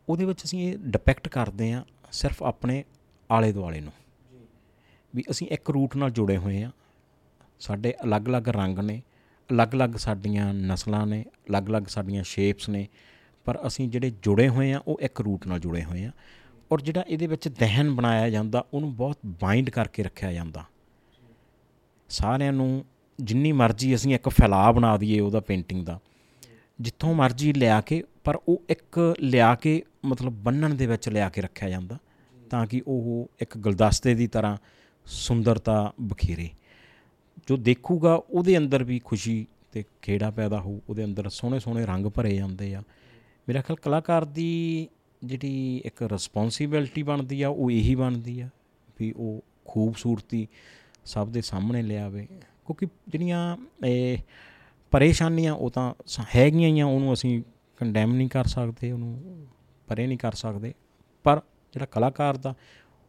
ਉਹਦੇ 0.09 0.25
ਵਿੱਚ 0.25 0.45
ਅਸੀਂ 0.45 0.73
ਇਹ 0.73 0.79
ਡਿਪੈਕਟ 0.79 1.29
ਕਰਦੇ 1.29 1.73
ਆ 1.73 1.85
ਸਿਰਫ 2.13 2.43
ਆਪਣੇ 2.43 2.85
ਆਲੇ 3.31 3.53
ਦੁਆਲੇ 3.53 3.81
ਨੂੰ। 3.81 3.93
ਵੀ 5.15 5.25
ਅਸੀਂ 5.31 5.47
ਇੱਕ 5.47 5.71
ਰੂਟ 5.71 5.97
ਨਾਲ 5.97 6.11
ਜੁੜੇ 6.11 6.37
ਹੋਏ 6.37 6.63
ਆ। 6.63 6.71
ਸਾਡੇ 7.61 7.95
ਅਲੱਗ-ਅਲੱਗ 8.05 8.49
ਰੰਗ 8.49 8.79
ਨੇ, 8.79 9.03
ਅਲੱਗ-ਅਲੱਗ 9.51 9.91
ਸਾਡੀਆਂ 9.91 10.55
ਨਸਲਾਂ 10.55 11.07
ਨੇ, 11.07 11.25
ਅਲੱਗ-ਅਲੱਗ 11.51 11.83
ਸਾਡੀਆਂ 11.83 12.23
ਸ਼ੇਪਸ 12.23 12.69
ਨੇ, 12.69 12.89
ਪਰ 13.45 13.67
ਅਸੀਂ 13.67 13.89
ਜਿਹੜੇ 13.89 14.11
ਜੁੜੇ 14.11 14.49
ਹੋਏ 14.49 14.73
ਆ, 14.73 14.83
ਉਹ 14.89 15.01
ਇੱਕ 15.01 15.21
ਰੂਟ 15.21 15.47
ਨਾਲ 15.47 15.61
ਜੁੜੇ 15.61 15.85
ਹੋਏ 15.85 16.05
ਆ। 16.05 16.13
ਔਰ 16.73 16.81
ਜਿਹੜਾ 16.81 17.05
ਇਹਦੇ 17.09 17.27
ਵਿੱਚ 17.27 17.49
ਦਹਨ 17.49 17.95
ਬਣਾਇਆ 17.95 18.31
ਜਾਂਦਾ, 18.31 18.67
ਉਹਨੂੰ 18.75 18.97
ਬਹੁਤ 18.97 19.19
ਬਾਈਂਡ 19.27 19.71
ਕਰਕੇ 19.71 20.03
ਰੱਖਿਆ 20.03 20.33
ਜਾਂਦਾ। 20.33 20.65
ਸਾਰਿਆਂ 22.13 22.53
ਨੂੰ 22.53 22.85
ਜਿੰਨੀ 23.19 23.53
ਮਰਜ਼ੀ 23.53 23.95
ਅਸੀਂ 23.95 24.15
ਇੱਕ 24.15 24.29
ਫੈਲਾਅ 24.29 24.73
ਬਣਾ 24.73 24.97
ਦਈਏ 24.97 25.21
ਉਹਦਾ 25.21 25.41
ਪੇਂਟਿੰਗ 25.41 25.85
ਦਾ, 25.87 25.99
ਜਿੱਥੋਂ 26.81 27.15
ਮਰਜ਼ੀ 27.15 27.53
ਲਿਆ 27.53 27.81
ਕੇ, 27.81 28.03
ਪਰ 28.25 28.39
ਉਹ 28.49 28.63
ਇੱਕ 28.69 29.15
ਲਿਆ 29.21 29.55
ਕੇ 29.55 29.83
ਮਤਲਬ 30.05 30.33
ਬੰਨਣ 30.33 30.75
ਦੇ 30.75 30.87
ਵਿੱਚ 30.87 31.09
ਲਿਆ 31.09 31.29
ਕੇ 31.29 31.41
ਰੱਖਿਆ 31.41 31.69
ਜਾਂਦਾ 31.69 31.99
ਤਾਂ 32.51 32.67
ਕਿ 32.67 32.83
ਉਹ 32.87 33.31
ਇੱਕ 33.41 33.57
ਗੁਲਦਸਤੇ 33.59 34.15
ਦੀ 34.15 34.27
ਤਰ੍ਹਾਂ 34.27 34.57
ਸੁੰਦਰਤਾ 35.07 35.93
ਬਖੇਰੇ। 36.01 36.49
ਜੋ 37.49 37.57
ਦੇਖੂਗਾ 37.57 38.15
ਉਹਦੇ 38.15 38.57
ਅੰਦਰ 38.59 38.85
ਵੀ 38.85 39.01
ਖੁਸ਼ੀ 39.05 39.47
ਤੇ 39.73 39.85
ਖੇੜਾ 40.03 40.31
ਪੈਦਾ 40.31 40.61
ਹੋਊ, 40.61 40.81
ਉਹਦੇ 40.89 41.05
ਅੰਦਰ 41.05 41.29
ਸੋਹਣੇ 41.29 41.59
ਸੋਹਣੇ 41.59 41.87
ਰੰਗ 41.87 42.07
ਭਰੇ 42.07 42.35
ਜਾਂਦੇ 42.37 42.75
ਆ। 42.75 42.83
ਮੇਰਾ 43.49 43.61
ਖਿਆਲ 43.61 43.77
ਕਲਾਕਾਰ 43.77 44.25
ਦੀ 44.25 44.89
ਜਿਹੜੀ 45.25 45.83
ਇੱਕ 45.85 46.03
ਰਿਸਪੌਂਸਿਬਿਲਟੀ 46.03 47.03
ਬਣਦੀ 47.03 47.43
ਆ, 47.43 47.49
ਉਹ 47.49 47.71
ਇਹੀ 47.71 47.95
ਬਣਦੀ 47.95 48.41
ਆ 48.41 48.49
ਵੀ 48.99 49.13
ਉਹ 49.17 49.45
ਖੂਬਸੂਰਤੀ 49.69 50.47
ਸਭ 51.05 51.29
ਦੇ 51.29 51.41
ਸਾਹਮਣੇ 51.41 51.83
ਲਿਆਵੇ 51.83 52.27
ਕਿਉਂਕਿ 52.67 52.87
ਜਿਹੜੀਆਂ, 53.09 53.57
ਇਹ 53.87 54.19
ਪਰੇਸ਼ਾਨੀਆਂ 54.93 55.53
ਉਹ 55.55 55.71
ਤਾਂ 55.71 55.95
ਹੈਗੀਆਂ 56.37 56.69
ਹੀ 56.69 56.81
ਆ, 56.81 56.87
ਉਹਨੂੰ 56.87 57.13
ਅਸੀਂ 57.13 57.43
ਕੰਡੈਮ 57.81 58.15
ਨਹੀਂ 58.15 58.29
ਕਰ 58.29 58.45
ਸਕਦੇ, 58.45 58.93
ਉਹਨੂੰ 58.93 59.47
ਪਰੇ 59.89 60.07
ਨਹੀਂ 60.07 60.19
ਕਰ 60.19 60.33
ਸਕਦੇ। 60.33 60.73
ਪਰ 61.25 61.41
ਜਿਹੜਾ 61.73 61.87
ਕਲਾਕਾਰ 61.87 62.37
ਦਾ, 62.37 62.55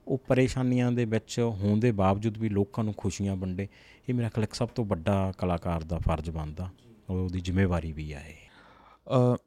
ਉਹ 0.08 0.18
ਪਰੇਸ਼ਾਨੀਆਂ 0.18 0.92
ਦੇ 0.92 1.06
ਵਿੱਚ 1.06 1.40
ਹੋਣ 1.40 1.80
ਦੇ 1.80 1.92
ਬਾਵਜੂਦ 1.92 2.38
ਵੀ 2.38 2.50
ਲੋਕਾਂ 2.50 2.84
ਨੂੰ 2.84 2.94
ਖੁਸ਼ੀਆਂ 2.98 3.36
ਵੰਡੇ, 3.36 3.68
ਇਹ 4.10 4.14
ਮੇਰਾ 4.14 4.30
ਖਿਆਲ 4.30 4.48
ਸਭ 4.54 4.70
ਤੋਂ 4.70 4.86
ਵੱਡਾ 4.86 5.32
ਕਲਾਕਾਰ 5.38 5.84
ਦਾ 5.84 5.98
ਫਰਜ਼ 5.98 6.30
ਬਣਦਾ। 6.30 6.70
ਉਹਦੀ 7.10 7.40
ਜ਼ਿੰਮੇਵਾਰੀ 7.40 7.92
ਵੀ 7.92 8.12
ਆ 8.14 8.20
ਇਹ। 8.20 9.38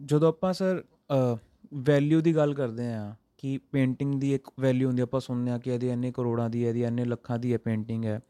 ਜਦੋਂ 0.00 0.28
ਆਪਾਂ 0.28 0.52
ਸਰ 0.52 0.82
ਵੈਲਿਊ 1.74 2.20
ਦੀ 2.20 2.34
ਗੱਲ 2.36 2.54
ਕਰਦੇ 2.54 2.86
ਆ 2.86 3.14
ਕਿ 3.46 3.58
ਪੇਂਟਿੰਗ 3.72 4.14
ਦੀ 4.20 4.34
ਇੱਕ 4.34 4.48
ਵੈਲਿਊ 4.60 4.88
ਹੁੰਦੀ 4.88 5.02
ਆਪਾਂ 5.02 5.20
ਸੁਣਦੇ 5.20 5.50
ਆ 5.50 5.58
ਕਿ 5.58 5.70
ਇਹਦੀ 5.70 5.88
ਇੰਨੇ 5.90 6.10
ਕਰੋੜਾਂ 6.12 6.48
ਦੀ 6.50 6.64
ਹੈ, 6.64 6.68
ਇਹਦੀ 6.68 6.82
ਇੰਨੇ 6.84 7.04
ਲੱਖਾਂ 7.04 7.38
ਦੀ 7.38 7.52
ਹੈ 7.52 7.58
ਪੇਂਟਿੰਗ 7.58 8.04
ਹੈ। 8.04 8.20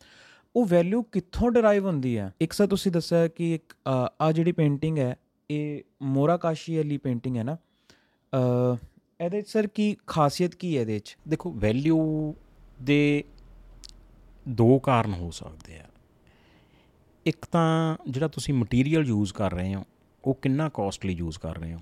ਉਹ 0.54 0.66
ਵੈਲਿਊ 0.66 1.02
ਕਿੱਥੋਂ 1.02 1.50
ਡਰਾਈਵ 1.50 1.86
ਹੁੰਦੀ 1.86 2.16
ਹੈ? 2.18 2.30
ਇੱਕ 2.40 2.52
ਸਰ 2.52 2.66
ਤੁਸੀਂ 2.66 2.92
ਦੱਸਿਆ 2.92 3.28
ਕਿ 3.28 3.54
ਇੱਕ 3.54 3.74
ਆ 4.20 4.30
ਜਿਹੜੀ 4.32 4.52
ਪੇਂਟਿੰਗ 4.52 4.98
ਹੈ, 4.98 5.16
ਇਹ 5.50 5.82
ਮੋਰਾ 6.02 6.36
ਕਾਸ਼ੀ 6.36 6.76
ਵਾਲੀ 6.76 6.98
ਪੇਂਟਿੰਗ 6.98 7.36
ਹੈ 7.36 7.42
ਨਾ। 7.42 7.56
ਇਹਦੇ 9.20 9.42
ਸਰ 9.42 9.66
ਕੀ 9.66 9.96
ਖਾਸੀਅਤ 10.06 10.54
ਕੀ 10.54 10.76
ਹੈ 10.76 10.80
ਇਹਦੇ 10.80 10.94
ਵਿੱਚ 10.94 11.16
ਦੇਖੋ 11.28 11.52
ਵੈਲਿਊ 11.52 12.34
ਦੇ 12.82 13.24
ਦੋ 14.48 14.78
ਕਾਰਨ 14.78 15.14
ਹੋ 15.14 15.30
ਸਕਦੇ 15.30 15.78
ਆ। 15.78 15.86
ਇੱਕ 17.26 17.46
ਤਾਂ 17.52 17.96
ਜਿਹੜਾ 18.08 18.28
ਤੁਸੀਂ 18.28 18.54
ਮਟੀਰੀਅਲ 18.54 19.06
ਯੂਜ਼ 19.06 19.32
ਕਰ 19.34 19.54
ਰਹੇ 19.54 19.74
ਹੋ, 19.74 19.84
ਉਹ 20.24 20.38
ਕਿੰਨਾ 20.42 20.68
ਕਾਸਟਲੀ 20.74 21.12
ਯੂਜ਼ 21.12 21.38
ਕਰ 21.38 21.58
ਰਹੇ 21.58 21.74
ਹੋ? 21.74 21.78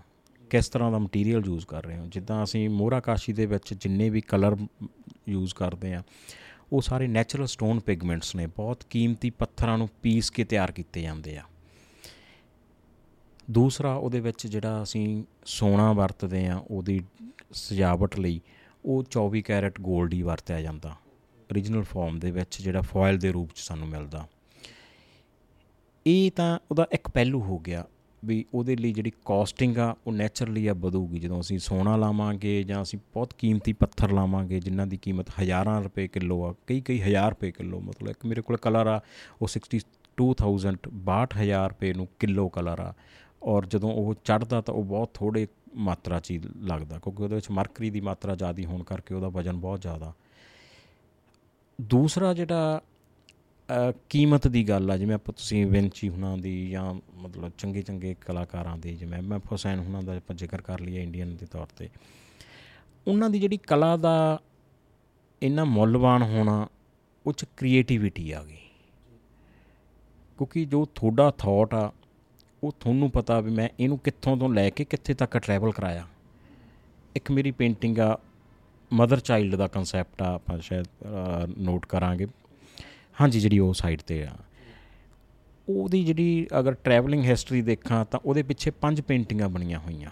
ਕਿਸ 0.55 0.69
ਤਰ੍ਹਾਂ 0.69 0.93
ਦਾ 0.93 0.99
ਮਟੀਰੀਅਲ 0.99 1.43
ਯੂਜ਼ 1.47 1.67
ਕਰ 1.67 1.85
ਰਹੇ 1.85 1.99
ਹੋ? 1.99 2.07
ਜਿੱਦਾਂ 2.07 2.45
ਅਸੀਂ 2.45 2.71
ਮੋਹਰਾ 2.71 3.01
ਕਾਸ਼ੀ 3.01 3.33
ਦੇ 3.33 3.47
ਵਿੱਚ 3.47 3.75
ਜਿੰਨੇ 3.75 4.11
ਵੀ 4.11 4.21
ਕਲਰ 4.21 4.57
ਯੂਜ਼ 5.29 5.55
ਕਰਦੇ 5.55 5.95
ਆ 5.95 6.03
ਉਹ 6.73 6.83
ਸਾਰੇ 6.83 7.07
ਨੈਚੁਰਲ 7.07 7.47
ਸਟੋਨ 7.47 7.81
ਪਿਗਮੈਂਟਸ 7.81 8.35
ਨੇ, 8.35 8.47
ਬਹੁਤ 8.47 8.85
ਕੀਮਤੀ 8.91 9.31
ਪੱਥਰਾਂ 9.31 9.79
ਨੂੰ 9.79 9.89
ਪੀਸ 10.03 10.31
ਕੇ 10.31 10.45
ਤਿਆਰ 10.45 10.73
ਕੀਤੇ 10.73 11.03
ਜਾਂਦੇ 11.03 11.37
ਆ। 11.37 11.43
ਦੂਸਰਾ 13.51 13.95
ਉਹਦੇ 13.95 14.21
ਵਿੱਚ 14.21 14.47
ਜਿਹੜਾ 14.47 14.83
ਅਸੀਂ 14.83 15.25
ਸੋਨਾ 15.45 15.93
ਵਰਤਦੇ 15.93 16.47
ਆ 16.47 16.63
ਉਹਦੀ 16.71 17.05
ਸਜਾਵਟ 17.53 18.19
ਲਈ 18.19 18.41
ਉਹ 18.85 19.05
24 19.11 19.43
ਕੈਰਟ 19.43 19.81
골ਡ 19.81 20.13
ਹੀ 20.13 20.23
ਵਰਤਿਆ 20.23 20.61
ਜਾਂਦਾ। 20.61 20.97
Origignal 21.53 21.83
ਫਾਰਮ 21.83 22.19
ਦੇ 22.19 22.31
ਵਿੱਚ 22.31 22.63
ਜਿਹੜਾ 22.63 22.81
ਫੋਇਲ 22.81 23.19
ਦੇ 23.19 23.33
ਰੂਪ 23.33 23.51
ਚ 23.51 23.59
ਸਾਨੂੰ 23.59 23.89
ਮਿਲਦਾ। 23.89 24.29
ਇਹ 26.07 26.31
ਤਾਂ 26.31 26.59
ਉਹਦਾ 26.71 26.87
ਇੱਕ 26.93 27.09
ਪਹਿਲੂ 27.09 27.43
ਹੋ 27.43 27.59
ਗਿਆ। 27.59 27.85
ਵੀ 28.25 28.45
ਉਹਦੇ 28.55 28.77
ਲਈ 28.77 28.93
ਜਿਹੜੀ 28.93 29.13
ਕਾਸਟਿੰਗ 29.25 29.79
ਆ, 29.79 29.95
ਉਹ 30.07 30.13
ਨੇਚਰਲੀ 30.13 30.67
ਆ 30.67 30.73
ਵਧੂਗੀ। 30.75 31.19
ਜਦੋਂ 31.19 31.41
ਅਸੀਂ 31.41 31.59
ਸੋਨਾ 31.59 31.97
ਲਾਵਾਂਗੇ 31.97 32.63
ਜਾਂ 32.63 32.83
ਅਸੀਂ 32.83 32.99
ਬਹੁਤ 33.15 33.35
ਕੀਮਤੀ 33.39 33.73
ਪੱਥਰ 33.73 34.13
ਲਾਵਾਂਗੇ, 34.13 34.61
ਜਿਨ੍ਹਾਂ 34.61 34.87
ਦੀ 34.87 34.97
ਕੀਮਤ 34.97 35.31
ਹਜ਼ਾਰਾਂ 35.43 35.83
ਰੁਪਏ 35.83 36.09
ਕਿਲੋ 36.09 36.43
ਆ, 36.45 36.55
ਕਈ 36.67 36.81
ਕਈ 36.81 37.01
ਹਜ਼ਾਰ 37.01 37.31
ਰੁਪਏ 37.31 37.51
ਕਿਲੋ, 37.51 37.81
ਮਤਲਬ 37.81 38.11
ਇੱਕ 38.11 38.27
ਮੇਰੇ 38.27 38.43
ਕੋਲ 38.43 38.57
ਕਲਰ 38.57 38.87
ਆ, 38.87 39.01
ਉਹ 39.43 39.49
62000 39.49 40.77
62000 40.87 41.69
ਰੁਪਏ 41.69 41.93
ਨੂੰ 41.93 42.09
ਕਿਲੋ 42.19 42.49
ਕਲਰ 42.49 42.81
ਆ। 42.81 42.95
ਔਰ 43.43 43.67
ਜਦੋਂ 43.67 43.93
ਉਹ 43.93 44.15
ਚੜਦਾ 44.25 44.61
ਤਾਂ 44.61 44.75
ਉਹ 44.75 44.85
ਬਹੁਤ 44.85 45.11
ਥੋੜੇ 45.15 45.47
ਮਾਤਰਾ 45.77 46.21
'ਚ 46.21 46.31
ਹੀ 46.31 46.41
ਲੱਗਦਾ, 46.63 46.99
ਕਿਉਂਕਿ 46.99 47.23
ਉਹਦੇ 47.23 47.35
ਵਿੱਚ 47.35 47.51
ਮਰਕਰੀ 47.51 47.91
ਦੀ 47.91 48.01
ਮਾਤਰਾ 48.01 48.35
ਜ਼ਿਆਦਾ 48.35 48.65
ਹੋਣ 48.65 48.83
ਕਰਕੇ 48.83 49.15
ਉਹਦਾ 49.15 49.29
ਵਜ਼ਨ 49.29 49.57
ਬਹੁਤ 49.57 49.81
ਜ਼ਿਆਦਾ। 49.81 50.13
ਦੂਸਰਾ 51.81 52.35
ਜਿਹੜਾ 52.35 52.81
ਕੀਮਤ 54.11 54.47
ਦੀ 54.49 54.63
ਗੱਲ 54.69 54.91
ਆ, 54.91 54.97
ਜਿਵੇਂ 54.97 55.15
ਆਪਾਂ 55.15 55.35
ਤੁਸੀਂ 55.35 55.65
ਵਿੰਚੀ 55.67 56.09
ਹੁਣਾਂ 56.09 56.37
ਦੀ 56.39 56.71
ਜਾਂ 56.71 56.95
ਮਤਲਬ 57.15 57.53
ਚੰਗੇ 57.59 57.83
ਚੰਗੇ 57.83 58.15
ਕਲਾਕਾਰਾਂ 58.21 58.77
ਦੇ, 58.79 58.95
ਜਿਵੇਂ 58.95 59.21
ਮੈਂ 59.23 59.39
ਹੁਸੈਨ 59.53 59.79
ਹੁਣਾਂ 59.79 60.03
ਦਾ 60.03 60.17
ਆਪਾਂ 60.17 60.37
ਜ਼ਿਕਰ 60.37 60.63
ਕਰ 60.63 60.81
ਲਈਏ 60.81 61.03
ਇੰਡੀਅਨ 61.03 61.37
ਦੇ 61.37 61.47
ਤੌਰ 61.47 61.67
ਤੇ। 61.79 61.89
ਉਹਨਾਂ 63.09 63.31
ਦੀ 63.31 63.41
ਜਿਹੜੀ 63.41 63.57
ਕਲਾ 63.57 63.97
ਦਾ 63.97 64.41
ਇੰਨਾ 65.43 65.65
ਮੁੱਲਵਾਨ 65.65 66.23
ਹੋਣਾ, 66.23 66.67
ਉਹ 67.27 67.33
ਚ 67.33 67.45
ਕ੍ਰੀਏਟੀਵਿਟੀ 67.57 68.31
ਆ 68.33 68.43
ਗਈ। 68.45 68.59
ਕਿਉਂਕਿ 70.39 70.65
ਜੋ 70.65 70.85
ਤੁਹਾਡਾ 70.95 71.31
ਥਾਟ 71.31 71.75
ਆ, 71.75 71.93
ਉਹ 72.63 72.73
ਤੁਹਾਨੂੰ 72.81 73.11
ਪਤਾ 73.11 73.41
ਵੀ 73.41 73.51
ਮੈਂ 73.51 73.69
ਇਹਨੂੰ 73.81 73.99
ਕਿੱਥੋਂ 73.99 74.37
ਤੋਂ 74.37 74.49
ਲੈ 74.49 74.69
ਕੇ 74.71 74.85
ਕਿੱਥੇ 74.85 75.15
ਤੱਕ 75.15 75.37
ਟਰੈਵਲ 75.39 75.73
ਕਰਾਇਆ। 75.73 76.07
ਇੱਕ 77.17 77.31
ਮੇਰੀ 77.31 77.51
ਪੇਂਟਿੰਗ 77.51 77.99
ਆ 77.99 78.17
ਮਦਰ 78.91 79.21
ਚਾਈਲਡ 79.21 79.55
ਦਾ 79.55 79.67
ਕਨਸੈਪਟ 79.67 80.23
ਆ, 80.23 80.35
ਆਪਾਂ 80.35 80.59
ਸ਼ਾਇਦ 80.61 80.87
ਨੋਟ 81.59 81.87
ਕਰਾਂਗੇ। 81.87 82.27
ਹਾਂਜੀ, 83.21 83.41
ਜਿਹੜੀ 83.41 83.59
ਉਹ 83.59 83.75
ਸਾਈਡ 83.75 84.01
ਤੇ 84.01 84.25
ਆ। 84.25 84.33
ਉਹਦੀ 85.69 86.05
ਜਿਹੜੀ 86.05 86.47
ਅਗਰ 86.59 86.73
ਟਰੈਵਲਿੰਗ 86.73 87.25
ਹਿਸਟਰੀ 87.25 87.63
ਦੇਖਾਂ 87.63 88.05
ਤਾਂ 88.05 88.21
ਉਹਦੇ 88.25 88.43
ਪਿੱਛੇ 88.43 88.71
ਪੰਜ 88.71 89.01
ਪੇਂਟਿੰਗਾਂ 89.01 89.49
ਬਣੀਆਂ 89.49 89.79
ਹੋਈਆਂ। 89.79 90.11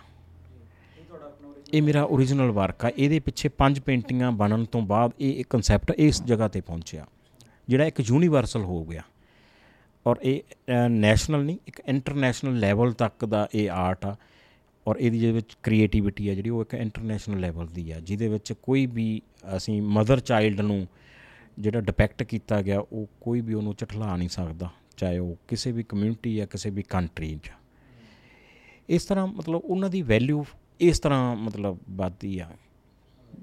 ਇਹ 1.75 1.83
ਮੇਰਾ 1.83 2.05
origignal 2.05 2.53
ਵਰਕ 2.53 2.85
ਆ। 2.85 2.91
ਇਹਦੇ 2.99 3.21
ਪਿੱਛੇ 3.21 3.49
ਪੰਜ 3.49 3.81
ਪੇਂਟਿੰਗਾਂ 3.81 4.33
ਬਣਨ 4.33 4.65
ਤੋਂ 4.65 4.83
ਬਾਅਦ 4.83 5.13
ਇਹ 5.21 5.35
ਇੱਕ 5.35 5.49
ਕਨਸੈਪਟ 5.51 5.91
ਇਸ 5.91 6.23
ਜਗ੍ਹਾ 6.23 6.49
ਤੇ 6.49 6.61
ਪਹੁੰਚਿਆ। 6.61 7.07
ਜਿਹੜਾ 7.69 7.85
ਇੱਕ 7.85 8.01
ਯੂਨੀਵਰਸਲ 8.01 8.61
ਹੋ 8.61 8.85
ਗਿਆ। 8.85 9.03
ਔਰ 10.07 10.17
ਇਹ 10.23 10.41
ਨੈਸ਼ਨਲ 10.89 11.45
ਨਹੀਂ, 11.45 11.59
ਇੱਕ 11.69 11.83
ਇੰਟਰਨੈਸ਼ਨਲ 11.87 12.59
ਲੈਵਲ 12.59 12.93
ਤੱਕ 12.93 13.25
ਦਾ 13.25 13.49
ਇਹ 13.55 13.71
ਆਰਟ 13.71 14.07
ਆ। 14.07 14.17
ਔਰ 14.89 14.97
ਇਹਦੀ 14.97 15.19
ਜਿਹਦੇ 15.19 15.33
ਵਿੱਚ 15.33 15.57
ਕ੍ਰੀਏਟੀਵਿਟੀ 15.63 16.29
ਆ 16.29 16.35
ਜਿਹੜੀ, 16.35 16.51
ਉਹ 16.51 16.63
ਇੱਕ 16.63 16.75
ਇੰਟਰਨੈਸ਼ਨਲ 16.75 17.41
ਲੈਵਲ 17.41 17.67
ਦੀ 17.67 17.93
ਆ। 17.93 18.01
ਜਿਹਦੇ 18.01 18.29
ਵਿੱਚ 18.29 18.53
ਕੋਈ 18.63 18.87
ਵੀ 18.87 19.23
ਅਸੀਂ 19.57 19.83
ਮਦਰ 19.83 20.21
ਚਾਈਲਡ 20.21 20.61
ਨੂੰ 20.61 20.89
ਜਿਹੜਾ 21.59 21.81
ਡਿਪੈਕਟ 21.81 22.23
ਕੀਤਾ 22.23 22.63
ਗਿਆ 22.63 22.81
ਉਹ 22.81 23.07
ਕੋਈ 23.21 23.41
ਵੀ 23.41 23.55
ਉਹਨੂੰ 23.55 23.75
ਝਟਲਾ 23.79 24.17
ਨਹੀਂ 24.17 24.29
ਸਕਦਾ 24.29 24.71
ਚਾਹੇ 24.97 25.19
ਉਹ 25.19 25.37
ਕਿਸੇ 25.49 25.73
ਵੀ 25.73 25.83
ਕਮਿਊਨਿਟੀ 25.83 26.37
ਜਾਂ 26.37 26.47
ਕਿਸੇ 26.47 26.71
ਵੀ 26.71 26.83
ਕੰਟਰੀ 26.83 27.39
'ਚ। 27.43 27.51
ਇਸ 28.89 29.05
ਤਰ੍ਹਾਂ 29.05 29.27
ਮਤਲਬ 29.27 29.61
ਉਹਨਾਂ 29.65 29.91
ਦੀ 29.91 30.03
ਵੈਲਿਊ 30.03 30.45
ਇਸ 30.81 31.01
ਤਰ੍ਹਾਂ 31.01 31.37
ਮਤਲਬ 31.37 31.79
ਵੱਧਦੀ 31.91 32.39
ਆ। 32.39 32.51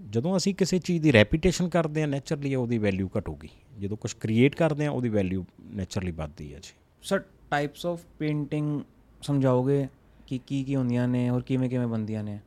ਜਦੋਂ 0.10 0.38
ਅਸੀਂ 0.38 0.56
ਕਿਸੇ 0.56 0.80
ਚੀਜ਼ 0.80 1.04
ਦੀ 1.04 1.12
ਰੈਪਿਊਟੇਸ਼ਨ 1.12 1.70
ਕਰਦੇ 1.70 2.04
ਆ 2.04 2.06
ਨੇਚਰਲੀ 2.06 2.56
ਉਹਦੀ 2.56 2.78
ਵੈਲਿਊ 2.78 3.10
ਘਟੂਗੀ। 3.20 3.50
ਜਦੋਂ 3.80 3.98
ਕੁਝ 3.98 4.14
ਕ੍ਰੀਏਟ 4.14 4.56
ਕਰਦੇ 4.56 4.86
ਆ 4.86 4.92
ਉਹਦੀ 4.92 5.10
ਵੈਲਿਊ 5.10 5.44
ਨੇਚਰਲੀ 5.62 6.12
ਵੱਧਦੀ 6.12 6.54
ਹੈ 6.54 6.60
ਜੀ। 6.60 6.74
ਸਰ 7.02 7.20
ਟਾਈਪਸ 7.50 7.86
ਆਫ 7.86 8.02
ਪੇਂਟਿੰਗ 8.20 8.82
ਸਮਝਾਓਗੇ 9.22 9.88
ਕਿ 10.28 10.40
ਕੀ 10.48 10.64
ਕੀ 10.64 10.76
ਹੁੰਦੀਆਂ 10.76 11.08
ਨੇ 11.08 11.30
ਔਰ 11.30 11.42
ਕਿਵੇਂ 11.42 11.70
ਕਿਵੇਂ 11.70 11.88
ਬਣਦੀਆਂ 11.88 12.24
ਨੇ? 12.24 12.40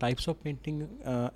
ਟਾਈਪਸ 0.00 0.28
ਆਫ 0.28 0.36
ਪੇਂਟਿੰਗ 0.36 0.82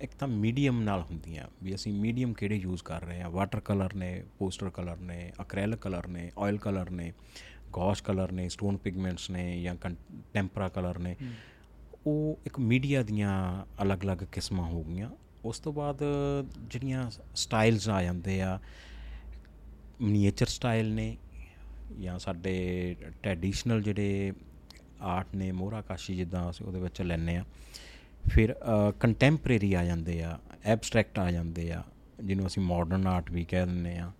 ਇੱਕ 0.01 0.11
ਤਾਂ 0.19 0.27
ਮੀਡੀਅਮ 0.27 0.81
ਨਾਲ 0.83 1.01
ਹੁੰਦੀਆਂ। 1.01 1.47
ਵੀ 1.63 1.75
ਅਸੀਂ 1.75 1.93
ਮੀਡੀਅਮ 1.93 2.33
ਕਿਹੜੇ 2.33 2.55
ਯੂਜ਼ 2.55 2.83
ਕਰ 2.83 3.03
ਰਹੇ 3.03 3.21
ਆ 3.21 3.29
ਵਾਟਰ 3.29 3.59
ਕਲਰ 3.59 3.93
ਨੇ 3.95 4.11
ਪੋਸਟਰ 4.39 4.69
ਕਲਰ 4.69 4.97
ਨੇ 4.97 5.31
ਅਕ੍ਰੈਲਿਕ 5.41 5.79
ਕਲਰ 5.79 6.07
ਨੇ 6.07 6.29
ਆਇਲ 6.39 6.57
ਕਲਰ 6.57 6.89
ਨੇ 6.89 7.11
ਗੌਸ਼ 7.73 8.03
ਕਲਰ 8.03 8.31
ਨੇ 8.31 8.47
ਸਟੋਨ 8.49 8.77
ਪਿਗਮੈਂਟਸ 8.77 9.29
ਨੇ 9.29 9.61
ਜਾਂ 9.63 9.75
ਟੈਂਪਰਾ 10.33 10.67
ਕਲਰ 10.69 10.99
ਨੇ। 10.99 11.15
ਉਹ 12.07 12.39
ਇੱਕ 12.45 12.59
ਮੀਡੀਆ 12.59 13.03
ਦੀਆਂ 13.03 13.33
ਅਲੱਗ-ਅਲੱਗ 13.83 14.23
ਕਿਸਮਾਂ 14.31 14.65
ਹੋ 14.65 14.83
ਗਈਆਂ। 14.83 15.09
ਉਸ 15.45 15.59
ਤੋਂ 15.59 15.73
ਬਾਅਦ 15.73 16.03
ਜਿਹੜੀਆਂ 16.61 17.09
ਸਟਾਈਲਸ 17.35 17.89
ਆ 17.89 18.01
ਜਾਂਦੇ 18.03 18.41
ਆ 18.41 18.59
ਮਨੀਏਚਰ 20.01 20.45
ਸਟਾਈਲ 20.47 20.93
ਨੇ 20.95 21.15
ਜਾਂ 21.99 22.17
ਸਾਡੇ 22.19 22.95
ਟ੍ਰੈਡੀਸ਼ਨਲ 23.23 23.81
ਜਿਹੜੇ 23.81 24.33
ਆਰਟ 25.01 25.35
ਨੇ 25.35 25.51
ਮੋਹਰਾ 25.51 25.81
ਕਾਸ਼ੀ 25.81 26.15
ਜਿੱਦਾਂ 26.15 26.49
ਅਸੀਂ 26.49 26.65
ਉਹਦੇ 26.65 26.79
ਵਿੱਚ 26.79 27.01
ਲੈਨੇ 27.01 27.35
ਆ 27.37 27.45
ਫਿਰ 28.25 28.53
ਕੰਟੈਂਪਰੇਰੀ 28.99 29.73
ਆ 29.73 29.83
ਜਾਂਦੇ 29.85 30.21
ਆ 30.23 30.37
ਐਬਸਟ੍ਰੈਕਟ 30.65 31.19
ਆ 31.19 31.29
ਜਾਂਦੇ 31.31 31.71
ਆ, 31.71 31.83
ਜਿਹਨੂੰ 32.23 32.47
ਅਸੀਂ 32.47 32.63
ਮਾਡਰਨ 32.63 33.07
ਆਰਟ 33.07 33.31
ਵੀ 33.31 33.43
ਕਹਿ 33.45 33.65
ਦਿੰਦੇ 33.65 33.97
ਆ। 33.97 34.11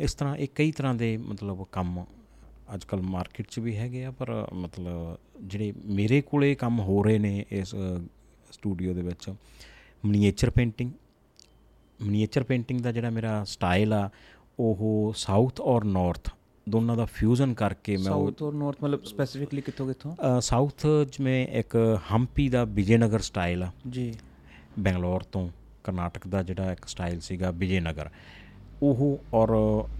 ਇਸ 0.00 0.14
ਤਰ੍ਹਾਂ 0.14 0.36
ਇਹ 0.36 0.48
ਕਈ 0.54 0.72
ਤਰ੍ਹਾਂ 0.72 0.94
ਦੇ 0.94 1.16
ਮਤਲਬ 1.16 1.64
ਕੰਮ 1.72 2.04
ਅੱਜ 2.74 2.84
ਕੱਲ 2.84 3.02
ਮਾਰਕੀਟ 3.02 3.46
'ਚ 3.50 3.58
ਵੀ 3.58 3.76
ਹੈਗੇ 3.76 4.04
ਆ, 4.04 4.10
ਪਰ 4.10 4.46
ਮਤਲਬ 4.54 5.16
ਜਿਹੜੇ 5.42 5.72
ਮੇਰੇ 5.86 6.20
ਕੋਲੇ 6.20 6.54
ਕੰਮ 6.54 6.80
ਹੋ 6.80 7.02
ਰਹੇ 7.02 7.18
ਨੇ 7.18 7.44
ਇਸ 7.50 7.74
ਸਟੂਡੀਓ 8.50 8.94
ਦੇ 8.94 9.02
ਵਿੱਚ 9.02 9.30
ਮਨੀਏਚਰ 10.04 10.50
ਪੇਂਟਿੰਗ 10.50 10.90
ਮਨੀਏਚਰ 12.00 12.42
ਪੇਂਟਿੰਗ 12.44 12.80
ਦਾ 12.80 12.92
ਜਿਹੜਾ 12.92 13.10
ਮੇਰਾ 13.10 13.42
ਸਟਾਈਲ 13.44 13.92
ਆ, 13.92 14.08
ਉਹ 14.58 15.12
ਸਾਊਥ 15.16 15.60
ਔਰ 15.60 15.84
ਨਾਰਥ 15.84 16.30
ਦੋਨਾਂ 16.68 16.96
ਦਾ 16.96 17.04
ਫਿਊਜ਼ਨ 17.04 17.54
ਕਰਕੇ 17.54 17.96
ਮੈਂ 17.96 18.04
ਸਾਊਥ 18.04 18.42
ਔਰ 18.42 18.52
ਨਾਰਥ 18.52 18.76
ਮਤਲਬ 18.84 19.04
ਸਪੈਸੀਫਿਕਲੀ 19.04 19.60
ਕਿੱਥੋਂ 19.60 19.86
ਕਿੱਥੋਂ? 19.86 20.40
ਸਾਊਥ 20.40 20.86
ਜਿਵੇਂ 20.86 21.46
ਇੱਕ 21.46 21.76
ਹੰਪੀ 22.12 22.48
ਦਾ 22.48 22.64
ਵਿਜੇਨਗਰ 22.64 23.20
ਸਟਾਈਲ 23.20 23.62
ਆ। 23.62 23.70
ਜੀ। 23.90 24.14
ਬੈਂਗਲੌਰ 24.78 25.20
ਤੋਂ 25.22 25.48
ਕਰਨਾਟਕ 25.84 26.26
ਦਾ 26.26 26.42
ਜਿਹੜਾ 26.42 26.72
ਇੱਕ 26.72 26.86
ਸਟਾਈਲ 26.88 27.20
ਸੀਗਾ 27.20 27.50
ਵਿਜੇਨਗਰ। 27.50 28.10
ਉਹ 28.82 29.18
ਔਰ 29.34 29.48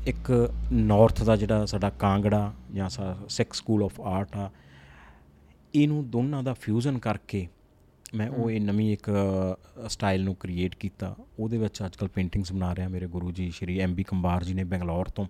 ਇੱਕ 0.06 0.52
ਨਾਰਥ 0.72 1.22
ਦਾ 1.22 1.36
ਜਿਹੜਾ 1.36 1.66
ਸਾਡਾ 1.66 1.90
ਕਾਂਗੜਾ 1.90 2.52
ਜਾਂ 2.74 2.90
ਸਿੱਖ 3.28 3.54
ਸਕੂਲ 3.54 3.84
ਆਫ 3.84 4.00
ਆਰਟ 4.00 4.36
ਆ। 4.36 4.50
ਇਹਨੂੰ 5.74 6.10
ਦੋਨਾਂ 6.10 6.42
ਦਾ 6.42 6.52
ਫਿਊਜ਼ਨ 6.52 6.98
ਕਰਕੇ 6.98 7.48
ਮੈਂ 8.14 8.30
ਉਹ 8.30 8.50
ਇਹ 8.50 8.60
ਨਵੀਂ 8.60 8.92
ਇੱਕ 8.92 9.10
ਸਟਾਈਲ 9.88 10.24
ਨੂੰ 10.24 10.34
ਕ੍ਰੀਏਟ 10.34 10.74
ਕੀਤਾ। 10.74 11.16
ਉਹਦੇ 11.38 11.58
ਵਿੱਚ 11.58 11.82
ਅੱਜਕੱਲ 11.86 12.08
ਪੇਂਟਿੰਗਸ 12.08 12.52
ਬਣਾ 12.52 12.74
ਰਿਹਾ 12.74 12.88
ਮੇਰੇ 12.88 13.06
ਗੁਰੂ 13.06 13.32
ਜੀ 13.32 13.50
ਸ਼੍ਰੀ 13.50 13.78
ਐਮ 13.80 13.94
ਬੀ 13.94 14.02
ਕੰਬਾਰ 14.02 14.44
ਜੀ 14.44 14.54
ਨੇ 14.54 14.64
ਬੰਗਲੌਰ 14.64 15.06
ਤੋਂ। 15.06 15.26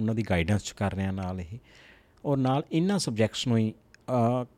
ਉਹਨਾਂ 0.00 0.14
ਦੀ 0.14 0.22
ਗਾਈਡੈਂਸ 0.22 0.64
ਚ 0.64 0.70
ਕਰ 0.70 0.94
ਰਿਹਾ 0.94 1.10
ਨਾਲ 1.10 1.40
ਇਹ। 1.40 1.58
ਔਰ 2.24 2.36
ਨਾਲ 2.36 2.62
ਇਹਨਾਂ 2.72 2.98
ਸਬਜੈਕਟਸ 2.98 3.46
ਨੂੰ 3.46 3.58
ਹੀ 3.58 3.72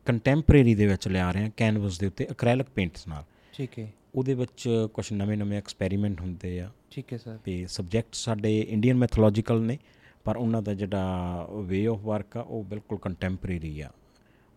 ਕੰਟੈਂਪਰੇਰੀ 0.06 0.74
ਦੇ 0.74 0.86
ਵਿੱਚ 0.86 1.08
ਲਿਆ 1.08 1.32
ਰਿਹਾ 1.32 1.50
ਕੈਨਵਸ 1.56 1.98
ਦੇ 1.98 2.06
ਉੱਤੇ 2.06 2.26
ਐਕ੍ਰੈਲਿਕ 2.30 2.66
ਪੇਂਟਸ 2.74 3.08
ਨਾਲ। 3.08 3.24
ਠੀਕ 3.52 3.78
ਹੈ। 3.78 3.92
ਉਹਦੇ 4.14 4.34
ਵਿੱਚ 4.34 4.88
ਕੁਝ 4.94 5.12
ਨਵੇਂ-ਨਵੇਂ 5.12 5.58
ਐਕਸਪੈਰੀਮੈਂਟ 5.58 6.20
ਹੁੰਦੇ 6.20 6.60
ਆ। 6.60 6.70
ਠੀਕ 6.90 7.12
ਹੈ 7.12 7.18
ਸਰ। 7.18 7.38
ਤੇ 7.44 7.66
ਸਬਜੈਕਟ 7.66 8.14
ਸਾਡੇ 8.14 8.60
ਇੰਡੀਅਨ 8.60 8.96
ਮੈਥੋਲੋਜੀਕਲ 8.96 9.60
ਨੇ 9.62 9.78
ਪਰ 10.24 10.36
ਉਹਨਾਂ 10.36 10.62
ਦਾ 10.62 10.74
ਜਿਹੜਾ 10.74 11.46
ਵੇ 11.64 11.86
ਆਫ 11.86 11.98
ਵਰਕ 11.98 12.36
ਆ 12.36 12.40
ਉਹ 12.40 12.64
ਬਿਲਕੁਲ 12.64 12.98
ਕੰਟੈਂਪਰੇਰੀ 12.98 13.80
ਆ। 13.80 13.90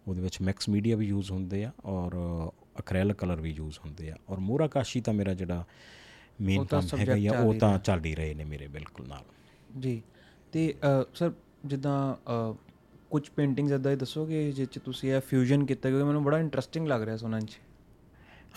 ਉਹਦੇ 0.08 0.22
ਵਿੱਚ 0.22 0.41
ਮਿਕਸ 0.41 0.70
ਮੀਡੀਆ 0.70 0.95
ਵੀ 0.95 1.05
ਯੂਜ਼ 1.05 1.32
ਹੁੰਦੇ 1.32 1.64
ਆ 1.64 1.72
ਔਰ 1.86 2.12
ਅਕ੍ਰੈਲਿਕ 2.80 3.17
ਕਲਰ 3.17 3.41
ਵੀ 3.41 3.51
ਯੂਜ਼ 3.51 3.80
ਹੁੰਦੇ 3.86 4.09
ਆ। 4.11 4.15
ਔਰ 4.30 4.39
ਮੋਰਾ 4.39 4.67
ਕਾਸ਼ੀ 4.67 5.01
ਤਾਂ 5.01 5.13
ਮੇਰਾ 5.13 5.34
ਜਿਹੜਾ 5.34 5.63
ਮੇਨ 6.41 6.65
ਕੰਮ 6.65 6.88
ਹੈਗਾ 6.97 7.15
ਆ 7.30 7.41
ਉਹ 7.41 7.53
ਤਾਂ 7.53 7.78
ਚੱਲ 7.80 8.05
ਹੀ 8.05 8.15
ਰਹੇ 8.15 8.34
ਨੇ 8.34 8.43
ਮੇਰੇ 8.43 8.67
ਬਿਲਕੁਲ 8.67 9.07
ਨਾਲ। 9.07 9.23
ਜੀ। 9.80 10.01
ਤੇ 10.53 10.73
ਸਰ 11.13 11.32
ਜਿੱਦਾਂ 11.65 12.15
ਕੁਝ 13.09 13.28
ਪੇਂਟਿੰਗਸ 13.30 13.71
ਇਦਾਂ 13.71 13.91
ਹੀ 13.91 13.97
ਦੱਸੋਗੇ 13.97 14.51
ਜਿਸ 14.51 14.67
ਚ 14.67 14.80
ਤੁਸੀਂ 14.80 15.13
ਇਹ 15.13 15.21
ਫਿਊਜ਼ਨ 15.21 15.65
ਕੀਤਾ? 15.65 15.89
ਕਿਉਂਕਿ 15.89 16.05
ਮੈਨੂੰ 16.05 16.23
ਬੜਾ 16.23 16.39
ਇੰਟਰਸਟਿੰਗ 16.39 16.88
ਲੱਗ 16.88 17.03
ਰਿਹਾ 17.03 17.17
ਸੁਣਨ 17.17 17.45
ਚ। 17.45 17.57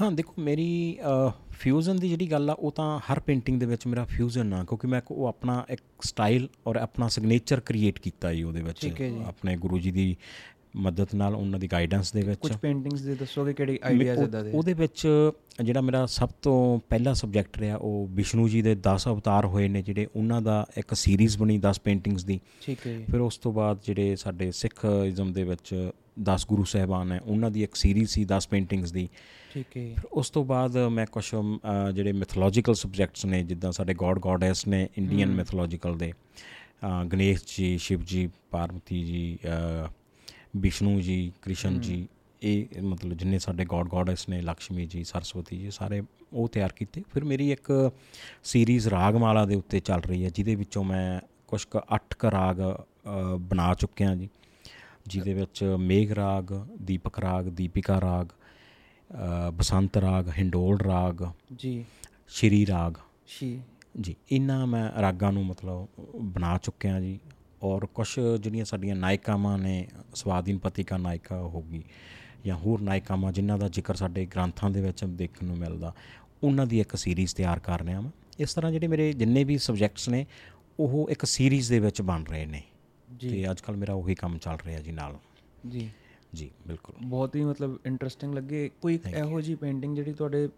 ਹਾਂ 0.01 0.11
ਦੇਖੋ 0.13 0.35
ਮੇਰੀ 0.39 0.99
ਫਿਊਜ਼ਨ 1.53 1.97
ਦੀ 1.97 2.09
ਜਿਹੜੀ 2.09 2.31
ਗੱਲ 2.31 2.51
ਆ 2.51 2.53
ਉਹ 2.53 2.73
ਤਾਂ 2.73 2.99
ਹਰ 3.01 3.21
ਪੇਂਟਿੰਗ 3.21 3.59
ਦੇ 3.61 3.67
ਵਿੱਚ 3.67 3.87
ਮੇਰਾ 3.87 4.05
ਫਿਊਜ਼ਨ 4.05 4.53
ਆ। 4.55 4.63
ਕਿਉਂਕਿ 4.65 4.87
ਮੈਂ 4.87 5.01
ਉਹ 5.11 5.27
ਆਪਣਾ 5.27 5.65
ਇੱਕ 5.71 5.83
ਸਟਾਈਲ 6.03 6.49
ਔਰ 6.67 6.77
ਆਪਣਾ 6.77 7.09
ਸਿਗਨੇਚਰ 7.09 7.61
ਕ੍ਰੀਏਟ 7.61 7.99
ਕੀਤਾ 7.99 8.33
ਜੀ 8.35 8.43
ਉਹਦੇ 8.43 8.63
ਵਿੱਚ। 8.63 8.87
ਆਪਣੇ 9.27 9.57
ਗੁਰੂ 9.57 9.79
ਜੀ 9.79 9.91
ਦੀ 9.91 10.17
ਮਦਦ 10.77 11.15
ਨਾਲ 11.15 11.35
ਉਹਨਾਂ 11.35 11.59
ਦੀ 11.59 11.67
ਗਾਈਡੈਂਸ 11.67 12.13
ਦੇ 12.13 12.23
ਵਿੱਚ 12.23 12.41
ਕੁਝ 12.41 12.53
ਪੇਂਟਿੰਗਸ 12.53 13.01
ਦੇ 13.01 13.15
ਦੱਸੋਗੇ 13.15 13.53
ਕਿਹੜੇ 13.53 13.79
ਆਈਡੀਆਜ਼ 13.85 14.21
ਇਦਾਂ 14.21 14.43
ਦੇ? 14.45 14.51
ਉਹਦੇ 14.51 14.73
ਵਿੱਚ 14.73 15.07
ਜਿਹੜਾ 15.65 15.81
ਮੇਰਾ 15.81 16.05
ਸਭ 16.07 16.29
ਤੋਂ 16.43 16.79
ਪਹਿਲਾ 16.89 17.15
ਸਬਜੈਕਟ 17.15 17.59
ਰਿਹਾ 17.59 17.77
ਉਹ 17.77 18.09
ਵਿਸ਼ਨੂੰ 18.11 18.49
ਜੀ 18.49 18.63
ਦੇ 18.63 18.77
10 18.87 19.09
ਅਵਤਾਰ 19.09 19.47
ਹੋਏ 19.47 19.69
ਨੇ 19.69 19.83
ਜਿਹੜੇ 19.83 20.07
ਉਹਨਾਂ 20.17 20.41
ਦਾ 20.43 20.67
ਇੱਕ 20.77 20.95
ਸੀਰੀਜ਼ 20.95 21.39
ਬਣੀ 21.39 21.59
10 21.61 21.81
ਪੇਂਟਿੰਗਸ 21.85 22.25
ਦੀ। 22.25 22.41
ਠੀਕ 22.63 22.87
ਹੈ 22.87 22.99
ਫਿਰ 23.11 23.21
ਉਸ 23.21 23.39
ਤੋਂ 23.39 23.53
ਬਾਅਦ 23.53 23.79
ਜਿਹੜੇ 23.87 24.17
ਸਾਡੇ 24.17 24.51
ਸਿੱਖ 24.53 24.87
ਇਜ਼ਮ 25.07 25.33
ਦੇ 25.33 25.45
ਵਿੱਚ 25.45 25.75
10 26.23 26.47
ਗੁਰੂ 26.49 26.65
ਸਹਿਬਾਨ 26.65 27.09
ਨੇ 27.09 27.19
ਉਹਨਾਂ 27.25 27.51
ਦੀ 27.51 27.63
ਇੱਕ 27.63 27.75
ਸੀਰੀਜ਼ 27.75 28.11
ਸੀ 28.11 28.25
10 28.25 28.49
ਪੇਂਟਿੰਗਸ 28.51 28.93
ਦੀ। 28.93 29.09
ਠੀਕ 29.55 29.77
ਹੈ 29.77 29.83
ਫਿਰ 29.95 30.05
ਉਸ 30.13 30.31
ਤੋਂ 30.31 30.45
ਬਾਅਦ 30.45 30.77
ਮੈਂ 30.89 31.07
ਕੁਝ 31.07 31.25
ਜਿਹੜੇ 31.95 32.13
ਮਿਥੋਲੋਜੀਕਲ 32.13 32.75
ਸਬਜੈਕਟਸ 32.75 33.25
ਨੇ 33.25 33.43
ਜਿੱਦਾਂ 33.43 33.73
ਸਾਡੇ 33.73 33.95
ਗੋਡ 33.95 34.19
ਗੋਡੈਸ 34.19 34.67
ਨੇ 34.67 34.89
ਇੰਡੀਅਨ 34.99 35.31
ਮਿਥੋਲੋਜੀਕਲ 35.31 35.99
ਦੇ। 35.99 36.13
ਗਣੇਸ਼ 37.13 37.43
ਜੀ 37.57 37.77
ਸ਼ਿਵ 37.79 38.01
ਜੀ 38.01 38.29
ਪਾਰਵਤੀ 38.51 39.03
ਜੀ 39.05 39.39
ਵਿਸ਼ਨੂੰ 40.55 41.01
ਜੀ 41.01 41.33
ਕ੍ਰਿਸ਼ਨ 41.43 41.81
ਜੀ 41.81 42.07
ਇਹ 42.43 42.83
ਮਤਲਬ 42.83 43.13
ਜਿੰਨੇ 43.13 43.39
ਸਾਡੇ 43.39 43.65
ਗੋਡ 43.65 43.89
ਗੋਡੈਸ 43.89 44.29
ਨੇ 44.29 44.41
ਲక్ష్ਮੀ 44.43 44.87
ਜੀ 44.87 45.03
ਸਰਸਵਤੀ 45.05 45.57
ਜੀ 45.59 45.71
ਸਾਰੇ 45.71 46.03
ਉਹ 46.33 46.49
ਤਿਆਰ 46.49 46.73
ਕੀਤੇ। 46.73 47.03
ਫਿਰ 47.13 47.25
ਮੇਰੀ 47.25 47.51
ਇੱਕ 47.53 47.71
ਸੀਰੀਜ਼ 48.45 48.89
ਰਾਗਮਾਲਾ 48.89 49.45
ਦੇ 49.47 49.55
ਉੱਤੇ 49.55 49.81
ਚੱਲ 49.81 50.01
ਰਹੀ 50.01 50.25
ਹੈ 50.25 50.29
ਜਿਹਦੇ 50.29 50.55
ਵਿੱਚੋਂ 50.55 50.85
ਮੈਂ 50.85 51.21
ਕੁਝ 51.49 51.65
ਕੁ 51.65 51.81
8 51.95 52.17
ਕ 52.19 52.25
ਰਾਗ 52.25 52.61
ਬਣਾ 53.41 53.73
ਚੁੱਕਿਆ 53.75 54.15
ਜੀ। 54.15 54.29
ਜਿਹਦੇ 55.07 55.35
ਵਿੱਚ 55.35 55.65
ਮੇਘ 55.81 56.15
ਰਾਗ 56.15 56.53
ਦੀਪਕ 56.83 57.19
ਰਾਗ 57.19 57.49
ਦੀਪਿਕਾ 57.51 58.01
ਰਾਗ 58.01 58.27
ਬਸੰਤ 59.55 59.97
ਰਾਗ 59.97 60.29
ਹਿੰਡੋਲ 60.29 60.81
ਰਾਗ 60.81 61.25
ਜੀ। 61.57 61.85
ਸ਼੍ਰੀ 62.29 62.67
ਰਾਗ। 62.67 62.95
ਸ਼ੀ 63.27 63.61
ਜੀ 64.01 64.15
ਇਹਨਾਂ 64.33 64.67
ਮੈਂ 64.67 64.91
ਰਾਗਾਂ 65.03 65.33
ਨੂੰ 65.33 65.45
ਮਤਲਬ 65.47 66.05
ਬਣਾ 66.25 66.57
ਚੁੱਕਿਆ 66.59 67.01
ਜੀ। 67.01 67.19
ਔਰ 67.63 67.87
ਕੁਝ 67.87 68.21
ਜਿਹੜੀਆਂ 68.41 68.65
ਸਾਡੀਆਂ 68.65 68.97
ਨਾਇਕਾਵਾਂ 68.97 69.59
ਨੇ 69.59 69.89
ਸਵਾਦੀਨ 70.15 70.59
ਪਤਿਕਾ 70.59 70.97
ਨਾਇਕਾ 70.97 71.39
ਹੋਗੀ 71.39 71.83
ਜਾਂ 72.45 72.57
ਹੋਰ 72.57 72.81
ਨਾਇਕਾਵਾਂ 72.81 73.33
ਜਿਨ੍ਹਾਂ 73.33 73.59
ਦਾ 73.59 73.69
ਜ਼ਿਕਰ 73.69 73.95
ਸਾਡੇ 73.95 74.27
ਗ੍ਰੰਥਾਂ 74.27 74.71
ਦੇ 74.71 74.81
ਵਿੱਚ 74.81 75.05
ਦੇਖਣ 75.05 75.47
ਨੂੰ 75.47 75.59
ਮਿਲਦਾ 75.59 75.95
ਉਹਨਾਂ 76.43 76.67
ਦੀ 76.67 76.81
ਇੱਕ 76.81 76.97
ਸੀਰੀਜ਼ 76.97 77.35
ਤਿਆਰ 77.35 77.59
ਕਰ 77.59 77.81
ਰਿਹਾ 77.81 78.01
ਹਾਂ 78.01 78.11
ਇਸ 78.39 78.55
ਤਰ੍ਹਾਂ 78.55 78.73
ਜਿਹੜੇ 78.73 78.87
ਮੇਰੇ 78.87 79.13
ਜਿੰਨੇ 79.13 79.45
ਵੀ 79.45 79.59
ਸਬਜੈਕਟਸ 79.59 80.09
ਨੇ 80.09 80.27
ਉਹ 80.81 81.11
ਇੱਕ 81.11 81.25
ਸੀਰੀਜ਼ 81.25 81.71
ਦੇ 81.71 81.79
ਵਿੱਚ 81.79 82.03
ਬਣ 82.03 82.25
ਰਹੇ 82.25 82.47
ਨੇ। 82.47 82.63
ਤੇ 83.21 83.51
ਅੱਜ 83.51 83.61
ਕੱਲ 83.61 83.77
ਮੇਰਾ 83.77 83.93
ਉਹੀ 83.93 84.15
ਕੰਮ 84.15 84.39
ਚੱਲ 84.39 84.59
ਰਿਹਾ 84.67 84.81
ਜੀ 84.81 84.93
ਨਾਲ। 84.93 85.19
ਜੀ। 85.69 85.91
ਜੀ 86.35 86.51
ਬਿਲਕੁਲ। 86.67 86.95
ਬਹੁਤ 87.03 87.37
ਹੀ 87.37 87.45
ਮਤਲਬ 87.45 87.79
ਇੰਟਰਸਟਿੰਗ 87.87 88.35
ਲੱਗੇ। 88.35 88.71
ਕੋਈ 88.81 88.99
ਇਹੋ 89.17 89.41
ਜੀ 89.41 89.55
ਪੇਂਟਿੰਗ 89.55 89.97
ਜਿਹੜੀ 89.97 90.13
ਤੁਹਾਡੇ 90.13 90.49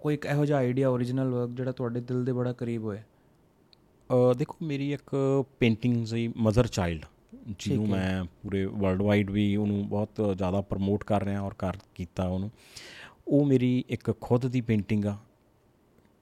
ਕੋਈ 0.00 0.14
ਇੱਕ 0.14 0.26
ਇਹੋ 0.26 0.46
ਜਿਹਾ 0.46 0.58
ਆਈਡੀਆ 0.58 0.88
ਓਰੀਜਨਲ 0.88 1.30
ਵਰਕ 1.30 1.50
ਜਿਹੜਾ 1.50 1.72
ਤੁਹਾਡੇ 1.72 2.00
ਦਿਲ 2.00 2.24
ਦੇ 2.24 2.32
ਬੜਾ 2.32 2.52
ਕਰੀਬ 2.52 2.82
ਹੋਏ 2.82 2.98
ਦੇਖੋ 4.38 4.56
ਮੇਰੀ 4.62 4.92
ਇੱਕ 4.92 5.10
ਪੇਂਟਿੰਗ 5.60 6.04
ਸੀ 6.06 6.26
ਮਦਰ 6.36 6.66
ਚਾਈਲਡ 6.66 7.04
ਜਿਹਨੂੰ 7.58 7.88
ਮੈਂ 7.88 8.24
ਪੂਰੇ 8.42 8.64
ਵਰਲਡ 8.64 9.02
ਵਾਈਡ 9.02 9.30
ਵੀ 9.30 9.44
ਉਹਨੂੰ 9.56 9.88
ਬਹੁਤ 9.88 10.20
ਜ਼ਿਆਦਾ 10.36 10.60
ਪ੍ਰਮੋਟ 10.60 11.04
ਕਰ 11.04 11.24
ਰਿਹਾ 11.24 11.40
ਔਰ 11.40 11.54
ਕਰ 11.54 11.76
ਕੀਤਾ 11.94 12.26
ਉਹਨੂੰ। 12.26 12.50
ਉਹ 13.28 13.44
ਮੇਰੀ 13.46 13.84
ਇੱਕ 13.88 14.10
ਖੁਦ 14.20 14.46
ਦੀ 14.46 14.60
ਪੇਂਟਿੰਗ 14.60 15.06
ਆ 15.06 15.16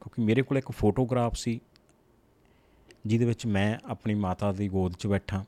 ਕਿਉਂਕਿ 0.02 0.22
ਮੇਰੇ 0.22 0.42
ਕੋਲ 0.42 0.58
ਇੱਕ 0.58 0.70
ਫੋਟੋਗ੍ਰਾਫ 0.70 1.34
ਸੀ 1.34 1.60
ਜਿਹਦੇ 3.06 3.24
ਵਿੱਚ 3.24 3.46
ਮੈਂ 3.46 3.76
ਆਪਣੀ 3.84 4.14
ਮਾਤਾ 4.14 4.52
ਦੀ 4.52 4.68
ਗੋਦ 4.68 4.92
'ਚ 4.92 5.06
ਬੈਠਾ। 5.06 5.44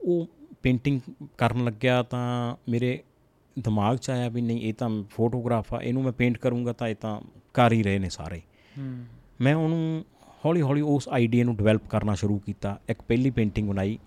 ਉਹ 0.00 0.26
ਪੇਂਟਿੰਗ 0.62 1.00
ਕਰਨ 1.38 1.64
ਲੱਗਿਆ 1.64 2.02
ਤਾਂ 2.02 2.56
ਮੇਰੇ 2.68 2.98
ਦਿਮਾਗ 3.56 3.96
'ਚ 3.96 4.10
ਆਇਆ 4.10 4.28
ਵੀ 4.28 4.40
ਨਹੀਂ 4.40 4.60
ਇਹ 4.60 4.74
ਤਾਂ 4.74 4.90
ਫੋਟੋਗ੍ਰਾਫ 5.10 5.74
ਆ 5.74 5.80
ਇਹਨੂੰ 5.82 6.02
ਮੈਂ 6.02 6.12
ਪੇਂਟ 6.12 6.38
ਕਰੂੰਗਾ 6.38 6.72
ਤਾਂ 6.72 6.88
ਇਹ 6.88 6.94
ਤਾਂ 6.94 7.20
ਕਰ 7.54 7.72
ਹੀ 7.72 7.82
ਰਹੇ 7.82 7.98
ਨੇ 7.98 8.08
ਸਾਰੇ। 8.08 8.40
ਮੈਂ 9.40 9.54
ਉਹਨੂੰ 9.54 10.04
ਹੌਲੀ 10.44 10.62
ਹੌਲੀ 10.62 10.80
ਉਸ 10.80 11.08
ਆਈਡੀਆ 11.08 11.44
ਨੂੰ 11.44 11.56
ਡਿਵੈਲਪ 11.56 11.86
ਕਰਨਾ 11.86 12.14
ਸ਼ੁਰੂ 12.14 12.38
ਕੀਤਾ। 12.38 12.80
ਇੱਕ 12.88 13.02
ਪਹਿਲੀ 13.02 13.30
ਪੇਂਟਿੰਗ 13.30 13.68
ਬਣਾਈ। 13.68 13.98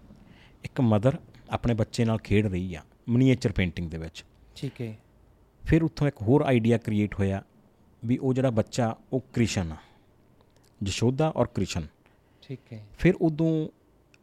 ਇੱਕ 0.63 0.81
ਮਦਰ 0.81 1.17
ਆਪਣੇ 1.49 1.73
ਬੱਚੇ 1.73 2.05
ਨਾਲ 2.05 2.17
ਖੇਡ 2.17 2.45
ਰਹੀ 2.45 2.75
ਆ 2.75 2.81
ਮਨੀਏਚਰ 3.09 3.51
ਪੇਂਟਿੰਗ 3.51 3.91
ਦੇ 3.91 3.97
ਵਿੱਚ। 3.97 4.25
ਠੀਕ 4.55 4.81
ਹੈ। 4.81 4.97
ਫਿਰ 5.63 5.83
ਉੱਥੋਂ 5.83 6.07
ਇੱਕ 6.07 6.21
ਹੋਰ 6.21 6.41
ਆਈਡੀਆ 6.41 6.77
ਕ੍ਰੀਏਟ 6.77 7.15
ਹੋਇਆ 7.15 7.43
ਵੀ 8.05 8.17
ਉਹ 8.17 8.33
ਜਿਹੜਾ 8.33 8.49
ਬੱਚਾ 8.49 8.95
ਉਹ 9.13 9.19
ਕ੍ਰਿਸ਼ਨ 9.33 9.71
ਆ। 9.71 9.75
ਜਸ਼ੋਦਾ 10.83 11.33
ਔਰ 11.35 11.47
ਕ੍ਰਿਸ਼ਨ। 11.47 11.87
ਠੀਕ 12.41 12.59
ਹੈ। 12.73 12.85
ਫਿਰ 12.99 13.13
ਉਦੋਂ 13.21 13.67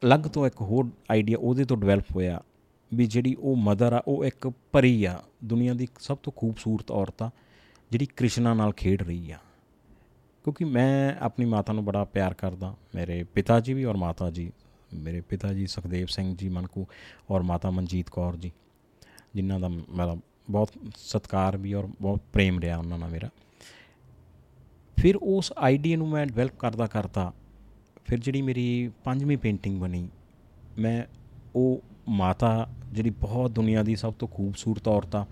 ਅਲੱਗ 0.05 0.21
ਤੋਂ 0.21 0.47
ਇੱਕ 0.47 0.61
ਹੋਰ 0.61 0.91
ਆਈਡੀਆ 1.11 1.37
ਉਹਦੇ 1.41 1.65
ਤੋਂ 1.65 1.77
ਡਿਵੈਲਪ 1.77 2.05
ਹੋਇਆ 2.17 2.43
ਵੀ 2.95 3.07
ਜਿਹੜੀ 3.07 3.37
ਉਹ 3.39 3.57
ਮਦਰ 3.57 3.93
ਆ 3.93 4.03
ਉਹ 4.09 4.25
ਇੱਕ 4.25 4.53
ਪਰੀ 4.73 5.05
ਆ। 5.05 5.23
ਦੁਨੀਆ 5.45 5.75
ਦੀ 5.75 5.89
ਸਭ 6.01 6.19
ਤੋਂ 6.19 6.33
ਖੂਬਸੂਰਤ 6.37 6.91
ਔਰਤ 6.91 7.23
ਆ 7.23 7.31
ਜਿਹੜੀ 7.91 8.07
ਕ੍ਰਿਸ਼ਨਾ 8.07 8.55
ਨਾਲ 8.55 8.73
ਖੇਡ 8.73 9.03
ਰਹੀ 9.03 9.31
ਆ। 9.31 9.39
ਕਿਉਂਕਿ 10.45 10.65
ਮੈਂ 10.65 11.15
ਆਪਣੀ 11.21 11.47
ਮਾਤਾ 11.47 11.73
ਨੂੰ 11.73 11.85
ਬੜਾ 11.85 12.05
ਪਿਆਰ 12.05 12.35
ਕਰਦਾ, 12.35 12.75
ਮੇਰੇ 12.95 13.23
ਪਿਤਾ 13.25 13.59
ਜੀ 13.61 13.75
ਵੀ 13.75 13.85
ਔਰ 13.85 13.97
ਮਾਤਾ 13.97 14.31
ਜੀ 14.31 14.51
ਮੇਰੇ 14.95 15.21
ਪਿਤਾ 15.21 15.53
ਜੀ 15.53 15.67
ਸੁਖਦੇਵ 15.67 16.07
ਸਿੰਘ 16.07 16.35
ਜੀ 16.37 16.49
ਮਨਕੂ 16.49 16.87
ਔਰ 17.31 17.43
ਮਾਤਾ 17.43 17.71
ਮਨਜੀਤ 17.71 18.11
ਕੌਰ 18.11 18.37
ਜੀ, 18.37 18.51
ਜਿਨ੍ਹਾਂ 19.35 19.61
ਦਾ 19.61 19.69
ਮੇਰਾ 19.69 20.17
ਬਹੁਤ 20.51 20.73
ਸਤਿਕਾਰ 20.97 21.57
ਵੀ 21.57 21.75
ਔਰ 21.75 21.87
ਬਹੁਤ 22.01 22.21
ਪ੍ਰੇਮ 22.33 22.59
ਰਿਹਾ 22.61 22.79
ਉਹਨਾਂ 22.79 22.99
ਨਾਲ 22.99 23.11
ਮੇਰਾ। 23.11 23.29
ਫਿਰ 24.97 25.17
ਉਸ 25.17 25.53
ਆਈਡੀਆ 25.59 25.97
ਨੂੰ 25.97 26.09
ਮੈਂ 26.09 26.27
ਡਿਵੈਲਪ 26.27 26.57
ਕਰਦਾ 26.59 26.87
ਕਰਦਾ 26.87 27.33
ਫਿਰ 28.07 28.19
ਜਿਹੜੀ 28.19 28.43
ਮੇਰੀ 28.43 28.91
ਪੰਜਵੀਂ 29.05 29.39
ਪੇਂਟਿੰਗ 29.39 29.81
ਬਣੀ, 29.81 30.09
ਮੈਂ 30.79 31.03
ਉਹ 31.57 31.81
ਮਾਤਾ 32.11 32.69
ਜਿਹੜੀ 32.93 33.11
ਬਹੁਤ 33.11 33.51
ਦੁਨੀਆ 33.51 33.83
ਦੀ 33.83 33.97
ਸਭ 33.97 34.13
ਤੋਂ 34.13 34.29
ਖੂਬਸੂਰਤ 34.29 34.89
ਔਰਤ 34.89 35.17
ਆ 35.17 35.25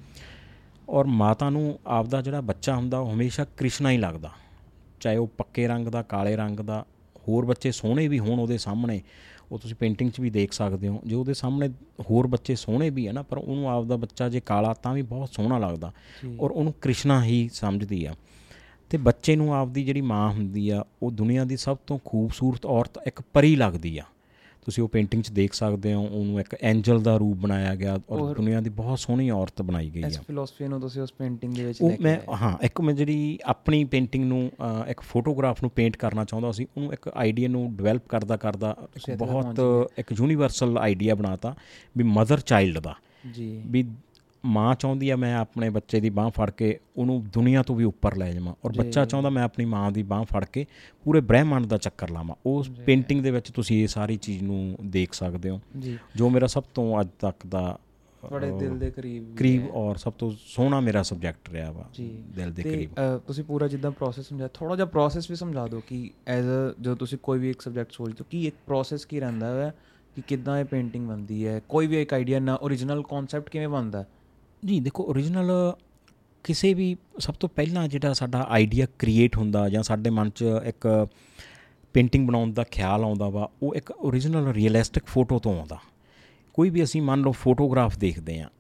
ਔਰ 0.89 1.07
ਮਾਤਾ 1.07 1.51
ਨੂੰ 1.51 1.79
ਆਪਦਾ 1.87 2.21
ਜਿਹੜਾ 2.23 2.41
ਬੱਚਾ 2.41 2.75
ਹੁੰਦਾ 2.77 2.99
ਉਹ 2.99 3.13
ਹਮੇਸ਼ਾ 3.13 3.45
ਕ੍ਰਿਸ਼ਨਾ 3.57 3.91
ਹੀ 3.91 3.99
ਲੱਗਦਾ। 3.99 4.31
ਚਾਹੇ 5.01 5.17
ਉਹ 5.17 5.27
ਪੱਕੇ 5.39 5.69
ਰੰਗ 5.69 5.89
ਦਾ 5.89 6.03
ਕਾਲੇ 6.03 6.37
ਰੰਗ 6.37 6.61
ਦਾ 6.61 6.85
ਹੋਰ 7.29 7.45
ਬੱਚੇ 7.45 7.71
ਸੋਹਣੇ 7.71 8.09
ਵੀ 8.09 8.19
ਹੋਣ 8.19 8.41
ਉਹਦੇ 8.41 8.59
ਸਾਹਮਣੇ 8.59 9.01
ਉਹ 9.53 9.59
ਤੁਸੀਂ 9.59 9.77
ਪੇਂਟਿੰਗ 9.77 10.11
'ਚ 10.11 10.21
ਵੀ 10.21 10.31
ਦੇਖ 10.31 10.53
ਸਕਦੇ 10.53 10.89
ਹੋ। 10.89 11.01
ਜੇ 11.07 11.15
ਉਹਦੇ 11.15 11.35
ਸਾਹਮਣੇ 11.35 11.69
ਹੋਰ 12.11 12.27
ਬੱਚੇ 12.27 12.55
ਸੋਹਣੇ 12.55 12.91
ਵੀ 12.91 13.07
ਆ 13.07 13.13
ਨਾ 13.13 13.23
ਪਰ 13.23 13.39
ਉਹਨੂੰ 13.39 13.71
ਆਪਦਾ 13.71 13.97
ਬੱਚਾ 13.97 14.29
ਜੇ 14.29 14.41
ਕਾਲਾ 14.41 14.75
ਤਾਂ 14.75 14.95
ਵੀ 14.95 15.03
ਬਹੁਤ 15.03 15.29
ਸੋਹਣਾ 15.29 15.59
ਲੱਗਦਾ 15.59 15.93
ਔਰ 16.41 16.51
ਉਹਨੂੰ 16.51 16.75
ਕ੍ਰਿਸ਼ਨਾ 16.81 17.25
ਹੀ 17.25 17.49
ਸਮਝਦੀ 17.53 18.05
ਆ। 18.05 18.15
ਤੇ 18.91 18.99
ਬੱਚੇ 18.99 19.37
ਨੂੰ 19.37 19.55
ਆਪਦੀ 19.55 19.85
ਜਿਹੜੀ 19.85 20.01
ਮਾਂ 20.01 20.31
ਹੁੰਦੀ 20.31 20.69
ਆ 20.71 20.85
ਉਹ 21.03 21.11
ਦੁਨੀਆ 21.11 21.45
ਦੀ 21.45 21.57
ਸਭ 21.57 21.77
ਤੋਂ 21.87 21.99
ਖੂਬਸੂਰਤ 22.05 22.67
ਔਰਤ 22.67 22.99
ਇੱਕ 23.07 23.21
ਪਰੀ 23.33 23.57
ਲੱਗਦੀ 23.57 23.99
ਆ। 23.99 24.05
ਤੁਸੀਂ 24.65 24.83
ਉਹ 24.85 24.89
ਪੇਂਟਿੰਗ 24.89 25.23
'ਚ 25.23 25.31
ਦੇਖ 25.31 25.53
ਸਕਦੇ 25.53 25.93
ਹੋ 25.95 26.03
ਉਹਨੂੰ 26.07 26.41
ਇੱਕ 26.41 26.57
ਐਂਜਲ 26.61 27.01
ਦਾ 27.03 27.17
ਰੂਪ 27.17 27.37
ਬਣਾਇਆ 27.37 27.75
ਗਿਆ 27.75 27.99
ਔਰ 28.11 28.35
ਦੁਨੀਆ 28.35 28.61
ਦੀ 28.61 28.71
ਬਹੁਤ 28.71 28.99
ਸੋਹਣੀ 28.99 29.31
ਔਰਤ 29.31 29.63
ਬਣਾਈ 29.63 29.91
ਗਈ 29.91 30.03
ਇਸ 30.07 30.19
ਆ। 30.19 30.23
ਫਿਲਾਸਫੀ 30.27 30.69
ਨੂੰ 30.69 30.81
ਤੁਸੀਂ 30.81 31.03
ਉਸ 31.03 31.13
ਪੇਂਟਿੰਗ 31.13 31.55
ਦੇ 31.55 31.65
ਵਿੱਚ 31.65 31.83
ਲੈ 31.83 31.97
ਕੇ 31.97 32.05
ਮੈਂ। 32.05 32.19
ਹਾਂ। 32.43 32.57
ਇੱਕ 32.63 32.81
ਮੈਂ 32.81 32.95
ਜਿਹੜੀ 32.95 33.39
ਆਪਣੀ 33.45 33.85
ਪੇਂਟਿੰਗ 33.85 34.25
ਨੂੰ 34.25 34.51
ਇੱਕ 34.89 35.01
ਫੋਟੋਗ੍ਰਾਫ 35.01 35.63
ਨੂੰ 35.63 35.71
ਪੇਂਟ 35.71 35.97
ਕਰਨਾ 35.97 36.25
ਚਾਹੁੰਦਾ 36.25 36.53
ਸੀ 36.53 36.67
ਉਹਨੂੰ 36.77 36.93
ਇੱਕ 36.93 37.11
ਆਈਡੀਆ 37.15 37.49
ਨੂੰ 37.49 37.77
ਡਿਵੈਲਪ 37.77 38.09
ਕਰਦਾ 38.09 38.37
ਕਰਦਾ 38.37 38.77
ਬਹੁਤ 39.19 39.61
ਇੱਕ 39.99 40.13
ਯੂਨੀਵਰਸਲ 40.13 40.79
ਆਈਡੀਆ 40.79 41.15
ਬਣਾਤਾ 41.15 41.55
ਵੀ 41.97 42.05
ਮਦਰ 42.05 42.41
ਚਾਈਲਡ 42.41 42.79
ਦਾ। 42.79 42.95
ਜੀ। 43.35 43.63
ਵੀ 43.67 43.85
ਮਾਂ 44.45 44.75
ਚਾਹੁੰਦੀ 44.75 45.11
ਆ 45.11 45.17
ਮੈਂ 45.17 45.37
ਆਪਣੇ 45.37 45.71
ਬੱਚੇ 45.71 46.01
ਦੀ 46.01 46.11
ਬਾਹ 46.11 46.31
ਫੜ 46.31 46.51
ਕੇ 46.51 46.79
ਉਹਨੂੰ 46.97 47.25
ਦੁਨੀਆ 47.29 47.63
ਤੋਂ 47.63 47.77
ਵੀ 47.77 47.85
ਉੱਪਰ 47.85 48.17
ਲੈ 48.17 48.33
ਜਾਵਾਂ 48.33 48.55
ਔਰ 48.65 48.73
ਬੱਚਾ 48.77 49.05
ਚਾਹੁੰਦਾ 49.05 49.31
ਮੈਂ 49.31 49.43
ਆਪਣੀ 49.43 49.65
ਮਾਂ 49.65 49.91
ਦੀ 49.91 50.03
ਬਾਹ 50.03 50.25
ਫੜ 50.25 50.45
ਕੇ 50.45 50.67
ਪੂਰੇ 51.05 51.21
ਬ੍ਰਹਿਮੰਡ 51.21 51.67
ਦਾ 51.67 51.77
ਚੱਕਰ 51.77 52.11
ਲਾਵਾਂ। 52.11 52.37
ਉਸ 52.47 52.71
ਪੇਂਟਿੰਗ 52.71 53.23
ਦੇ 53.23 53.31
ਵਿੱਚ 53.31 53.51
ਤੁਸੀਂ 53.51 53.83
ਇਹ 53.83 53.89
ਸਾਰੀ 53.89 54.17
ਚੀਜ਼ 54.17 54.43
ਨੂੰ 54.43 54.77
ਦੇਖ 54.87 55.13
ਸਕਦੇ 55.13 55.51
ਹੋ। 55.51 55.61
ਜੀ। 55.79 55.99
ਮੇਰਾ 56.33 56.47
ਸਭ 56.47 56.63
ਤੋਂ 56.75 57.01
ਅੱਜ 57.01 57.09
ਤੱਕ 57.21 57.47
ਦਾ 57.47 57.79
ਤੁਹਾਡੇ 58.29 58.51
ਦਿਲ 58.59 58.79
ਦੇ 58.79 58.91
ਕਰੀਬ 58.91 59.37
ਕਰੀਬ। 59.37 59.71
ਔਰ 59.71 59.97
ਸਭ 59.97 60.13
ਤੋਂ 60.13 60.33
ਸੋਹਣਾ 60.47 60.81
ਮੇਰਾ 60.81 61.03
ਸਬਜੈਕਟ 61.03 61.51
ਰਿਹਾ 61.51 61.71
ਵਾ 61.71 61.91
ਦਿਲ 62.37 62.53
ਦੇ 62.53 62.63
ਕਰੀਬ। 62.63 62.91
ਤੁਸੀਂ 63.27 63.45
ਪੂਰਾ 63.45 63.69
ਜਿੱਦਾਂ 63.69 63.91
ਪ੍ਰੋਸੈਸ 63.91 64.29
ਸਮਝਾਇਆ 64.29 64.49
ਥੋੜਾ 64.55 64.77
ਜਿਹਾ 64.77 64.87
ਪ੍ਰੋਸੈਸ 64.87 65.31
ਵੀ 65.31 65.37
ਸਮਝਾ 65.37 65.67
ਦਿਓ 65.67 65.83
ਕਿ 65.89 66.11
ਐਜ਼ 66.27 66.47
ਅ 66.47 66.83
ਜਦੋਂ 66.83 66.97
ਤੁਸੀਂ 66.97 67.19
ਕੋਈ 67.23 67.39
ਵੀ 67.39 67.51
ਇੱਕ 67.51 67.61
ਸਬਜੈਕਟ 67.61 67.93
ਸੋਚਦੇ 67.93 68.17
ਹੋ 68.21 68.27
ਕਿ 68.31 68.47
ਇੱਕ 68.47 68.57
ਪ੍ਰੋਸੈਸ 68.67 69.05
ਕੀ 69.05 69.21
ਰਹਿੰਦਾ 69.21 69.65
ਹੈ 69.65 69.75
ਕਿ 70.17 70.23
ਕਿੱਦਾਂ 70.27 70.59
ਇਹ 70.59 70.65
ਪੇਂਟਿੰਗ 70.65 71.09
ਬਣਦੀ 71.09 71.47
ਹੈ 71.47 71.61
ਕੋਈ 71.69 71.87
ਵੀ 71.87 72.03
ਇੱਕ 72.03 72.15
ਆਈਡੀਆ 72.15 72.41
ਨਾ 72.41 72.59
origignal 72.65 73.03
ਕਨਸੈਪਟ 73.03 73.51
ਕਿਵੇਂ 73.51 73.69
ਬਣਦਾ? 73.69 74.03
ਹੈ? 74.03 74.07
ਜੀ 74.67 74.81
ਦੇਖੋ 74.81 75.13
origignal 75.13 75.79
ਕਿਸੇ 76.45 76.75
ਵੀ 76.75 76.97
ਸਭ 77.19 77.35
ਤੋਂ 77.35 77.49
ਪਹਿਲਾਂ 77.49 77.89
ਜਿਹੜਾ 77.89 78.13
ਸਾਡਾ 78.13 78.47
ਆਈਡੀਆ 78.49 78.87
ਕ੍ਰੀਏਟ 78.99 79.37
ਹੁੰਦਾ 79.37 79.69
ਜਾਂ 79.69 79.83
ਸਾਡੇ 79.83 80.11
ਮਨ 80.11 80.31
'ਚ 80.31 80.45
ਇੱਕ 80.65 81.09
ਪੇਂਟਿੰਗ 81.93 82.29
ਬਣਾਉਣ 82.29 82.53
ਦਾ 82.53 82.65
ਖਿਆਲ 82.65 83.05
ਆਉਂਦਾ 83.05 83.29
ਵਾ 83.29 83.51
ਉਹ 83.63 83.75
ਇੱਕ 83.75 83.93
origignal 84.07 84.53
ਰੀਅਲਿਸਟਿਕ 84.53 85.05
ਫੋਟੋ 85.07 85.39
ਤੋਂ 85.39 85.59
ਆਉਂਦਾ। 85.59 85.79
ਕੋਈ 86.55 86.71
ਵੀ 86.71 86.83
ਅਸੀਂ 86.83 87.03
ਮੰਨ 87.03 87.21
ਲਓ 87.21 87.33
ਫੋਟੋਗ੍ਰਾਫ 87.33 87.99
ਦੇਖਦੇ 87.99 88.41
ਆ 88.41 88.51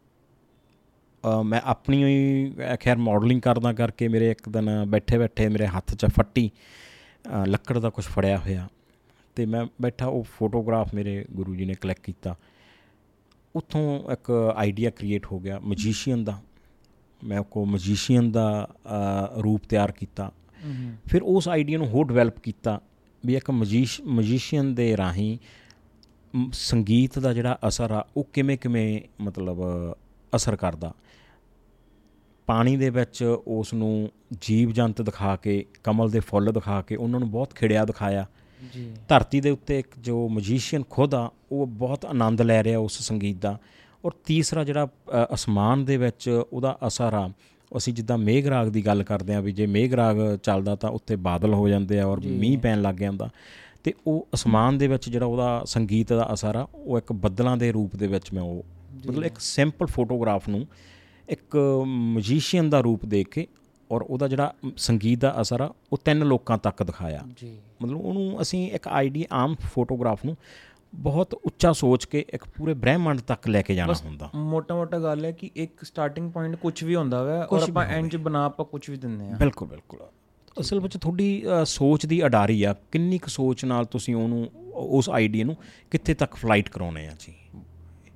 ਮੈਂ 1.43 1.61
ਆਪਣੀ 1.65 2.05
ਹੀ, 2.05 2.53
ਅ, 2.75 2.77
ਖੈਰ 2.81 2.97
ਮਾਡਲਿੰਗ 2.97 3.41
ਕਰਦਾ 3.41 3.73
ਕਰਕੇ 3.73 4.09
ਮੇਰੇ 4.09 4.31
ਇੱਕ 4.31 4.49
ਦਿਨ 4.49 4.85
ਬੈਠੇ 4.89 5.19
ਬੈਠੇ 5.19 5.49
ਮੇਰੇ 5.49 5.67
ਹੱਥ 5.67 5.95
'ਚ 5.95 6.07
ਫੱਟੀ 6.07 6.51
ਅ, 6.51 7.47
ਲੱਕੜ 7.47 7.79
ਦਾ 7.79 7.91
ਕੁਝ 7.91 8.05
ਫੜਿਆ 8.05 8.39
ਹੋਇਆ 8.39 8.69
ਤੇ 9.37 9.47
ਮੈਂ 9.47 9.67
ਬੈਠਾ 9.83 10.07
ਉਹ 10.07 10.27
ਫੋਟੋਗ੍ਰਾਫ 10.39 10.95
ਮੇਰੇ 10.95 11.25
ਗੁਰੂ 11.33 11.55
ਜੀ 11.55 11.65
ਨੇ 11.65 11.75
ਕਲਿੱਕ 11.75 12.01
ਕੀਤਾ। 12.01 12.37
ਉੱਥੋਂ 13.57 14.13
ਇੱਕ 14.13 14.31
ਆਈਡੀਆ 14.57 14.91
ਕ੍ਰੀਏਟ 14.91 15.27
ਹੋ 15.33 15.39
ਗਿਆ 15.41 15.59
ਮਜੀਸ਼ੀਅਨ 15.61 16.25
ਦਾ। 16.25 16.41
ਮੈਂ 17.23 17.43
ਕੋ 17.43 17.65
ਮਜੀਸ਼ੀਅਨ 17.65 18.31
ਦਾ 18.33 18.69
ਰੂਪ 19.45 19.65
ਤਿਆਰ 19.69 19.93
ਕੀਤਾ। 19.93 20.31
ਫਿਰ 21.07 21.23
ਉਸ 21.23 21.49
ਆਈਡੀਆ 21.49 21.79
ਨੂੰ 21.79 21.89
ਹੋਰ 21.89 22.07
ਡਿਵੈਲਪ 22.07 22.39
ਕੀਤਾ 22.39 22.81
ਵੀ 23.27 23.37
ਇੱਕ 23.37 23.51
ਮਜੀਸ਼ 23.51 24.01
ਮਜੀਸ਼ੀਅਨ 24.01 24.75
ਦੇ 24.75 24.97
ਰਾਹੀਂ 24.97 25.37
ਸੰਗੀਤ 26.53 27.19
ਦਾ 27.19 27.33
ਜਿਹੜਾ 27.33 27.59
ਅਸਰ 27.69 27.91
ਆ 27.91 28.07
ਉਹ 28.17 28.27
ਕਿਵੇਂ 28.33 28.57
ਕਿਵੇਂ 28.59 29.01
ਮਤਲਬ 29.21 29.61
ਅਸਰ 30.37 30.57
ਕਰਦਾ। 30.57 30.93
ਪਾਣੀ 32.47 32.77
ਦੇ 32.77 32.91
ਵਿੱਚ 32.91 33.23
ਉਸ 33.47 33.75
ਨੂੰ 33.75 34.11
ਜੀਵ 34.41 34.71
ਜੰਤ 34.71 35.03
ਦਿਖਾ 35.03 35.37
ਕੇ 35.37 35.65
ਕਮਲ 35.85 36.11
ਦੇ 36.11 36.21
ਫੁੱਲ 36.21 36.53
ਦਿਖਾ 36.53 36.81
ਕੇ 36.83 36.97
ਉਹਨਾਂ 36.97 37.21
ਨੂੰ 37.21 37.31
ਬਹੁਤ 37.31 37.55
ਖਿੜਿਆ 37.55 37.85
ਦਿਖਾਇਆ। 37.85 38.27
ਜੀ। 38.75 38.93
ਧਰਤੀ 39.09 39.41
ਦੇ 39.41 39.51
ਉੱਤੇ 39.51 39.79
ਇੱਕ 39.79 39.89
ਜੋ 39.99 40.29
ਮਜੀਸ਼ੀਅਨ 40.29 40.83
ਖੁਦ 40.91 41.15
ਆ 41.15 41.31
ਉਹ 41.53 41.67
ਬਹੁਤ 41.67 42.05
ਆਨੰਦ 42.05 42.43
ਲੈ 42.43 42.65
ਰਿਹਾ 42.65 42.79
ਉਸ 42.79 43.03
ਸੰਗੀਤ 43.03 43.37
ਦਾ। 43.37 43.59
ਔਰ 44.05 44.11
ਤੀਸਰਾ 44.25 44.65
ਜਿਹੜਾ 44.65 44.89
ਅਸਮਾਨ 45.35 45.85
ਦੇ 45.85 45.97
ਵਿੱਚ 45.97 46.45
ਉਹਦਾ 46.53 46.79
ਅਸਰ 46.87 47.15
ਆ 47.15 47.31
ਅਸੀਂ 47.77 47.95
ਜਿੱਦਾਂ 47.95 48.19
ਮੇਘ 48.19 48.51
ਰਾਗ 48.51 48.69
ਦੀ 48.69 48.87
ਗੱਲ 48.87 49.03
ਕਰਦੇ 49.03 49.35
ਆ 49.35 49.41
ਵੀ 49.41 49.53
ਜੇ 49.53 49.67
ਮੇਘ 49.67 49.97
ਰਾਗ 49.97 50.17
ਚੱਲਦਾ 50.43 50.77
ਤਾਂ 50.77 50.91
ਉੱਤੇ 50.91 51.17
ਬਾਦਲ 51.17 51.55
ਹੋ 51.55 51.69
ਜਾਂਦੇ 51.69 52.01
ਆ 52.01 52.07
ਔਰ 52.07 52.21
ਮੀਂਹ 52.27 52.59
ਪੈਣ 52.59 52.83
ਲੱਗ 52.83 52.95
ਜਾਂਦਾ। 52.95 53.29
ਤੇ 53.85 53.95
ਉਹ 54.07 54.29
ਅਸਮਾਨ 54.35 54.79
ਦੇ 54.79 54.87
ਵਿੱਚ 54.87 55.11
ਜਿਹੜਾ 55.11 55.27
ਉਹਦਾ 55.27 55.63
ਸੰਗੀਤ 55.65 56.13
ਦਾ 56.13 56.31
ਅਸਰ 56.33 56.57
ਆ 56.57 56.69
ਉਹ 56.75 56.99
ਇੱਕ 56.99 57.13
ਬੱਦਲਾਂ 57.13 57.57
ਦੇ 57.57 57.73
ਰੂਪ 57.73 57.97
ਦੇ 57.97 58.07
ਵਿੱਚ 58.07 58.33
ਮੈਂ 58.33 58.43
ਉਹ 58.43 58.65
ਮਤਲਬ 59.07 59.25
ਇੱਕ 59.25 59.39
ਸਿੰਪਲ 59.39 59.87
ਫੋਟੋਗ੍ਰਾਫ 59.87 60.49
ਨੂੰ 60.49 60.67
ਇੱਕ 61.29 61.57
ਮਜੀਸ਼ੀਅਨ 61.87 62.71
ਦਾ 62.71 62.81
ਰੂਪ 62.81 63.07
ਦੇ 63.07 63.25
ਕੇ 63.25 63.47
ਔਰ 63.91 64.03
ਉਹਦਾ 64.03 64.29
ਜਿਹੜਾ 64.29 64.53
ਸੰਗੀਤ 64.77 65.19
ਦਾ 65.19 65.35
ਅਸਰ 65.41 65.61
ਆ 65.61 65.73
ਉਹ 65.93 65.99
ਤਿੰਨ 66.05 66.25
ਲੋਕਾਂ 66.25 66.59
ਤੱਕ 66.59 66.83
ਦਿਖਾਇਆ। 66.83 67.23
ਜੀ। 67.37 67.57
ਮਤਲਬ 67.83 68.01
ਉਹਨੂੰ 68.01 68.41
ਅਸੀਂ 68.43 68.71
ਇੱਕ 68.73 68.89
ਆਈਡੀ 68.89 69.27
ਆਮ 69.33 69.55
ਫੋਟੋਗ੍ਰਾਫ 69.75 70.25
ਨੂੰ 70.25 70.37
ਬਹੁਤ 70.95 71.35
ਉੱਚਾ 71.35 71.73
ਸੋਚ 71.73 72.05
ਕੇ 72.05 72.25
ਇੱਕ 72.29 72.45
ਪੂਰੇ 72.45 72.75
ਬ੍ਰਹਿਮੰਡ 72.75 73.21
ਤੱਕ 73.21 73.49
ਲੈ 73.49 73.63
ਕੇ 73.63 73.75
ਜਾਣਾ 73.75 73.93
ਹੁੰਦਾ। 74.05 74.31
ਮੋਟਾ 74.35 74.75
ਮੋਟਾ 74.75 74.99
ਗੱਲ 74.99 75.25
ਹੈ 75.25 75.33
ਕਿ 75.33 75.51
ਇੱਕ 75.57 75.85
ਸਟਾਰਟਿੰਗ 75.85 76.31
ਪੁਆਇੰਟ 76.33 76.57
ਕੁਝ 76.57 76.85
ਵੀ 76.85 76.95
ਹੁੰਦਾ 76.95 77.23
ਵਾ 77.23 77.47
ਔਰ 77.53 77.63
ਆਪਾਂ 77.63 77.85
ਐਂਡ 77.87 78.11
'ਚ 78.11 78.17
ਬਣਾ 78.17 78.45
ਆਪਾਂ 78.45 78.65
ਕੁਝ 78.65 78.91
ਵੀ 78.91 78.97
ਦਿੰਦੇ 78.97 79.29
ਆ 79.29 79.37
ਬਿਲਕੁਲ 79.39 79.69
ਬਿਲਕੁਲ। 79.69 80.01
ਅਸਲ 80.61 80.81
ਵਿੱਚ 80.81 80.97
ਤੁਹਾਡੀ 80.97 81.43
ਸੋਚ 81.65 82.07
ਦੀ 82.07 82.25
ਅਡਾਰੀ 82.27 82.63
ਆ 82.63 82.75
ਕਿੰਨੀ 82.93 83.19
ਕੁ 83.19 83.31
ਸੋਚ 83.31 83.65
ਨਾਲ 83.65 83.85
ਤੁਸੀਂ 83.85 84.15
ਉਹਨੂੰ 84.15 84.51
ਉਸ 84.75 85.11
ਆਈਡੀਆ 85.11 85.45
ਨੂੰ 85.45 85.57
ਕਿੱਥੇ 85.91 86.15
ਤੱਕ 86.15 86.35
ਫਲਾਈਟ 86.35 86.69
ਕਰਾਉਣੇ 86.69 87.07
ਆ 87.09 87.13
ਜੀ? 87.21 87.35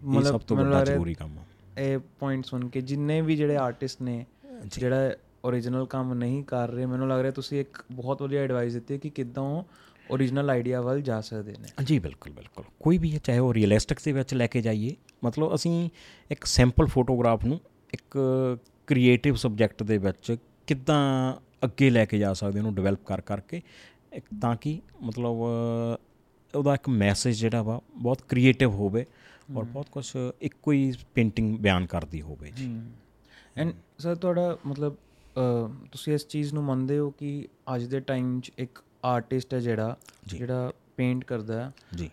ਮਤਲਬ 0.05 0.31
ਸਭ 0.33 0.41
ਤੋਂ 0.41 0.57
ਵੱਡਾ 0.57 0.85
ਜ਼ਰੂਰੀ 0.85 1.14
ਕੰਮ 1.14 1.37
ਇਹ 1.79 1.99
ਪੁਆਇੰਟ 1.99 2.45
ਸੁਣ 2.45 2.68
ਕੇ 2.68 2.81
ਜਿੰਨੇ 2.81 3.20
ਵੀ 3.20 3.37
ਜਿਹੜੇ 3.37 3.57
ਆਰਟਿਸਟ 3.57 4.03
ਨੇ 4.03 4.25
ਜਿਹੜਾ 4.66 5.11
origignal 5.49 5.87
ਕੰਮ 5.87 6.15
ਨਹੀਂ 6.15 6.45
ਕਰ 6.45 6.71
ਰਹੇ। 6.71 6.87
ਮੈਨੂੰ 6.87 7.09
ਲੱਗ 7.09 7.21
ਰਿਹਾ 7.21 7.33
ਤੁਸੀਂ 7.33 7.61
ਇੱਕ 7.61 7.85
ਬਹੁਤ 7.93 8.23
ਵਧੀਆ 8.23 8.41
ਐਡਵਾਈਸ 8.41 8.73
ਦਿੱਤੀ 8.73 8.99
ਕਿ 8.99 9.11
ਕਿੱਦਾਂ 9.11 9.63
origignal 10.15 10.51
ਆਈਡੀਆ 10.51 10.81
ਵੱਲ 10.81 11.01
ਜਾ 11.01 11.21
ਸਕਦੇ 11.21 11.53
ਨੇ। 11.53 11.69
ਜੀ 11.85 11.99
ਬਿਲਕੁਲ 11.99 12.33
ਬਿਲਕੁਲ। 12.33 12.65
ਕੋਈ 12.81 12.99
ਵੀ 12.99 13.15
ਹੈ 13.15 13.19
ਚਾਹੇ 13.19 13.39
ਉਹ 13.39 13.55
ਰੀਅਲਿਸਟਿਕ 13.55 13.99
ਦੇ 14.05 14.13
ਵਿੱਚ 14.13 14.35
ਲੈ 14.35 14.47
ਕੇ 14.47 14.61
ਜਾਈਏ। 14.61 14.97
ਮਤਲਬ 15.25 15.55
ਅਸੀਂ 15.55 15.91
ਇੱਕ 16.31 16.45
ਸਿੰਪਲ 16.45 16.87
ਫੋਟੋਗ੍ਰਾਫ 16.87 17.45
ਨੂੰ 17.45 17.61
ਇੱਕ 17.91 18.19
ਕ੍ਰੀਏਟਿਵ 18.87 19.35
ਸਬਜੈਕਟ 19.35 19.83
ਦੇ 19.83 19.99
ਵਿੱਚ 19.99 20.37
ਕਿੱਦਾਂ 20.67 21.35
ਅੱਗੇ 21.65 21.91
ਲੈ 21.91 22.05
ਕੇ 22.05 22.19
ਜਾ 22.19 22.33
ਸਕਦੇ 22.33 22.59
ਉਹਨੂੰ 22.59 22.75
ਡਿਵੈਲਪ 22.75 23.05
ਕਰ 23.07 23.21
ਕਰਕੇ 23.21 23.63
ਇੱਕ 24.13 24.27
ਤਾਂ 24.43 24.57
ਕਿ 24.57 24.81
ਮਤਲਬ 25.03 25.37
ਉਹਦਾ 26.55 26.75
ਇੱਕ 26.75 26.89
ਮੈਸੇਜ 26.89 27.37
ਜਿਹੜਾ 27.37 27.63
ਵਾ 27.63 27.81
ਬਹੁਤ 27.97 28.23
ਕ੍ਰੀਏਟਿਵ 28.29 28.71
ਹੋਵੇ 28.71 29.07
ਔਰ 29.57 29.65
ਬਹੁਤ 29.65 29.87
ਕੁਝ 29.89 30.17
ਇੱਕੋ 30.41 30.73
ਹੀ 30.73 30.93
ਪੇਂਟਿੰਗ 31.15 31.59
ਬਿਆਨ 31.59 31.87
ਕਰਦੀ 31.87 32.23
ਹੋਵੇ। 32.23 32.51
ਜੀ। 32.51 32.83
ਐਂਡ 33.57 33.73
ਸਰ 33.99 34.15
ਤੁਹਾਡਾ 34.15 34.59
ਮਤਲਬ 34.67 34.97
ਤੁਸੀਂ 35.93 36.14
ਇਸ 36.14 36.26
ਚੀਜ਼ 36.26 36.55
ਨੂੰ 36.55 36.64
ਮੰਨਦੇ 36.64 36.99
ਹੋ 36.99 37.11
ਕਿ 37.11 37.49
ਅੱਜ 37.74 37.85
ਦੇ 37.85 38.01
ਟਾਈਮ 38.01 38.41
'ਚ 38.41 38.53
ਇੱਕ 38.59 38.78
ਆਰਟਿਸਟ 39.05 39.55
ਹੈ 39.55 39.61
ਜਿਹੜਾ। 39.61 39.97
ਜਿਹੜਾ 40.26 40.72
ਪੇਂਟ 40.97 41.24
ਕਰਦਾ 41.24 41.64
ਹੈ। 41.64 41.72
ਜੀ। 41.97 42.11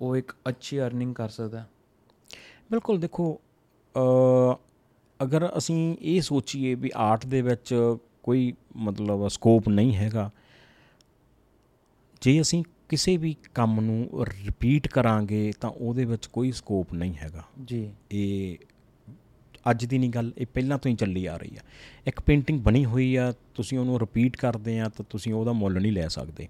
ਉਹ 0.00 0.16
ਇੱਕ 0.16 0.32
ਅੱਛੀ 0.48 0.80
ਅਰਨਿੰਗ 0.80 1.14
ਕਰ 1.14 1.28
ਸਕਦਾ 1.28 1.60
ਹੈ। 1.60 1.68
ਬਿਲਕੁਲ 2.70 3.00
ਦੇਖੋ 3.00 3.40
ਅ, 3.94 4.56
ਅਗਰ 5.22 5.52
ਅਸੀਂ 5.58 5.96
ਇਹ 6.00 6.20
ਸੋਚੀਏ 6.20 6.74
ਵੀ 6.74 6.90
ਆਰਟ 6.96 7.26
ਦੇ 7.26 7.42
ਵਿੱਚ 7.42 7.96
ਕੋਈ 8.22 8.52
ਮਤਲਬ 8.76 9.28
ਸਕੋਪ 9.28 9.68
ਨਹੀਂ 9.68 9.94
ਹੈਗਾ 9.94 10.30
ਜੇ 12.20 12.40
ਅਸੀਂ 12.40 12.64
ਕਿਸੇ 12.88 13.16
ਵੀ 13.16 13.36
ਕੰਮ 13.54 13.80
ਨੂੰ 13.80 14.08
ਰਿਪੀਟ 14.14 14.88
ਕਰਾਂਗੇ 14.88 15.52
ਤਾਂ 15.60 15.70
ਉਹਦੇ 15.70 16.04
ਵਿੱਚ 16.04 16.26
ਕੋਈ 16.26 16.52
ਸਕੋਪ 16.52 16.94
ਨਹੀਂ 16.94 17.14
ਹੈਗਾ। 17.14 17.44
ਜੀ। 17.64 17.92
ਇਹ 18.10 18.56
ਅੱਜ 19.70 19.84
ਦੀ 19.84 19.98
ਨਹੀਂ 19.98 20.10
ਗੱਲ 20.10 20.32
ਇਹ 20.38 20.46
ਪਹਿਲਾਂ 20.46 20.78
ਤੋਂ 20.78 20.90
ਹੀ 20.90 20.96
ਚੱਲੀ 20.96 21.24
ਆ 21.26 21.36
ਰਹੀ 21.36 21.56
ਆ। 21.56 21.60
ਇੱਕ 22.06 22.20
ਪੇਂਟਿੰਗ 22.20 22.60
ਬਣੀ 22.60 22.84
ਹੋਈ 22.84 23.14
ਆ 23.16 23.32
ਤੁਸੀਂ 23.54 23.78
ਉਹਨੂੰ 23.78 23.98
ਰਿਪੀਟ 24.00 24.36
ਕਰਦੇ 24.36 24.78
ਆ 24.80 24.88
ਤਾਂ 24.88 25.04
ਤੁਸੀਂ 25.10 25.32
ਉਹਦਾ 25.34 25.52
ਮੁੱਲ 25.52 25.80
ਨਹੀਂ 25.80 25.92
ਲੈ 25.92 26.08
ਸਕਦੇ। 26.08 26.48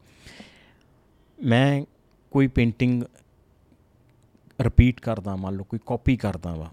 ਮੈਂ 1.39 1.85
ਕੋਈ 2.33 2.47
ਪੇਂਟਿੰਗ 2.47 3.03
ਰਿਪੀਟ 4.61 5.01
ਕਰਦਾ 5.01 5.37
ਮੰਨ 5.37 5.57
ਲਓ 5.57 5.65
ਕੋਈ 5.65 5.79
ਕਾਪੀ 5.87 6.17
ਕਰਦਾ 6.17 6.55
ਵਾ 6.55 6.71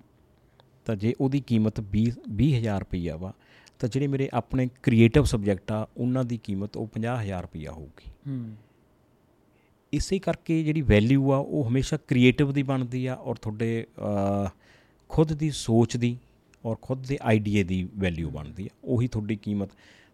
ਤਾਂ 0.86 0.96
ਜੇ 0.96 1.14
ਉਹਦੀ 1.22 1.40
ਕੀਮਤ 1.40 1.82
20 1.96 2.12
20000 2.40 2.80
ਰੁਪਈਆ 2.80 3.16
ਵਾ 3.18 3.34
ਤਾਂ 3.80 3.90
ਜਿਹੜੇ 3.90 4.08
ਮੇਰੇ 4.08 4.30
ਆਪਣੇ 4.34 4.68
ਕ੍ਰੀਏਟਿਵ 4.84 5.24
ਸਬਜੈਕਟ 5.24 5.72
ਆ 5.72 5.88
ਉਹਨਾਂ 5.98 6.24
ਦੀ 6.24 6.38
ਕੀਮਤ 6.38 6.78
ਉਹ 6.78 6.90
50000 6.96 7.42
ਰੁਪਈਆ 7.42 7.72
ਹੋਊਗੀ। 7.72 8.12
ਹੂੰ। 8.28 8.56
ਇਸੇ 9.94 10.20
ਕਰਕੇ 10.20 10.64
ਜਿਹੜੀ 10.64 10.82
ਵੈਲਿਊ 10.82 11.32
ਆ 11.32 11.38
ਉਹ 11.38 11.68
ਹਮੇਸ਼ਾ 11.68 11.98
ਕ੍ਰੀਏਟਿਵ 12.08 12.52
ਦੀ 12.52 12.64
ਬਣਦੀ 12.64 13.06
ਆ 13.06 13.16
ਔਰ 13.16 13.36
ਤੁਹਾਡੇ 13.36 13.88
ਖੁਦ 15.10 15.34
ਦੀ 15.34 15.50
ਸੋਚ 15.50 15.98
ਦੀ 15.98 16.18
ਔਰ 16.66 16.76
ਖੁਦ 16.82 17.06
ਦੇ 17.08 17.18
ਆਈਡੀਆ 17.22 17.64
ਦੀ 17.64 17.88
ਵੈਲਿਊ 17.98 18.30
ਬਣਦੀ 18.30 18.66
ਆ 18.66 18.76
ਉਹੀ 18.84 19.08
ਤੁਹਾਡੀ 19.08 19.36
ਕੀਮਤ 19.36 19.70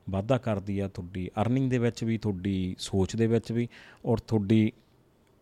ਵਾਧਾ 0.10 0.38
ਕਰਦੀ 0.38 0.80
ਆ 0.80 0.88
ਤੁਹਾਡੀ 0.88 1.30
ਅਰਨਿੰਗ 1.42 1.70
ਦੇ 1.70 1.78
ਵਿੱਚ 1.78 2.04
ਵੀ 2.04 2.18
ਤੁਹਾਡੀ 2.18 2.76
ਸੋਚ 2.80 3.16
ਦੇ 3.16 3.28
ਵਿੱਚ 3.28 3.52
ਵੀ 3.52 3.68
ਔਰ 4.06 4.18
ਤੁਹਾਡੀ 4.18 4.72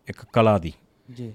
ਇੱਕ 0.08 0.24
ਕਲਾ 0.32 0.58
ਦੀ 0.58 0.72
ਜੀ। 1.14 1.32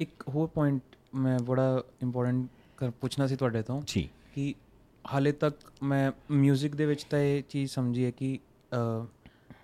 ਇੱਕ 0.00 0.28
ਹੋਰ 0.28 0.48
ਪੁਆਇੰਟ 0.48 0.82
ਮੈਂ 1.14 1.38
ਬੜਾ 1.38 1.82
ਇੰਪੋਰਟੈਂਟ 2.02 2.90
ਪੁੱਛਣਾ 3.00 3.26
ਸੀ 3.26 3.36
ਤੁਹਾਡੇ 3.36 3.62
ਤੋਂ 3.62 3.82
ਜੀ। 3.86 4.08
ਕਿ 4.34 4.54
ਹਾਲੇ 5.04 5.32
ਤੱਕ 5.32 5.56
ਮੈਂ 5.82 6.10
뮤직 6.32 6.76
ਦੇ 6.76 6.86
ਵਿੱਚ 6.86 7.04
ਤਾਂ 7.04 7.18
ਇਹ 7.18 7.42
ਚੀਜ਼ 7.42 7.70
ਸਮਝੀ 7.70 8.04
ਹੈ 8.04 8.10
ਕਿ 8.10 8.38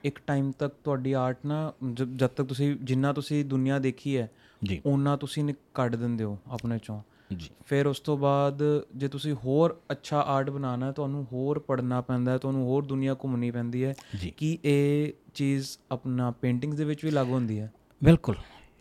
ਇੱਕ 0.04 0.18
ਟਾਈਮ 0.26 0.50
ਤੱਕ 0.52 0.74
ਤੁਹਾਡੀ 0.84 1.12
ਆਰਟ 1.12 1.46
ਨਾ 1.46 1.72
ਜਦ 1.92 2.26
ਤੱਕ 2.26 2.46
ਤੁਸੀਂ 2.48 2.74
ਜਿੰਨਾ 2.82 3.12
ਤੁਸੀਂ 3.12 3.44
ਦੁਨੀਆ 3.44 3.78
ਦੇਖੀ 3.78 4.16
ਹੈ 4.16 4.30
ਜੀ। 4.64 4.80
ਉਹਨਾਂ 4.86 5.16
ਤੁਸੀਂ 5.16 5.54
ਕੱਢ 5.74 5.96
ਦਿੰਦੇ 5.96 6.24
ਹੋ 6.24 6.38
ਆਪਣੇ 6.46 6.78
ਚੋਂ। 6.78 7.00
ਜੀ। 7.34 7.50
ਫਿਰ 7.66 7.86
ਉਸ 7.86 8.00
ਤੋਂ 8.00 8.18
ਬਾਅਦ 8.18 8.62
ਜੇ 8.96 9.08
ਤੁਸੀਂ 9.08 9.32
ਹੋਰ 9.32 9.80
ਅੱਛਾ 9.90 10.20
ਆਰਟ 10.20 10.50
ਬਣਾਉਣਾ 10.50 10.86
ਹੈ 10.86 10.92
ਤੁਹਾਨੂੰ 10.92 11.26
ਹੋਰ 11.32 11.58
ਪੜ੍ਹਨਾ 11.58 12.00
ਪੈਂਦਾ 12.00 12.32
ਹੈ 12.32 12.38
ਤੁਹਾਨੂੰ 12.38 12.64
ਹੋਰ 12.64 12.84
ਦੁਨੀਆ 12.84 13.14
ਘੁੰਮਣੀ 13.14 13.50
ਪੈਂਦੀ 13.50 13.84
ਹੈ 13.84 13.94
ਕਿ 14.36 14.58
ਇਹ 14.64 15.12
ਚੀਜ਼ 15.34 15.68
ਆਪਣਾ 15.90 16.30
ਪੇਂਟਿੰਗਸ 16.30 16.76
ਦੇ 16.76 16.84
ਵਿੱਚ 16.84 17.04
ਵੀ 17.04 17.10
ਲਾਗੂ 17.10 17.32
ਹੁੰਦੀ 17.32 17.60
ਹੈ? 17.60 17.72
ਬਿਲਕੁਲ 18.04 18.34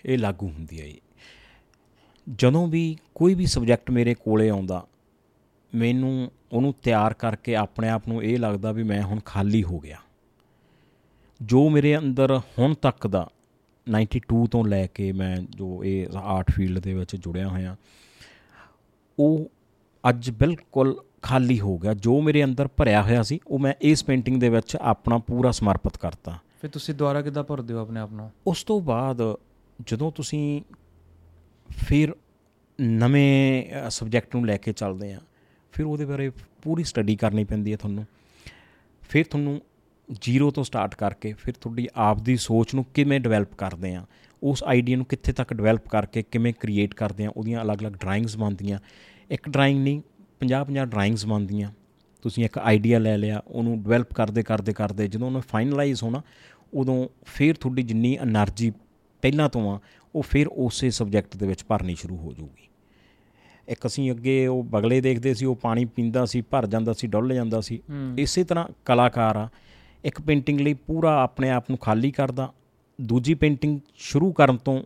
ਇਹ 0.05 0.17
ਲਾਗੂ 0.17 0.47
ਹੁੰਦੀ 0.47 0.81
ਹੈ 0.81 0.87
ਜਦੋਂ 2.33 2.67
ਵੀ 2.67 2.97
ਕੋਈ 3.15 3.33
ਵੀ 3.33 3.45
ਸਬਜੈਕਟ 3.45 3.91
ਮੇਰੇ 3.91 4.13
ਕੋਲੇ 4.13 4.49
ਆਉਂਦਾ 4.49 4.87
ਮੈਨੂੰ 5.75 6.31
ਉਹਨੂੰ 6.53 6.73
ਤਿਆਰ 6.83 7.13
ਕਰਕੇ 7.13 7.55
ਆਪਣੇ 7.55 7.89
ਆਪ 7.89 8.07
ਨੂੰ 8.07 8.23
ਇਹ 8.23 8.39
ਲੱਗਦਾ 8.39 8.71
ਵੀ 8.71 8.83
ਮੈਂ 8.83 9.03
ਹੁਣ 9.03 9.19
ਖਾਲੀ 9.25 9.63
ਹੋ 9.63 9.79
ਗਿਆ। 9.79 9.97
ਜੋ 11.41 11.69
ਮੇਰੇ 11.69 11.97
ਅੰਦਰ 11.97 12.41
ਹੁਣ 12.59 12.73
ਤੱਕ 12.73 13.07
ਦਾ 13.07 13.29
92 14.05 14.45
ਤੋਂ 14.51 14.65
ਲੈ 14.65 14.87
ਕੇ 14.87 15.11
ਮੈਂ 15.11 15.37
ਜੋ 15.37 15.83
ਇਹ 15.83 16.07
ਆਰਟ 16.15 16.51
ਫੀਲਡ 16.51 16.79
ਦੇ 16.79 16.93
ਵਿੱਚ 16.93 17.15
ਜੁੜਿਆ 17.15 17.47
ਹੋਇਆ 17.47 17.75
ਉਹ 19.21 19.49
ਅੱਜ 20.03 20.29
ਬਿਲਕੁਲ 20.31 20.95
ਖਾਲੀ 21.21 21.59
ਹੋ 21.59 21.77
ਗਿਆ। 21.77 21.93
ਜੋ 21.93 22.19
ਮੇਰੇ 22.21 22.43
ਅੰਦਰ 22.43 22.67
ਭਰਿਆ 22.67 23.01
ਹੋਇਆ 23.01 23.23
ਸੀ 23.23 23.39
ਉਹ 23.47 23.59
ਮੈਂ 23.59 23.73
ਇਸ 23.81 24.03
ਪੇਂਟਿੰਗ 24.03 24.39
ਦੇ 24.41 24.49
ਵਿੱਚ 24.49 24.75
ਆਪਣਾ 24.75 25.17
ਪੂਰਾ 25.17 25.51
ਸਮਰਪਿਤ 25.51 25.97
ਕਰਤਾ। 25.97 26.37
ਫਿਰ 26.61 26.69
ਤੁਸੀਂ 26.69 26.93
ਦੁਬਾਰਾ 26.95 27.21
ਕਿੱਦਾਂ 27.21 27.43
ਭਰਦੇ 27.43 27.73
ਹੋ 27.73 27.79
ਆਪਣੇ 27.79 27.99
ਆਪ 27.99 28.11
ਨੂੰ? 28.11 28.29
ਉਸ 28.47 28.63
ਤੋਂ 28.63 28.81
ਬਾਅਦ 28.81 29.21
ਜਦੋਂ 29.87 30.11
ਤੁਸੀਂ 30.11 30.61
ਫਿਰ 31.69 32.13
ਨਵੇਂ 32.79 33.89
ਸਬਜੈਕਟ 33.89 34.35
ਨੂੰ 34.35 34.45
ਲੈ 34.45 34.57
ਕੇ 34.57 34.73
ਚੱਲਦੇ 34.73 35.13
ਆ 35.13 35.19
ਫਿਰ 35.71 35.85
ਉਹਦੇ 35.85 36.05
ਬਾਰੇ 36.05 36.29
ਪੂਰੀ 36.61 36.83
ਸਟੱਡੀ 36.83 37.15
ਕਰਨੀ 37.15 37.43
ਪੈਂਦੀ 37.43 37.71
ਹੈ 37.71 37.77
ਤੁਹਾਨੂੰ। 37.77 38.05
ਫਿਰ 39.01 39.25
ਤੁਹਾਨੂੰ 39.25 39.61
ਜ਼ੀਰੋ 40.21 40.49
ਤੋਂ 40.51 40.63
ਸਟਾਰਟ 40.63 40.95
ਕਰਕੇ 40.95 41.33
ਫਿਰ 41.33 41.53
ਤੁਹਾਡੀ 41.61 41.87
ਆਪ 41.95 42.21
ਦੀ 42.21 42.35
ਸੋਚ 42.37 42.73
ਨੂੰ 42.75 42.85
ਕਿਵੇਂ 42.93 43.19
ਡਿਵੈਲਪ 43.19 43.53
ਕਰਦੇ 43.55 43.93
ਆ। 43.95 44.05
ਉਸ 44.43 44.63
ਆਈਡੀਆ 44.63 44.97
ਨੂੰ 44.97 45.05
ਕਿੱਥੇ 45.05 45.33
ਤੱਕ 45.33 45.53
ਡਿਵੈਲਪ 45.53 45.87
ਕਰਕੇ 45.87 46.23
ਕਿਵੇਂ 46.23 46.53
ਕ੍ਰੀਏਟ 46.59 46.93
ਕਰਦੇ 46.93 47.25
ਆ 47.25 47.29
ਉਹਦੀਆਂ 47.37 47.61
ਅਲੱਗ-ਅਲੱਗ 47.61 47.93
ਡਰਾਇੰਗਸ 47.93 48.37
ਬਣਦੀਆਂ। 48.37 48.79
ਇੱਕ 49.29 49.49
ਡਰਾਇੰਗ 49.49 49.83
ਨਹੀਂ 49.83 50.01
50-50 50.39 50.85
ਡਰਾਇੰਗਸ 50.85 51.25
ਬਣਦੀਆਂ। 51.25 51.71
ਤੁਸੀਂ 52.21 52.45
ਇੱਕ 52.45 52.57
ਆਈਡੀਆ 52.57 52.99
ਲੈ 52.99 53.17
ਲਿਆ 53.17 53.41
ਉਹਨੂੰ 53.47 53.83
ਡਿਵੈਲਪ 53.83 54.13
ਕਰਦੇ 54.13 54.43
ਕਰਦੇ 54.43 54.73
ਕਰਦੇ 54.73 55.07
ਜਦੋਂ 55.07 55.27
ਉਹਨੂੰ 55.27 55.41
ਫਾਈਨਲਾਈਜ਼ 55.41 56.03
ਹੋਣਾ 56.03 56.21
ਉਦੋਂ 56.73 57.07
ਫੇਰ 57.25 57.55
ਤੁਹਾਡੀ 57.55 57.83
ਜਿੰਨੀ 57.83 58.17
એનર્ਜੀ 58.21 58.71
ਪਹਿਲਾਂ 59.21 59.49
ਤੋਂ 59.49 59.71
ਆ 59.71 59.79
ਉਹ 60.15 60.21
ਫੇਰ 60.21 60.47
ਉਸੇ 60.47 60.89
ਸਬਜੈਕਟ 60.89 61.37
ਦੇ 61.37 61.47
ਵਿੱਚ 61.47 61.63
ਭਰਨੀ 61.67 61.95
ਸ਼ੁਰੂ 61.95 62.17
ਹੋ 62.17 62.33
ਜਾਊਗੀ। 62.33 62.67
ਇੱਕ 63.67 63.87
ਅਸੀਂ 63.87 64.11
ਅੱਗੇ 64.11 64.47
ਉਹ 64.47 64.63
ਬਗਲੇ 64.63 65.01
ਦੇਖਦੇ 65.01 65.33
ਸੀ 65.33 65.45
ਉਹ 65.45 65.55
ਪਾਣੀ 65.55 65.85
ਪੀਂਦਾ 65.85 66.25
ਸੀ 66.25 66.41
ਭਰ 66.41 66.67
ਜਾਂਦਾ 66.67 66.93
ਸੀ 66.93 67.07
ਡੁੱਲ 67.07 67.33
ਜਾਂਦਾ 67.33 67.61
ਸੀ। 67.61 67.81
ਇਸੇ 68.17 68.43
ਤਰ੍ਹਾਂ 68.43 68.67
ਕਲਾਕਾਰ 68.85 69.35
ਆ 69.35 69.49
ਇੱਕ 70.03 70.21
ਪੇਂਟਿੰਗ 70.21 70.59
ਲਈ 70.59 70.73
ਪੂਰਾ 70.73 71.23
ਆਪਣੇ 71.23 71.49
ਆਪ 71.49 71.69
ਨੂੰ 71.69 71.77
ਖਾਲੀ 71.77 72.11
ਕਰਦਾ 72.11 72.53
ਦੂਜੀ 73.01 73.33
ਪੇਂਟਿੰਗ 73.33 73.79
ਸ਼ੁਰੂ 73.95 74.33
ਕਰਨ 74.33 74.57
ਤੋਂ 74.57 74.83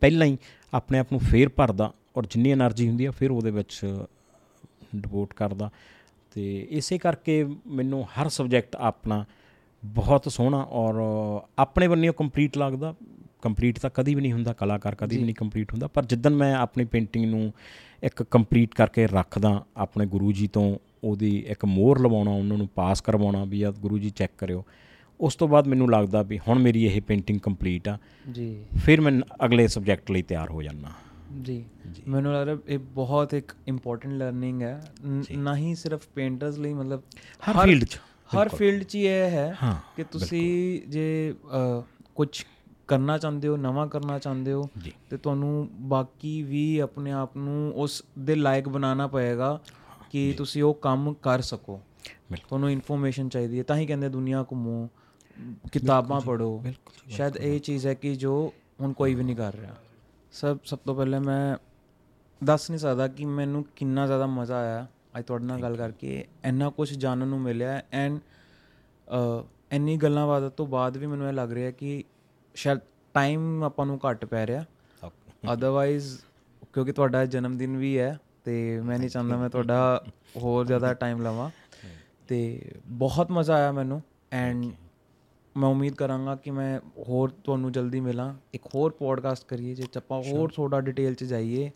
ਪਹਿਲਾਂ 0.00 0.26
ਹੀ 0.26 0.38
ਆਪਣੇ 0.74 0.98
ਆਪ 0.98 1.12
ਨੂੰ 1.12 1.20
ਫੇਰ 1.20 1.48
ਭਰਦਾ 1.48 1.92
ਔਰ 2.16 2.26
ਜਿੰਨੀ 2.26 2.52
એનર્ਜੀ 2.52 2.88
ਹੁੰਦੀ 2.88 3.04
ਆ 3.04 3.10
ਫਿਰ 3.10 3.30
ਉਹਦੇ 3.30 3.50
ਵਿੱਚ 3.50 3.80
ਡਿਵੋਟ 4.96 5.34
ਕਰਦਾ। 5.34 5.70
ਤੇ 6.34 6.66
ਇਸੇ 6.70 6.98
ਕਰਕੇ 6.98 7.46
ਮੈਨੂੰ 7.66 8.04
ਹਰ 8.04 8.28
ਸਬਜੈਕਟ 8.28 8.76
ਆਪਣਾ 8.76 9.24
ਬਹੁਤ 9.84 10.32
ਸੋਹਣਾ 10.32 10.62
ਔਰ 10.62 10.94
ਆਪਣੇ 11.58 11.88
ਬੰਨਿਓ 11.88 12.12
ਕੰਪਲੀਟ 12.12 12.58
ਲੱਗਦਾ। 12.58 12.94
ਕੰਪਲੀਟ 13.42 13.78
ਤਾਂ 13.78 13.90
ਕਦੀ 13.94 14.14
ਵੀ 14.14 14.20
ਨਹੀਂ 14.20 14.32
ਹੁੰਦਾ 14.32 14.52
ਕਲਾਕਾਰ 14.52 14.94
ਕਦੀ 14.94 15.16
ਵੀ 15.16 15.24
ਨਹੀਂ 15.24 15.34
ਕੰਪਲੀਟ 15.34 15.72
ਹੁੰਦਾ 15.72 15.86
ਪਰ 15.86 16.04
ਜਿੱਦਨ 16.04 16.34
ਮੈਂ 16.34 16.54
ਆਪਣੀ 16.54 16.84
ਪੇਂਟਿੰਗ 16.84 17.24
ਨੂੰ 17.24 17.52
ਇੱਕ 18.02 18.22
ਕੰਪਲੀਟ 18.22 18.74
ਕਰਕੇ 18.74 19.06
ਰੱਖਦਾ 19.06 19.64
ਆਪਣੇ 19.76 20.06
ਗੁਰੂ 20.06 20.32
ਜੀ 20.32 20.46
ਤੋਂ 20.46 20.78
ਉਹਦੀ 21.04 21.44
ਇੱਕ 21.48 21.64
ਮੋਹਰ 21.64 21.98
ਲਵਾਉਣਾ 21.98 22.30
ਉਹਨਾਂ 22.30 22.56
ਨੂੰ 22.56 22.68
ਪਾਸ 22.74 23.00
ਕਰਵਾਉਣਾ 23.00 23.44
ਵੀ 23.44 23.62
ਆ 23.62 23.70
ਗੁਰੂ 23.70 23.98
ਜੀ 23.98 24.10
ਚੈੱਕ 24.10 24.32
ਕਰਿਓ। 24.38 24.64
ਉਸ 25.22 25.36
ਤੋਂ 25.36 25.48
ਬਾਅਦ 25.48 25.66
ਮੈਨੂੰ 25.66 25.90
ਲੱਗਦਾ 25.90 26.22
ਵੀ 26.22 26.38
ਹੁਣ 26.38 26.58
ਮੇਰੀ 26.58 26.84
ਇਹ 26.84 27.02
ਪੇਂਟਿੰਗ 27.02 27.40
ਕੰਪਲੀਟ 27.40 27.88
ਆ। 27.88 27.98
ਜੀ। 28.32 28.64
ਫਿਰ 28.84 29.00
ਮੈਂ 29.00 29.44
ਅਗਲੇ 29.44 29.68
ਸਬਜੈਕਟ 29.68 30.10
ਲਈ 30.10 30.22
ਤਿਆਰ 30.22 30.50
ਹੋ 30.50 30.62
ਜਾਣਾ 30.62 30.88
ਜੀ। 31.42 31.64
ਮੈਨੂੰ 32.08 32.34
ਲੱਗਦਾ 32.34 32.56
ਇਹ 32.68 32.78
ਬਹੁਤ 32.78 33.34
ਇੱਕ 33.34 33.52
ਇੰਪੋਰਟੈਂਟ 33.68 34.14
ਲਰਨਿੰਗ 34.14 34.62
ਹੈ। 34.62 34.92
ਨ- 35.06 35.54
ਹੀ 35.54 35.74
ਸਿਰਫ 35.74 36.08
ਪੇਂਟਰਸ 36.14 36.58
ਲਈ 36.58 36.72
ਮਤਲਬ 36.72 37.02
ਹਰ 37.50 37.66
ਫੀਲਡ 37.66 37.84
'ਚ। 37.84 37.96
ਹਰ 37.96 38.48
ਫੀਲਡ 38.48 38.82
'ਚ 38.82 38.96
ਇਹ 38.96 39.08
ਹੈ 39.08 39.56
ਕਿ 39.96 40.04
ਤੁਸੀਂ 40.04 40.80
ਜੇ 40.88 41.34
ਕੁਝ 42.14 42.42
ਕਰਨਾ 42.88 43.18
ਚਾਹੁੰਦੇ 43.18 43.48
ਹੋ 43.48 43.56
ਨਵਾਂ 43.56 43.86
ਕਰਨਾ 43.86 44.18
ਚਾਹੁੰਦੇ 44.18 44.52
ਹੋ 44.52 44.68
ਤੇ 45.10 45.16
ਤੁਹਾਨੂੰ 45.16 45.68
ਬਾਕੀ 45.72 46.42
ਵੀ 46.42 46.78
ਆਪਣੇ 46.78 47.12
ਆਪ 47.12 47.36
ਨੂੰ 47.36 47.72
ਉਸ 47.74 48.02
ਦੇ 48.18 48.34
ਲਾਇਕ 48.34 48.68
ਬਣਾਉਣਾ 48.68 49.06
ਪਏਗਾ 49.06 49.60
ਕਿ 50.10 50.34
ਤੁਸੀਂ 50.36 50.62
ਉਹ 50.62 50.74
ਕੰਮ 50.74 51.14
ਕਰ 51.14 51.40
ਸਕੋ। 51.40 51.80
ਤੁਹਾਨੂੰ 52.48 52.70
ਇਨਫੋਰਮੇਸ਼ਨ 52.70 53.28
ਚਾਹੀਦੀ 53.28 53.58
ਹੈ। 53.58 53.62
ਤਾਂ 53.62 53.76
ਹੀ 53.76 53.86
ਕਹਿੰਦੇ 53.86 54.08
ਦੁਨੀਆ 54.08 54.44
ਘੁੰਮੋ। 54.50 54.88
ਕਿਤਾਬਾਂ 55.72 56.20
ਬਿਲਕੁਲ 56.20 57.10
ਸ਼ਾਇਦ 57.10 57.36
ਇਹ 57.36 57.60
ਚੀਜ਼ 57.60 57.86
ਹੈ 57.86 57.94
ਕਿ 57.94 58.14
ਜੋ 58.14 58.52
ਹੁਣ 58.80 58.92
ਕੋਈ 58.92 59.14
ਵੀ 59.14 59.24
ਨਹੀਂ 59.24 59.36
ਕਰ 59.36 59.54
ਰਿਹਾ। 59.54 59.74
ਸਭ 60.32 60.58
ਸਭ 60.64 60.78
ਤੋਂ 60.78 60.94
ਪਹਿਲੇ 60.94 61.18
ਮੈਂ 61.18 61.56
ਦੱਸ 62.44 62.70
ਨਹੀਂ 62.70 62.78
ਸਕਦਾ 62.78 63.08
ਕਿ 63.08 63.24
ਮੈਨੂੰ 63.24 63.64
ਕਿੰਨਾ 63.76 64.06
ਜ਼ਿਆਦਾ 64.06 64.26
ਮਜ਼ਾ 64.26 64.56
ਆਇਆ 64.56 64.86
ਅੱਜ 65.18 65.24
ਤੁਹਾਡੇ 65.24 65.44
ਨਾਲ 65.44 65.62
ਗੱਲ 65.62 65.76
ਕਰਕੇ। 65.76 66.24
ਇੰਨਾ 66.44 66.68
ਕੁਝ 66.70 66.92
ਜਾਣਨ 66.92 67.28
ਨੂੰ 67.28 67.40
ਮਿਲਿਆ 67.40 67.82
ਐਂਡ 67.92 68.18
ਇੰਨੀ 69.72 69.96
ਗੱਲਾਂ 69.96 70.26
ਬਾਤਾਂ 70.26 70.50
ਤੋਂ 70.50 70.66
ਬਾਅਦ 70.66 70.96
ਵੀ 70.96 71.06
ਮੈਨੂੰ 71.06 71.28
ਇਹ 71.28 71.32
ਲੱਗ 71.32 71.52
ਰਿਹਾ 71.52 71.70
ਕਿ 71.70 72.04
ਸ਼ਾਇਦ 72.54 72.78
ਟਾਈਮ 73.14 73.64
ਆਪਾਂ 73.64 73.86
ਨੂੰ 73.86 73.98
ਘੱਟ 73.98 74.24
ਪੈ 74.24 74.46
ਰਿਹਾ। 74.46 74.64
ਅਦਰਵਾਈਜ਼ 75.52 76.18
ਕਿਉਂਕਿ 76.72 76.92
ਤੁਹਾਡਾ 76.92 77.24
ਜਨਮ 77.26 77.56
ਦਿਨ 77.58 77.76
ਵੀ 77.76 77.98
ਹੈ 77.98 78.18
ਤੇ 78.44 78.80
ਮੈਂ 78.80 78.98
ਨਹੀਂ 78.98 79.08
ਚਾਹੁੰਦਾ 79.08 79.36
ਮੈਂ 79.36 79.48
ਤੁਹਾਡਾ 79.50 80.04
ਹੋਰ 80.36 80.66
ਜ਼ਿਆਦਾ 80.66 80.94
ਟਾਈਮ 80.94 81.22
ਲਵਾਂ। 81.22 81.50
ਤੇ 82.28 82.72
ਬਹੁਤ 82.86 83.30
ਮਜ਼ਾ 83.30 83.54
ਆਇਆ 83.54 83.72
ਮੈਨੂੰ 83.72 84.02
ਐਂਡ 84.32 84.64
ਮੈਂ 85.56 85.68
ਉਮੀਦ 85.68 85.94
ਕਰਾਂਗਾ 85.94 86.36
ਕਿ 86.36 86.50
ਮੈਂ 86.50 86.80
ਹੋਰ 86.98 87.28
ਤੁਹਾਨੂੰ 87.44 87.72
ਜਲਦੀ 87.72 88.00
ਮਿਲਾਂ। 88.00 88.34
ਇੱਕ 88.54 88.66
ਹੋਰ 88.74 88.90
ਪੋਡਕਾਸਟ 88.90 89.48
ਕਰੀਏ 89.48 89.74
ਜੇ 89.74 89.84
ਆਪਾਂ 89.96 90.22
ਹੋਰ 90.22 90.50
ਥੋੜਾ 90.50 90.80
ਡਿਟੇਲ 90.80 91.14
ਚ 91.14 91.24
ਜਾਈਏ। 91.24 91.70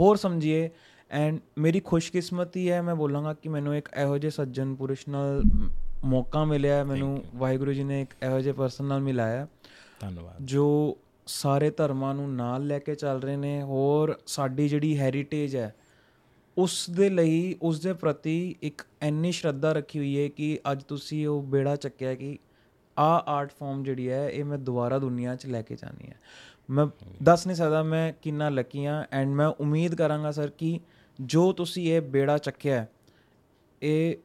ਹੋਰ 0.00 0.16
ਸਮਝੀਏ। 0.16 0.70
ਐਂਡ 1.10 1.38
ਮੇਰੀ 1.58 1.80
ਖੁਸ਼ਕਿਸਮਤੀ 1.80 2.70
ਹੈ 2.70 2.82
ਮੈਂ 2.82 2.94
ਬੋਲਾਂਗਾ 2.94 3.34
ਕਿ 3.34 3.48
ਮੈਨੂੰ 3.48 3.76
ਇੱਕ 3.76 3.88
ਇਹੋ 4.02 4.18
ਜਿਹੇ 4.18 4.30
ਸੱਜਣ 4.30 4.74
ਪੁਰਸ਼ 4.74 5.08
ਨਾਲ 5.08 5.42
ਮੌਕਾ 6.04 6.44
ਮਿਲਿਆ। 6.44 6.84
ਮੈਨੂੰ 6.84 7.24
ਵਾਹਿਗੁਰੂ 7.36 7.72
ਜੀ 7.72 7.84
ਨੇ 7.84 8.02
ਇੱਕ 8.02 8.14
ਇਹੋ 8.22 8.40
ਜਿਹੇ 8.40 8.54
ਪਰਸਨ 8.54 8.84
ਨਾਲ 8.84 9.00
ਮਿਲਾਇਆ। 9.00 9.46
ਧੰਨਵਾਦ। 10.00 10.36
ਜੋ 10.42 10.98
ਸਾਰੇ 11.26 11.70
ਧਰਮਾਂ 11.70 12.14
ਨੂੰ 12.14 12.34
ਨਾਲ 12.34 12.66
ਲੈ 12.66 12.78
ਕੇ 12.78 12.94
ਚੱਲ 12.94 13.22
ਰਹੇ 13.22 13.36
ਨੇ। 13.36 13.62
ਹੋਰ 13.62 14.20
ਸਾਡੀ 14.26 14.68
ਜਿਹੜੀ 14.68 14.98
ਹੈਰੀਟੇਜ 14.98 15.56
ਹੈ 15.56 15.74
ਉਸ 16.58 16.90
ਦੇ 16.90 17.10
ਲਈ 17.10 17.56
ਉਸ 17.62 17.80
ਦੇ 17.80 17.92
ਪ੍ਰਤੀ 17.92 18.54
ਇੱਕ 18.62 18.82
ਇੰਨੀ 19.02 19.32
ਸ਼ਰਧਾ 19.32 19.72
ਰੱਖੀ 19.72 19.98
ਹੋਈ 19.98 20.22
ਹੈ 20.22 20.28
ਕਿ 20.28 20.58
ਅੱਜ 20.72 20.82
ਤੁਸੀਂ 20.82 21.26
ਉਹ 21.26 21.42
ਬੇੜਾ 21.42 21.76
ਚੱਕਿਆ 21.76 22.14
ਕਿ 22.14 22.38
ਆ 22.98 23.24
ਆਰਟ 23.26 23.52
ਫਾਰਮ 23.52 23.82
ਜਿਹੜੀ 23.82 24.10
ਹੈ 24.10 24.28
ਇਹ 24.30 24.44
ਮੈਂ 24.44 24.58
ਦੁਬਾਰਾ 24.58 24.98
ਦੁਨੀਆ 24.98 25.36
'ਚ 25.36 25.46
ਲੈ 25.46 25.62
ਕੇ 25.62 25.74
ਜਾਣੀ 25.74 26.08
ਹੈ। 26.08 26.16
ਮੈਂ 26.70 26.86
ਦੱਸ 27.22 27.46
ਨਹੀਂ 27.46 27.56
ਸਕਦਾ 27.56 27.82
ਮੈਂ 27.82 28.12
ਕਿੰਨਾ 28.22 28.48
ਲੱਕੀ 28.48 28.86
ਹਾਂ 28.86 29.04
ਐਂਡ 29.12 29.28
ਮੈਂ 29.28 29.46
ਉਮੀਦ 29.46 29.94
ਕਰਾਂਗਾ 29.94 30.32
ਸਰ 30.32 30.48
ਕਿ 30.48 30.80
ਜੋ 31.20 31.52
ਤੁਸੀਂ 31.52 31.92
ਇਹ 31.92 32.00
ਬੇੜਾ 32.00 32.38
ਚੱਕਿਆ 32.38 32.86
ਇਹ 33.82 34.16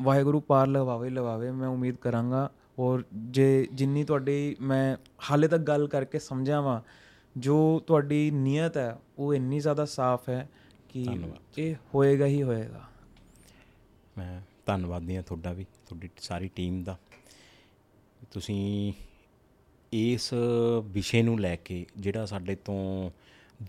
ਵਾਹਿਗੁਰੂ 0.00 0.40
ਪਾਰ 0.40 0.66
ਲਵਾਵੇ 0.66 1.10
ਲਵਾਵੇ 1.10 1.50
ਮੈਂ 1.50 1.68
ਉਮੀਦ 1.68 1.96
ਕਰਾਂਗਾ। 1.96 2.50
ਔਰ 2.78 3.02
ਜੇ 3.14 3.68
ਜਿੰਨੀ 3.72 4.04
ਤੁਹਾਡੀ 4.04 4.56
ਮੈਂ 4.60 4.96
ਹਾਲੇ 5.30 5.48
ਤੱਕ 5.48 5.60
ਗੱਲ 5.60 5.88
ਕਰਕੇ 5.88 6.18
ਸਮਝਿਆ 6.18 6.60
ਵਾਂ 6.60 6.80
ਜੋ 7.36 7.82
ਤੁਹਾਡੀ 7.86 8.30
ਨੀਅਤ 8.30 8.76
ਹੈ 8.76 8.98
ਉਹ 9.18 9.34
ਇੰਨੀ 9.34 9.60
ਜ਼ਿਆਦਾ 9.60 9.84
ਸਾਫ਼ 9.84 10.28
ਹੈ 10.28 10.48
ਕਿ 10.88 11.06
ਇਹ 11.58 11.74
ਹੋਏਗਾ 11.94 12.26
ਹੀ 12.26 12.42
ਹੋਏਗਾ। 12.42 12.82
ਮੈਂ 14.18 14.40
ਧੰਨਵਾਦੀ 14.66 15.16
ਹਾਂ 15.16 15.22
ਤੁਹਾਡਾ 15.22 15.52
ਵੀ 15.52 15.64
ਤੁਹਾਡੀ 15.64 16.10
ਸਾਰੀ 16.18 16.50
ਟੀਮ 16.54 16.82
ਦਾ। 16.84 16.98
ਤੁਸੀਂ 18.36 18.92
ਇਸ 19.92 20.32
ਵਿਸ਼ੇ 20.84 21.22
ਨੂੰ 21.22 21.38
ਲੈ 21.40 21.54
ਕੇ 21.56 21.84
ਜਿਹੜਾ 21.96 22.24
ਸਾਡੇ 22.26 22.54
ਤੋਂ 22.54 23.10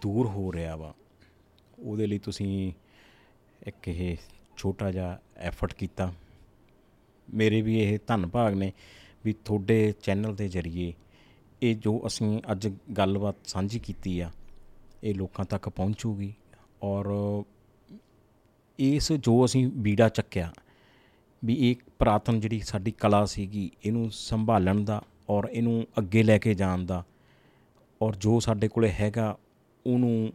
ਦੂਰ 0.01 0.27
ਹੋ 0.27 0.51
ਰਿਹਾ 0.53 0.75
ਵਾ, 0.75 0.93
ਉਹਦੇ 1.79 2.07
ਲਈ 2.07 2.17
ਤੁਸੀਂ 2.19 2.71
ਇੱਕ 3.67 3.87
ਇਹ 3.87 4.17
ਛੋਟਾ 4.57 4.91
ਜਿਹਾ 4.91 5.19
ਐਫਰਟ 5.39 5.73
ਕੀਤਾ। 5.73 6.11
ਮੇਰੇ 7.27 7.61
ਵੀ 7.61 7.79
ਇਹ 7.79 7.97
ਧੰਨ 8.07 8.27
ਭਾਗ 8.27 8.53
ਨੇ 8.53 8.71
ਵੀ 9.25 9.33
ਤੁਹਾਡੇ 9.45 9.93
ਚੈਨਲ 10.01 10.35
ਦੇ 10.35 10.47
ਜ਼ਰੀਏ 10.49 10.93
ਇਹ 11.61 11.75
ਜੋ 11.75 12.01
ਅਸੀਂ 12.07 12.39
ਅੱਜ 12.51 12.67
ਗੱਲਬਾਤ 12.97 13.35
ਸਾਂਝੀ 13.45 13.79
ਕੀਤੀ 13.79 14.19
ਆ, 14.19 14.31
ਇਹ 15.03 15.15
ਲੋਕਾਂ 15.15 15.45
ਤੱਕ 15.45 15.69
ਪਹੁੰਚੂਗੀ 15.69 16.33
ਔਰ 16.83 17.13
ਇਸ 18.79 19.11
ਜੋ 19.13 19.43
ਅਸੀਂ 19.45 19.67
ਬੀੜਾ 19.67 20.09
ਚੱਕਿਆ 20.09 20.53
ਵੀ 21.45 21.71
ਇਹ 21.71 21.75
ਪ੍ਰਾਤਨ 21.99 22.39
ਜਿਹੜੀ 22.39 22.59
ਸਾਡੀ 22.59 22.91
ਕਲਾ 22.91 23.25
ਸੀਗੀ 23.25 23.71
ਇਹਨੂੰ 23.85 24.11
ਸੰਭਾਲਣ 24.11 24.83
ਦਾ 24.83 25.03
ਔਰ 25.29 25.47
ਇਹਨੂੰ 25.51 25.87
ਅੱਗੇ 25.97 26.23
ਲੈ 26.23 26.37
ਕੇ 26.37 26.53
ਜਾਣ 26.53 26.85
ਦਾ 26.85 27.05
ਔਰ 28.01 28.15
ਜੋ 28.15 28.39
ਸਾਡੇ 28.39 28.67
ਕੋਲੇ 28.67 28.91
ਹੈਗਾ 28.91 29.37
ਉਹਨੂੰ 29.87 30.33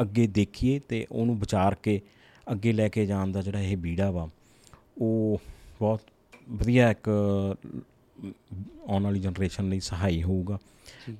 ਅੱਗੇ 0.00 0.26
ਦੇਖੀਏ 0.26 0.78
ਤੇ 0.78 1.06
ਉਹਨੂੰ 1.12 1.40
ਵਿਚਾਰ 1.40 1.74
ਕੇ 1.74 2.00
ਅੱਗੇ 2.52 2.72
ਲੈ 2.72 2.88
ਕੇ 2.88 3.06
ਜਾਣ 3.06 3.32
ਦਾ 3.32 3.42
ਜਿਹੜਾ 3.42 3.60
ਇਹ 3.60 3.76
ਬੀੜਾ 3.76 4.10
ਵਾ 4.10 4.28
ਉਹ 4.98 5.40
ਬਹੁਤ 5.80 6.00
ਵਧੀਆ 6.48 6.90
ਇੱਕ 6.90 7.08
ਆਉਣ 8.88 9.04
ਵਾਲੀ 9.04 9.20
ਜਨਰੇਸ਼ਨ 9.20 9.68
ਲਈ 9.68 9.80
ਸਹਾਈ 9.80 10.22
ਹੋਊਗਾ। 10.22 10.58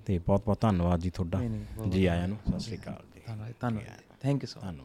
ਤੇ 0.06 0.18
ਬਹੁਤ 0.18 0.44
ਬਹੁਤ 0.44 0.60
ਧੰਨਵਾਦ 0.60 1.00
ਜੀ 1.00 1.10
ਤੁਹਾਡਾ। 1.10 1.40
ਜੀ 1.88 2.06
ਆਇਆਂ 2.06 2.28
ਨੂੰ। 2.28 2.38
ਸਤਿ 2.48 2.60
ਸ੍ਰੀ 2.60 2.76
ਅਕਾਲ 2.76 2.96
ਜੀ। 3.14 3.20
ਧੰਨਵਾਦ 3.60 3.84
ਥੈਂਕ 4.20 4.42
ਯੂ 4.42 4.46
ਸੋ 4.46 4.60
ਧੰਨਵਾਦ। 4.60 4.78